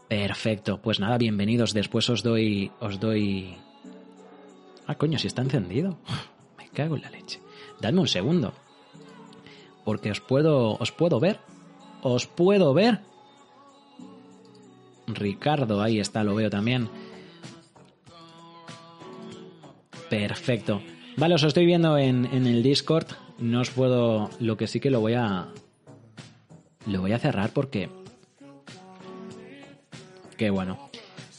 Perfecto. 0.07 0.79
Pues 0.81 0.99
nada, 0.99 1.17
bienvenidos. 1.17 1.73
Después 1.73 2.09
os 2.09 2.23
doy. 2.23 2.71
Os 2.79 2.99
doy. 2.99 3.57
Ah, 4.87 4.95
coño, 4.95 5.19
si 5.19 5.27
está 5.27 5.41
encendido. 5.41 5.97
Me 6.57 6.69
cago 6.69 6.95
en 6.95 7.01
la 7.01 7.09
leche. 7.09 7.41
Dadme 7.81 7.99
un 7.99 8.07
segundo. 8.07 8.53
Porque 9.83 10.11
os 10.11 10.21
puedo. 10.21 10.77
Os 10.79 10.91
puedo 10.91 11.19
ver. 11.19 11.39
Os 12.01 12.25
puedo 12.25 12.73
ver. 12.73 13.01
Ricardo, 15.07 15.81
ahí 15.81 15.99
está, 15.99 16.23
lo 16.23 16.35
veo 16.35 16.49
también. 16.49 16.89
Perfecto. 20.09 20.81
Vale, 21.17 21.35
os 21.35 21.43
estoy 21.43 21.65
viendo 21.65 21.97
en, 21.97 22.25
en 22.25 22.47
el 22.47 22.63
Discord. 22.63 23.07
No 23.39 23.61
os 23.61 23.69
puedo. 23.69 24.29
Lo 24.39 24.55
que 24.55 24.67
sí 24.67 24.79
que 24.79 24.89
lo 24.89 25.01
voy 25.01 25.13
a. 25.13 25.47
Lo 26.85 27.01
voy 27.01 27.11
a 27.11 27.19
cerrar 27.19 27.51
porque. 27.51 27.89
Que 30.37 30.49
bueno. 30.49 30.89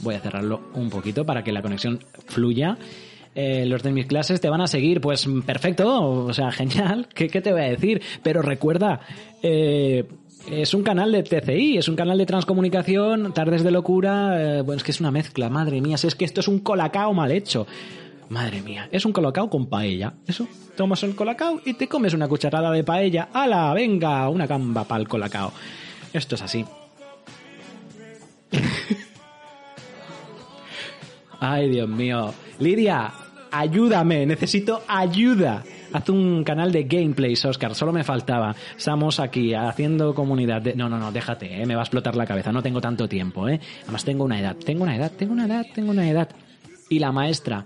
Voy 0.01 0.15
a 0.15 0.21
cerrarlo 0.21 0.71
un 0.75 0.91
poquito 0.91 1.25
para 1.25 1.43
que 1.43 1.53
la 1.53 1.63
conexión 1.63 1.99
fluya. 2.27 2.79
Eh, 3.41 3.65
los 3.67 3.85
de 3.85 3.93
mis 3.93 4.07
clases 4.07 4.41
te 4.41 4.51
van 4.51 4.61
a 4.61 4.67
seguir, 4.67 5.01
pues 5.01 5.29
perfecto, 5.47 6.25
o 6.25 6.35
sea, 6.35 6.51
genial. 6.61 7.07
¿Qué, 7.15 7.29
qué 7.29 7.41
te 7.41 7.53
voy 7.53 7.61
a 7.61 7.69
decir? 7.69 8.03
Pero 8.21 8.43
recuerda, 8.43 8.99
eh, 9.41 10.09
es 10.51 10.75
un 10.75 10.83
canal 10.83 11.13
de 11.13 11.23
TCI, 11.23 11.79
es 11.79 11.87
un 11.87 11.95
canal 11.95 12.19
de 12.19 12.27
transcomunicación, 12.27 13.33
tardes 13.33 13.63
de 13.63 13.71
locura, 13.71 14.59
eh, 14.59 14.63
bueno, 14.63 14.79
es 14.79 14.83
que 14.83 14.91
es 14.91 14.99
una 14.99 15.13
mezcla, 15.13 15.49
madre 15.49 15.81
mía, 15.81 15.97
si 15.97 16.09
es 16.09 16.17
que 16.17 16.25
esto 16.25 16.41
es 16.41 16.49
un 16.49 16.59
colacao 16.59 17.15
mal 17.15 17.31
hecho. 17.31 17.65
Madre 18.29 18.61
mía, 18.61 18.89
es 18.91 19.05
un 19.05 19.13
colacao 19.13 19.49
con 19.49 19.69
paella. 19.69 20.15
Eso, 20.27 20.49
tomas 20.77 21.05
el 21.05 21.15
colacao 21.15 21.61
y 21.65 21.75
te 21.75 21.87
comes 21.87 22.15
una 22.15 22.27
cucharada 22.27 22.73
de 22.73 22.83
paella. 22.83 23.29
¡Hala! 23.33 23.73
Venga, 23.73 24.29
una 24.31 24.49
gamba 24.49 24.83
para 24.83 25.01
el 25.01 25.07
colacao. 25.07 25.53
Esto 26.13 26.35
es 26.35 26.43
así. 26.43 26.65
Ay, 31.41 31.69
Dios 31.69 31.89
mío. 31.89 32.35
Lidia, 32.59 33.13
ayúdame, 33.51 34.27
necesito 34.27 34.83
ayuda. 34.89 35.65
Haz 35.93 36.09
un 36.11 36.45
canal 36.45 36.71
de 36.71 36.85
gameplays, 36.85 37.45
Oscar, 37.45 37.75
solo 37.75 37.93
me 37.93 38.05
faltaba. 38.05 38.55
Estamos 38.77 39.21
aquí 39.21 39.55
haciendo 39.55 40.15
comunidad. 40.15 40.63
No, 40.75 40.89
no, 40.89 40.99
no, 40.99 41.11
déjate, 41.13 41.63
¿eh? 41.63 41.67
me 41.67 41.75
va 41.75 41.83
a 41.83 41.85
explotar 41.85 42.15
la 42.17 42.27
cabeza, 42.27 42.53
no 42.53 42.63
tengo 42.63 42.81
tanto 42.81 43.09
tiempo, 43.09 43.49
¿eh? 43.49 43.61
Además 43.85 44.05
tengo 44.05 44.25
una 44.25 44.39
edad, 44.39 44.57
tengo 44.57 44.83
una 44.83 44.97
edad, 44.97 45.13
tengo 45.17 45.33
una 45.33 45.47
edad, 45.47 45.67
tengo 45.75 45.91
una 45.91 46.09
edad. 46.09 46.29
Y 46.91 46.99
la 46.99 47.13
maestra, 47.13 47.65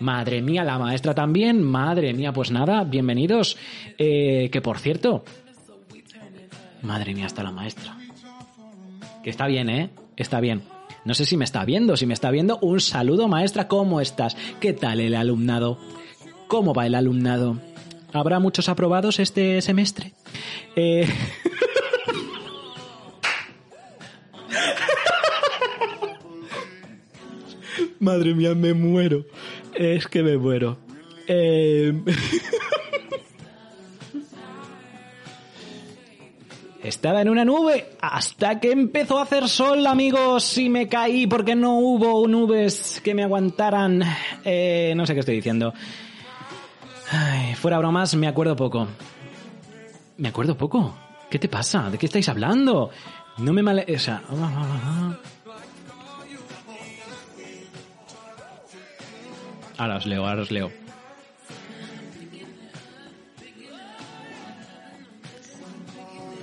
madre 0.00 0.42
mía, 0.42 0.64
la 0.64 0.78
maestra 0.78 1.14
también, 1.14 1.62
madre 1.62 2.12
mía, 2.12 2.32
pues 2.32 2.50
nada, 2.50 2.84
bienvenidos. 2.84 3.56
Eh, 3.98 4.50
que 4.52 4.60
por 4.60 4.78
cierto, 4.78 5.24
madre 6.82 7.14
mía, 7.14 7.26
está 7.26 7.42
la 7.42 7.52
maestra. 7.52 7.96
Que 9.22 9.30
está 9.30 9.46
bien, 9.46 9.70
¿eh? 9.70 9.90
Está 10.16 10.40
bien. 10.40 10.73
No 11.04 11.14
sé 11.14 11.26
si 11.26 11.36
me 11.36 11.44
está 11.44 11.66
viendo, 11.66 11.98
si 11.98 12.06
me 12.06 12.14
está 12.14 12.30
viendo, 12.30 12.58
un 12.60 12.80
saludo 12.80 13.28
maestra, 13.28 13.68
¿cómo 13.68 14.00
estás? 14.00 14.38
¿Qué 14.58 14.72
tal 14.72 15.00
el 15.00 15.14
alumnado? 15.14 15.78
¿Cómo 16.48 16.72
va 16.72 16.86
el 16.86 16.94
alumnado? 16.94 17.60
¿Habrá 18.14 18.38
muchos 18.38 18.70
aprobados 18.70 19.18
este 19.18 19.60
semestre? 19.60 20.14
Eh... 20.76 21.06
Madre 28.00 28.34
mía, 28.34 28.54
me 28.54 28.72
muero. 28.72 29.26
Es 29.74 30.06
que 30.06 30.22
me 30.22 30.38
muero. 30.38 30.78
Eh... 31.28 31.92
Estaba 36.84 37.22
en 37.22 37.30
una 37.30 37.46
nube 37.46 37.96
hasta 37.98 38.60
que 38.60 38.70
empezó 38.70 39.18
a 39.18 39.22
hacer 39.22 39.48
sol, 39.48 39.86
amigos, 39.86 40.58
y 40.58 40.68
me 40.68 40.86
caí 40.86 41.26
porque 41.26 41.54
no 41.54 41.78
hubo 41.78 42.28
nubes 42.28 43.00
que 43.02 43.14
me 43.14 43.22
aguantaran. 43.22 44.02
Eh, 44.44 44.92
no 44.94 45.06
sé 45.06 45.14
qué 45.14 45.20
estoy 45.20 45.36
diciendo. 45.36 45.72
Ay, 47.10 47.54
fuera 47.54 47.78
bromas, 47.78 48.14
me 48.16 48.28
acuerdo 48.28 48.54
poco. 48.54 48.86
¿Me 50.18 50.28
acuerdo 50.28 50.58
poco? 50.58 50.94
¿Qué 51.30 51.38
te 51.38 51.48
pasa? 51.48 51.88
¿De 51.88 51.96
qué 51.96 52.04
estáis 52.04 52.28
hablando? 52.28 52.90
No 53.38 53.54
me 53.54 53.62
male... 53.62 53.86
O 53.94 53.98
sea... 53.98 54.22
Ahora 59.78 59.96
os 59.96 60.04
leo, 60.04 60.26
ahora 60.26 60.42
os 60.42 60.50
leo. 60.50 60.83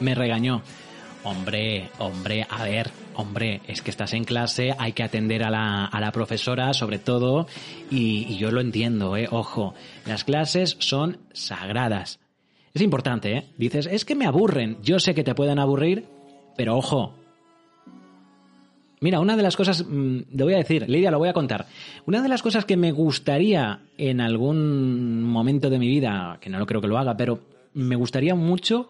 Me 0.01 0.15
regañó. 0.15 0.63
Hombre, 1.23 1.91
hombre, 1.99 2.47
a 2.49 2.63
ver, 2.63 2.89
hombre, 3.13 3.61
es 3.67 3.83
que 3.83 3.91
estás 3.91 4.13
en 4.13 4.23
clase, 4.23 4.73
hay 4.79 4.93
que 4.93 5.03
atender 5.03 5.43
a 5.43 5.51
la, 5.51 5.85
a 5.85 6.01
la 6.01 6.11
profesora 6.11 6.73
sobre 6.73 6.97
todo, 6.97 7.45
y, 7.91 8.35
yo 8.37 8.49
lo 8.49 8.59
entiendo, 8.59 9.15
eh, 9.15 9.27
ojo, 9.29 9.75
las 10.07 10.23
clases 10.23 10.77
son 10.79 11.19
sagradas. 11.31 12.19
Es 12.73 12.81
importante, 12.81 13.37
¿eh? 13.37 13.45
Dices, 13.57 13.85
es 13.85 14.03
que 14.03 14.15
me 14.15 14.25
aburren, 14.25 14.77
yo 14.81 14.97
sé 14.97 15.13
que 15.13 15.23
te 15.23 15.35
pueden 15.35 15.59
aburrir, 15.59 16.05
pero 16.57 16.75
ojo. 16.75 17.13
Mira, 18.99 19.19
una 19.19 19.37
de 19.37 19.43
las 19.43 19.55
cosas, 19.55 19.85
mm, 19.87 20.19
le 20.33 20.43
voy 20.43 20.55
a 20.55 20.57
decir, 20.57 20.89
Lidia, 20.89 21.11
lo 21.11 21.19
voy 21.19 21.29
a 21.29 21.33
contar. 21.33 21.67
Una 22.07 22.23
de 22.23 22.29
las 22.29 22.41
cosas 22.41 22.65
que 22.65 22.77
me 22.77 22.91
gustaría 22.91 23.81
en 23.99 24.21
algún 24.21 25.23
momento 25.23 25.69
de 25.69 25.77
mi 25.77 25.87
vida, 25.87 26.39
que 26.41 26.49
no 26.49 26.57
lo 26.57 26.65
creo 26.65 26.81
que 26.81 26.87
lo 26.87 26.97
haga, 26.97 27.15
pero 27.15 27.41
me 27.75 27.95
gustaría 27.95 28.33
mucho 28.33 28.89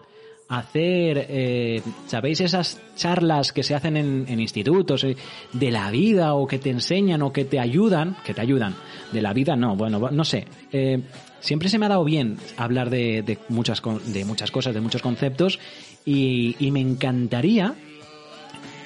hacer, 0.52 1.28
eh, 1.30 1.82
¿sabéis 2.07 2.41
esas 2.41 2.78
charlas 2.98 3.53
que 3.53 3.64
se 3.64 3.73
hacen 3.73 3.95
en, 3.95 4.26
en 4.28 4.40
institutos 4.41 5.06
eh, 5.06 5.15
de 5.53 5.72
la 5.72 5.90
vida 5.91 6.34
o 6.34 6.45
que 6.45 6.60
te 6.60 6.69
enseñan 6.69 7.22
o 7.22 7.32
que 7.32 7.45
te 7.45 7.57
ayudan? 7.57 8.18
Que 8.26 8.34
te 8.34 8.41
ayudan. 8.41 8.76
De 9.14 9.22
la 9.22 9.32
vida 9.32 9.56
no, 9.56 9.78
bueno, 9.78 10.10
no 10.11 10.26
sé. 10.26 10.45
Eh, 10.73 11.02
siempre 11.40 11.69
se 11.69 11.80
me 11.80 11.86
ha 11.86 11.90
dado 11.90 12.03
bien 12.03 12.38
hablar 12.57 12.90
de, 12.90 13.22
de 13.22 13.38
muchas, 13.48 13.82
de 14.07 14.26
muchas 14.26 14.52
cosas, 14.52 14.73
de 14.73 14.82
muchos 14.82 15.02
conceptos 15.02 15.57
y, 16.06 16.56
me 16.72 16.82
encantaría 16.82 17.73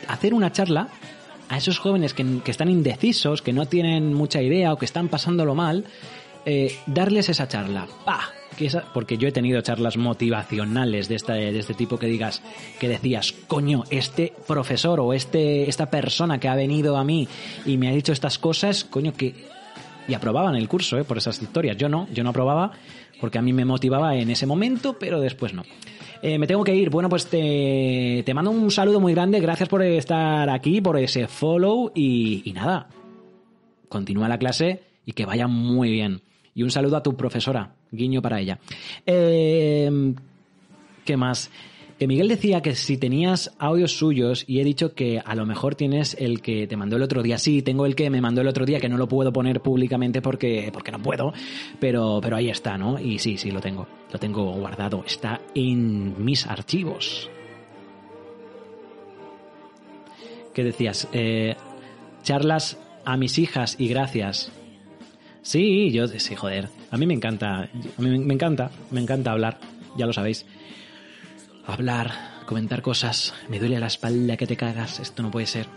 hacer 0.07 0.35
una 0.35 0.51
charla 0.51 0.89
a 1.49 1.57
esos 1.57 1.79
jóvenes 1.79 2.13
que, 2.13 2.41
que 2.43 2.51
están 2.51 2.69
indecisos, 2.69 3.41
que 3.41 3.53
no 3.53 3.65
tienen 3.65 4.13
mucha 4.13 4.39
idea 4.39 4.71
o 4.71 4.77
que 4.77 4.85
están 4.85 5.07
pasándolo 5.07 5.55
mal, 5.55 5.85
eh, 6.45 6.75
darles 6.85 7.29
esa 7.29 7.47
charla. 7.47 7.87
¡Pah! 8.05 8.29
Porque 8.94 9.18
yo 9.18 9.27
he 9.27 9.32
tenido 9.32 9.61
charlas 9.61 9.98
motivacionales 9.98 11.07
de, 11.07 11.15
este 11.60 11.73
tipo 11.73 11.98
que 11.98 12.07
digas, 12.07 12.41
que 12.80 12.88
decías, 12.88 13.34
coño, 13.48 13.84
este 13.90 14.34
profesor 14.48 14.99
o 14.99 15.14
este, 15.14 15.69
esta 15.69 15.90
persona 15.90 16.40
que 16.40 16.48
ha 16.48 16.56
venido 16.56 16.98
a 16.98 17.03
mí 17.03 17.27
y 17.65 17.77
me 17.77 17.90
ha 17.90 17.91
dicho 17.91 18.11
estas 18.11 18.38
cosas, 18.40 18.84
coño, 18.84 19.14
que... 19.14 19.56
Y 20.07 20.14
aprobaban 20.14 20.56
el 20.56 20.68
curso, 20.68 20.99
¿eh? 20.99 21.03
Por 21.03 21.18
esas 21.18 21.41
historias. 21.41 21.77
Yo 21.77 21.90
no, 21.90 22.07
yo 22.14 22.23
no 22.23 22.30
aprobaba 22.30 22.72
porque 23.19 23.40
a 23.40 23.41
mí 23.41 23.53
me 23.53 23.65
motivaba 23.65 24.15
en 24.15 24.30
ese 24.30 24.45
momento, 24.45 24.98
pero 24.99 25.19
después 25.19 25.52
no. 25.52 25.64
Eh, 26.22 26.38
me 26.38 26.45
tengo 26.45 26.64
que 26.64 26.76
ir. 26.76 26.91
Bueno, 26.91 27.10
pues 27.10 27.26
te, 27.26 28.22
te 28.23 28.34
mando 28.36 28.52
un 28.52 28.69
saludo 28.69 28.99
muy 28.99 29.15
grande. 29.15 29.40
Gracias 29.40 29.68
por 29.68 29.82
estar 29.82 30.48
aquí, 30.52 30.80
por 30.80 30.99
ese 30.99 31.27
follow 31.27 31.91
y 31.95 32.52
nada. 32.53 32.88
Continúa 33.90 34.30
la 34.30 34.38
clase 34.38 34.84
y 35.06 35.14
que 35.14 35.26
vaya 35.26 35.48
muy 35.48 35.90
bien. 35.90 36.22
Y 36.53 36.64
un 36.64 36.72
saludo 36.72 36.98
a 36.98 37.03
tu 37.03 37.15
profesora. 37.15 37.76
Guiño 37.95 38.22
para 38.22 38.39
ella. 38.39 38.59
Eh, 39.05 40.13
¿Qué 41.03 41.17
más? 41.17 41.51
Que 41.97 42.07
Miguel 42.07 42.27
decía 42.27 42.61
que 42.61 42.76
si 42.76 42.97
tenías 42.97 43.55
audios 43.57 43.97
suyos 43.97 44.43
y 44.47 44.59
he 44.59 44.65
dicho 44.65 44.93
que 44.93 45.22
a 45.23 45.34
lo 45.34 45.45
mejor 45.45 45.76
tienes 45.76 46.17
el 46.19 46.41
que 46.41 46.67
te 46.67 46.76
mandó 46.76 46.97
el 46.97 47.03
otro 47.03 47.23
día. 47.23 47.38
Sí, 47.38 47.61
tengo 47.61 47.85
el 47.85 47.95
que 47.95 48.09
me 48.09 48.19
mandó 48.19 48.41
el 48.41 48.49
otro 48.49 48.65
día 48.65 48.81
que 48.81 48.89
no 48.89 48.97
lo 48.97 49.07
puedo 49.07 49.31
poner 49.31 49.61
públicamente 49.61 50.22
porque, 50.22 50.69
porque 50.73 50.91
no 50.91 51.01
puedo, 51.01 51.31
pero, 51.80 52.19
pero 52.22 52.35
ahí 52.35 52.49
está, 52.49 52.77
¿no? 52.77 52.99
Y 52.99 53.19
sí, 53.19 53.38
sí, 53.38 53.49
lo 53.49 53.61
tengo. 53.61 53.88
Lo 54.11 54.19
tengo 54.19 54.51
guardado. 54.51 55.05
Está 55.07 55.39
en 55.53 56.22
mis 56.23 56.45
archivos. 56.45 57.30
¿Qué 60.53 60.65
decías? 60.65 61.07
Eh, 61.13 61.55
charlas 62.23 62.77
a 63.05 63.15
mis 63.15 63.39
hijas 63.39 63.77
y 63.80 63.88
gracias. 63.88 64.51
Sí, 65.45 65.91
yo 65.91 66.07
sí, 66.07 66.35
joder. 66.35 66.69
A 66.89 66.97
mí 66.97 67.05
me 67.05 67.13
encanta, 67.13 67.69
a 67.97 68.01
mí 68.01 68.17
me 68.17 68.34
encanta, 68.34 68.72
me 68.89 68.99
encanta 68.99 69.31
hablar, 69.31 69.59
ya 69.95 70.07
lo 70.07 70.11
sabéis. 70.13 70.43
Hablar, 71.67 72.11
comentar 72.47 72.81
cosas, 72.81 73.31
me 73.47 73.59
duele 73.59 73.80
la 73.80 73.85
espalda 73.85 74.38
que 74.38 74.47
te 74.47 74.57
cagas, 74.57 74.99
esto 74.99 75.22
no 75.22 75.30
puede 75.30 75.45
ser. 75.45 75.67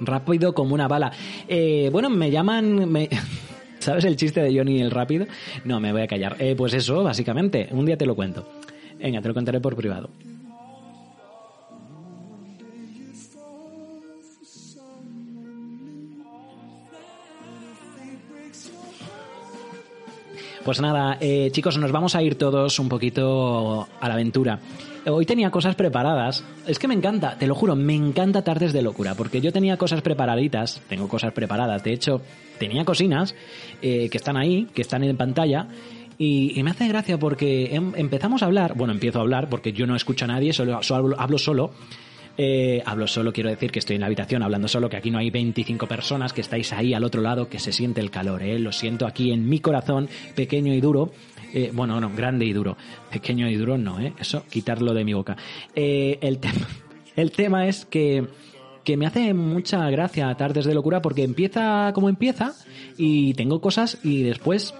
Rápido 0.00 0.52
como 0.54 0.74
una 0.74 0.88
bala. 0.88 1.12
Eh, 1.46 1.88
bueno, 1.92 2.10
me 2.10 2.32
llaman... 2.32 2.90
me- 2.90 3.08
¿Sabes 3.78 4.04
el 4.04 4.16
chiste 4.16 4.40
de 4.42 4.56
Johnny 4.56 4.80
el 4.80 4.90
rápido? 4.90 5.26
No, 5.64 5.78
me 5.78 5.92
voy 5.92 6.02
a 6.02 6.06
callar. 6.08 6.36
Eh, 6.40 6.54
pues 6.56 6.74
eso, 6.74 7.04
básicamente. 7.04 7.68
Un 7.70 7.84
día 7.86 7.96
te 7.96 8.06
lo 8.06 8.16
cuento. 8.16 8.48
Venga, 8.98 9.20
te 9.20 9.28
lo 9.28 9.34
contaré 9.34 9.60
por 9.60 9.76
privado. 9.76 10.10
Pues 20.64 20.80
nada, 20.80 21.18
eh, 21.20 21.50
chicos, 21.50 21.76
nos 21.78 21.90
vamos 21.90 22.14
a 22.14 22.22
ir 22.22 22.36
todos 22.36 22.78
un 22.78 22.88
poquito 22.88 23.88
a 24.00 24.08
la 24.08 24.14
aventura. 24.14 24.60
Hoy 25.06 25.26
tenía 25.26 25.50
cosas 25.50 25.74
preparadas. 25.74 26.44
Es 26.68 26.78
que 26.78 26.86
me 26.86 26.94
encanta, 26.94 27.36
te 27.36 27.48
lo 27.48 27.56
juro, 27.56 27.74
me 27.74 27.94
encanta 27.96 28.42
tardes 28.42 28.72
de 28.72 28.80
locura, 28.82 29.16
porque 29.16 29.40
yo 29.40 29.52
tenía 29.52 29.76
cosas 29.76 30.02
preparaditas, 30.02 30.80
tengo 30.88 31.08
cosas 31.08 31.32
preparadas. 31.32 31.82
De 31.82 31.92
hecho, 31.92 32.22
tenía 32.60 32.84
cocinas 32.84 33.34
eh, 33.82 34.08
que 34.08 34.16
están 34.18 34.36
ahí, 34.36 34.68
que 34.72 34.82
están 34.82 35.02
en 35.02 35.16
pantalla. 35.16 35.66
Y, 36.16 36.62
me 36.62 36.70
hace 36.70 36.86
gracia 36.86 37.18
porque 37.18 37.74
em- 37.74 37.94
empezamos 37.96 38.44
a 38.44 38.46
hablar, 38.46 38.74
bueno, 38.76 38.92
empiezo 38.92 39.18
a 39.18 39.22
hablar 39.22 39.48
porque 39.48 39.72
yo 39.72 39.88
no 39.88 39.96
escucho 39.96 40.26
a 40.26 40.28
nadie, 40.28 40.52
solo, 40.52 40.78
hablo 41.18 41.38
solo. 41.38 41.72
Eh, 42.38 42.82
hablo 42.86 43.06
solo, 43.06 43.32
quiero 43.32 43.50
decir 43.50 43.70
que 43.70 43.78
estoy 43.78 43.96
en 43.96 44.00
la 44.00 44.06
habitación 44.06 44.42
hablando 44.42 44.68
solo, 44.68 44.88
que 44.88 44.96
aquí 44.96 45.10
no 45.10 45.18
hay 45.18 45.30
25 45.30 45.86
personas, 45.86 46.32
que 46.32 46.40
estáis 46.40 46.72
ahí 46.72 46.94
al 46.94 47.04
otro 47.04 47.20
lado, 47.20 47.48
que 47.48 47.58
se 47.58 47.72
siente 47.72 48.00
el 48.00 48.10
calor, 48.10 48.42
¿eh? 48.42 48.58
Lo 48.58 48.72
siento 48.72 49.06
aquí 49.06 49.32
en 49.32 49.48
mi 49.48 49.60
corazón, 49.60 50.08
pequeño 50.34 50.72
y 50.72 50.80
duro. 50.80 51.12
Eh, 51.52 51.70
bueno, 51.72 52.00
no, 52.00 52.10
grande 52.10 52.46
y 52.46 52.52
duro. 52.52 52.76
Pequeño 53.10 53.48
y 53.48 53.56
duro 53.56 53.76
no, 53.76 54.00
¿eh? 54.00 54.14
Eso, 54.18 54.44
quitarlo 54.50 54.94
de 54.94 55.04
mi 55.04 55.12
boca. 55.12 55.36
Eh, 55.74 56.18
el, 56.22 56.38
tema, 56.38 56.66
el 57.16 57.32
tema 57.32 57.66
es 57.66 57.84
que, 57.84 58.26
que 58.84 58.96
me 58.96 59.06
hace 59.06 59.34
mucha 59.34 59.90
gracia 59.90 60.34
Tardes 60.34 60.64
de 60.64 60.74
Locura 60.74 61.02
porque 61.02 61.24
empieza 61.24 61.92
como 61.94 62.08
empieza 62.08 62.54
y 62.96 63.34
tengo 63.34 63.60
cosas 63.60 63.98
y 64.02 64.22
después, 64.22 64.74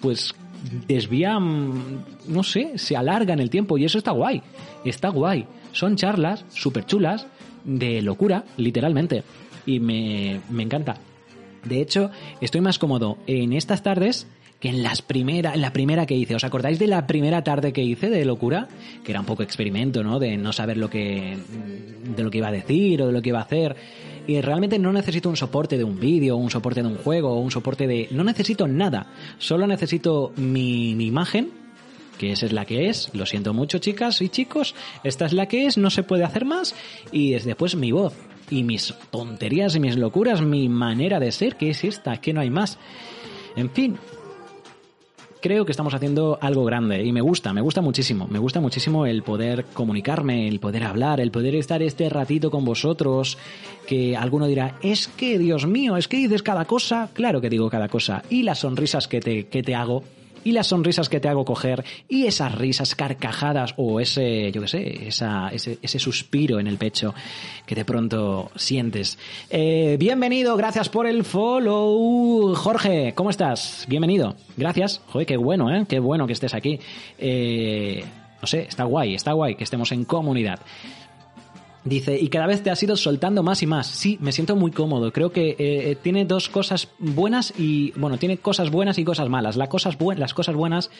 pues 0.00 0.34
desvía, 0.86 1.38
mm, 1.38 2.04
no 2.28 2.42
sé, 2.42 2.78
se 2.78 2.96
alarga 2.96 3.34
en 3.34 3.40
el 3.40 3.50
tiempo 3.50 3.76
y 3.76 3.84
eso 3.84 3.98
está 3.98 4.12
guay, 4.12 4.42
está 4.84 5.08
guay. 5.08 5.46
Son 5.76 5.96
charlas 5.96 6.46
súper 6.48 6.86
chulas 6.86 7.26
de 7.62 8.00
locura, 8.00 8.44
literalmente, 8.56 9.24
y 9.66 9.78
me, 9.78 10.40
me 10.48 10.62
encanta. 10.62 10.96
De 11.64 11.82
hecho, 11.82 12.10
estoy 12.40 12.62
más 12.62 12.78
cómodo 12.78 13.18
en 13.26 13.52
estas 13.52 13.82
tardes 13.82 14.26
que 14.58 14.70
en 14.70 14.82
las 14.82 15.02
primera, 15.02 15.52
en 15.52 15.60
la 15.60 15.74
primera 15.74 16.06
que 16.06 16.14
hice. 16.14 16.34
¿Os 16.34 16.44
acordáis 16.44 16.78
de 16.78 16.86
la 16.86 17.06
primera 17.06 17.44
tarde 17.44 17.74
que 17.74 17.82
hice 17.82 18.08
de 18.08 18.24
locura? 18.24 18.68
Que 19.04 19.12
era 19.12 19.20
un 19.20 19.26
poco 19.26 19.42
experimento, 19.42 20.02
¿no? 20.02 20.18
De 20.18 20.38
no 20.38 20.50
saber 20.54 20.78
lo 20.78 20.88
que, 20.88 21.36
de 22.16 22.22
lo 22.24 22.30
que 22.30 22.38
iba 22.38 22.48
a 22.48 22.52
decir 22.52 23.02
o 23.02 23.08
de 23.08 23.12
lo 23.12 23.20
que 23.20 23.28
iba 23.28 23.40
a 23.40 23.42
hacer. 23.42 23.76
Y 24.26 24.40
realmente 24.40 24.78
no 24.78 24.94
necesito 24.94 25.28
un 25.28 25.36
soporte 25.36 25.76
de 25.76 25.84
un 25.84 26.00
vídeo, 26.00 26.38
un 26.38 26.50
soporte 26.50 26.80
de 26.80 26.88
un 26.88 26.96
juego, 26.96 27.38
un 27.38 27.50
soporte 27.50 27.86
de... 27.86 28.08
No 28.12 28.24
necesito 28.24 28.66
nada. 28.66 29.12
Solo 29.36 29.66
necesito 29.66 30.32
mi 30.36 30.92
imagen, 30.92 31.65
que 32.18 32.32
esa 32.32 32.46
es 32.46 32.52
la 32.52 32.64
que 32.64 32.88
es. 32.88 33.10
Lo 33.12 33.26
siento 33.26 33.54
mucho, 33.54 33.78
chicas 33.78 34.20
y 34.22 34.28
chicos. 34.28 34.74
Esta 35.04 35.26
es 35.26 35.32
la 35.32 35.46
que 35.46 35.66
es, 35.66 35.78
no 35.78 35.90
se 35.90 36.02
puede 36.02 36.24
hacer 36.24 36.44
más. 36.44 36.74
Y 37.12 37.34
es 37.34 37.44
después 37.44 37.76
mi 37.76 37.92
voz. 37.92 38.14
Y 38.50 38.62
mis 38.62 38.94
tonterías 39.10 39.74
y 39.74 39.80
mis 39.80 39.96
locuras, 39.96 40.40
mi 40.40 40.68
manera 40.68 41.18
de 41.18 41.32
ser, 41.32 41.56
que 41.56 41.70
es 41.70 41.84
esta, 41.84 42.20
que 42.20 42.32
no 42.32 42.40
hay 42.40 42.50
más. 42.50 42.78
En 43.56 43.70
fin, 43.70 43.98
creo 45.40 45.64
que 45.64 45.70
estamos 45.70 45.94
haciendo 45.94 46.38
algo 46.40 46.64
grande 46.64 47.04
y 47.04 47.12
me 47.12 47.20
gusta, 47.20 47.52
me 47.52 47.60
gusta 47.60 47.80
muchísimo, 47.80 48.26
me 48.26 48.40
gusta 48.40 48.60
muchísimo 48.60 49.06
el 49.06 49.22
poder 49.22 49.64
comunicarme, 49.66 50.48
el 50.48 50.58
poder 50.58 50.82
hablar, 50.82 51.20
el 51.20 51.30
poder 51.30 51.54
estar 51.54 51.82
este 51.82 52.08
ratito 52.08 52.50
con 52.50 52.64
vosotros, 52.64 53.38
que 53.86 54.16
alguno 54.16 54.46
dirá, 54.46 54.76
es 54.82 55.06
que, 55.06 55.38
Dios 55.38 55.66
mío, 55.66 55.96
es 55.96 56.08
que 56.08 56.16
dices 56.16 56.42
cada 56.42 56.64
cosa, 56.64 57.10
claro 57.12 57.40
que 57.40 57.48
digo 57.48 57.70
cada 57.70 57.88
cosa, 57.88 58.22
y 58.28 58.42
las 58.42 58.58
sonrisas 58.58 59.06
que 59.06 59.20
te, 59.20 59.46
que 59.46 59.62
te 59.62 59.76
hago, 59.76 60.02
y 60.46 60.52
las 60.52 60.68
sonrisas 60.68 61.08
que 61.08 61.18
te 61.18 61.28
hago 61.28 61.44
coger, 61.44 61.84
y 62.08 62.26
esas 62.26 62.54
risas 62.54 62.94
carcajadas, 62.94 63.74
o 63.78 63.98
ese, 63.98 64.52
yo 64.52 64.60
qué 64.62 64.68
sé, 64.68 65.08
esa, 65.08 65.48
ese, 65.48 65.80
ese 65.82 65.98
suspiro 65.98 66.60
en 66.60 66.68
el 66.68 66.78
pecho 66.78 67.16
que 67.66 67.74
de 67.74 67.84
pronto 67.84 68.52
sientes. 68.54 69.18
Eh, 69.50 69.96
bienvenido, 69.98 70.56
gracias 70.56 70.88
por 70.88 71.08
el 71.08 71.24
follow. 71.24 72.54
Jorge, 72.54 73.12
¿cómo 73.16 73.30
estás? 73.30 73.86
Bienvenido. 73.88 74.36
Gracias. 74.56 75.00
Joder, 75.08 75.26
qué 75.26 75.36
bueno, 75.36 75.74
¿eh? 75.74 75.84
Qué 75.88 75.98
bueno 75.98 76.28
que 76.28 76.34
estés 76.34 76.54
aquí. 76.54 76.78
Eh, 77.18 78.04
no 78.40 78.46
sé, 78.46 78.66
está 78.68 78.84
guay, 78.84 79.16
está 79.16 79.32
guay 79.32 79.56
que 79.56 79.64
estemos 79.64 79.90
en 79.90 80.04
comunidad. 80.04 80.60
Dice, 81.86 82.18
y 82.20 82.26
cada 82.28 82.48
vez 82.48 82.64
te 82.64 82.70
has 82.70 82.82
ido 82.82 82.96
soltando 82.96 83.44
más 83.44 83.62
y 83.62 83.66
más. 83.68 83.86
Sí, 83.86 84.18
me 84.20 84.32
siento 84.32 84.56
muy 84.56 84.72
cómodo. 84.72 85.12
Creo 85.12 85.30
que 85.30 85.54
eh, 85.56 85.96
tiene 86.02 86.24
dos 86.24 86.48
cosas 86.48 86.88
buenas 86.98 87.54
y, 87.56 87.92
bueno, 87.92 88.18
tiene 88.18 88.38
cosas 88.38 88.70
buenas 88.72 88.98
y 88.98 89.04
cosas 89.04 89.28
malas. 89.28 89.56
Las 89.56 89.68
cosas, 89.68 89.96
buen- 89.96 90.18
las 90.18 90.34
cosas 90.34 90.56
buenas 90.56 90.90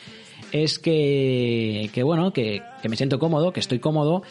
es 0.53 0.79
que, 0.79 1.89
que 1.93 2.03
bueno, 2.03 2.31
que, 2.31 2.61
que 2.81 2.87
me 2.87 2.95
siento 2.95 3.19
cómodo, 3.19 3.51
que 3.51 3.59
estoy 3.59 3.79
cómodo. 3.79 4.23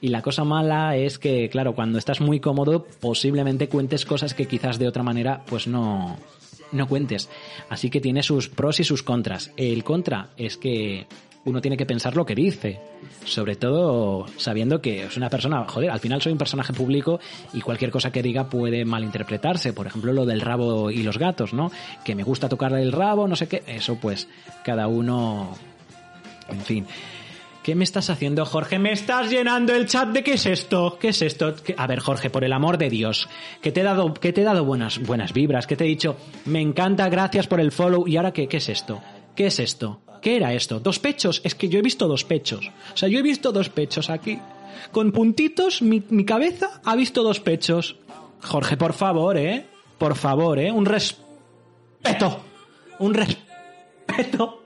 Y 0.00 0.08
la 0.08 0.22
cosa 0.22 0.44
mala 0.44 0.96
es 0.96 1.18
que, 1.18 1.48
claro, 1.48 1.74
cuando 1.74 1.98
estás 1.98 2.20
muy 2.20 2.38
cómodo, 2.38 2.86
posiblemente 3.00 3.68
cuentes 3.68 4.04
cosas 4.06 4.32
que 4.32 4.46
quizás 4.46 4.78
de 4.78 4.86
otra 4.86 5.02
manera, 5.02 5.42
pues 5.46 5.66
no, 5.66 6.16
no 6.70 6.86
cuentes. 6.86 7.28
Así 7.68 7.90
que 7.90 8.00
tiene 8.00 8.22
sus 8.22 8.48
pros 8.48 8.78
y 8.78 8.84
sus 8.84 9.02
contras. 9.02 9.50
El 9.56 9.82
contra 9.82 10.28
es 10.36 10.56
que 10.56 11.06
uno 11.46 11.60
tiene 11.60 11.76
que 11.76 11.86
pensar 11.86 12.14
lo 12.14 12.26
que 12.26 12.34
dice. 12.34 12.78
Sobre 13.24 13.56
todo 13.56 14.26
sabiendo 14.36 14.80
que 14.80 15.04
es 15.04 15.16
una 15.16 15.30
persona, 15.30 15.64
joder, 15.66 15.90
al 15.90 16.00
final 16.00 16.20
soy 16.20 16.32
un 16.32 16.38
personaje 16.38 16.72
público 16.72 17.18
y 17.54 17.60
cualquier 17.60 17.90
cosa 17.90 18.12
que 18.12 18.22
diga 18.22 18.48
puede 18.48 18.84
malinterpretarse. 18.84 19.72
Por 19.72 19.86
ejemplo, 19.86 20.12
lo 20.12 20.26
del 20.26 20.40
rabo 20.40 20.90
y 20.90 21.02
los 21.02 21.18
gatos, 21.18 21.52
¿no? 21.54 21.70
Que 22.04 22.14
me 22.14 22.22
gusta 22.22 22.48
tocarle 22.48 22.82
el 22.82 22.92
rabo, 22.92 23.26
no 23.26 23.34
sé 23.36 23.48
qué. 23.48 23.62
Eso 23.66 23.96
pues 23.96 24.28
cada 24.64 24.86
uno... 24.86 25.56
En 26.48 26.60
fin. 26.60 26.86
¿Qué 27.64 27.74
me 27.74 27.82
estás 27.82 28.10
haciendo, 28.10 28.44
Jorge? 28.44 28.78
Me 28.78 28.92
estás 28.92 29.28
llenando 29.28 29.74
el 29.74 29.86
chat 29.86 30.10
de 30.10 30.22
qué 30.22 30.34
es 30.34 30.46
esto? 30.46 30.98
¿Qué 31.00 31.08
es 31.08 31.20
esto? 31.22 31.52
¿Qué- 31.64 31.74
A 31.76 31.88
ver, 31.88 31.98
Jorge, 31.98 32.30
por 32.30 32.44
el 32.44 32.52
amor 32.52 32.78
de 32.78 32.88
Dios, 32.90 33.28
que 33.60 33.72
te 33.72 33.80
he 33.80 33.82
dado, 33.82 34.14
que 34.14 34.32
te 34.32 34.42
he 34.42 34.44
dado 34.44 34.64
buenas, 34.64 35.00
buenas 35.00 35.32
vibras, 35.32 35.66
que 35.66 35.74
te 35.74 35.82
he 35.82 35.88
dicho, 35.88 36.14
me 36.44 36.60
encanta, 36.60 37.08
gracias 37.08 37.48
por 37.48 37.58
el 37.58 37.72
follow, 37.72 38.06
y 38.06 38.16
ahora 38.16 38.32
qué, 38.32 38.46
qué 38.46 38.58
es 38.58 38.68
esto? 38.68 39.00
¿Qué 39.34 39.46
es 39.48 39.58
esto? 39.58 40.00
¿Qué 40.20 40.36
era 40.36 40.52
esto? 40.52 40.80
¿Dos 40.80 40.98
pechos? 40.98 41.40
Es 41.44 41.54
que 41.54 41.68
yo 41.68 41.78
he 41.78 41.82
visto 41.82 42.08
dos 42.08 42.24
pechos. 42.24 42.70
O 42.94 42.96
sea, 42.96 43.08
yo 43.08 43.18
he 43.18 43.22
visto 43.22 43.52
dos 43.52 43.68
pechos 43.68 44.10
aquí. 44.10 44.38
Con 44.92 45.12
puntitos, 45.12 45.82
mi, 45.82 46.00
cabeza 46.24 46.80
ha 46.84 46.96
visto 46.96 47.22
dos 47.22 47.40
pechos. 47.40 47.96
Jorge, 48.42 48.76
por 48.76 48.92
favor, 48.92 49.36
¿eh? 49.36 49.66
Por 49.98 50.16
favor, 50.16 50.58
¿eh? 50.58 50.70
Un 50.70 50.86
respeto. 50.86 52.40
Un 52.98 53.14
respeto 53.14 54.62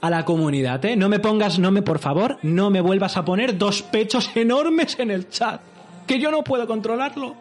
a 0.00 0.10
la 0.10 0.24
comunidad, 0.24 0.84
¿eh? 0.84 0.96
No 0.96 1.08
me 1.08 1.18
pongas, 1.18 1.58
no 1.58 1.70
me, 1.70 1.82
por 1.82 1.98
favor, 1.98 2.38
no 2.42 2.70
me 2.70 2.80
vuelvas 2.80 3.16
a 3.16 3.24
poner 3.24 3.56
dos 3.56 3.82
pechos 3.82 4.30
enormes 4.34 4.98
en 4.98 5.10
el 5.10 5.28
chat. 5.28 5.60
Que 6.06 6.18
yo 6.18 6.30
no 6.30 6.42
puedo 6.42 6.66
controlarlo. 6.66 7.34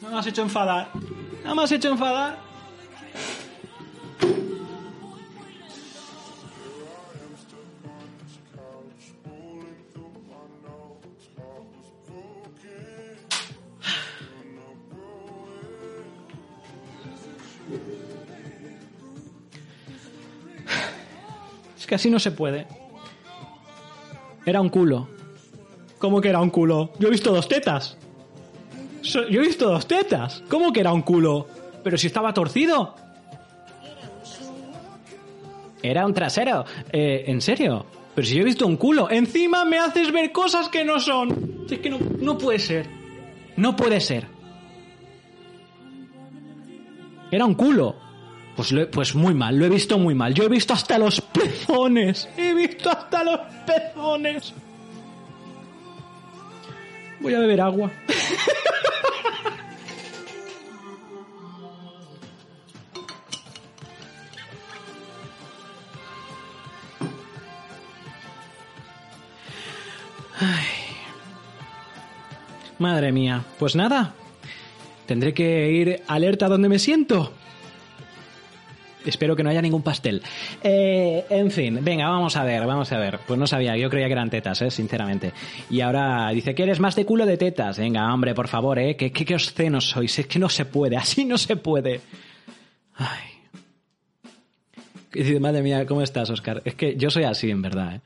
No 0.00 0.10
me 0.10 0.18
has 0.18 0.26
hecho 0.26 0.42
enfadar. 0.42 0.90
No 1.44 1.54
me 1.54 1.62
has 1.62 1.72
hecho 1.72 1.88
enfadar. 1.88 2.47
Que 21.88 21.96
así 21.96 22.10
no 22.10 22.20
se 22.20 22.30
puede. 22.30 22.66
Era 24.46 24.60
un 24.60 24.68
culo. 24.68 25.08
¿Cómo 25.98 26.20
que 26.20 26.28
era 26.28 26.40
un 26.40 26.50
culo? 26.50 26.92
Yo 26.98 27.08
he 27.08 27.10
visto 27.10 27.32
dos 27.32 27.48
tetas. 27.48 27.96
Yo 29.02 29.22
he 29.22 29.38
visto 29.38 29.68
dos 29.68 29.86
tetas. 29.86 30.44
¿Cómo 30.48 30.72
que 30.72 30.80
era 30.80 30.92
un 30.92 31.02
culo? 31.02 31.48
Pero 31.82 31.96
si 31.98 32.06
estaba 32.06 32.32
torcido. 32.32 32.94
Era 35.82 36.06
un 36.06 36.14
trasero. 36.14 36.64
Eh, 36.92 37.24
¿En 37.26 37.40
serio? 37.40 37.86
Pero 38.14 38.26
si 38.26 38.34
yo 38.34 38.42
he 38.42 38.44
visto 38.44 38.66
un 38.66 38.76
culo. 38.76 39.10
Encima 39.10 39.64
me 39.64 39.78
haces 39.78 40.12
ver 40.12 40.30
cosas 40.30 40.68
que 40.68 40.84
no 40.84 41.00
son. 41.00 41.66
Es 41.68 41.78
que 41.78 41.90
no, 41.90 41.98
no 42.20 42.38
puede 42.38 42.58
ser. 42.58 42.86
No 43.56 43.74
puede 43.74 44.00
ser. 44.00 44.26
Era 47.30 47.44
un 47.44 47.54
culo. 47.54 48.07
Pues, 48.58 48.72
lo 48.72 48.90
pues 48.90 49.14
muy 49.14 49.34
mal, 49.34 49.56
lo 49.56 49.66
he 49.66 49.68
visto 49.68 49.98
muy 49.98 50.16
mal. 50.16 50.34
Yo 50.34 50.42
he 50.42 50.48
visto 50.48 50.72
hasta 50.72 50.98
los 50.98 51.20
pezones. 51.20 52.28
He 52.36 52.52
visto 52.54 52.90
hasta 52.90 53.22
los 53.22 53.38
pezones. 53.64 54.52
Voy 57.20 57.34
a 57.34 57.38
beber 57.38 57.60
agua. 57.60 57.92
Ay. 70.40 70.66
Madre 72.80 73.12
mía. 73.12 73.44
Pues 73.60 73.76
nada. 73.76 74.14
Tendré 75.06 75.32
que 75.32 75.70
ir 75.70 76.02
alerta 76.08 76.48
donde 76.48 76.68
me 76.68 76.80
siento. 76.80 77.37
Espero 79.04 79.36
que 79.36 79.42
no 79.42 79.50
haya 79.50 79.62
ningún 79.62 79.82
pastel. 79.82 80.22
Eh, 80.62 81.24
en 81.30 81.50
fin, 81.50 81.78
venga, 81.82 82.08
vamos 82.08 82.36
a 82.36 82.44
ver, 82.44 82.66
vamos 82.66 82.92
a 82.92 82.98
ver. 82.98 83.20
Pues 83.26 83.38
no 83.38 83.46
sabía, 83.46 83.76
yo 83.76 83.88
creía 83.88 84.06
que 84.06 84.12
eran 84.12 84.30
tetas, 84.30 84.60
eh, 84.62 84.70
sinceramente. 84.70 85.32
Y 85.70 85.80
ahora 85.80 86.30
dice 86.30 86.54
que 86.54 86.64
eres 86.64 86.80
más 86.80 86.96
de 86.96 87.06
culo 87.06 87.24
de 87.26 87.36
tetas. 87.36 87.78
Venga, 87.78 88.12
hombre, 88.12 88.34
por 88.34 88.48
favor, 88.48 88.78
eh, 88.78 88.96
que, 88.96 89.12
que, 89.12 89.24
que 89.24 89.34
obscenos 89.34 89.90
sois. 89.90 90.18
Es 90.18 90.26
que 90.26 90.38
no 90.38 90.48
se 90.48 90.64
puede, 90.64 90.96
así 90.96 91.24
no 91.24 91.38
se 91.38 91.56
puede. 91.56 92.00
Ay. 92.96 93.38
Madre 95.40 95.62
mía, 95.62 95.86
¿cómo 95.86 96.02
estás, 96.02 96.28
Oscar? 96.30 96.62
Es 96.64 96.74
que 96.74 96.96
yo 96.96 97.10
soy 97.10 97.24
así, 97.24 97.50
en 97.50 97.62
verdad, 97.62 97.96
eh. 97.96 98.00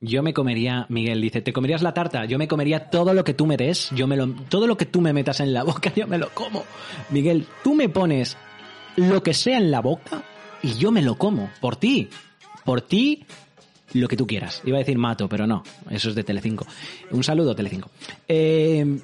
Yo 0.00 0.22
me 0.22 0.32
comería, 0.32 0.86
Miguel 0.90 1.20
dice, 1.20 1.42
¿te 1.42 1.52
comerías 1.52 1.82
la 1.82 1.92
tarta? 1.92 2.24
Yo 2.24 2.38
me 2.38 2.46
comería 2.46 2.88
todo 2.88 3.14
lo 3.14 3.24
que 3.24 3.34
tú 3.34 3.46
me 3.46 3.56
des, 3.56 3.90
yo 3.90 4.06
me 4.06 4.16
lo, 4.16 4.28
todo 4.48 4.68
lo 4.68 4.76
que 4.76 4.86
tú 4.86 5.00
me 5.00 5.12
metas 5.12 5.40
en 5.40 5.52
la 5.52 5.64
boca, 5.64 5.92
yo 5.96 6.06
me 6.06 6.18
lo 6.18 6.28
como. 6.30 6.62
Miguel, 7.10 7.46
tú 7.64 7.74
me 7.74 7.88
pones 7.88 8.36
lo 8.98 9.22
que 9.22 9.34
sea 9.34 9.58
en 9.58 9.70
la 9.70 9.80
boca 9.80 10.22
y 10.62 10.74
yo 10.74 10.90
me 10.90 11.02
lo 11.02 11.16
como, 11.16 11.50
por 11.60 11.76
ti. 11.76 12.08
Por 12.64 12.80
ti, 12.82 13.24
lo 13.94 14.08
que 14.08 14.16
tú 14.16 14.26
quieras. 14.26 14.60
Iba 14.64 14.76
a 14.76 14.80
decir 14.80 14.98
mato, 14.98 15.28
pero 15.28 15.46
no, 15.46 15.62
eso 15.90 16.10
es 16.10 16.14
de 16.14 16.24
Telecinco. 16.24 16.66
Un 17.10 17.22
saludo, 17.22 17.54
Telecinco. 17.54 17.90
Eh, 18.26 19.00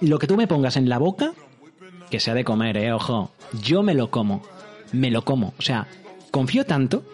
lo 0.00 0.18
que 0.18 0.26
tú 0.26 0.36
me 0.36 0.46
pongas 0.46 0.76
en 0.76 0.88
la 0.88 0.98
boca, 0.98 1.32
que 2.10 2.18
sea 2.18 2.34
de 2.34 2.44
comer, 2.44 2.76
eh, 2.78 2.92
ojo, 2.92 3.32
yo 3.62 3.82
me 3.82 3.94
lo 3.94 4.10
como, 4.10 4.42
me 4.92 5.10
lo 5.10 5.24
como. 5.24 5.54
O 5.58 5.62
sea, 5.62 5.86
confío 6.30 6.64
tanto, 6.64 7.04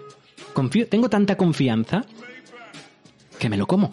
confío, 0.55 0.89
tengo 0.89 1.11
tanta 1.11 1.37
confianza 1.37 2.05
que 3.39 3.49
me 3.49 3.57
lo 3.57 3.67
como. 3.67 3.91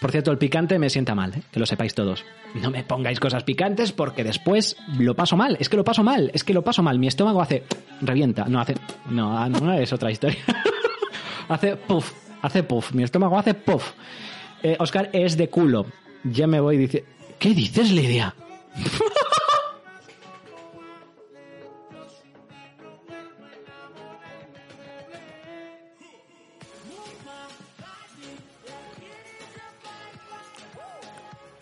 Por 0.00 0.10
cierto, 0.10 0.30
el 0.30 0.38
picante 0.38 0.78
me 0.78 0.88
sienta 0.88 1.14
mal, 1.14 1.34
¿eh? 1.34 1.42
que 1.52 1.60
lo 1.60 1.66
sepáis 1.66 1.94
todos. 1.94 2.24
No 2.54 2.70
me 2.70 2.82
pongáis 2.82 3.20
cosas 3.20 3.44
picantes 3.44 3.92
porque 3.92 4.24
después 4.24 4.76
lo 4.98 5.14
paso 5.14 5.36
mal. 5.36 5.58
Es 5.60 5.68
que 5.68 5.76
lo 5.76 5.84
paso 5.84 6.02
mal, 6.02 6.30
es 6.32 6.42
que 6.42 6.54
lo 6.54 6.62
paso 6.62 6.82
mal. 6.82 6.98
Mi 6.98 7.06
estómago 7.06 7.42
hace... 7.42 7.64
revienta. 8.00 8.46
No, 8.46 8.60
hace... 8.60 8.74
No, 9.10 9.36
ah, 9.36 9.48
no 9.48 9.72
es 9.74 9.92
otra 9.92 10.10
historia. 10.10 10.38
hace 11.48 11.76
puff, 11.76 12.12
hace 12.40 12.62
puff. 12.62 12.92
Mi 12.92 13.02
estómago 13.02 13.38
hace 13.38 13.52
puff. 13.52 13.92
Eh, 14.62 14.76
Oscar 14.78 15.10
es 15.12 15.36
de 15.36 15.50
culo. 15.50 15.86
Ya 16.24 16.46
me 16.46 16.60
voy 16.60 16.78
dice... 16.78 17.04
¿Qué 17.38 17.54
dices, 17.54 17.90
Lidia? 17.90 18.34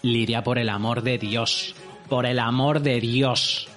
Lidia, 0.02 0.42
por 0.42 0.58
el 0.58 0.68
amor 0.68 1.02
de 1.02 1.18
Dios. 1.18 1.74
Por 2.08 2.26
el 2.26 2.38
amor 2.38 2.80
de 2.80 3.00
Dios. 3.00 3.68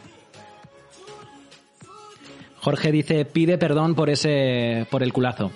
Jorge 2.60 2.92
dice, 2.92 3.26
pide 3.26 3.58
perdón 3.58 3.96
por 3.96 4.10
ese, 4.10 4.86
por 4.92 5.02
el 5.02 5.12
culazo. 5.12 5.52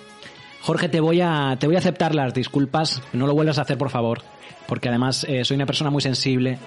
Jorge, 0.60 0.88
te 0.88 0.98
voy 0.98 1.20
a, 1.20 1.56
te 1.58 1.68
voy 1.68 1.76
a 1.76 1.78
aceptar 1.78 2.14
las 2.14 2.34
disculpas. 2.34 3.00
No 3.12 3.26
lo 3.26 3.34
vuelvas 3.34 3.58
a 3.58 3.62
hacer, 3.62 3.78
por 3.78 3.90
favor. 3.90 4.22
Porque 4.66 4.88
además 4.88 5.24
eh, 5.28 5.44
soy 5.44 5.54
una 5.54 5.66
persona 5.66 5.90
muy 5.90 6.02
sensible 6.02 6.58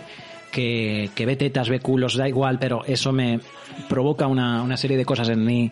que, 0.53 1.09
que 1.13 1.25
ve 1.25 1.35
tetas, 1.35 1.67
ve 1.67 1.81
culos, 1.81 2.15
da 2.15 2.27
igual, 2.27 2.57
pero 2.59 2.85
eso 2.85 3.11
me 3.11 3.41
provoca 3.89 4.27
una, 4.27 4.61
una 4.61 4.77
serie 4.77 4.95
de 4.95 5.03
cosas 5.03 5.27
en 5.27 5.43
mí 5.43 5.71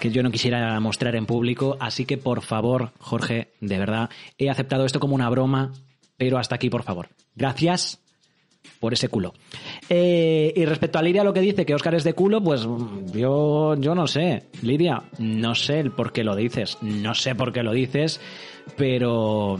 que 0.00 0.10
yo 0.10 0.22
no 0.22 0.30
quisiera 0.30 0.80
mostrar 0.80 1.14
en 1.16 1.26
público. 1.26 1.76
Así 1.78 2.06
que, 2.06 2.16
por 2.16 2.40
favor, 2.40 2.92
Jorge, 2.98 3.52
de 3.60 3.78
verdad, 3.78 4.08
he 4.38 4.48
aceptado 4.48 4.86
esto 4.86 4.98
como 5.00 5.14
una 5.14 5.28
broma, 5.28 5.72
pero 6.16 6.38
hasta 6.38 6.54
aquí, 6.54 6.70
por 6.70 6.82
favor. 6.82 7.08
Gracias 7.34 8.00
por 8.80 8.92
ese 8.92 9.08
culo. 9.08 9.34
Eh, 9.88 10.52
y 10.54 10.64
respecto 10.64 10.98
a 10.98 11.02
Lidia, 11.02 11.24
lo 11.24 11.32
que 11.32 11.40
dice 11.40 11.64
que 11.64 11.74
Oscar 11.74 11.94
es 11.94 12.04
de 12.04 12.14
culo, 12.14 12.42
pues 12.42 12.66
mm, 12.66 13.12
yo, 13.12 13.74
yo 13.76 13.94
no 13.94 14.06
sé. 14.06 14.44
Lidia, 14.62 15.02
no 15.18 15.54
sé 15.54 15.80
el 15.80 15.92
por 15.92 16.12
qué 16.12 16.24
lo 16.24 16.34
dices. 16.34 16.78
No 16.82 17.14
sé 17.14 17.34
por 17.34 17.52
qué 17.52 17.62
lo 17.62 17.72
dices, 17.72 18.20
pero. 18.76 19.58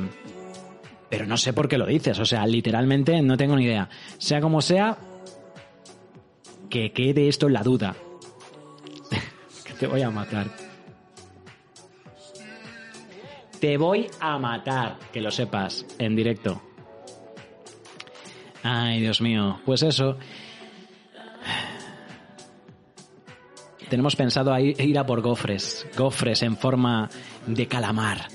Pero 1.09 1.27
no 1.27 1.37
sé 1.37 1.53
por 1.53 1.69
qué 1.69 1.79
lo 1.79 1.87
dices. 1.87 2.19
O 2.19 2.25
sea, 2.25 2.47
literalmente 2.47 3.21
no 3.23 3.37
tengo 3.37 3.57
ni 3.57 3.65
idea. 3.65 3.89
Sea 4.19 4.41
como 4.41 4.61
sea, 4.61 4.99
que 6.69 6.93
quede 6.93 7.29
esto 7.29 7.47
en 7.47 7.53
la 7.53 7.63
duda. 7.63 7.95
que 9.65 9.73
te 9.75 9.87
voy 9.87 10.03
a 10.03 10.11
matar. 10.11 10.66
Te 13.67 13.77
voy 13.79 14.07
a 14.21 14.39
matar, 14.39 14.97
que 15.13 15.21
lo 15.21 15.29
sepas, 15.29 15.85
en 15.99 16.15
directo. 16.15 16.63
Ay, 18.63 19.01
Dios 19.01 19.21
mío. 19.21 19.59
Pues 19.67 19.83
eso. 19.83 20.17
tenemos 23.89 24.15
pensado 24.15 24.57
ir, 24.57 24.97
a 24.97 25.05
por 25.05 25.21
gofres, 25.21 25.85
gofres 25.99 26.45
en 26.45 26.57
forma 26.57 27.11
de 27.45 27.67
calamar. 27.67 28.29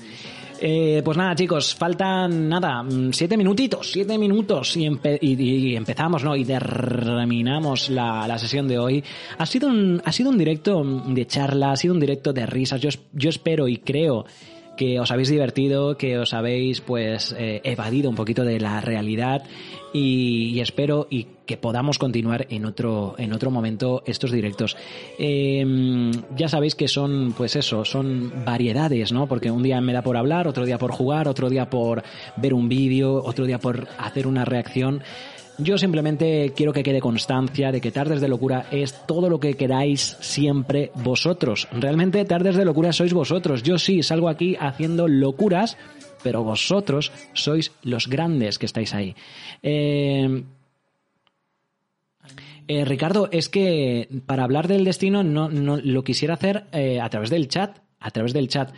Eh, 0.60 1.00
pues 1.02 1.16
nada, 1.16 1.34
chicos, 1.34 1.74
faltan 1.74 2.50
nada, 2.50 2.82
mm, 2.82 3.12
siete 3.14 3.38
minutitos, 3.38 3.90
siete 3.90 4.18
minutos 4.18 4.76
y, 4.76 4.86
y- 5.22 5.74
empezamos, 5.76 6.22
¿no? 6.24 6.36
Y 6.36 6.44
terminamos 6.44 7.88
la, 7.88 8.28
la 8.28 8.38
sesión 8.38 8.68
de 8.68 8.78
hoy. 8.78 9.02
Ha 9.38 9.46
sido, 9.46 9.68
un, 9.68 10.02
ha 10.04 10.12
sido 10.12 10.28
un 10.28 10.36
directo 10.36 10.84
de 11.06 11.26
charla, 11.26 11.72
ha 11.72 11.76
sido 11.76 11.94
un 11.94 12.00
directo 12.00 12.34
de 12.34 12.44
risas. 12.44 12.82
Yo, 12.82 12.90
yo 13.14 13.30
espero 13.30 13.66
y 13.66 13.78
creo 13.78 14.26
que 14.82 14.98
os 14.98 15.12
habéis 15.12 15.28
divertido, 15.28 15.96
que 15.96 16.18
os 16.18 16.34
habéis 16.34 16.80
pues 16.80 17.32
eh, 17.38 17.60
evadido 17.62 18.10
un 18.10 18.16
poquito 18.16 18.42
de 18.42 18.58
la 18.58 18.80
realidad 18.80 19.44
y, 19.92 20.58
espero 20.58 21.06
y 21.08 21.28
que 21.46 21.56
podamos 21.56 22.00
continuar 22.00 22.48
en 22.50 22.64
otro 22.64 23.14
en 23.16 23.32
otro 23.32 23.52
momento 23.52 24.02
estos 24.06 24.32
directos. 24.32 24.76
Eh, 25.20 26.10
ya 26.34 26.48
sabéis 26.48 26.74
que 26.74 26.88
son 26.88 27.32
pues 27.36 27.54
eso, 27.54 27.84
son 27.84 28.44
variedades, 28.44 29.12
¿no? 29.12 29.28
Porque 29.28 29.52
un 29.52 29.62
día 29.62 29.80
me 29.80 29.92
da 29.92 30.02
por 30.02 30.16
hablar, 30.16 30.48
otro 30.48 30.66
día 30.66 30.78
por 30.78 30.90
jugar, 30.90 31.28
otro 31.28 31.48
día 31.48 31.70
por 31.70 32.02
ver 32.36 32.52
un 32.52 32.68
vídeo, 32.68 33.22
otro 33.22 33.46
día 33.46 33.60
por 33.60 33.86
hacer 33.98 34.26
una 34.26 34.44
reacción. 34.44 35.04
Yo 35.58 35.76
simplemente 35.76 36.52
quiero 36.56 36.72
que 36.72 36.82
quede 36.82 37.00
constancia 37.00 37.70
de 37.70 37.80
que 37.80 37.92
Tardes 37.92 38.20
de 38.20 38.28
Locura 38.28 38.66
es 38.70 39.06
todo 39.06 39.28
lo 39.28 39.38
que 39.38 39.54
queráis 39.54 40.16
siempre 40.20 40.90
vosotros. 40.94 41.68
Realmente 41.72 42.24
Tardes 42.24 42.56
de 42.56 42.64
Locura 42.64 42.92
sois 42.92 43.12
vosotros. 43.12 43.62
Yo 43.62 43.78
sí 43.78 44.02
salgo 44.02 44.28
aquí 44.28 44.56
haciendo 44.58 45.08
locuras, 45.08 45.76
pero 46.22 46.42
vosotros 46.42 47.12
sois 47.34 47.72
los 47.82 48.08
grandes 48.08 48.58
que 48.58 48.66
estáis 48.66 48.94
ahí. 48.94 49.14
Eh, 49.62 50.44
eh, 52.68 52.84
Ricardo, 52.84 53.28
es 53.30 53.48
que 53.48 54.08
para 54.24 54.44
hablar 54.44 54.68
del 54.68 54.84
destino 54.84 55.22
no, 55.22 55.50
no 55.50 55.76
lo 55.76 56.04
quisiera 56.04 56.34
hacer 56.34 56.64
eh, 56.72 57.00
a 57.00 57.10
través 57.10 57.28
del 57.28 57.48
chat, 57.48 57.78
a 58.00 58.10
través 58.10 58.32
del 58.32 58.48
chat, 58.48 58.72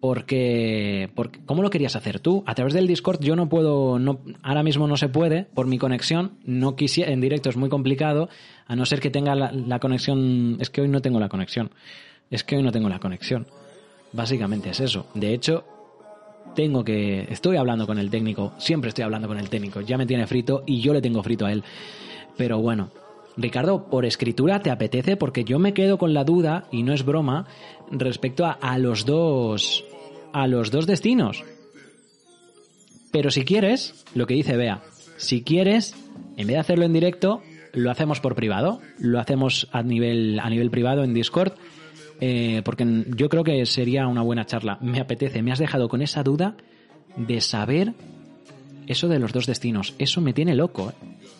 porque, 0.00 1.10
porque 1.14 1.40
¿cómo 1.44 1.62
lo 1.62 1.70
querías 1.70 1.96
hacer 1.96 2.20
tú? 2.20 2.44
A 2.46 2.54
través 2.54 2.74
del 2.74 2.86
Discord 2.86 3.20
yo 3.20 3.36
no 3.36 3.48
puedo, 3.48 3.98
ahora 4.42 4.62
mismo 4.62 4.86
no 4.86 4.96
se 4.96 5.08
puede 5.08 5.44
por 5.54 5.66
mi 5.66 5.78
conexión, 5.78 6.32
no 6.44 6.76
quisiera, 6.76 7.12
en 7.12 7.20
directo 7.20 7.50
es 7.50 7.56
muy 7.56 7.68
complicado, 7.68 8.28
a 8.66 8.76
no 8.76 8.86
ser 8.86 9.00
que 9.00 9.10
tenga 9.10 9.34
la 9.34 9.78
conexión, 9.80 10.56
es 10.60 10.70
que 10.70 10.82
hoy 10.82 10.88
no 10.88 11.00
tengo 11.00 11.18
la 11.20 11.28
conexión, 11.28 11.70
es 12.30 12.44
que 12.44 12.56
hoy 12.56 12.62
no 12.62 12.72
tengo 12.72 12.88
la 12.88 13.00
conexión, 13.00 13.46
básicamente 14.12 14.70
es 14.70 14.80
eso. 14.80 15.06
De 15.14 15.34
hecho, 15.34 15.64
tengo 16.54 16.84
que, 16.84 17.26
estoy 17.30 17.56
hablando 17.56 17.86
con 17.86 17.98
el 17.98 18.10
técnico, 18.10 18.52
siempre 18.58 18.88
estoy 18.88 19.04
hablando 19.04 19.28
con 19.28 19.38
el 19.38 19.48
técnico, 19.48 19.80
ya 19.80 19.98
me 19.98 20.06
tiene 20.06 20.26
frito 20.26 20.62
y 20.66 20.80
yo 20.80 20.92
le 20.92 21.00
tengo 21.00 21.22
frito 21.22 21.46
a 21.46 21.52
él, 21.52 21.62
pero 22.36 22.58
bueno. 22.58 22.90
Ricardo, 23.38 23.88
por 23.88 24.04
escritura 24.04 24.60
te 24.60 24.70
apetece 24.70 25.16
porque 25.16 25.44
yo 25.44 25.60
me 25.60 25.72
quedo 25.72 25.96
con 25.96 26.12
la 26.12 26.24
duda 26.24 26.66
y 26.72 26.82
no 26.82 26.92
es 26.92 27.04
broma 27.04 27.46
respecto 27.90 28.44
a, 28.44 28.52
a 28.52 28.78
los 28.78 29.06
dos 29.06 29.84
a 30.32 30.48
los 30.48 30.70
dos 30.70 30.86
destinos. 30.86 31.44
Pero 33.12 33.30
si 33.30 33.44
quieres, 33.44 34.04
lo 34.14 34.26
que 34.26 34.34
dice 34.34 34.56
Bea, 34.56 34.82
si 35.16 35.42
quieres, 35.42 35.94
en 36.36 36.48
vez 36.48 36.54
de 36.54 36.58
hacerlo 36.58 36.84
en 36.84 36.92
directo, 36.92 37.40
lo 37.72 37.90
hacemos 37.90 38.20
por 38.20 38.34
privado, 38.34 38.80
lo 38.98 39.20
hacemos 39.20 39.68
a 39.72 39.82
nivel 39.82 40.40
a 40.40 40.50
nivel 40.50 40.70
privado 40.70 41.04
en 41.04 41.14
Discord, 41.14 41.52
eh, 42.20 42.62
porque 42.64 43.04
yo 43.16 43.28
creo 43.28 43.44
que 43.44 43.64
sería 43.66 44.08
una 44.08 44.22
buena 44.22 44.46
charla. 44.46 44.78
Me 44.80 45.00
apetece, 45.00 45.42
me 45.42 45.52
has 45.52 45.60
dejado 45.60 45.88
con 45.88 46.02
esa 46.02 46.24
duda 46.24 46.56
de 47.16 47.40
saber 47.40 47.94
eso 48.88 49.06
de 49.08 49.20
los 49.20 49.32
dos 49.32 49.46
destinos. 49.46 49.94
Eso 49.98 50.20
me 50.20 50.32
tiene 50.32 50.56
loco. 50.56 50.90
¿eh? 50.90 50.94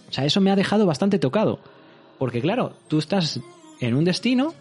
O 0.09 0.13
sea, 0.13 0.25
eso 0.25 0.41
me 0.41 0.53
ha 0.53 0.57
dejado 0.57 0.87
bastante 0.87 1.19
tocado. 1.19 1.59
Porque 2.19 2.41
claro, 2.41 2.75
tú 2.89 2.99
estás 2.99 3.41
en 3.81 3.95
un 3.95 4.05
destino 4.05 4.55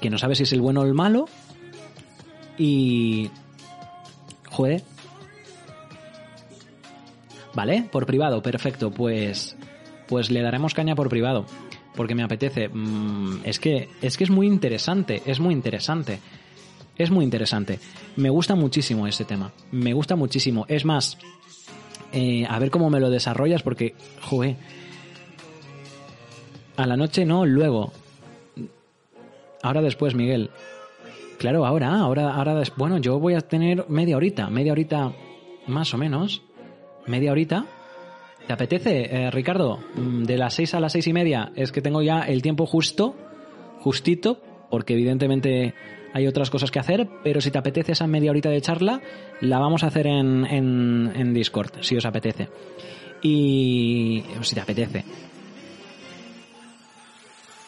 que 0.00 0.10
no 0.10 0.18
sabes 0.18 0.38
si 0.38 0.44
es 0.44 0.52
el 0.52 0.60
bueno 0.60 0.80
o 0.80 0.84
el 0.84 0.94
malo 0.94 1.26
y... 2.58 3.30
Joder. 4.50 4.82
Vale, 7.54 7.88
por 7.90 8.06
privado, 8.06 8.42
perfecto. 8.42 8.90
Pues, 8.90 9.56
pues 10.06 10.30
le 10.30 10.42
daremos 10.42 10.74
caña 10.74 10.94
por 10.94 11.08
privado. 11.08 11.46
Porque 11.96 12.14
me 12.14 12.22
apetece. 12.22 12.68
Mm, 12.68 13.40
es 13.44 13.58
que, 13.58 13.88
es 14.02 14.16
que 14.16 14.24
es 14.24 14.30
muy 14.30 14.46
interesante, 14.46 15.22
es 15.26 15.40
muy 15.40 15.54
interesante. 15.54 16.20
Es 16.96 17.10
muy 17.10 17.24
interesante. 17.24 17.80
Me 18.16 18.30
gusta 18.30 18.54
muchísimo 18.54 19.06
ese 19.06 19.24
tema. 19.24 19.52
Me 19.72 19.92
gusta 19.92 20.14
muchísimo. 20.14 20.64
Es 20.68 20.84
más, 20.84 21.18
eh, 22.12 22.46
a 22.48 22.58
ver 22.60 22.70
cómo 22.70 22.90
me 22.90 23.00
lo 23.00 23.10
desarrollas 23.10 23.62
porque, 23.62 23.94
joder, 24.20 24.56
a 26.76 26.86
la 26.86 26.96
noche 26.96 27.24
no, 27.24 27.44
luego. 27.46 27.92
Ahora 29.62 29.80
después, 29.82 30.14
Miguel. 30.14 30.50
Claro, 31.38 31.66
ahora, 31.66 31.94
ahora, 31.98 32.34
ahora, 32.34 32.54
des- 32.54 32.72
bueno, 32.76 32.98
yo 32.98 33.18
voy 33.18 33.34
a 33.34 33.40
tener 33.40 33.86
media 33.88 34.16
horita, 34.16 34.48
media 34.50 34.72
horita 34.72 35.12
más 35.66 35.92
o 35.94 35.98
menos, 35.98 36.42
media 37.06 37.32
horita. 37.32 37.64
¿Te 38.46 38.52
apetece, 38.52 39.08
eh, 39.10 39.30
Ricardo? 39.30 39.78
Mm, 39.96 40.24
De 40.24 40.36
las 40.36 40.54
seis 40.54 40.74
a 40.74 40.80
las 40.80 40.92
seis 40.92 41.06
y 41.06 41.12
media 41.12 41.50
es 41.56 41.72
que 41.72 41.80
tengo 41.80 42.02
ya 42.02 42.20
el 42.22 42.42
tiempo 42.42 42.66
justo, 42.66 43.14
justito, 43.80 44.40
porque 44.70 44.92
evidentemente 44.92 45.74
hay 46.12 46.26
otras 46.26 46.50
cosas 46.50 46.70
que 46.70 46.78
hacer, 46.78 47.08
pero 47.24 47.40
si 47.40 47.50
te 47.50 47.58
apetece 47.58 47.92
esa 47.92 48.06
media 48.06 48.30
horita 48.30 48.50
de 48.50 48.60
charla, 48.60 49.00
la 49.40 49.58
vamos 49.58 49.82
a 49.82 49.86
hacer 49.88 50.06
en, 50.06 50.44
en, 50.44 51.12
en 51.16 51.32
Discord, 51.34 51.70
si 51.80 51.96
os 51.96 52.04
apetece. 52.04 52.48
Y 53.22 54.22
si 54.42 54.54
te 54.54 54.60
apetece. 54.60 55.04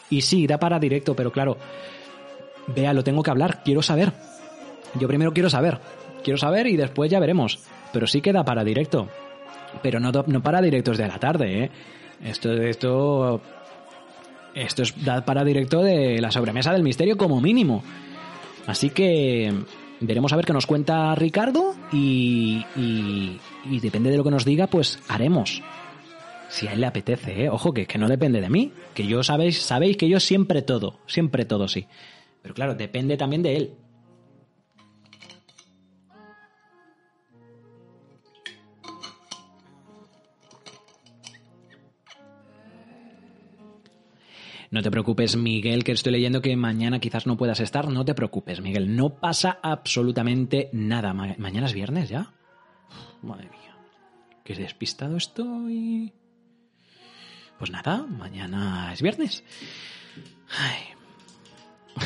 Y 0.09 0.21
sí, 0.21 0.47
da 0.47 0.57
para 0.57 0.79
directo, 0.79 1.15
pero 1.15 1.31
claro, 1.31 1.57
vea, 2.67 2.93
lo 2.93 3.03
tengo 3.03 3.23
que 3.23 3.31
hablar, 3.31 3.61
quiero 3.63 3.81
saber. 3.81 4.13
Yo 4.99 5.07
primero 5.07 5.33
quiero 5.33 5.49
saber. 5.49 5.79
Quiero 6.23 6.37
saber 6.37 6.67
y 6.67 6.77
después 6.77 7.11
ya 7.11 7.19
veremos. 7.19 7.59
Pero 7.93 8.07
sí 8.07 8.21
que 8.21 8.33
da 8.33 8.43
para 8.43 8.63
directo. 8.63 9.07
Pero 9.81 9.99
no, 9.99 10.11
no 10.11 10.41
para 10.41 10.61
directos 10.61 10.97
de 10.97 11.07
la 11.07 11.19
tarde, 11.19 11.63
¿eh? 11.63 11.71
Esto, 12.23 12.51
esto, 12.53 13.41
esto 14.55 14.81
es 14.81 15.05
da 15.05 15.23
para 15.23 15.43
directo 15.43 15.83
de 15.83 16.19
la 16.19 16.31
sobremesa 16.31 16.73
del 16.73 16.83
misterio 16.83 17.15
como 17.15 17.39
mínimo. 17.39 17.83
Así 18.65 18.89
que 18.89 19.53
veremos 19.99 20.33
a 20.33 20.35
ver 20.35 20.45
qué 20.45 20.53
nos 20.53 20.65
cuenta 20.65 21.13
Ricardo 21.15 21.75
y, 21.91 22.65
y 22.75 23.79
depende 23.79 24.09
de 24.09 24.17
lo 24.17 24.23
que 24.23 24.31
nos 24.31 24.45
diga, 24.45 24.67
pues 24.67 24.99
haremos. 25.07 25.61
Si 26.49 26.67
a 26.67 26.73
él 26.73 26.81
le 26.81 26.87
apetece, 26.87 27.43
¿eh? 27.43 27.49
Ojo, 27.49 27.73
que, 27.73 27.85
que 27.85 27.97
no 27.97 28.07
depende 28.07 28.41
de 28.41 28.49
mí. 28.49 28.71
Que 28.93 29.05
yo 29.05 29.21
sabéis, 29.23 29.61
sabéis 29.61 29.97
que 29.97 30.07
yo 30.09 30.19
siempre 30.19 30.61
todo, 30.61 30.99
siempre 31.05 31.45
todo 31.45 31.67
sí. 31.67 31.87
Pero 32.41 32.53
claro, 32.53 32.75
depende 32.75 33.17
también 33.17 33.43
de 33.43 33.55
él. 33.57 33.73
No 44.69 44.81
te 44.81 44.91
preocupes, 44.91 45.37
Miguel, 45.37 45.83
que 45.83 45.93
estoy 45.93 46.11
leyendo 46.11 46.41
que 46.41 46.55
mañana 46.57 46.99
quizás 46.99 47.25
no 47.25 47.37
puedas 47.37 47.59
estar. 47.61 47.87
No 47.89 48.03
te 48.03 48.13
preocupes, 48.13 48.61
Miguel. 48.61 48.95
No 48.95 49.09
pasa 49.19 49.59
absolutamente 49.63 50.69
nada. 50.73 51.13
Ma- 51.13 51.35
mañana 51.37 51.67
es 51.67 51.73
viernes 51.73 52.09
ya. 52.09 52.33
Madre 53.21 53.49
mía. 53.49 53.77
Qué 54.43 54.55
despistado 54.55 55.15
estoy. 55.17 56.13
Pues 57.57 57.71
nada, 57.71 58.05
mañana 58.07 58.91
es 58.93 59.01
viernes. 59.01 59.43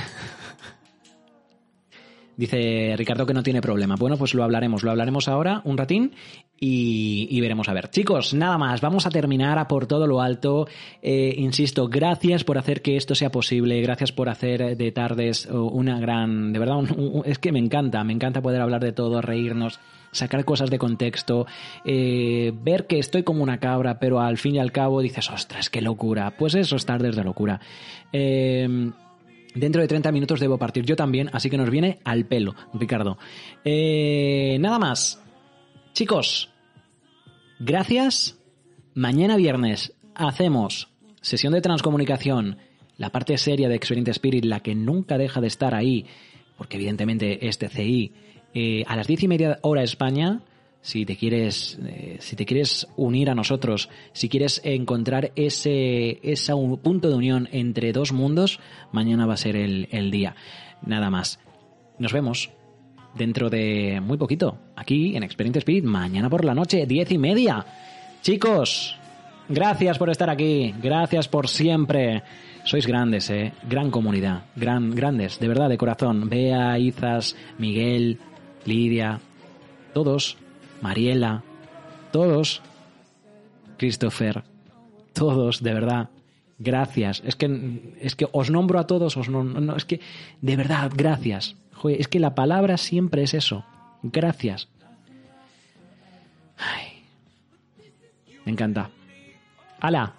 Dice 2.37 2.95
Ricardo 2.97 3.25
que 3.25 3.33
no 3.33 3.43
tiene 3.43 3.61
problema. 3.61 3.95
Bueno, 3.97 4.17
pues 4.17 4.33
lo 4.33 4.43
hablaremos, 4.43 4.83
lo 4.83 4.89
hablaremos 4.91 5.27
ahora 5.27 5.61
un 5.65 5.77
ratín 5.77 6.13
y, 6.59 7.39
veremos 7.41 7.67
a 7.69 7.73
ver. 7.73 7.89
Chicos, 7.89 8.33
nada 8.33 8.57
más, 8.57 8.81
vamos 8.81 9.05
a 9.05 9.09
terminar 9.09 9.59
a 9.59 9.67
por 9.67 9.85
todo 9.85 10.07
lo 10.07 10.21
alto. 10.21 10.67
Eh, 11.01 11.35
insisto, 11.37 11.87
gracias 11.87 12.43
por 12.43 12.57
hacer 12.57 12.81
que 12.81 12.95
esto 12.95 13.13
sea 13.15 13.31
posible, 13.31 13.81
gracias 13.81 14.11
por 14.11 14.29
hacer 14.29 14.77
de 14.77 14.91
tardes 14.91 15.47
oh, 15.51 15.65
una 15.65 15.99
gran, 15.99 16.53
de 16.53 16.59
verdad, 16.59 16.77
un- 16.77 17.23
es 17.25 17.37
que 17.37 17.51
me 17.51 17.59
encanta, 17.59 18.03
me 18.03 18.13
encanta 18.13 18.41
poder 18.41 18.61
hablar 18.61 18.81
de 18.81 18.93
todo, 18.93 19.21
reírnos 19.21 19.79
sacar 20.11 20.45
cosas 20.45 20.69
de 20.69 20.77
contexto, 20.77 21.47
eh, 21.85 22.51
ver 22.61 22.87
que 22.87 22.99
estoy 22.99 23.23
como 23.23 23.43
una 23.43 23.59
cabra, 23.59 23.99
pero 23.99 24.19
al 24.19 24.37
fin 24.37 24.55
y 24.55 24.59
al 24.59 24.71
cabo 24.71 25.01
dices, 25.01 25.29
ostras, 25.29 25.69
qué 25.69 25.81
locura. 25.81 26.35
Pues 26.37 26.55
eso 26.55 26.75
es 26.75 26.85
tardes 26.85 27.15
de 27.15 27.23
locura. 27.23 27.59
Eh, 28.11 28.91
Dentro 29.53 29.81
de 29.81 29.87
30 29.87 30.11
minutos 30.11 30.39
debo 30.39 30.57
partir 30.57 30.85
yo 30.85 30.95
también, 30.95 31.29
así 31.33 31.49
que 31.49 31.57
nos 31.57 31.69
viene 31.69 31.99
al 32.05 32.25
pelo, 32.25 32.55
Ricardo. 32.73 33.17
Eh, 33.65 34.57
nada 34.59 34.79
más. 34.79 35.21
Chicos, 35.93 36.49
gracias. 37.59 38.37
Mañana 38.93 39.35
viernes 39.35 39.93
hacemos 40.15 40.89
sesión 41.21 41.53
de 41.53 41.61
transcomunicación, 41.61 42.57
la 42.97 43.09
parte 43.09 43.37
seria 43.37 43.67
de 43.67 43.75
Experience 43.75 44.11
Spirit, 44.11 44.45
la 44.45 44.61
que 44.61 44.73
nunca 44.73 45.17
deja 45.17 45.41
de 45.41 45.47
estar 45.47 45.75
ahí, 45.75 46.05
porque 46.57 46.77
evidentemente 46.77 47.47
este 47.47 47.67
CI, 47.67 48.13
eh, 48.53 48.83
a 48.87 48.95
las 48.95 49.07
diez 49.07 49.23
y 49.23 49.27
media 49.27 49.59
hora 49.61 49.83
España, 49.83 50.41
si 50.81 51.05
te 51.05 51.15
quieres, 51.15 51.79
eh, 51.85 52.17
si 52.19 52.35
te 52.35 52.45
quieres 52.45 52.87
unir 52.95 53.29
a 53.29 53.35
nosotros, 53.35 53.89
si 54.13 54.29
quieres 54.29 54.61
encontrar 54.63 55.31
ese, 55.35 56.19
ese 56.23 56.53
punto 56.81 57.09
de 57.09 57.15
unión 57.15 57.47
entre 57.51 57.93
dos 57.93 58.11
mundos, 58.11 58.59
mañana 58.91 59.25
va 59.25 59.35
a 59.35 59.37
ser 59.37 59.55
el, 59.55 59.87
el 59.91 60.11
día. 60.11 60.35
Nada 60.85 61.09
más. 61.09 61.39
Nos 61.99 62.13
vemos 62.13 62.49
dentro 63.15 63.49
de 63.49 64.01
muy 64.01 64.17
poquito, 64.17 64.57
aquí 64.75 65.15
en 65.15 65.23
Experience 65.23 65.59
Speed, 65.59 65.83
mañana 65.83 66.29
por 66.29 66.43
la 66.45 66.55
noche, 66.55 66.85
diez 66.87 67.11
y 67.11 67.17
media. 67.19 67.63
Chicos, 68.21 68.97
gracias 69.49 69.97
por 69.99 70.09
estar 70.09 70.29
aquí, 70.29 70.73
gracias 70.81 71.27
por 71.27 71.47
siempre. 71.47 72.23
Sois 72.63 72.85
grandes, 72.85 73.29
eh, 73.29 73.53
gran 73.67 73.89
comunidad, 73.89 74.45
gran, 74.55 74.91
grandes, 74.91 75.39
de 75.39 75.47
verdad, 75.47 75.69
de 75.69 75.77
corazón. 75.77 76.29
Bea, 76.29 76.77
Izas, 76.77 77.35
Miguel, 77.57 78.19
Lidia, 78.65 79.19
todos, 79.93 80.37
Mariela, 80.81 81.43
todos, 82.11 82.61
Christopher, 83.77 84.43
todos, 85.13 85.63
de 85.63 85.73
verdad. 85.73 86.09
Gracias. 86.59 87.23
Es 87.25 87.35
que, 87.35 87.95
es 87.99 88.15
que 88.15 88.27
os 88.31 88.51
nombro 88.51 88.77
a 88.79 88.85
todos, 88.85 89.17
os 89.17 89.29
no, 89.29 89.75
es 89.75 89.85
que, 89.85 89.99
de 90.41 90.55
verdad, 90.55 90.91
gracias. 90.95 91.55
Es 91.83 92.07
que 92.07 92.19
la 92.19 92.35
palabra 92.35 92.77
siempre 92.77 93.23
es 93.23 93.33
eso. 93.33 93.65
Gracias. 94.03 94.67
Ay, 96.57 97.03
me 98.45 98.51
encanta. 98.51 98.91
¡Hala! 99.79 100.13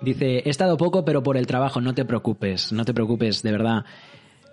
Dice, 0.00 0.38
he 0.38 0.48
estado 0.48 0.76
poco, 0.76 1.04
pero 1.04 1.22
por 1.22 1.36
el 1.36 1.46
trabajo, 1.46 1.80
no 1.80 1.92
te 1.92 2.04
preocupes, 2.04 2.72
no 2.72 2.84
te 2.84 2.94
preocupes, 2.94 3.42
de 3.42 3.52
verdad, 3.52 3.84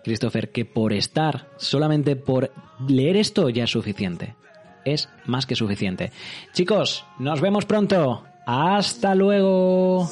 Christopher, 0.07 0.53
que 0.53 0.63
por 0.63 0.93
estar, 0.93 1.49
solamente 1.57 2.15
por 2.15 2.49
leer 2.88 3.17
esto 3.17 3.49
ya 3.49 3.65
es 3.65 3.69
suficiente. 3.69 4.35
Es 4.85 5.09
más 5.25 5.45
que 5.45 5.53
suficiente. 5.53 6.13
Chicos, 6.53 7.03
nos 7.19 7.41
vemos 7.41 7.65
pronto. 7.65 8.23
Hasta 8.45 9.13
luego. 9.15 10.07